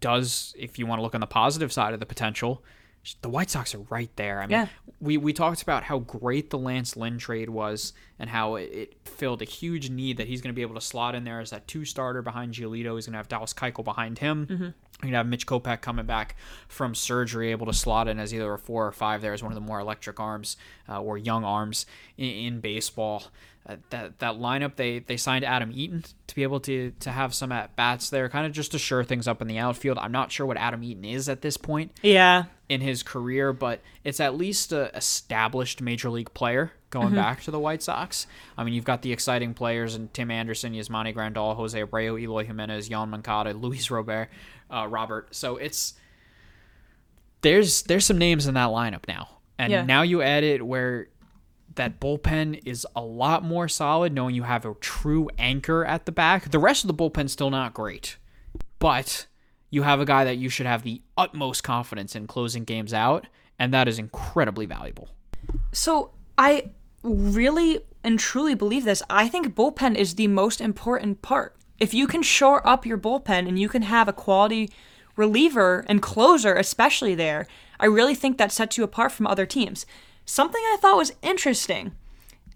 does, 0.00 0.54
if 0.58 0.78
you 0.78 0.86
want 0.86 0.98
to 0.98 1.02
look 1.02 1.14
on 1.14 1.20
the 1.20 1.26
positive 1.26 1.72
side 1.72 1.94
of 1.94 2.00
the 2.00 2.06
potential, 2.06 2.62
the 3.22 3.28
White 3.28 3.50
Sox 3.50 3.72
are 3.74 3.78
right 3.88 4.10
there. 4.16 4.40
I 4.40 4.46
mean, 4.46 4.50
Yeah. 4.50 4.66
we, 5.00 5.16
we 5.16 5.32
talked 5.32 5.62
about 5.62 5.84
how 5.84 6.00
great 6.00 6.50
the 6.50 6.58
Lance 6.58 6.96
Lynn 6.96 7.18
trade 7.18 7.48
was 7.48 7.92
and 8.18 8.28
how 8.30 8.56
it, 8.56 8.70
it 8.72 8.96
filled 9.04 9.42
a 9.42 9.44
huge 9.44 9.90
need 9.90 10.16
that 10.16 10.26
he's 10.26 10.40
going 10.40 10.52
to 10.52 10.56
be 10.56 10.62
able 10.62 10.74
to 10.74 10.80
slot 10.80 11.14
in 11.14 11.22
there 11.22 11.38
as 11.38 11.50
that 11.50 11.68
two 11.68 11.84
starter 11.84 12.20
behind 12.20 12.54
Giolito. 12.54 12.96
He's 12.96 13.06
going 13.06 13.12
to 13.12 13.18
have 13.18 13.28
Dallas 13.28 13.54
Keuchel 13.54 13.84
behind 13.84 14.18
him. 14.18 14.46
Mm-hmm. 14.48 14.68
You're 15.02 15.08
going 15.08 15.12
to 15.12 15.18
have 15.18 15.26
Mitch 15.26 15.46
Kopech 15.46 15.82
coming 15.82 16.06
back 16.06 16.36
from 16.68 16.94
surgery, 16.94 17.50
able 17.50 17.66
to 17.66 17.74
slot 17.74 18.08
in 18.08 18.18
as 18.18 18.32
either 18.32 18.52
a 18.54 18.58
four 18.58 18.86
or 18.86 18.92
five 18.92 19.20
there 19.20 19.34
as 19.34 19.42
one 19.42 19.52
of 19.52 19.54
the 19.54 19.60
more 19.60 19.78
electric 19.78 20.18
arms 20.18 20.56
uh, 20.88 21.00
or 21.02 21.18
young 21.18 21.44
arms 21.44 21.84
in, 22.16 22.28
in 22.30 22.60
baseball. 22.60 23.24
Uh, 23.68 23.74
that 23.90 24.16
that 24.20 24.34
lineup 24.36 24.76
they 24.76 25.00
they 25.00 25.16
signed 25.16 25.44
Adam 25.44 25.72
Eaton 25.74 26.04
to 26.28 26.34
be 26.36 26.44
able 26.44 26.60
to 26.60 26.92
to 27.00 27.10
have 27.10 27.34
some 27.34 27.50
at 27.50 27.74
bats 27.74 28.10
there, 28.10 28.28
kind 28.28 28.46
of 28.46 28.52
just 28.52 28.70
to 28.70 28.78
shore 28.78 29.02
things 29.02 29.26
up 29.26 29.42
in 29.42 29.48
the 29.48 29.58
outfield. 29.58 29.98
I'm 29.98 30.12
not 30.12 30.30
sure 30.30 30.46
what 30.46 30.56
Adam 30.56 30.84
Eaton 30.84 31.04
is 31.04 31.28
at 31.28 31.42
this 31.42 31.56
point 31.56 31.90
Yeah. 32.00 32.44
in 32.68 32.80
his 32.80 33.02
career, 33.02 33.52
but 33.52 33.80
it's 34.04 34.20
at 34.20 34.36
least 34.36 34.70
a 34.72 34.96
established 34.96 35.82
major 35.82 36.10
league 36.10 36.32
player 36.32 36.70
going 36.90 37.12
back 37.16 37.42
to 37.42 37.50
the 37.50 37.58
White 37.58 37.82
Sox. 37.82 38.28
I 38.56 38.62
mean, 38.62 38.72
you've 38.72 38.84
got 38.84 39.02
the 39.02 39.12
exciting 39.12 39.52
players 39.52 39.96
and 39.96 40.14
Tim 40.14 40.30
Anderson, 40.30 40.72
Yasmani 40.72 41.12
Grandal, 41.12 41.56
Jose 41.56 41.82
Abreu, 41.82 42.20
Eloy 42.20 42.44
Jimenez, 42.44 42.88
Yoan 42.88 43.08
Moncada, 43.08 43.52
Luis 43.52 43.90
Robert, 43.90 44.28
uh, 44.70 44.86
Robert. 44.88 45.34
So 45.34 45.56
it's 45.56 45.94
there's 47.42 47.82
there's 47.82 48.04
some 48.04 48.18
names 48.18 48.46
in 48.46 48.54
that 48.54 48.68
lineup 48.68 49.06
now, 49.08 49.28
and 49.58 49.70
Yeah. 49.72 49.84
now 49.84 50.02
you 50.02 50.22
add 50.22 50.44
it 50.44 50.66
where 50.66 51.08
that 51.74 52.00
bullpen 52.00 52.62
is 52.64 52.86
a 52.96 53.02
lot 53.02 53.44
more 53.44 53.68
solid, 53.68 54.12
knowing 54.12 54.34
you 54.34 54.44
have 54.44 54.64
a 54.64 54.74
true 54.74 55.28
anchor 55.38 55.84
at 55.84 56.06
the 56.06 56.12
back. 56.12 56.50
The 56.50 56.58
rest 56.58 56.84
of 56.84 56.88
the 56.88 56.94
bullpen's 56.94 57.32
still 57.32 57.50
not 57.50 57.74
great, 57.74 58.16
but 58.78 59.26
you 59.70 59.82
have 59.82 60.00
a 60.00 60.06
guy 60.06 60.24
that 60.24 60.36
you 60.38 60.48
should 60.48 60.66
have 60.66 60.82
the 60.84 61.02
utmost 61.18 61.62
confidence 61.62 62.16
in 62.16 62.26
closing 62.26 62.64
games 62.64 62.94
out, 62.94 63.26
and 63.58 63.74
that 63.74 63.88
is 63.88 63.98
incredibly 63.98 64.64
valuable. 64.64 65.10
So 65.72 66.12
I 66.38 66.70
really 67.02 67.80
and 68.02 68.18
truly 68.18 68.54
believe 68.54 68.84
this. 68.84 69.02
I 69.10 69.28
think 69.28 69.54
bullpen 69.54 69.96
is 69.96 70.14
the 70.14 70.28
most 70.28 70.60
important 70.60 71.20
part. 71.22 71.56
If 71.78 71.92
you 71.94 72.06
can 72.06 72.22
shore 72.22 72.66
up 72.66 72.86
your 72.86 72.98
bullpen 72.98 73.48
and 73.48 73.58
you 73.58 73.68
can 73.68 73.82
have 73.82 74.08
a 74.08 74.12
quality 74.12 74.70
reliever 75.16 75.84
and 75.88 76.02
closer, 76.02 76.54
especially 76.54 77.14
there, 77.14 77.46
I 77.78 77.86
really 77.86 78.14
think 78.14 78.38
that 78.38 78.52
sets 78.52 78.78
you 78.78 78.84
apart 78.84 79.12
from 79.12 79.26
other 79.26 79.46
teams. 79.46 79.86
Something 80.24 80.62
I 80.64 80.78
thought 80.80 80.96
was 80.96 81.12
interesting 81.22 81.92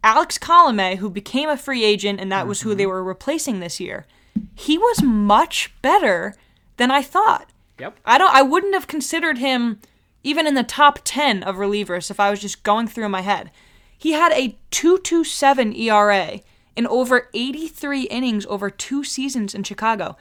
Alex 0.03 0.39
Colome, 0.39 0.97
who 0.97 1.11
became 1.11 1.49
a 1.49 1.57
free 1.57 1.85
agent, 1.85 2.21
and 2.21 2.33
that 2.33 2.47
was 2.47 2.63
who 2.63 2.75
they 2.75 2.85
mm-hmm. 2.85 2.93
were 2.93 3.05
replacing 3.05 3.61
this 3.61 3.79
year, 3.79 4.07
he 4.55 4.79
was 4.79 5.03
much 5.03 5.75
better 5.83 6.35
than 6.79 6.91
I 6.91 7.03
thought. 7.03 7.51
Yep. 7.79 7.99
I 8.05 8.19
don't. 8.19 8.35
I 8.35 8.43
wouldn't 8.43 8.75
have 8.75 8.87
considered 8.87 9.39
him 9.39 9.81
even 10.23 10.47
in 10.47 10.55
the 10.55 10.63
top 10.63 11.01
ten 11.05 11.43
of 11.43 11.57
relievers 11.57 12.11
if 12.11 12.21
I 12.21 12.31
was 12.31 12.41
just 12.41 12.63
going 12.63 12.87
through 12.87 13.07
in 13.07 13.11
my 13.11 13.21
head. 13.23 13.51
He 13.97 14.13
had 14.13 14.33
a 14.33 14.57
2.27 14.71 15.79
ERA 15.79 16.41
in 16.77 16.87
over 16.87 17.29
83 17.35 18.03
innings 18.05 18.47
over 18.47 18.71
two 18.71 19.05
seasons 19.05 19.55
in 19.55 19.63
Chicago. 19.63 20.17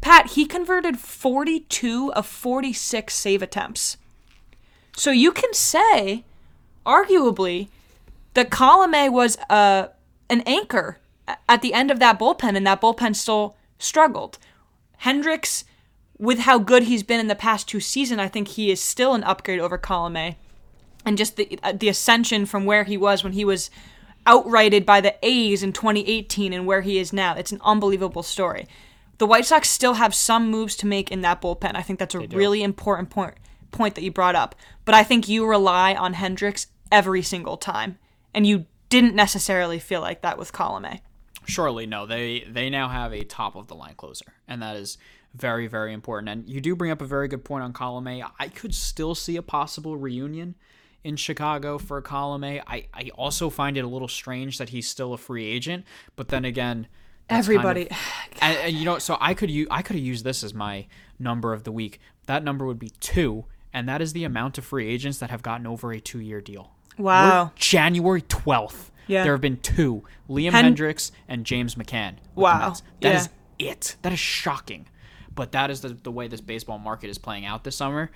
Pat, 0.00 0.32
he 0.32 0.46
converted 0.46 0.98
42 0.98 2.12
of 2.12 2.26
46 2.26 3.14
save 3.14 3.42
attempts. 3.42 3.96
So 4.94 5.10
you 5.10 5.32
can 5.32 5.54
say, 5.54 6.24
arguably, 6.84 7.68
that 8.34 8.50
Colome 8.50 9.12
was 9.12 9.38
uh, 9.48 9.88
an 10.28 10.42
anchor 10.42 10.98
at 11.48 11.62
the 11.62 11.72
end 11.72 11.90
of 11.90 11.98
that 12.00 12.18
bullpen, 12.18 12.56
and 12.56 12.66
that 12.66 12.80
bullpen 12.80 13.14
still 13.14 13.56
struggled. 13.78 14.38
Hendriks, 15.02 15.64
with 16.18 16.40
how 16.40 16.58
good 16.58 16.84
he's 16.84 17.02
been 17.02 17.20
in 17.20 17.28
the 17.28 17.34
past 17.34 17.68
two 17.68 17.80
seasons, 17.80 18.20
I 18.20 18.28
think 18.28 18.48
he 18.48 18.70
is 18.70 18.80
still 18.80 19.14
an 19.14 19.24
upgrade 19.24 19.60
over 19.60 19.78
Colome. 19.78 20.36
And 21.04 21.18
just 21.18 21.36
the 21.36 21.58
uh, 21.64 21.72
the 21.72 21.88
ascension 21.88 22.46
from 22.46 22.64
where 22.64 22.84
he 22.84 22.96
was 22.96 23.24
when 23.24 23.32
he 23.32 23.44
was 23.44 23.70
outrighted 24.26 24.86
by 24.86 25.00
the 25.00 25.14
A's 25.22 25.62
in 25.62 25.72
2018 25.72 26.52
and 26.52 26.66
where 26.66 26.82
he 26.82 26.98
is 26.98 27.12
now. 27.12 27.34
It's 27.34 27.52
an 27.52 27.60
unbelievable 27.62 28.22
story. 28.22 28.66
The 29.18 29.26
White 29.26 29.46
Sox 29.46 29.68
still 29.68 29.94
have 29.94 30.14
some 30.14 30.50
moves 30.50 30.76
to 30.76 30.86
make 30.86 31.10
in 31.10 31.20
that 31.20 31.40
bullpen. 31.40 31.76
I 31.76 31.82
think 31.82 31.98
that's 31.98 32.14
a 32.14 32.20
really 32.20 32.62
important 32.62 33.10
point 33.10 33.34
point 33.70 33.94
that 33.94 34.04
you 34.04 34.12
brought 34.12 34.36
up. 34.36 34.54
But 34.84 34.94
I 34.94 35.02
think 35.02 35.28
you 35.28 35.46
rely 35.46 35.94
on 35.94 36.14
Hendriks 36.14 36.66
every 36.90 37.22
single 37.22 37.56
time, 37.56 37.98
and 38.34 38.46
you 38.46 38.66
didn't 38.88 39.14
necessarily 39.14 39.78
feel 39.78 40.00
like 40.00 40.22
that 40.22 40.38
with 40.38 40.52
Colome. 40.52 41.00
Surely, 41.46 41.86
no. 41.86 42.06
They 42.06 42.46
they 42.48 42.70
now 42.70 42.88
have 42.88 43.12
a 43.12 43.24
top 43.24 43.56
of 43.56 43.66
the 43.66 43.74
line 43.74 43.94
closer, 43.94 44.34
and 44.46 44.62
that 44.62 44.76
is 44.76 44.98
very 45.34 45.66
very 45.66 45.92
important. 45.92 46.28
And 46.28 46.48
you 46.48 46.60
do 46.60 46.76
bring 46.76 46.90
up 46.90 47.00
a 47.00 47.06
very 47.06 47.26
good 47.26 47.44
point 47.44 47.64
on 47.64 47.72
Colome. 47.72 48.28
I 48.38 48.48
could 48.48 48.74
still 48.74 49.14
see 49.14 49.36
a 49.36 49.42
possible 49.42 49.96
reunion 49.96 50.54
in 51.04 51.16
Chicago 51.16 51.78
for 51.78 52.00
Colome. 52.02 52.62
I 52.66 52.86
I 52.94 53.10
also 53.14 53.50
find 53.50 53.76
it 53.76 53.84
a 53.84 53.88
little 53.88 54.08
strange 54.08 54.58
that 54.58 54.68
he's 54.70 54.88
still 54.88 55.12
a 55.12 55.18
free 55.18 55.46
agent, 55.46 55.84
but 56.16 56.28
then 56.28 56.44
again. 56.44 56.86
that's 57.28 57.46
kind 57.46 57.58
of- 57.58 57.64
Everybody, 57.66 57.88
and, 58.40 58.58
and 58.58 58.76
you 58.76 58.84
know, 58.84 58.98
so 58.98 59.16
I 59.20 59.34
could 59.34 59.50
use 59.50 59.68
I 59.70 59.82
could 59.82 59.96
have 59.96 60.04
used 60.04 60.24
this 60.24 60.42
as 60.44 60.54
my 60.54 60.86
number 61.18 61.52
of 61.52 61.64
the 61.64 61.72
week. 61.72 62.00
That 62.26 62.44
number 62.44 62.64
would 62.66 62.78
be 62.78 62.90
two, 63.00 63.44
and 63.72 63.88
that 63.88 64.00
is 64.00 64.12
the 64.12 64.24
amount 64.24 64.58
of 64.58 64.64
free 64.64 64.88
agents 64.88 65.18
that 65.18 65.30
have 65.30 65.42
gotten 65.42 65.66
over 65.66 65.92
a 65.92 66.00
two-year 66.00 66.40
deal. 66.40 66.72
Wow. 66.98 67.44
We're 67.44 67.50
January 67.56 68.22
twelfth. 68.22 68.90
Yeah. 69.08 69.24
There 69.24 69.32
have 69.32 69.40
been 69.40 69.56
two: 69.58 70.04
Liam 70.28 70.52
Hen- 70.52 70.76
Hendriks 70.76 71.10
and 71.26 71.44
James 71.44 71.74
McCann. 71.74 72.16
Wow. 72.36 72.74
That 73.00 73.08
Yeah. 73.12 73.16
is 73.18 73.28
it. 73.58 73.96
That 74.02 74.12
is 74.12 74.20
shocking. 74.20 74.86
But 75.34 75.52
that 75.52 75.70
is 75.70 75.80
the, 75.80 75.88
the 75.88 76.12
way 76.12 76.28
this 76.28 76.42
baseball 76.42 76.78
market 76.78 77.08
is 77.08 77.16
playing 77.18 77.46
out 77.46 77.64
this 77.64 77.74
summer. 77.74 78.10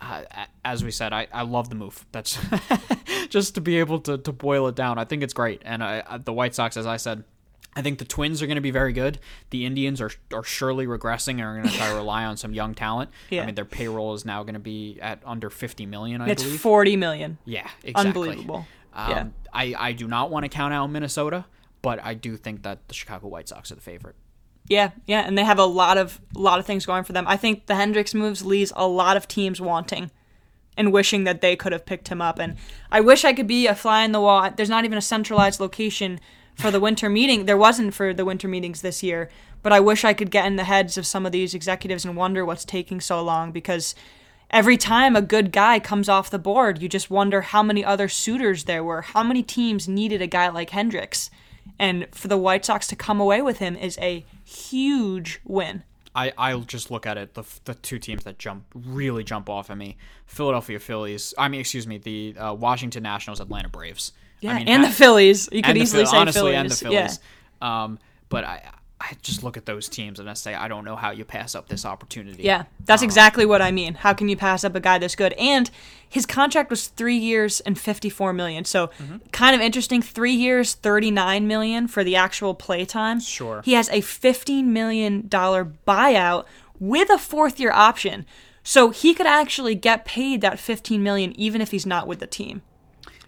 Uh, 0.00 0.22
as 0.64 0.82
we 0.82 0.90
said, 0.90 1.12
I, 1.12 1.26
I 1.32 1.42
love 1.42 1.68
the 1.68 1.74
move. 1.74 2.06
That's 2.12 2.38
just 3.28 3.54
to 3.56 3.60
be 3.60 3.78
able 3.78 4.00
to, 4.00 4.16
to 4.18 4.32
boil 4.32 4.66
it 4.68 4.74
down. 4.74 4.98
I 4.98 5.04
think 5.04 5.22
it's 5.22 5.34
great. 5.34 5.60
And 5.64 5.84
I, 5.84 6.02
I, 6.06 6.18
the 6.18 6.32
White 6.32 6.54
Sox, 6.54 6.76
as 6.76 6.86
I 6.86 6.96
said, 6.96 7.24
I 7.76 7.82
think 7.82 7.98
the 7.98 8.04
Twins 8.04 8.42
are 8.42 8.46
going 8.46 8.56
to 8.56 8.62
be 8.62 8.70
very 8.70 8.92
good. 8.92 9.20
The 9.50 9.64
Indians 9.64 10.00
are 10.00 10.10
are 10.32 10.42
surely 10.42 10.86
regressing 10.86 11.32
and 11.34 11.42
are 11.42 11.54
going 11.54 11.68
to 11.68 11.76
try 11.76 11.88
to 11.90 11.94
rely 11.94 12.24
on 12.24 12.36
some 12.36 12.52
young 12.52 12.74
talent. 12.74 13.10
Yeah. 13.28 13.42
I 13.42 13.46
mean, 13.46 13.54
their 13.54 13.64
payroll 13.64 14.14
is 14.14 14.24
now 14.24 14.42
going 14.42 14.54
to 14.54 14.58
be 14.60 14.98
at 15.00 15.20
under 15.24 15.50
50 15.50 15.86
million, 15.86 16.20
I 16.20 16.30
it's 16.30 16.42
believe. 16.42 16.60
40 16.60 16.96
million. 16.96 17.38
Yeah, 17.44 17.68
exactly. 17.84 18.30
Unbelievable. 18.30 18.66
Um, 18.92 19.10
Yeah. 19.10 19.26
I, 19.52 19.74
I 19.78 19.92
do 19.92 20.08
not 20.08 20.30
want 20.30 20.44
to 20.44 20.48
count 20.48 20.74
out 20.74 20.86
Minnesota, 20.88 21.44
but 21.82 22.02
I 22.02 22.14
do 22.14 22.36
think 22.36 22.62
that 22.62 22.88
the 22.88 22.94
Chicago 22.94 23.28
White 23.28 23.48
Sox 23.48 23.70
are 23.70 23.76
the 23.76 23.80
favorite. 23.80 24.16
Yeah, 24.70 24.92
yeah, 25.04 25.22
and 25.26 25.36
they 25.36 25.42
have 25.42 25.58
a 25.58 25.64
lot 25.64 25.98
of 25.98 26.20
lot 26.32 26.60
of 26.60 26.64
things 26.64 26.86
going 26.86 27.02
for 27.02 27.12
them. 27.12 27.26
I 27.26 27.36
think 27.36 27.66
the 27.66 27.74
Hendriks 27.74 28.14
moves 28.14 28.44
leaves 28.44 28.72
a 28.76 28.86
lot 28.86 29.16
of 29.16 29.26
teams 29.26 29.60
wanting 29.60 30.12
and 30.76 30.92
wishing 30.92 31.24
that 31.24 31.40
they 31.40 31.56
could 31.56 31.72
have 31.72 31.84
picked 31.84 32.06
him 32.06 32.22
up. 32.22 32.38
And 32.38 32.56
I 32.88 33.00
wish 33.00 33.24
I 33.24 33.32
could 33.32 33.48
be 33.48 33.66
a 33.66 33.74
fly 33.74 34.04
in 34.04 34.12
the 34.12 34.20
wall. 34.20 34.48
There's 34.56 34.70
not 34.70 34.84
even 34.84 34.96
a 34.96 35.02
centralized 35.02 35.58
location 35.58 36.20
for 36.54 36.70
the 36.70 36.78
winter 36.78 37.08
meeting. 37.08 37.46
There 37.46 37.56
wasn't 37.56 37.94
for 37.94 38.14
the 38.14 38.24
winter 38.24 38.46
meetings 38.46 38.80
this 38.80 39.02
year, 39.02 39.28
but 39.60 39.72
I 39.72 39.80
wish 39.80 40.04
I 40.04 40.14
could 40.14 40.30
get 40.30 40.46
in 40.46 40.54
the 40.54 40.62
heads 40.62 40.96
of 40.96 41.04
some 41.04 41.26
of 41.26 41.32
these 41.32 41.52
executives 41.52 42.04
and 42.04 42.16
wonder 42.16 42.44
what's 42.44 42.64
taking 42.64 43.00
so 43.00 43.20
long 43.24 43.50
because 43.50 43.96
every 44.50 44.76
time 44.76 45.16
a 45.16 45.20
good 45.20 45.50
guy 45.50 45.80
comes 45.80 46.08
off 46.08 46.30
the 46.30 46.38
board, 46.38 46.80
you 46.80 46.88
just 46.88 47.10
wonder 47.10 47.40
how 47.40 47.64
many 47.64 47.84
other 47.84 48.08
suitors 48.08 48.64
there 48.64 48.84
were. 48.84 49.02
How 49.02 49.24
many 49.24 49.42
teams 49.42 49.88
needed 49.88 50.22
a 50.22 50.28
guy 50.28 50.48
like 50.48 50.70
Hendriks? 50.70 51.28
And 51.78 52.06
for 52.12 52.28
the 52.28 52.36
White 52.36 52.64
Sox 52.64 52.86
to 52.88 52.96
come 52.96 53.20
away 53.20 53.40
with 53.42 53.58
him 53.58 53.76
is 53.76 53.98
a 54.02 54.24
huge 54.44 55.40
win. 55.44 55.82
I, 56.14 56.32
I'll 56.36 56.60
just 56.62 56.90
look 56.90 57.06
at 57.06 57.16
it. 57.16 57.34
The, 57.34 57.44
the 57.64 57.74
two 57.74 57.98
teams 57.98 58.24
that 58.24 58.38
jump 58.38 58.64
really 58.74 59.22
jump 59.22 59.48
off 59.48 59.70
at 59.70 59.78
me: 59.78 59.96
Philadelphia 60.26 60.78
Phillies. 60.80 61.32
I 61.38 61.48
mean, 61.48 61.60
excuse 61.60 61.86
me, 61.86 61.98
the 61.98 62.34
uh, 62.36 62.52
Washington 62.54 63.02
Nationals, 63.04 63.40
Atlanta 63.40 63.68
Braves. 63.68 64.12
Yeah, 64.40 64.52
I 64.52 64.58
mean, 64.58 64.68
and 64.68 64.82
ha- 64.82 64.88
the 64.88 64.94
Phillies. 64.94 65.48
You 65.52 65.62
could 65.62 65.76
easily 65.76 66.02
Phil- 66.04 66.10
say 66.12 66.16
honestly, 66.18 66.52
Phillies. 66.52 66.82
and 66.82 66.90
the 66.90 66.92
Yeah. 66.94 67.00
Phillies. 67.06 67.20
Um, 67.62 67.98
but 68.28 68.44
I 68.44 68.62
I 69.02 69.16
just 69.22 69.42
look 69.42 69.56
at 69.56 69.64
those 69.64 69.88
teams 69.88 70.20
and 70.20 70.28
I 70.28 70.34
say 70.34 70.54
I 70.54 70.68
don't 70.68 70.84
know 70.84 70.94
how 70.94 71.10
you 71.10 71.24
pass 71.24 71.54
up 71.54 71.68
this 71.68 71.86
opportunity. 71.86 72.42
Yeah, 72.42 72.64
that's 72.84 73.00
exactly 73.02 73.46
what 73.46 73.62
I 73.62 73.70
mean. 73.70 73.94
How 73.94 74.12
can 74.12 74.28
you 74.28 74.36
pass 74.36 74.62
up 74.62 74.74
a 74.74 74.80
guy 74.80 74.98
this 74.98 75.16
good? 75.16 75.32
And 75.34 75.70
his 76.06 76.26
contract 76.26 76.68
was 76.68 76.86
three 76.88 77.16
years 77.16 77.60
and 77.60 77.78
fifty-four 77.78 78.32
million. 78.34 78.64
So, 78.66 78.88
Mm-hmm. 78.88 79.16
kind 79.32 79.54
of 79.56 79.62
interesting. 79.62 80.02
Three 80.02 80.34
years, 80.34 80.74
thirty-nine 80.74 81.46
million 81.46 81.88
for 81.88 82.04
the 82.04 82.14
actual 82.16 82.54
play 82.54 82.84
time. 82.84 83.20
Sure. 83.20 83.62
He 83.64 83.72
has 83.72 83.88
a 83.88 84.02
fifteen 84.02 84.72
million 84.72 85.26
dollar 85.28 85.64
buyout 85.86 86.44
with 86.78 87.08
a 87.10 87.18
fourth-year 87.18 87.72
option. 87.72 88.26
So 88.62 88.90
he 88.90 89.14
could 89.14 89.26
actually 89.26 89.74
get 89.74 90.04
paid 90.04 90.42
that 90.42 90.58
fifteen 90.58 91.02
million 91.02 91.32
even 91.40 91.62
if 91.62 91.70
he's 91.70 91.86
not 91.86 92.06
with 92.06 92.18
the 92.20 92.26
team. 92.26 92.60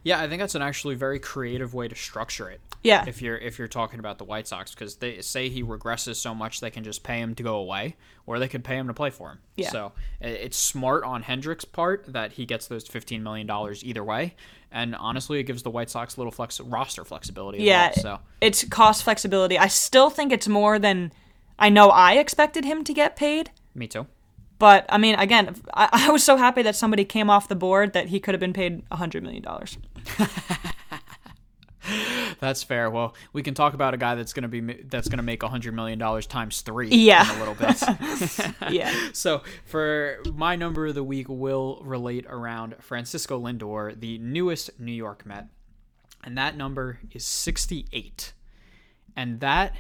Yeah, 0.04 0.20
I 0.20 0.28
think 0.28 0.40
that's 0.40 0.54
an 0.54 0.62
actually 0.62 0.94
very 0.96 1.18
creative 1.20 1.74
way 1.74 1.86
to 1.88 1.94
structure 1.94 2.50
it. 2.50 2.60
Yeah. 2.82 3.04
If 3.06 3.22
you're 3.22 3.36
if 3.36 3.58
you're 3.58 3.68
talking 3.68 4.00
about 4.00 4.18
the 4.18 4.24
White 4.24 4.48
Sox, 4.48 4.74
because 4.74 4.96
they 4.96 5.20
say 5.20 5.48
he 5.48 5.62
regresses 5.62 6.16
so 6.16 6.34
much, 6.34 6.60
they 6.60 6.70
can 6.70 6.82
just 6.82 7.04
pay 7.04 7.20
him 7.20 7.34
to 7.36 7.42
go 7.44 7.56
away, 7.56 7.94
or 8.26 8.40
they 8.40 8.48
could 8.48 8.64
pay 8.64 8.76
him 8.76 8.88
to 8.88 8.94
play 8.94 9.10
for 9.10 9.30
him. 9.30 9.38
Yeah. 9.56 9.70
So 9.70 9.92
it's 10.20 10.56
smart 10.56 11.04
on 11.04 11.22
Hendriks' 11.22 11.70
part 11.70 12.12
that 12.12 12.32
he 12.32 12.44
gets 12.46 12.66
those 12.66 12.86
fifteen 12.88 13.22
million 13.22 13.46
dollars 13.46 13.84
either 13.84 14.02
way, 14.02 14.34
and 14.72 14.96
honestly, 14.96 15.38
it 15.38 15.44
gives 15.44 15.62
the 15.62 15.70
White 15.70 15.90
Sox 15.90 16.16
a 16.16 16.20
little 16.20 16.32
flex 16.32 16.60
roster 16.60 17.04
flexibility. 17.04 17.62
Yeah, 17.62 17.92
Well, 17.96 18.02
so 18.02 18.18
it's 18.40 18.64
cost 18.64 19.04
flexibility. 19.04 19.56
I 19.58 19.68
still 19.68 20.10
think 20.10 20.32
it's 20.32 20.48
more 20.48 20.80
than 20.80 21.12
I 21.60 21.68
know 21.68 21.90
I 21.90 22.14
expected 22.14 22.64
him 22.64 22.82
to 22.84 22.92
get 22.92 23.14
paid. 23.14 23.50
me 23.76 23.86
too. 23.86 24.08
But 24.62 24.86
I 24.88 24.96
mean, 24.96 25.16
again, 25.16 25.56
I, 25.74 25.88
I 25.90 26.10
was 26.12 26.22
so 26.22 26.36
happy 26.36 26.62
that 26.62 26.76
somebody 26.76 27.04
came 27.04 27.28
off 27.28 27.48
the 27.48 27.56
board 27.56 27.94
that 27.94 28.06
he 28.06 28.20
could 28.20 28.32
have 28.32 28.40
been 28.40 28.52
paid 28.52 28.84
a 28.92 28.96
hundred 28.96 29.24
million 29.24 29.42
dollars. 29.42 29.76
That's 32.38 32.62
fair. 32.62 32.88
Well, 32.88 33.16
we 33.32 33.42
can 33.42 33.54
talk 33.54 33.74
about 33.74 33.92
a 33.92 33.96
guy 33.96 34.14
that's 34.14 34.32
gonna 34.32 34.46
be 34.46 34.60
that's 34.60 35.08
gonna 35.08 35.24
make 35.24 35.42
a 35.42 35.48
hundred 35.48 35.74
million 35.74 35.98
dollars 35.98 36.28
times 36.28 36.60
three. 36.60 36.90
Yeah. 36.90 37.28
In 37.28 37.36
a 37.36 37.38
little 37.40 37.56
bit. 37.56 37.82
Yeah, 38.72 38.94
So 39.12 39.42
for 39.64 40.18
my 40.32 40.54
number 40.54 40.86
of 40.86 40.94
the 40.94 41.02
week 41.02 41.28
will 41.28 41.82
relate 41.84 42.24
around 42.28 42.76
Francisco 42.78 43.40
Lindor, 43.40 43.98
the 43.98 44.18
newest 44.18 44.78
New 44.78 44.92
York 44.92 45.26
Met, 45.26 45.48
and 46.22 46.38
that 46.38 46.56
number 46.56 47.00
is 47.10 47.26
68, 47.26 48.32
and 49.16 49.40
that 49.40 49.74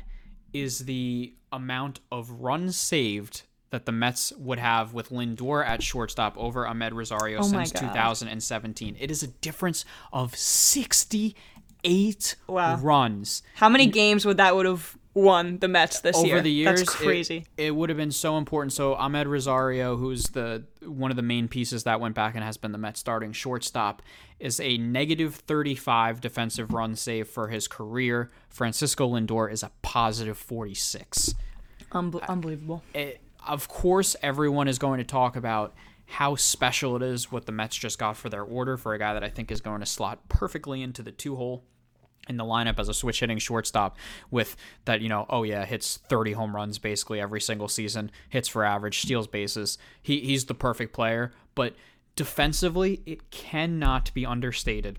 is 0.52 0.86
the 0.86 1.36
amount 1.52 2.00
of 2.10 2.42
runs 2.42 2.76
saved 2.76 3.44
that 3.72 3.86
the 3.86 3.92
Mets 3.92 4.32
would 4.38 4.60
have 4.60 4.94
with 4.94 5.08
Lindor 5.08 5.66
at 5.66 5.82
shortstop 5.82 6.36
over 6.38 6.64
Amed 6.66 6.92
Rosario 6.92 7.40
Oh 7.40 7.42
since 7.42 7.72
God. 7.72 7.80
2017. 7.88 8.96
It 9.00 9.10
is 9.10 9.22
a 9.22 9.28
difference 9.28 9.84
of 10.12 10.36
68 10.36 12.36
Wow. 12.46 12.76
runs 12.76 13.42
how 13.56 13.68
many 13.68 13.86
games 13.86 14.24
would 14.24 14.36
that 14.36 14.54
would 14.54 14.66
have 14.66 14.96
won 15.14 15.58
the 15.58 15.68
Mets 15.68 16.00
this 16.00 16.16
over 16.16 16.26
year? 16.26 16.40
the 16.40 16.50
years 16.50 16.80
that's 16.80 16.94
it- 16.94 17.04
crazy. 17.04 17.46
it, 17.56 17.74
would 17.74 17.88
have 17.90 17.98
been 17.98 18.12
so 18.12 18.38
important 18.38 18.72
so 18.72 18.94
amed 18.94 19.26
rosario 19.26 19.96
who's 19.96 20.24
the 20.26 20.64
one 20.86 21.10
of 21.10 21.16
the 21.16 21.22
main 21.22 21.48
pieces 21.48 21.84
that 21.84 22.00
went 22.00 22.14
back 22.14 22.34
and 22.34 22.44
has 22.44 22.56
been 22.56 22.72
the 22.72 22.78
mets 22.78 23.00
starting 23.00 23.32
shortstop 23.32 24.00
is 24.38 24.58
a 24.60 24.78
negative 24.78 25.34
35 25.34 26.20
defensive 26.20 26.72
run 26.72 26.94
save 26.94 27.28
for 27.28 27.48
his 27.48 27.66
career 27.68 28.30
francisco 28.48 29.08
lindor 29.08 29.50
is 29.52 29.62
a 29.62 29.70
positive 29.82 30.38
46 30.38 31.34
Unbe- 31.90 32.26
unbelievable. 32.28 32.82
it, 32.94 33.20
of 33.46 33.68
course, 33.68 34.16
everyone 34.22 34.68
is 34.68 34.78
going 34.78 34.98
to 34.98 35.04
talk 35.04 35.36
about 35.36 35.74
how 36.06 36.34
special 36.34 36.96
it 36.96 37.02
is 37.02 37.32
what 37.32 37.46
the 37.46 37.52
Mets 37.52 37.76
just 37.76 37.98
got 37.98 38.16
for 38.16 38.28
their 38.28 38.42
order 38.42 38.76
for 38.76 38.92
a 38.92 38.98
guy 38.98 39.14
that 39.14 39.24
I 39.24 39.30
think 39.30 39.50
is 39.50 39.60
going 39.60 39.80
to 39.80 39.86
slot 39.86 40.28
perfectly 40.28 40.82
into 40.82 41.02
the 41.02 41.12
two 41.12 41.36
hole 41.36 41.64
in 42.28 42.36
the 42.36 42.44
lineup 42.44 42.78
as 42.78 42.88
a 42.88 42.94
switch 42.94 43.20
hitting 43.20 43.38
shortstop 43.38 43.96
with 44.30 44.56
that, 44.84 45.00
you 45.00 45.08
know, 45.08 45.26
oh 45.28 45.42
yeah, 45.42 45.64
hits 45.64 45.96
30 46.08 46.32
home 46.32 46.54
runs 46.54 46.78
basically 46.78 47.20
every 47.20 47.40
single 47.40 47.68
season, 47.68 48.10
hits 48.28 48.48
for 48.48 48.64
average, 48.64 49.00
steals 49.00 49.26
bases. 49.26 49.78
He 50.02 50.20
he's 50.20 50.44
the 50.44 50.54
perfect 50.54 50.92
player, 50.92 51.32
but 51.54 51.74
defensively, 52.14 53.02
it 53.06 53.30
cannot 53.30 54.12
be 54.14 54.26
understated 54.26 54.98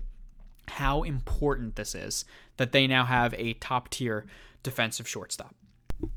how 0.68 1.02
important 1.02 1.76
this 1.76 1.94
is 1.94 2.24
that 2.56 2.72
they 2.72 2.86
now 2.86 3.04
have 3.04 3.34
a 3.34 3.54
top 3.54 3.88
tier 3.88 4.26
defensive 4.62 5.08
shortstop. 5.08 5.54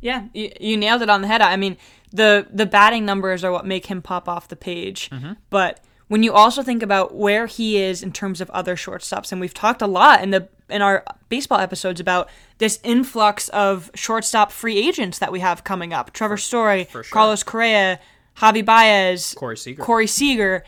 Yeah, 0.02 0.26
you, 0.34 0.52
you 0.60 0.78
nailed 0.78 1.02
it 1.02 1.10
on 1.10 1.22
the 1.22 1.28
head. 1.28 1.42
I 1.42 1.56
mean, 1.56 1.78
the 2.12 2.48
the 2.52 2.66
batting 2.66 3.06
numbers 3.06 3.44
are 3.44 3.52
what 3.52 3.66
make 3.66 3.88
him 3.88 4.02
pop 4.02 4.28
off 4.30 4.48
the 4.48 4.56
page. 4.56 5.10
Mm-hmm. 5.10 5.34
But 5.50 5.82
when 6.08 6.24
you 6.24 6.34
also 6.34 6.64
think 6.64 6.82
about 6.82 7.16
where 7.16 7.48
he 7.48 7.78
is 7.78 8.02
in 8.02 8.12
terms 8.12 8.42
of 8.42 8.50
other 8.52 8.76
shortstops, 8.76 9.32
and 9.32 9.42
we've 9.42 9.54
talked 9.54 9.82
a 9.82 9.88
lot 9.88 10.22
in 10.22 10.32
the 10.32 10.48
in 10.70 10.82
our 10.82 11.04
baseball 11.30 11.60
episodes 11.60 12.00
about 12.00 12.30
this 12.58 12.80
influx 12.84 13.50
of 13.50 13.90
shortstop 13.96 14.52
free 14.52 14.78
agents 14.78 15.20
that 15.20 15.32
we 15.32 15.40
have 15.40 15.64
coming 15.64 15.94
up. 15.94 16.14
Trevor 16.14 16.38
Story, 16.38 16.88
sure. 16.92 17.04
Carlos 17.04 17.44
Correa, 17.44 18.00
Javi 18.38 18.64
Baez, 18.64 19.34
Corey 19.34 19.58
Seager. 19.58 19.84
Corey 19.84 20.08
Seager. 20.08 20.64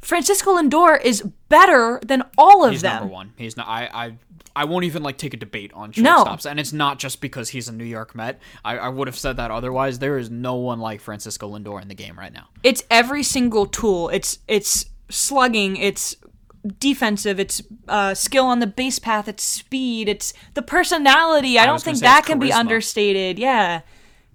Francisco 0.00 0.56
Lindor 0.56 1.00
is 1.02 1.22
better 1.48 2.00
than 2.04 2.22
all 2.36 2.64
of 2.64 2.72
He's 2.72 2.82
them. 2.82 3.00
number 3.00 3.12
one. 3.12 3.32
He's 3.36 3.56
not. 3.56 3.66
I. 3.68 3.88
I. 3.92 4.12
I 4.56 4.64
won't 4.64 4.84
even 4.86 5.04
like 5.04 5.18
take 5.18 5.34
a 5.34 5.36
debate 5.36 5.70
on 5.72 5.92
No. 5.98 6.24
shortstops, 6.24 6.50
and 6.50 6.58
it's 6.58 6.72
not 6.72 6.98
just 6.98 7.20
because 7.20 7.50
he's 7.50 7.68
a 7.68 7.72
New 7.72 7.84
York 7.84 8.16
Met. 8.16 8.40
I, 8.64 8.76
I 8.78 8.88
would 8.88 9.06
have 9.06 9.16
said 9.16 9.36
that 9.36 9.52
otherwise. 9.52 10.00
There 10.00 10.18
is 10.18 10.30
no 10.30 10.56
one 10.56 10.80
like 10.80 11.00
Francisco 11.00 11.56
Lindor 11.56 11.80
in 11.80 11.86
the 11.86 11.94
game 11.94 12.18
right 12.18 12.32
now. 12.32 12.48
it's 12.64 12.82
every 12.90 13.22
single 13.22 13.66
tool. 13.66 14.08
It's 14.08 14.40
it's 14.48 14.86
slugging. 15.10 15.76
It's 15.76 16.16
defensive. 16.80 17.38
It's 17.38 17.62
uh, 17.86 18.14
skill 18.14 18.46
on 18.46 18.58
the 18.58 18.66
base 18.66 18.98
path. 18.98 19.28
It's 19.28 19.44
speed. 19.44 20.08
It's 20.08 20.32
the 20.54 20.62
personality. 20.62 21.56
I, 21.58 21.66
don't 21.66 21.80
think 21.80 21.98
that 21.98 22.26
can 22.26 22.40
be 22.40 22.52
understated. 22.52 23.38
Yeah, 23.38 23.82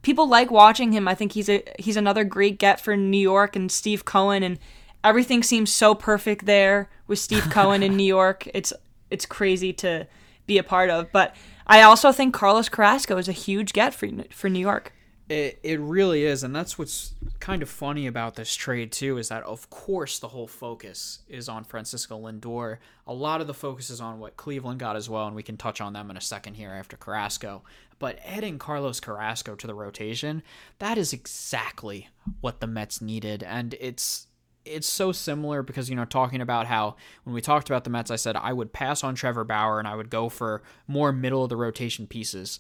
people 0.04 0.28
like 0.30 0.50
watching 0.52 0.94
him. 0.94 1.06
I 1.08 1.16
think 1.16 1.34
he's 1.34 1.50
a 1.50 1.64
he's 1.80 1.98
another 1.98 2.24
great 2.24 2.60
get 2.60 2.80
for 2.80 2.96
New 2.96 3.18
York 3.18 3.58
and 3.58 3.70
Steve 3.70 4.06
Cohen 4.06 4.42
and 4.42 4.58
everything 5.04 5.44
seems 5.44 5.72
so 5.72 5.94
perfect 5.94 6.46
there 6.46 6.90
with 7.08 7.20
Steve 7.20 7.44
Cohen 7.50 7.84
in 7.84 7.98
New 7.98 8.04
York. 8.04 8.48
It's 8.54 8.74
it's 9.10 9.26
crazy 9.26 9.74
to 9.74 10.08
be 10.46 10.58
a 10.58 10.64
part 10.64 10.90
of. 10.90 11.12
But 11.12 11.36
I 11.68 11.82
also 11.82 12.12
think 12.12 12.34
Carlos 12.34 12.70
Carrasco 12.70 13.18
is 13.18 13.28
a 13.28 13.34
huge 13.34 13.74
get 13.74 13.94
for 13.94 14.08
for 14.32 14.50
New 14.50 14.60
York. 14.60 14.94
It, 15.30 15.60
it 15.64 15.80
really 15.80 16.26
is, 16.26 16.44
and 16.44 16.54
that's 16.54 16.78
what's 16.78 17.14
kind 17.40 17.64
of 17.64 17.70
funny 17.70 18.08
about 18.08 18.36
this 18.36 18.54
trade 18.54 18.92
too. 18.92 19.18
Is 19.18 19.30
that 19.30 19.44
of 19.44 19.70
course 19.70 20.20
the 20.20 20.28
whole 20.28 20.48
focus 20.48 21.20
is 21.30 21.48
on 21.48 21.64
Francisco 21.64 22.20
Lindor. 22.20 22.78
A 23.08 23.14
lot 23.14 23.40
of 23.40 23.48
the 23.48 23.54
focus 23.54 23.90
is 23.90 24.02
on 24.02 24.20
what 24.20 24.36
Cleveland 24.36 24.80
got 24.80 24.98
as 24.98 25.10
well, 25.10 25.26
and 25.26 25.36
we 25.36 25.44
can 25.44 25.58
touch 25.58 25.80
on 25.80 25.94
them 25.94 26.12
in 26.12 26.18
a 26.18 26.22
second 26.22 26.56
here 26.56 26.72
after 26.72 26.98
Carrasco. 26.98 27.64
But 28.00 28.20
adding 28.26 28.60
Carlos 28.60 29.00
Carrasco 29.00 29.56
to 29.56 29.66
the 29.66 29.74
rotation, 29.74 30.44
that 30.80 30.98
is 30.98 31.14
exactly 31.14 32.10
what 32.42 32.60
the 32.60 32.68
Mets 32.68 33.02
needed, 33.02 33.44
and 33.44 33.76
it's 33.80 34.28
it's 34.66 34.88
so 34.88 35.12
similar 35.12 35.62
because 35.62 35.90
you 35.90 35.96
know 35.96 36.06
talking 36.06 36.42
about 36.42 36.68
how 36.68 36.96
when 37.24 37.34
we 37.34 37.42
talked 37.42 37.70
about 37.70 37.84
the 37.84 37.90
Mets, 37.90 38.12
I 38.12 38.16
said 38.16 38.36
I 38.36 38.54
would 38.54 38.74
pass 38.74 39.04
on 39.04 39.16
Trevor 39.16 39.44
Bauer 39.44 39.80
and 39.80 39.88
I 39.88 39.96
would 39.96 40.10
go 40.10 40.30
for 40.30 40.62
more 40.88 41.12
middle 41.12 41.44
of 41.44 41.50
the 41.50 41.58
rotation 41.58 42.08
pieces. 42.08 42.60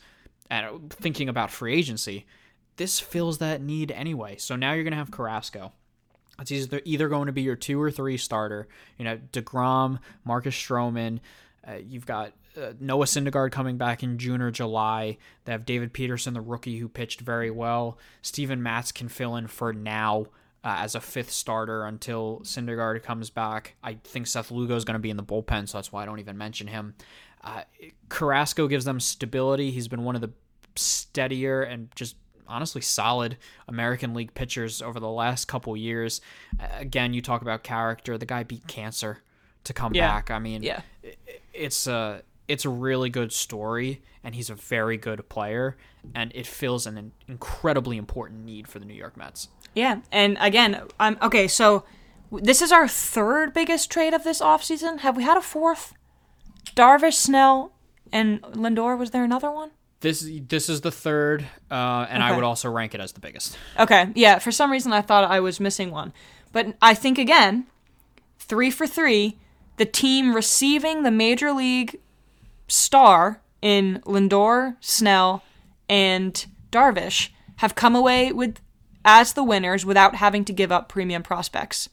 And 0.50 0.92
thinking 0.92 1.30
about 1.30 1.52
free 1.52 1.74
agency, 1.74 2.26
this 2.76 3.00
fills 3.00 3.38
that 3.40 3.62
need 3.62 3.92
anyway. 3.92 4.36
So 4.38 4.56
now 4.56 4.74
you're 4.74 4.84
gonna 4.84 4.96
have 4.96 5.12
Carrasco. 5.12 5.72
It's 6.40 6.52
either 6.52 6.82
either 6.84 7.10
going 7.10 7.28
to 7.28 7.32
be 7.32 7.44
your 7.44 7.56
two 7.56 7.82
or 7.82 7.92
three 7.92 8.18
starter. 8.18 8.68
You 8.98 9.06
know 9.06 9.20
Degrom, 9.32 10.00
Marcus 10.26 10.56
Stroman. 10.56 11.20
Uh, 11.66 11.76
you've 11.76 12.06
got 12.06 12.34
uh, 12.62 12.74
Noah 12.80 13.06
Syndergaard 13.06 13.52
coming 13.52 13.78
back 13.78 14.04
in 14.04 14.18
June 14.18 14.42
or 14.42 14.52
July. 14.52 15.18
They 15.46 15.54
have 15.54 15.66
David 15.66 15.94
Peterson, 15.94 16.34
the 16.34 16.42
rookie, 16.42 16.78
who 16.80 16.90
pitched 16.90 17.22
very 17.22 17.50
well. 17.50 17.98
Steven 18.22 18.62
Matz 18.62 18.92
can 18.92 19.08
fill 19.08 19.36
in 19.36 19.48
for 19.48 19.72
now 19.72 20.26
uh, 20.64 20.78
as 20.80 20.96
a 20.96 21.02
fifth 21.02 21.32
starter 21.32 21.86
until 21.86 22.40
Syndergaard 22.44 23.02
comes 23.04 23.30
back. 23.30 23.76
I 23.84 23.96
think 24.04 24.28
Seth 24.28 24.50
Lugo 24.52 24.76
is 24.76 24.86
going 24.86 24.96
to 24.96 25.00
be 25.00 25.10
in 25.10 25.18
the 25.18 25.24
bullpen, 25.24 25.68
so 25.68 25.78
that's 25.78 25.92
why 25.92 26.04
I 26.04 26.06
don't 26.06 26.20
even 26.20 26.38
mention 26.38 26.68
him. 26.68 26.96
Uh, 27.44 27.64
Carrasco 28.10 28.68
gives 28.68 28.86
them 28.86 29.00
stability. 29.00 29.72
He's 29.72 29.88
been 29.90 30.04
one 30.04 30.16
of 30.16 30.22
the 30.22 30.32
steadier 30.76 31.62
and 31.64 31.90
just 31.96 32.16
honestly 32.48 32.82
solid 32.82 33.38
American 33.68 34.14
League 34.14 34.34
pitchers 34.34 34.82
over 34.82 35.00
the 35.00 35.10
last 35.10 35.46
couple 35.48 35.76
years. 35.76 36.22
Again, 36.78 37.14
you 37.14 37.22
talk 37.22 37.42
about 37.42 37.64
character. 37.64 38.18
The 38.18 38.26
guy 38.26 38.44
beat 38.44 38.68
cancer 38.68 39.20
to 39.66 39.74
come 39.74 39.94
Yeah. 39.94 40.08
back. 40.08 40.32
I 40.32 40.40
mean, 40.40 40.64
Yeah. 40.64 40.82
it's 41.54 41.88
a 41.88 42.24
it's 42.50 42.66
a 42.66 42.70
really 42.70 43.10
good 43.10 43.32
story, 43.32 44.02
and 44.22 44.36
he's 44.36 44.50
a 44.50 44.56
very 44.56 44.98
good 44.98 45.28
player, 45.30 45.78
and 46.14 46.30
it 46.36 46.46
fills 46.46 46.86
an 46.86 47.14
incredibly 47.30 47.96
important 47.96 48.44
need 48.44 48.68
for 48.68 48.80
the 48.80 48.86
New 48.86 48.94
York 48.94 49.16
Mets. 49.16 49.48
Yeah, 49.76 50.02
and 50.12 50.38
again, 50.40 50.82
I'm 51.00 51.18
okay. 51.22 51.48
So 51.48 51.84
this 52.32 52.62
is 52.62 52.72
our 52.72 52.88
third 52.88 53.54
biggest 53.54 53.90
trade 53.92 54.14
of 54.14 54.24
this 54.24 54.42
offseason. 54.42 55.00
Have 55.00 55.18
we 55.18 55.24
had 55.24 55.38
a 55.38 55.42
fourth? 55.42 55.94
Darvish, 56.76 57.14
Snell, 57.14 57.74
and 58.12 58.42
Lindor. 58.42 58.98
Was 58.98 59.12
there 59.12 59.24
another 59.24 59.52
one? 59.52 59.72
This 60.02 60.28
this 60.48 60.70
is 60.70 60.82
the 60.82 60.92
third, 60.92 61.46
uh, 61.72 62.06
and 62.10 62.22
I 62.22 62.36
would 62.36 62.44
also 62.44 62.70
rank 62.70 62.94
it 62.94 63.00
as 63.00 63.14
the 63.14 63.22
biggest. 63.22 63.58
Okay, 63.80 64.10
yeah. 64.16 64.40
For 64.40 64.52
some 64.52 64.72
reason, 64.72 64.92
I 64.92 65.02
thought 65.02 65.24
I 65.24 65.40
was 65.40 65.60
missing 65.60 65.92
one, 65.92 66.14
but 66.52 66.76
I 66.82 66.94
think 66.94 67.18
again, 67.18 67.68
three 68.38 68.70
for 68.70 68.86
three. 68.86 69.40
The 69.78 69.86
team 69.86 70.36
receiving 70.36 71.02
the 71.02 71.10
major 71.10 71.52
league 71.52 72.00
star 72.68 73.42
in 73.62 74.02
Lindor, 74.06 74.76
Snell, 74.82 75.42
and 75.90 76.46
Darvish 76.72 77.30
have 77.58 77.76
come 77.76 77.96
away 77.96 78.32
with 78.32 78.60
as 79.06 79.34
the 79.34 79.44
winners 79.44 79.86
without 79.86 80.16
having 80.16 80.46
to 80.46 80.54
give 80.54 80.72
up 80.72 80.90
premium 80.90 81.24
prospects. 81.24 81.90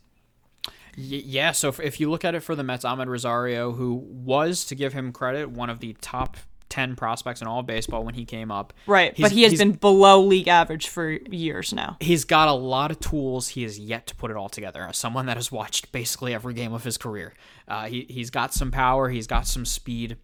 Yeah, 0.96 1.52
so 1.52 1.74
if, 1.82 2.00
you 2.00 2.10
look 2.10 2.24
at 2.24 2.34
it 2.34 2.40
for 2.40 2.54
the 2.54 2.64
Mets, 2.64 2.84
Amed 2.84 3.06
Rosario, 3.06 3.72
who 3.72 3.94
was, 3.94 4.64
to 4.66 4.74
give 4.74 4.92
him 4.92 5.12
credit, 5.12 5.50
one 5.50 5.70
of 5.70 5.80
the 5.80 5.96
top 6.00 6.36
10 6.68 6.96
prospects 6.96 7.40
in 7.40 7.46
all 7.46 7.60
of 7.60 7.66
baseball 7.66 8.04
when 8.04 8.14
he 8.14 8.24
came 8.24 8.50
up. 8.50 8.72
Right, 8.86 9.14
He's- 9.14 9.28
but 9.28 9.32
he 9.32 9.42
has 9.44 9.58
been 9.58 9.72
below 9.72 10.22
league 10.22 10.48
average 10.48 10.88
for 10.88 11.10
years 11.10 11.72
now. 11.72 11.96
He's 12.00 12.24
got 12.24 12.48
a 12.48 12.52
lot 12.52 12.90
of 12.90 13.00
tools. 13.00 13.48
He 13.48 13.62
has 13.62 13.78
yet 13.78 14.06
to 14.08 14.14
put 14.16 14.30
it 14.30 14.36
all 14.36 14.48
together. 14.48 14.86
As 14.86 14.96
someone 14.96 15.26
that 15.26 15.36
has 15.36 15.52
watched 15.52 15.92
basically 15.92 16.34
every 16.34 16.54
game 16.54 16.72
of 16.72 16.84
his 16.84 16.96
career, 16.96 17.34
uh, 17.68 17.86
he, 17.86 18.06
he's 18.08 18.30
got 18.30 18.54
some 18.54 18.70
power, 18.70 19.08
he's 19.10 19.26
got 19.26 19.46
some 19.46 19.64
speed. 19.64 20.16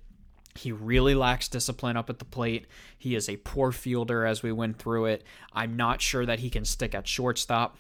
He 0.56 0.72
really 0.72 1.14
lacks 1.14 1.48
discipline 1.48 1.96
up 1.96 2.10
at 2.10 2.18
the 2.18 2.24
plate. 2.24 2.66
He 2.98 3.14
is 3.14 3.28
a 3.28 3.36
poor 3.38 3.72
fielder 3.72 4.26
as 4.26 4.42
we 4.42 4.52
went 4.52 4.78
through 4.78 5.06
it. 5.06 5.24
I'm 5.52 5.76
not 5.76 6.00
sure 6.00 6.26
that 6.26 6.40
he 6.40 6.50
can 6.50 6.64
stick 6.64 6.94
at 6.94 7.06
shortstop. 7.06 7.78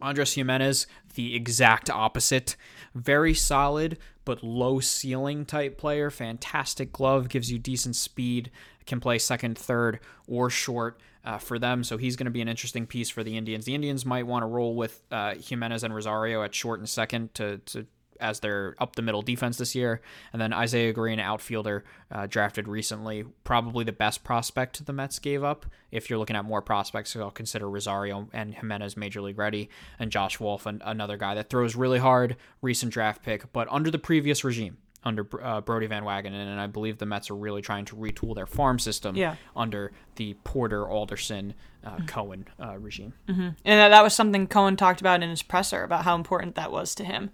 Andres 0.00 0.34
Gimenez, 0.34 0.86
the 1.14 1.34
exact 1.34 1.88
opposite. 1.88 2.56
Very 2.94 3.34
solid, 3.34 3.98
but 4.24 4.42
low 4.42 4.80
ceiling 4.80 5.44
type 5.44 5.78
player. 5.78 6.10
Fantastic 6.10 6.92
glove, 6.92 7.28
gives 7.28 7.50
you 7.50 7.58
decent 7.58 7.96
speed, 7.96 8.50
can 8.86 9.00
play 9.00 9.18
second, 9.18 9.56
third, 9.56 10.00
or 10.26 10.50
short 10.50 11.00
uh, 11.24 11.38
for 11.38 11.58
them. 11.58 11.84
So 11.84 11.96
he's 11.96 12.16
going 12.16 12.26
to 12.26 12.30
be 12.30 12.42
an 12.42 12.48
interesting 12.48 12.86
piece 12.86 13.08
for 13.08 13.24
the 13.24 13.36
Indians. 13.36 13.64
The 13.64 13.74
Indians 13.74 14.04
might 14.04 14.26
want 14.26 14.42
to 14.42 14.46
roll 14.46 14.74
with 14.74 15.00
uh, 15.10 15.34
Gimenez 15.36 15.82
and 15.82 15.94
Rosario 15.94 16.42
at 16.42 16.54
short 16.54 16.80
and 16.80 16.88
second 16.88 17.34
to, 17.34 17.58
to 17.58 17.86
as 18.20 18.40
their 18.40 18.74
up 18.78 18.96
the 18.96 19.02
middle 19.02 19.22
defense 19.22 19.58
this 19.58 19.74
year. 19.74 20.00
And 20.32 20.40
then 20.40 20.52
Isaiah 20.52 20.92
Greene, 20.92 21.20
outfielder, 21.20 21.84
uh, 22.10 22.26
drafted 22.26 22.68
recently, 22.68 23.24
probably 23.44 23.84
the 23.84 23.92
best 23.92 24.24
prospect 24.24 24.84
the 24.86 24.92
Mets 24.92 25.18
gave 25.18 25.42
up. 25.42 25.66
If 25.90 26.08
you're 26.10 26.18
looking 26.18 26.36
at 26.36 26.44
more 26.44 26.62
prospects, 26.62 27.14
I'll 27.16 27.30
consider 27.30 27.68
Rosario 27.68 28.28
and 28.32 28.54
Gimenez 28.54 28.96
major 28.96 29.20
league 29.20 29.38
ready, 29.38 29.68
and 29.98 30.10
Josh 30.10 30.40
Wolf, 30.40 30.66
an, 30.66 30.82
another 30.84 31.16
guy 31.16 31.34
that 31.34 31.50
throws 31.50 31.76
really 31.76 31.98
hard, 31.98 32.36
recent 32.62 32.92
draft 32.92 33.22
pick, 33.22 33.52
but 33.52 33.68
under 33.70 33.90
the 33.90 33.98
previous 33.98 34.44
regime. 34.44 34.78
Under 35.06 35.28
uh, 35.44 35.60
Brodie 35.60 35.86
Van 35.86 36.02
Wagenen, 36.02 36.32
and 36.32 36.58
I 36.58 36.66
believe 36.66 36.96
the 36.96 37.04
Mets 37.04 37.28
are 37.30 37.34
really 37.36 37.60
trying 37.60 37.84
to 37.84 37.94
retool 37.94 38.34
their 38.34 38.46
farm 38.46 38.78
system 38.78 39.14
Yeah. 39.16 39.36
under 39.54 39.92
the 40.16 40.32
Porter 40.44 40.88
Alderson 40.88 41.52
uh, 41.84 41.98
Cohen 42.06 42.46
uh, 42.58 42.78
regime. 42.78 43.12
And 43.28 43.54
that, 43.64 43.90
that 43.90 44.02
was 44.02 44.14
something 44.14 44.46
Cohen 44.46 44.76
talked 44.76 45.02
about 45.02 45.22
in 45.22 45.28
his 45.28 45.42
presser 45.42 45.84
about 45.84 46.04
how 46.04 46.14
important 46.14 46.54
that 46.54 46.72
was 46.72 46.94
to 46.94 47.04
him. 47.04 47.28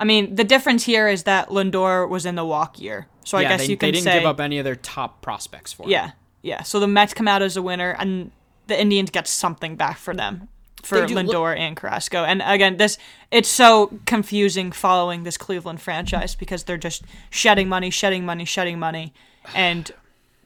I 0.00 0.04
mean, 0.04 0.34
the 0.34 0.44
difference 0.44 0.84
here 0.84 1.08
is 1.08 1.24
that 1.24 1.48
Lindor 1.48 2.08
was 2.08 2.24
in 2.24 2.34
the 2.34 2.44
walk 2.44 2.80
year. 2.80 3.06
So 3.24 3.36
I 3.36 3.42
yeah, 3.42 3.48
guess 3.48 3.60
they, 3.60 3.66
you 3.72 3.76
they 3.76 3.86
can 3.88 3.92
didn't 3.94 4.04
say 4.04 4.18
give 4.20 4.26
up 4.26 4.40
any 4.40 4.58
of 4.58 4.64
their 4.64 4.76
top 4.76 5.20
prospects 5.22 5.72
for 5.72 5.84
him. 5.84 5.90
Yeah. 5.90 6.12
Yeah. 6.42 6.62
So 6.62 6.80
the 6.80 6.86
Mets 6.86 7.14
come 7.14 7.28
out 7.28 7.42
as 7.42 7.56
a 7.56 7.62
winner 7.62 7.96
and 7.98 8.30
the 8.68 8.80
Indians 8.80 9.10
get 9.10 9.26
something 9.26 9.76
back 9.76 9.98
for 9.98 10.14
them. 10.14 10.48
For 10.82 11.00
They 11.00 11.06
do. 11.06 11.14
Lindor 11.16 11.56
and 11.58 11.76
Carrasco. 11.76 12.24
And 12.24 12.40
again, 12.44 12.76
this 12.76 12.96
it's 13.32 13.48
so 13.48 13.98
confusing 14.06 14.70
following 14.70 15.24
this 15.24 15.36
Cleveland 15.36 15.80
franchise 15.80 16.36
because 16.36 16.64
they're 16.64 16.78
just 16.78 17.02
shedding 17.30 17.68
money, 17.68 17.90
shedding 17.90 18.24
money, 18.24 18.44
shedding 18.44 18.78
money. 18.78 19.12
And 19.54 19.90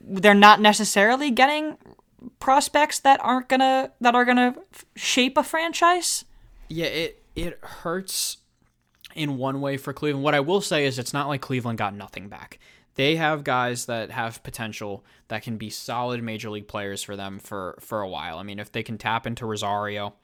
they're 0.01 0.35
not 0.35 0.61
necessarily 0.61 1.31
getting 1.31 1.77
prospects 2.41 2.99
that 3.01 3.21
aren't 3.23 3.49
gonna 3.49 3.93
that 4.01 4.15
are 4.15 4.25
gonna 4.25 4.55
f- 4.73 4.85
shape 4.97 5.37
a 5.37 5.43
franchise. 5.43 6.25
Yeah, 6.69 6.87
it 6.87 7.23
it 7.37 7.59
hurts 7.63 8.39
in 9.15 9.37
one 9.39 9.61
way 9.61 9.77
for 9.77 9.93
Cleveland. 9.93 10.25
What 10.25 10.35
I 10.35 10.41
will 10.41 10.61
say 10.61 10.85
is 10.87 10.99
it's 10.99 11.13
not 11.13 11.29
like 11.29 11.41
Cleveland 11.41 11.79
got 11.79 11.95
nothing 11.95 12.29
back. 12.29 12.59
they 12.95 13.17
have 13.17 13.43
guys 13.43 13.87
that 13.87 14.11
have 14.11 14.43
potential 14.43 15.03
that 15.29 15.43
can 15.43 15.57
be 15.57 15.71
solid 15.71 16.23
major 16.23 16.51
league 16.51 16.69
players 16.69 17.03
for 17.03 17.17
them 17.17 17.39
for 17.39 17.79
for 17.81 18.03
a 18.03 18.09
while. 18.09 18.39
I 18.39 18.43
mean, 18.43 18.59
if 18.59 18.71
they 18.71 18.83
can 18.83 18.99
tap 18.99 19.27
into 19.27 19.47
Rosario, 19.47 20.15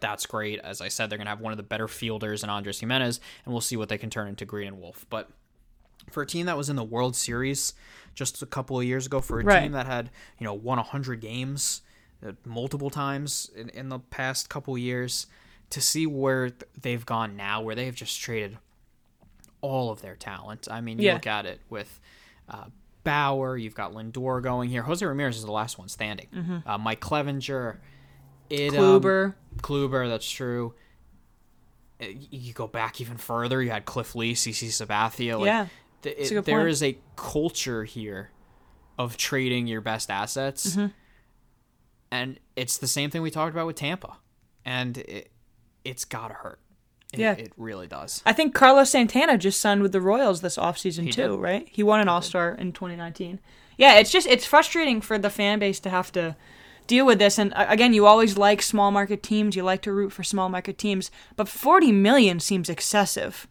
that's 0.00 0.24
great. 0.26 0.58
As 0.60 0.80
I 0.80 0.88
said, 0.88 1.10
they're 1.10 1.18
going 1.18 1.26
to 1.26 1.30
have 1.30 1.40
one 1.42 1.52
of 1.52 1.56
the 1.58 1.62
better 1.62 1.86
fielders 1.88 2.42
in 2.42 2.48
Andres 2.50 2.80
Gimenez, 2.80 3.20
and 3.44 3.52
we'll 3.52 3.60
see 3.60 3.76
what 3.76 3.88
they 3.90 3.98
can 3.98 4.08
turn 4.10 4.26
into 4.28 4.44
Greene 4.46 4.68
and 4.68 4.80
Wolf. 4.80 5.04
But 5.10 5.28
for 6.10 6.22
a 6.22 6.26
team 6.26 6.46
that 6.46 6.56
was 6.56 6.70
in 6.70 6.76
the 6.76 6.84
World 6.84 7.14
Series 7.14 7.74
just 8.14 8.40
a 8.42 8.46
couple 8.46 8.78
of 8.78 8.86
years 8.86 9.04
ago, 9.06 9.20
for 9.20 9.40
a 9.40 9.44
Right. 9.44 9.62
team 9.64 9.72
that 9.72 9.86
had 9.86 10.10
you 10.38 10.44
know 10.44 10.54
won 10.54 10.78
hundred 10.78 11.20
games 11.20 11.82
uh, 12.26 12.32
multiple 12.46 12.88
times 12.88 13.50
in, 13.54 13.68
in 13.68 13.90
the 13.90 13.98
past 13.98 14.48
couple 14.48 14.74
of 14.74 14.80
years, 14.80 15.26
to 15.70 15.80
see 15.80 16.06
where 16.06 16.50
they've 16.80 17.04
gone 17.04 17.36
now, 17.36 17.60
where 17.60 17.74
they 17.74 17.86
have 17.86 17.94
just 17.94 18.20
traded 18.20 18.58
all 19.60 19.90
of 19.90 20.00
their 20.02 20.16
talent. 20.16 20.68
I 20.70 20.80
mean, 20.80 20.98
you 20.98 21.06
Yeah. 21.06 21.14
look 21.14 21.26
at 21.26 21.44
it 21.46 21.60
with 21.68 22.00
uh, 22.48 22.64
Bauer, 23.04 23.56
you've 23.56 23.74
got 23.74 23.92
Lindor 23.92 24.42
going 24.42 24.70
here. 24.70 24.82
Jose 24.82 25.04
Ramirez 25.04 25.36
is 25.36 25.44
the 25.44 25.52
last 25.52 25.78
one 25.78 25.88
standing. 25.88 26.62
Uh, 26.66 26.78
Mike 26.78 27.00
Clevinger, 27.00 27.76
it, 28.50 28.70
um, 28.70 28.76
Mm-hmm. 28.76 29.06
Kluber. 29.06 29.34
Kluber, 29.62 30.08
that's 30.08 30.30
true. 30.30 30.74
Uh, 32.00 32.06
You 32.30 32.52
go 32.54 32.66
back 32.66 33.00
even 33.00 33.16
further. 33.16 33.62
You 33.62 33.70
had 33.70 33.84
Cliff 33.84 34.14
Lee, 34.14 34.34
CC 34.34 34.68
Sabathia. 34.68 35.38
Like, 35.38 35.46
Yeah, 35.46 35.66
th- 36.02 36.16
a 36.16 36.36
it- 36.38 36.44
there 36.44 36.58
point. 36.60 36.68
is 36.70 36.82
a 36.82 36.98
culture 37.16 37.84
here 37.84 38.30
of 38.98 39.16
trading 39.16 39.66
your 39.66 39.80
best 39.80 40.10
assets, 40.10 40.74
Mm-hmm. 40.76 40.86
and 42.10 42.38
it's 42.56 42.78
the 42.78 42.86
same 42.88 43.10
thing 43.10 43.22
we 43.22 43.30
talked 43.30 43.52
about 43.52 43.66
with 43.66 43.76
Tampa, 43.76 44.16
and 44.64 44.98
it, 44.98 45.30
it's 45.84 46.04
gotta 46.04 46.34
hurt. 46.34 46.58
It, 47.12 47.20
Yeah. 47.20 47.32
it 47.32 47.52
really 47.56 47.86
does. 47.86 48.22
I 48.26 48.32
think 48.34 48.54
Carlos 48.54 48.90
Santana 48.90 49.38
just 49.38 49.60
signed 49.60 49.80
with 49.82 49.92
the 49.92 50.00
Royals 50.00 50.40
this 50.42 50.56
offseason 50.58 51.04
He 51.04 51.10
too, 51.12 51.28
did. 51.36 51.40
right? 51.40 51.68
He 51.70 51.82
won 51.82 52.00
an 52.00 52.08
All 52.08 52.20
Star 52.22 52.50
in 52.52 52.72
2019. 52.72 53.40
Yeah, 53.78 53.94
it's 53.98 54.10
just 54.10 54.26
it's 54.26 54.44
frustrating 54.44 55.00
for 55.00 55.18
the 55.18 55.30
fan 55.30 55.58
base 55.58 55.80
to 55.80 55.90
have 55.90 56.10
to 56.12 56.36
deal 56.86 57.06
with 57.06 57.18
this. 57.18 57.38
And 57.38 57.54
uh, 57.54 57.66
again, 57.68 57.94
you 57.94 58.06
always 58.06 58.36
like 58.36 58.60
small 58.60 58.90
market 58.90 59.22
teams. 59.22 59.54
You 59.56 59.62
like 59.62 59.82
to 59.82 59.92
root 59.92 60.12
for 60.12 60.22
small 60.24 60.48
market 60.48 60.76
teams, 60.78 61.10
but 61.36 61.48
40 61.48 61.92
million 61.92 62.40
seems 62.40 62.68
excessive. 62.68 63.46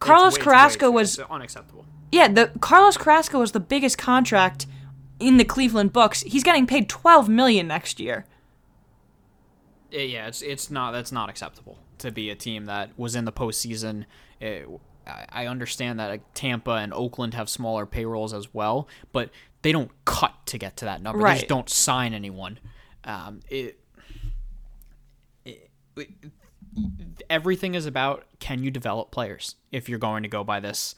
Carlos 0.00 0.36
Carrasco 0.38 0.90
was 0.90 1.18
unacceptable. 1.18 1.86
yeah, 2.12 2.28
the 2.28 2.50
Carlos 2.60 2.96
Carrasco 2.96 3.38
was 3.40 3.52
the 3.52 3.60
biggest 3.60 3.98
contract 3.98 4.66
in 5.20 5.36
the 5.36 5.44
Cleveland 5.44 5.92
books. 5.92 6.20
He's 6.22 6.42
getting 6.42 6.66
paid 6.66 6.88
12 6.88 7.28
million 7.28 7.66
next 7.68 7.98
year. 8.00 8.26
Yeah, 10.02 10.26
it's 10.26 10.42
it's 10.42 10.70
not 10.70 10.92
that's 10.92 11.12
not 11.12 11.28
acceptable 11.28 11.78
to 11.98 12.10
be 12.10 12.30
a 12.30 12.34
team 12.34 12.64
that 12.66 12.90
was 12.98 13.14
in 13.14 13.24
the 13.24 13.32
postseason. 13.32 14.04
It, 14.40 14.68
I 15.06 15.46
understand 15.46 16.00
that 16.00 16.08
like, 16.08 16.22
Tampa 16.34 16.72
and 16.72 16.92
Oakland 16.92 17.34
have 17.34 17.48
smaller 17.48 17.84
payrolls 17.86 18.32
as 18.32 18.52
well, 18.54 18.88
but 19.12 19.30
they 19.62 19.70
don't 19.70 19.90
cut 20.06 20.32
to 20.46 20.58
get 20.58 20.76
to 20.78 20.86
that 20.86 21.02
number. 21.02 21.18
They 21.34 21.40
just 21.40 21.48
don't 21.48 21.68
sign 21.70 22.14
anyone. 22.14 22.58
Um, 23.04 23.40
it, 23.48 23.78
it, 25.44 25.70
it- 25.96 26.08
everything 27.30 27.74
is 27.74 27.86
about 27.86 28.24
can 28.40 28.62
you 28.64 28.70
develop 28.70 29.10
players 29.12 29.54
if 29.70 29.88
you're 29.88 29.98
going 29.98 30.22
to 30.24 30.28
go 30.28 30.42
by 30.42 30.58
this 30.58 30.94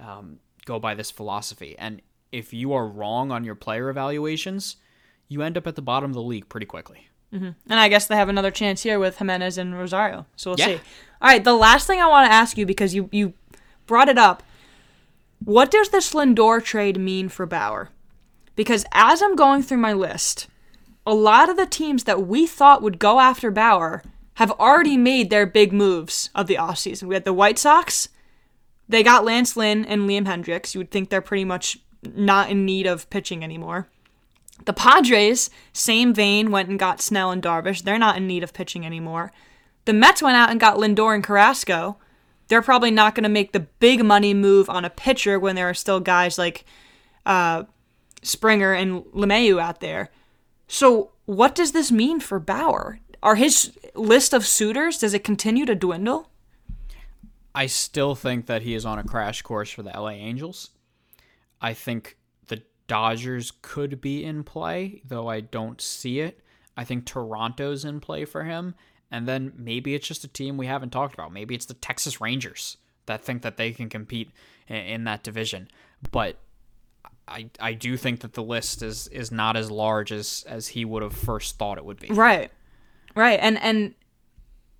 um, 0.00 0.38
go 0.64 0.78
by 0.80 0.94
this 0.94 1.10
philosophy, 1.10 1.76
and 1.78 2.00
if 2.32 2.52
you 2.52 2.72
are 2.72 2.86
wrong 2.88 3.30
on 3.30 3.44
your 3.44 3.54
player 3.54 3.90
evaluations, 3.90 4.76
you 5.28 5.42
end 5.42 5.56
up 5.58 5.66
at 5.66 5.76
the 5.76 5.82
bottom 5.82 6.10
of 6.10 6.14
the 6.14 6.22
league 6.22 6.48
pretty 6.48 6.66
quickly. 6.66 7.08
Mm-hmm. 7.32 7.50
And 7.68 7.80
I 7.80 7.88
guess 7.88 8.06
they 8.06 8.16
have 8.16 8.28
another 8.28 8.50
chance 8.50 8.82
here 8.82 8.98
with 8.98 9.18
Gimenez 9.18 9.56
and 9.58 9.78
Rosario. 9.78 10.26
So 10.36 10.50
we'll 10.50 10.58
Yeah. 10.58 10.66
see. 10.66 10.80
All 11.22 11.28
right, 11.28 11.44
the 11.44 11.54
last 11.54 11.86
thing 11.86 12.00
I 12.00 12.06
want 12.08 12.28
to 12.28 12.32
ask 12.34 12.56
you 12.58 12.66
because 12.66 12.94
you 12.94 13.08
you 13.12 13.34
brought 13.86 14.08
it 14.08 14.18
up. 14.18 14.42
What 15.44 15.70
does 15.70 15.88
this 15.90 16.12
Lindor 16.12 16.62
trade 16.62 16.98
mean 16.98 17.28
for 17.28 17.46
Bauer? 17.46 17.90
Because 18.56 18.84
as 18.92 19.22
I'm 19.22 19.36
going 19.36 19.62
through 19.62 19.78
my 19.78 19.92
list, 19.92 20.48
a 21.06 21.14
lot 21.14 21.48
of 21.48 21.56
the 21.56 21.66
teams 21.66 22.04
that 22.04 22.26
we 22.26 22.46
thought 22.46 22.82
would 22.82 22.98
go 22.98 23.20
after 23.20 23.50
Bauer 23.50 24.02
have 24.34 24.50
already 24.52 24.96
made 24.96 25.30
their 25.30 25.46
big 25.46 25.72
moves 25.72 26.30
of 26.34 26.46
the 26.46 26.56
offseason. 26.56 27.04
We 27.04 27.14
had 27.14 27.24
the 27.24 27.32
White 27.32 27.58
Sox. 27.58 28.08
They 28.88 29.02
got 29.02 29.24
Lance 29.24 29.56
Lynn 29.56 29.84
and 29.84 30.02
Liam 30.08 30.26
Hendriks. 30.26 30.74
You 30.74 30.80
would 30.80 30.90
think 30.90 31.08
they're 31.10 31.20
pretty 31.20 31.44
much 31.44 31.78
not 32.14 32.50
in 32.50 32.64
need 32.64 32.86
of 32.86 33.08
pitching 33.10 33.44
anymore. 33.44 33.88
The 34.64 34.72
Padres, 34.72 35.50
same 35.72 36.12
vein, 36.12 36.50
went 36.50 36.68
and 36.68 36.78
got 36.78 37.00
Snell 37.00 37.30
and 37.30 37.42
Darvish. 37.42 37.82
They're 37.82 37.98
not 37.98 38.16
in 38.16 38.26
need 38.26 38.42
of 38.42 38.52
pitching 38.52 38.84
anymore. 38.84 39.32
The 39.84 39.92
Mets 39.92 40.22
went 40.22 40.36
out 40.36 40.50
and 40.50 40.60
got 40.60 40.76
Lindor 40.76 41.14
and 41.14 41.24
Carrasco. 41.24 41.98
They're 42.48 42.62
probably 42.62 42.90
not 42.90 43.14
going 43.14 43.24
to 43.24 43.30
make 43.30 43.52
the 43.52 43.60
big 43.60 44.04
money 44.04 44.34
move 44.34 44.68
on 44.68 44.84
a 44.84 44.90
pitcher 44.90 45.38
when 45.38 45.56
there 45.56 45.68
are 45.68 45.74
still 45.74 46.00
guys 46.00 46.36
like 46.36 46.64
uh, 47.24 47.64
Springer 48.22 48.72
and 48.72 49.02
LeMahieu 49.04 49.60
out 49.60 49.80
there. 49.80 50.10
So, 50.66 51.12
what 51.24 51.54
does 51.54 51.72
this 51.72 51.90
mean 51.90 52.20
for 52.20 52.38
Bauer? 52.38 53.00
Are 53.22 53.36
his 53.36 53.72
list 53.94 54.32
of 54.32 54.46
suitors 54.46 54.98
does 54.98 55.14
it 55.14 55.24
continue 55.24 55.64
to 55.66 55.74
dwindle? 55.74 56.30
I 57.54 57.66
still 57.66 58.14
think 58.14 58.46
that 58.46 58.62
he 58.62 58.74
is 58.74 58.86
on 58.86 58.98
a 58.98 59.04
crash 59.04 59.42
course 59.42 59.70
for 59.70 59.82
the 59.82 59.90
LA 59.90 60.10
Angels. 60.10 60.70
I 61.60 61.74
think 61.74 62.16
Dodgers 62.90 63.52
could 63.62 64.00
be 64.00 64.24
in 64.24 64.42
play, 64.42 65.00
though 65.06 65.28
I 65.28 65.42
don't 65.42 65.80
see 65.80 66.18
it. 66.18 66.40
I 66.76 66.82
think 66.82 67.06
Toronto's 67.06 67.84
in 67.84 68.00
play 68.00 68.24
for 68.24 68.42
him. 68.42 68.74
And 69.12 69.28
then 69.28 69.52
maybe 69.56 69.94
it's 69.94 70.08
just 70.08 70.24
a 70.24 70.28
team 70.28 70.56
we 70.56 70.66
haven't 70.66 70.90
talked 70.90 71.14
about. 71.14 71.32
Maybe 71.32 71.54
it's 71.54 71.66
the 71.66 71.74
Texas 71.74 72.20
Rangers 72.20 72.78
that 73.06 73.22
think 73.22 73.42
that 73.42 73.56
they 73.56 73.70
can 73.70 73.88
compete 73.88 74.32
in, 74.66 75.04
that 75.04 75.22
division. 75.22 75.68
But 76.10 76.38
I 77.28 77.50
I 77.60 77.74
do 77.74 77.96
think 77.96 78.22
that 78.22 78.32
the 78.32 78.42
list 78.42 78.82
is 78.82 79.06
is 79.06 79.30
not 79.30 79.56
as 79.56 79.70
large 79.70 80.10
as 80.10 80.44
as 80.48 80.66
he 80.66 80.84
would 80.84 81.04
have 81.04 81.14
first 81.14 81.58
thought 81.58 81.78
it 81.78 81.84
would 81.84 82.00
be. 82.00 82.08
Right. 82.08 82.50
Right. 83.14 83.38
And 83.40 83.56
and 83.62 83.94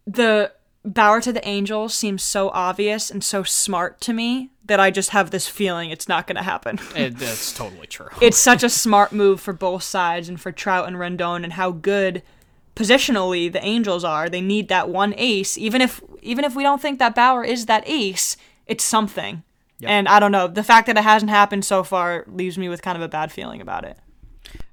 the 0.09 0.53
Bauer 0.85 1.21
to 1.21 1.33
the 1.33 1.47
Angels 1.47 1.95
seems 1.95 2.23
so 2.23 2.49
obvious 2.51 3.11
and 3.11 3.23
so 3.23 3.43
smart 3.43 4.01
to 4.03 4.13
me 4.13 4.51
that 4.65 4.81
I 4.81 4.91
just 4.91 5.11
have 5.11 5.31
this 5.31 5.47
feeling 5.47 5.91
it's 5.91 6.09
not 6.09 6.27
going 6.27 6.37
to 6.37 6.43
happen. 6.43 6.79
It, 6.95 6.97
eh, 6.97 7.11
that's 7.13 7.53
totally 7.53 7.87
true. 7.87 8.09
it's 8.21 8.39
such 8.39 8.63
a 8.63 8.71
smart 8.71 9.13
move 9.13 9.41
for 9.41 9.53
both 9.53 9.83
sides 9.83 10.29
and 10.29 10.41
for 10.41 10.53
Trout 10.53 10.87
and 10.87 10.97
Rendon 10.97 11.45
and 11.45 11.55
how 11.55 11.71
good 11.71 12.23
positionally 12.75 13.53
the 13.53 13.63
Angels 13.65 14.05
are. 14.05 14.29
They 14.29 14.41
need 14.41 14.69
that 14.69 14.89
one 14.89 15.15
ace 15.19 15.59
even 15.59 15.81
if 15.81 16.01
even 16.23 16.45
if 16.45 16.55
we 16.55 16.63
don't 16.63 16.81
think 16.81 16.99
that 16.99 17.15
Bauer 17.15 17.45
is 17.45 17.67
that 17.67 17.85
ace, 17.87 18.37
it's 18.67 18.85
something. 18.85 19.43
And 19.83 20.09
I 20.09 20.21
don't 20.21 20.33
know, 20.33 20.47
the 20.47 20.63
fact 20.63 20.87
that 20.89 20.99
it 20.99 21.05
hasn't 21.05 21.31
happened 21.31 21.65
so 21.65 21.83
far 21.83 22.25
leaves 22.29 22.59
me 22.59 22.69
with 22.69 22.83
kind 22.83 22.97
of 22.97 23.03
a 23.03 23.09
bad 23.09 23.33
feeling 23.33 23.61
about 23.63 23.85
it. 23.85 23.97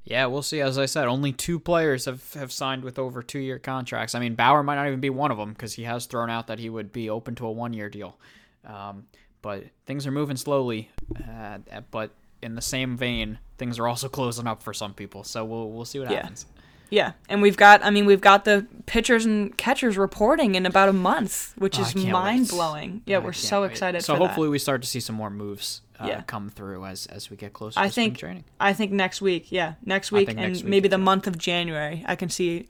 Yeah, 0.10 0.28
we'll 0.28 0.42
see. 0.42 0.62
As 0.62 0.78
I 0.78 0.86
said, 0.86 1.06
only 1.08 1.34
two 1.34 1.60
players 1.60 2.06
have, 2.06 2.34
have 2.36 2.52
signed 2.54 2.84
with 2.86 2.98
over 2.98 3.22
two 3.22 3.40
year 3.40 3.60
contracts. 3.60 4.16
I 4.16 4.20
mean, 4.20 4.36
Bauer 4.36 4.64
might 4.64 4.76
not 4.76 4.88
even 4.88 5.02
be 5.02 5.10
one 5.10 5.32
of 5.32 5.38
them 5.38 5.50
because 5.52 5.74
he 5.74 5.84
has 5.84 6.06
thrown 6.06 6.30
out 6.30 6.48
that 6.48 6.60
he 6.60 6.70
would 6.70 6.94
be 6.94 7.10
open 7.10 7.36
to 7.36 7.46
a 7.46 7.52
one 7.52 7.74
year 7.74 7.90
deal. 7.90 8.18
Um, 8.66 9.08
but 9.42 9.66
things 9.86 10.08
are 10.08 10.12
moving 10.12 10.38
slowly. 10.38 10.90
Uh, 11.30 11.58
but 11.92 12.12
in 12.42 12.56
the 12.56 12.62
same 12.62 12.96
vein, 12.96 13.40
things 13.58 13.80
are 13.80 13.88
also 13.88 14.08
closing 14.18 14.48
up 14.48 14.64
for 14.64 14.74
some 14.74 14.94
people. 14.94 15.26
So 15.26 15.44
we'll 15.44 15.72
we'll 15.72 15.84
see 15.86 16.00
what 16.00 16.10
Yeah. 16.10 16.18
happens. 16.22 16.46
Yeah, 16.90 17.12
and 17.28 17.42
we've 17.42 17.58
got 17.58 17.84
I 17.84 17.90
mean 17.90 18.06
we've 18.06 18.22
got 18.22 18.46
the 18.46 18.66
pitchers 18.86 19.26
and 19.26 19.58
catchers 19.58 19.98
reporting 19.98 20.56
in 20.56 20.66
about 20.66 20.88
a 20.88 20.94
month, 20.94 21.54
which 21.58 21.78
Oh, 21.78 21.82
is 21.82 21.94
mind 21.98 22.48
blowing. 22.48 23.02
Yeah, 23.06 23.18
I 23.18 23.20
we're 23.20 23.34
so 23.34 23.64
wait. 23.64 23.72
excited 23.72 24.04
So 24.06 24.16
hopefully 24.16 24.48
we 24.48 24.58
start 24.58 24.82
to 24.84 24.88
see 24.88 25.02
some 25.02 25.18
more 25.18 25.30
moves 25.30 25.82
uh, 26.00 26.08
Yeah. 26.08 26.22
come 26.22 26.50
through 26.50 26.86
as 26.86 27.06
as 27.08 27.30
we 27.30 27.38
get 27.38 27.54
closer 27.54 27.80
I 27.80 27.88
to 27.88 27.94
think 27.94 28.18
training. 28.18 28.44
I 28.60 28.74
think 28.74 28.92
next 28.92 29.22
week, 29.22 29.52
yeah, 29.52 29.74
next 29.86 30.12
week 30.12 30.28
and 30.30 30.38
next 30.38 30.64
week 30.64 30.70
maybe 30.70 30.88
the 30.88 30.98
month 30.98 31.28
of 31.28 31.38
January, 31.38 32.04
I 32.08 32.16
can 32.16 32.30
see 32.30 32.68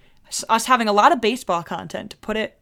us 0.50 0.66
having 0.66 0.88
a 0.88 0.94
lot 0.94 1.12
of 1.12 1.22
baseball 1.22 1.64
content 1.64 2.12
to 2.12 2.18
put 2.18 2.38
it 2.38 2.60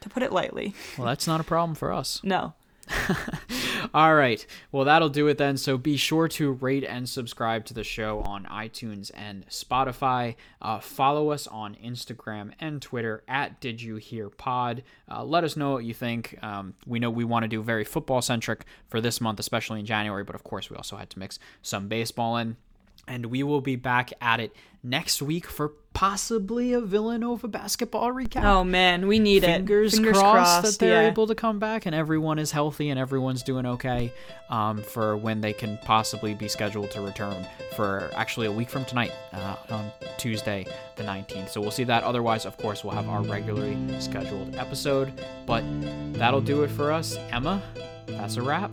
to 0.00 0.08
put 0.08 0.22
it 0.22 0.32
lightly. 0.32 0.74
Well, 0.96 1.06
that's 1.06 1.26
not 1.26 1.40
a 1.40 1.44
problem 1.44 1.74
for 1.74 1.92
us. 1.92 2.20
No. 2.22 2.54
All 3.94 4.14
right. 4.14 4.44
Well, 4.72 4.84
that'll 4.84 5.08
do 5.08 5.26
it 5.28 5.38
then. 5.38 5.56
So 5.56 5.76
be 5.76 5.96
sure 5.96 6.28
to 6.28 6.52
rate 6.52 6.84
and 6.84 7.08
subscribe 7.08 7.64
to 7.66 7.74
the 7.74 7.84
show 7.84 8.20
on 8.20 8.44
iTunes 8.44 9.10
and 9.14 9.46
Spotify. 9.48 10.36
Uh, 10.60 10.80
follow 10.80 11.30
us 11.30 11.46
on 11.46 11.76
Instagram 11.76 12.52
and 12.60 12.80
Twitter 12.80 13.22
at 13.28 13.60
Did 13.60 13.82
You 13.82 13.96
Hear 13.96 14.28
Pod. 14.28 14.82
Uh, 15.10 15.24
let 15.24 15.44
us 15.44 15.56
know 15.56 15.72
what 15.72 15.84
you 15.84 15.94
think. 15.94 16.38
Um, 16.42 16.74
we 16.86 16.98
know 16.98 17.10
we 17.10 17.24
want 17.24 17.44
to 17.44 17.48
do 17.48 17.62
very 17.62 17.84
football 17.84 18.22
centric 18.22 18.64
for 18.88 19.00
this 19.00 19.20
month, 19.20 19.40
especially 19.40 19.80
in 19.80 19.86
January, 19.86 20.24
but 20.24 20.34
of 20.34 20.44
course, 20.44 20.70
we 20.70 20.76
also 20.76 20.96
had 20.96 21.10
to 21.10 21.18
mix 21.18 21.38
some 21.62 21.88
baseball 21.88 22.36
in. 22.36 22.56
And 23.06 23.26
we 23.26 23.42
will 23.42 23.60
be 23.60 23.76
back 23.76 24.12
at 24.20 24.40
it 24.40 24.54
next 24.82 25.20
week 25.20 25.46
for 25.46 25.72
possibly 25.92 26.72
a 26.72 26.80
Villanova 26.80 27.48
basketball 27.48 28.12
recap 28.12 28.44
Oh 28.44 28.64
man, 28.64 29.06
we 29.06 29.18
need 29.18 29.42
fingers, 29.42 29.92
it. 29.92 29.96
Fingers 29.96 30.18
crossed, 30.18 30.62
that 30.62 30.78
they're 30.78 31.02
yeah. 31.02 31.08
able 31.08 31.26
to 31.26 31.34
come 31.34 31.58
back 31.58 31.84
and 31.84 31.94
everyone 31.94 32.38
is 32.38 32.50
healthy 32.52 32.90
and 32.90 32.98
everyone's 32.98 33.42
doing 33.42 33.66
okay 33.66 34.12
um, 34.48 34.82
for 34.82 35.16
when 35.16 35.40
they 35.40 35.52
can 35.52 35.78
possibly 35.78 36.32
be 36.32 36.48
scheduled 36.48 36.90
to 36.92 37.00
return 37.00 37.44
for 37.76 38.10
actually 38.14 38.46
a 38.46 38.52
week 38.52 38.70
from 38.70 38.84
tonight 38.84 39.12
uh, 39.32 39.56
on 39.70 39.90
Tuesday 40.16 40.64
the 40.96 41.02
19th. 41.02 41.50
So 41.50 41.60
we'll 41.60 41.70
see 41.70 41.84
that. 41.84 42.04
Otherwise, 42.04 42.46
of 42.46 42.56
course, 42.56 42.84
we'll 42.84 42.94
have 42.94 43.08
our 43.08 43.22
regularly 43.22 43.76
scheduled 44.00 44.54
episode. 44.56 45.12
But 45.46 45.64
that'll 46.12 46.40
do 46.40 46.62
it 46.62 46.70
for 46.70 46.92
us. 46.92 47.16
Emma, 47.30 47.62
that's 48.06 48.36
a 48.36 48.42
wrap. 48.42 48.72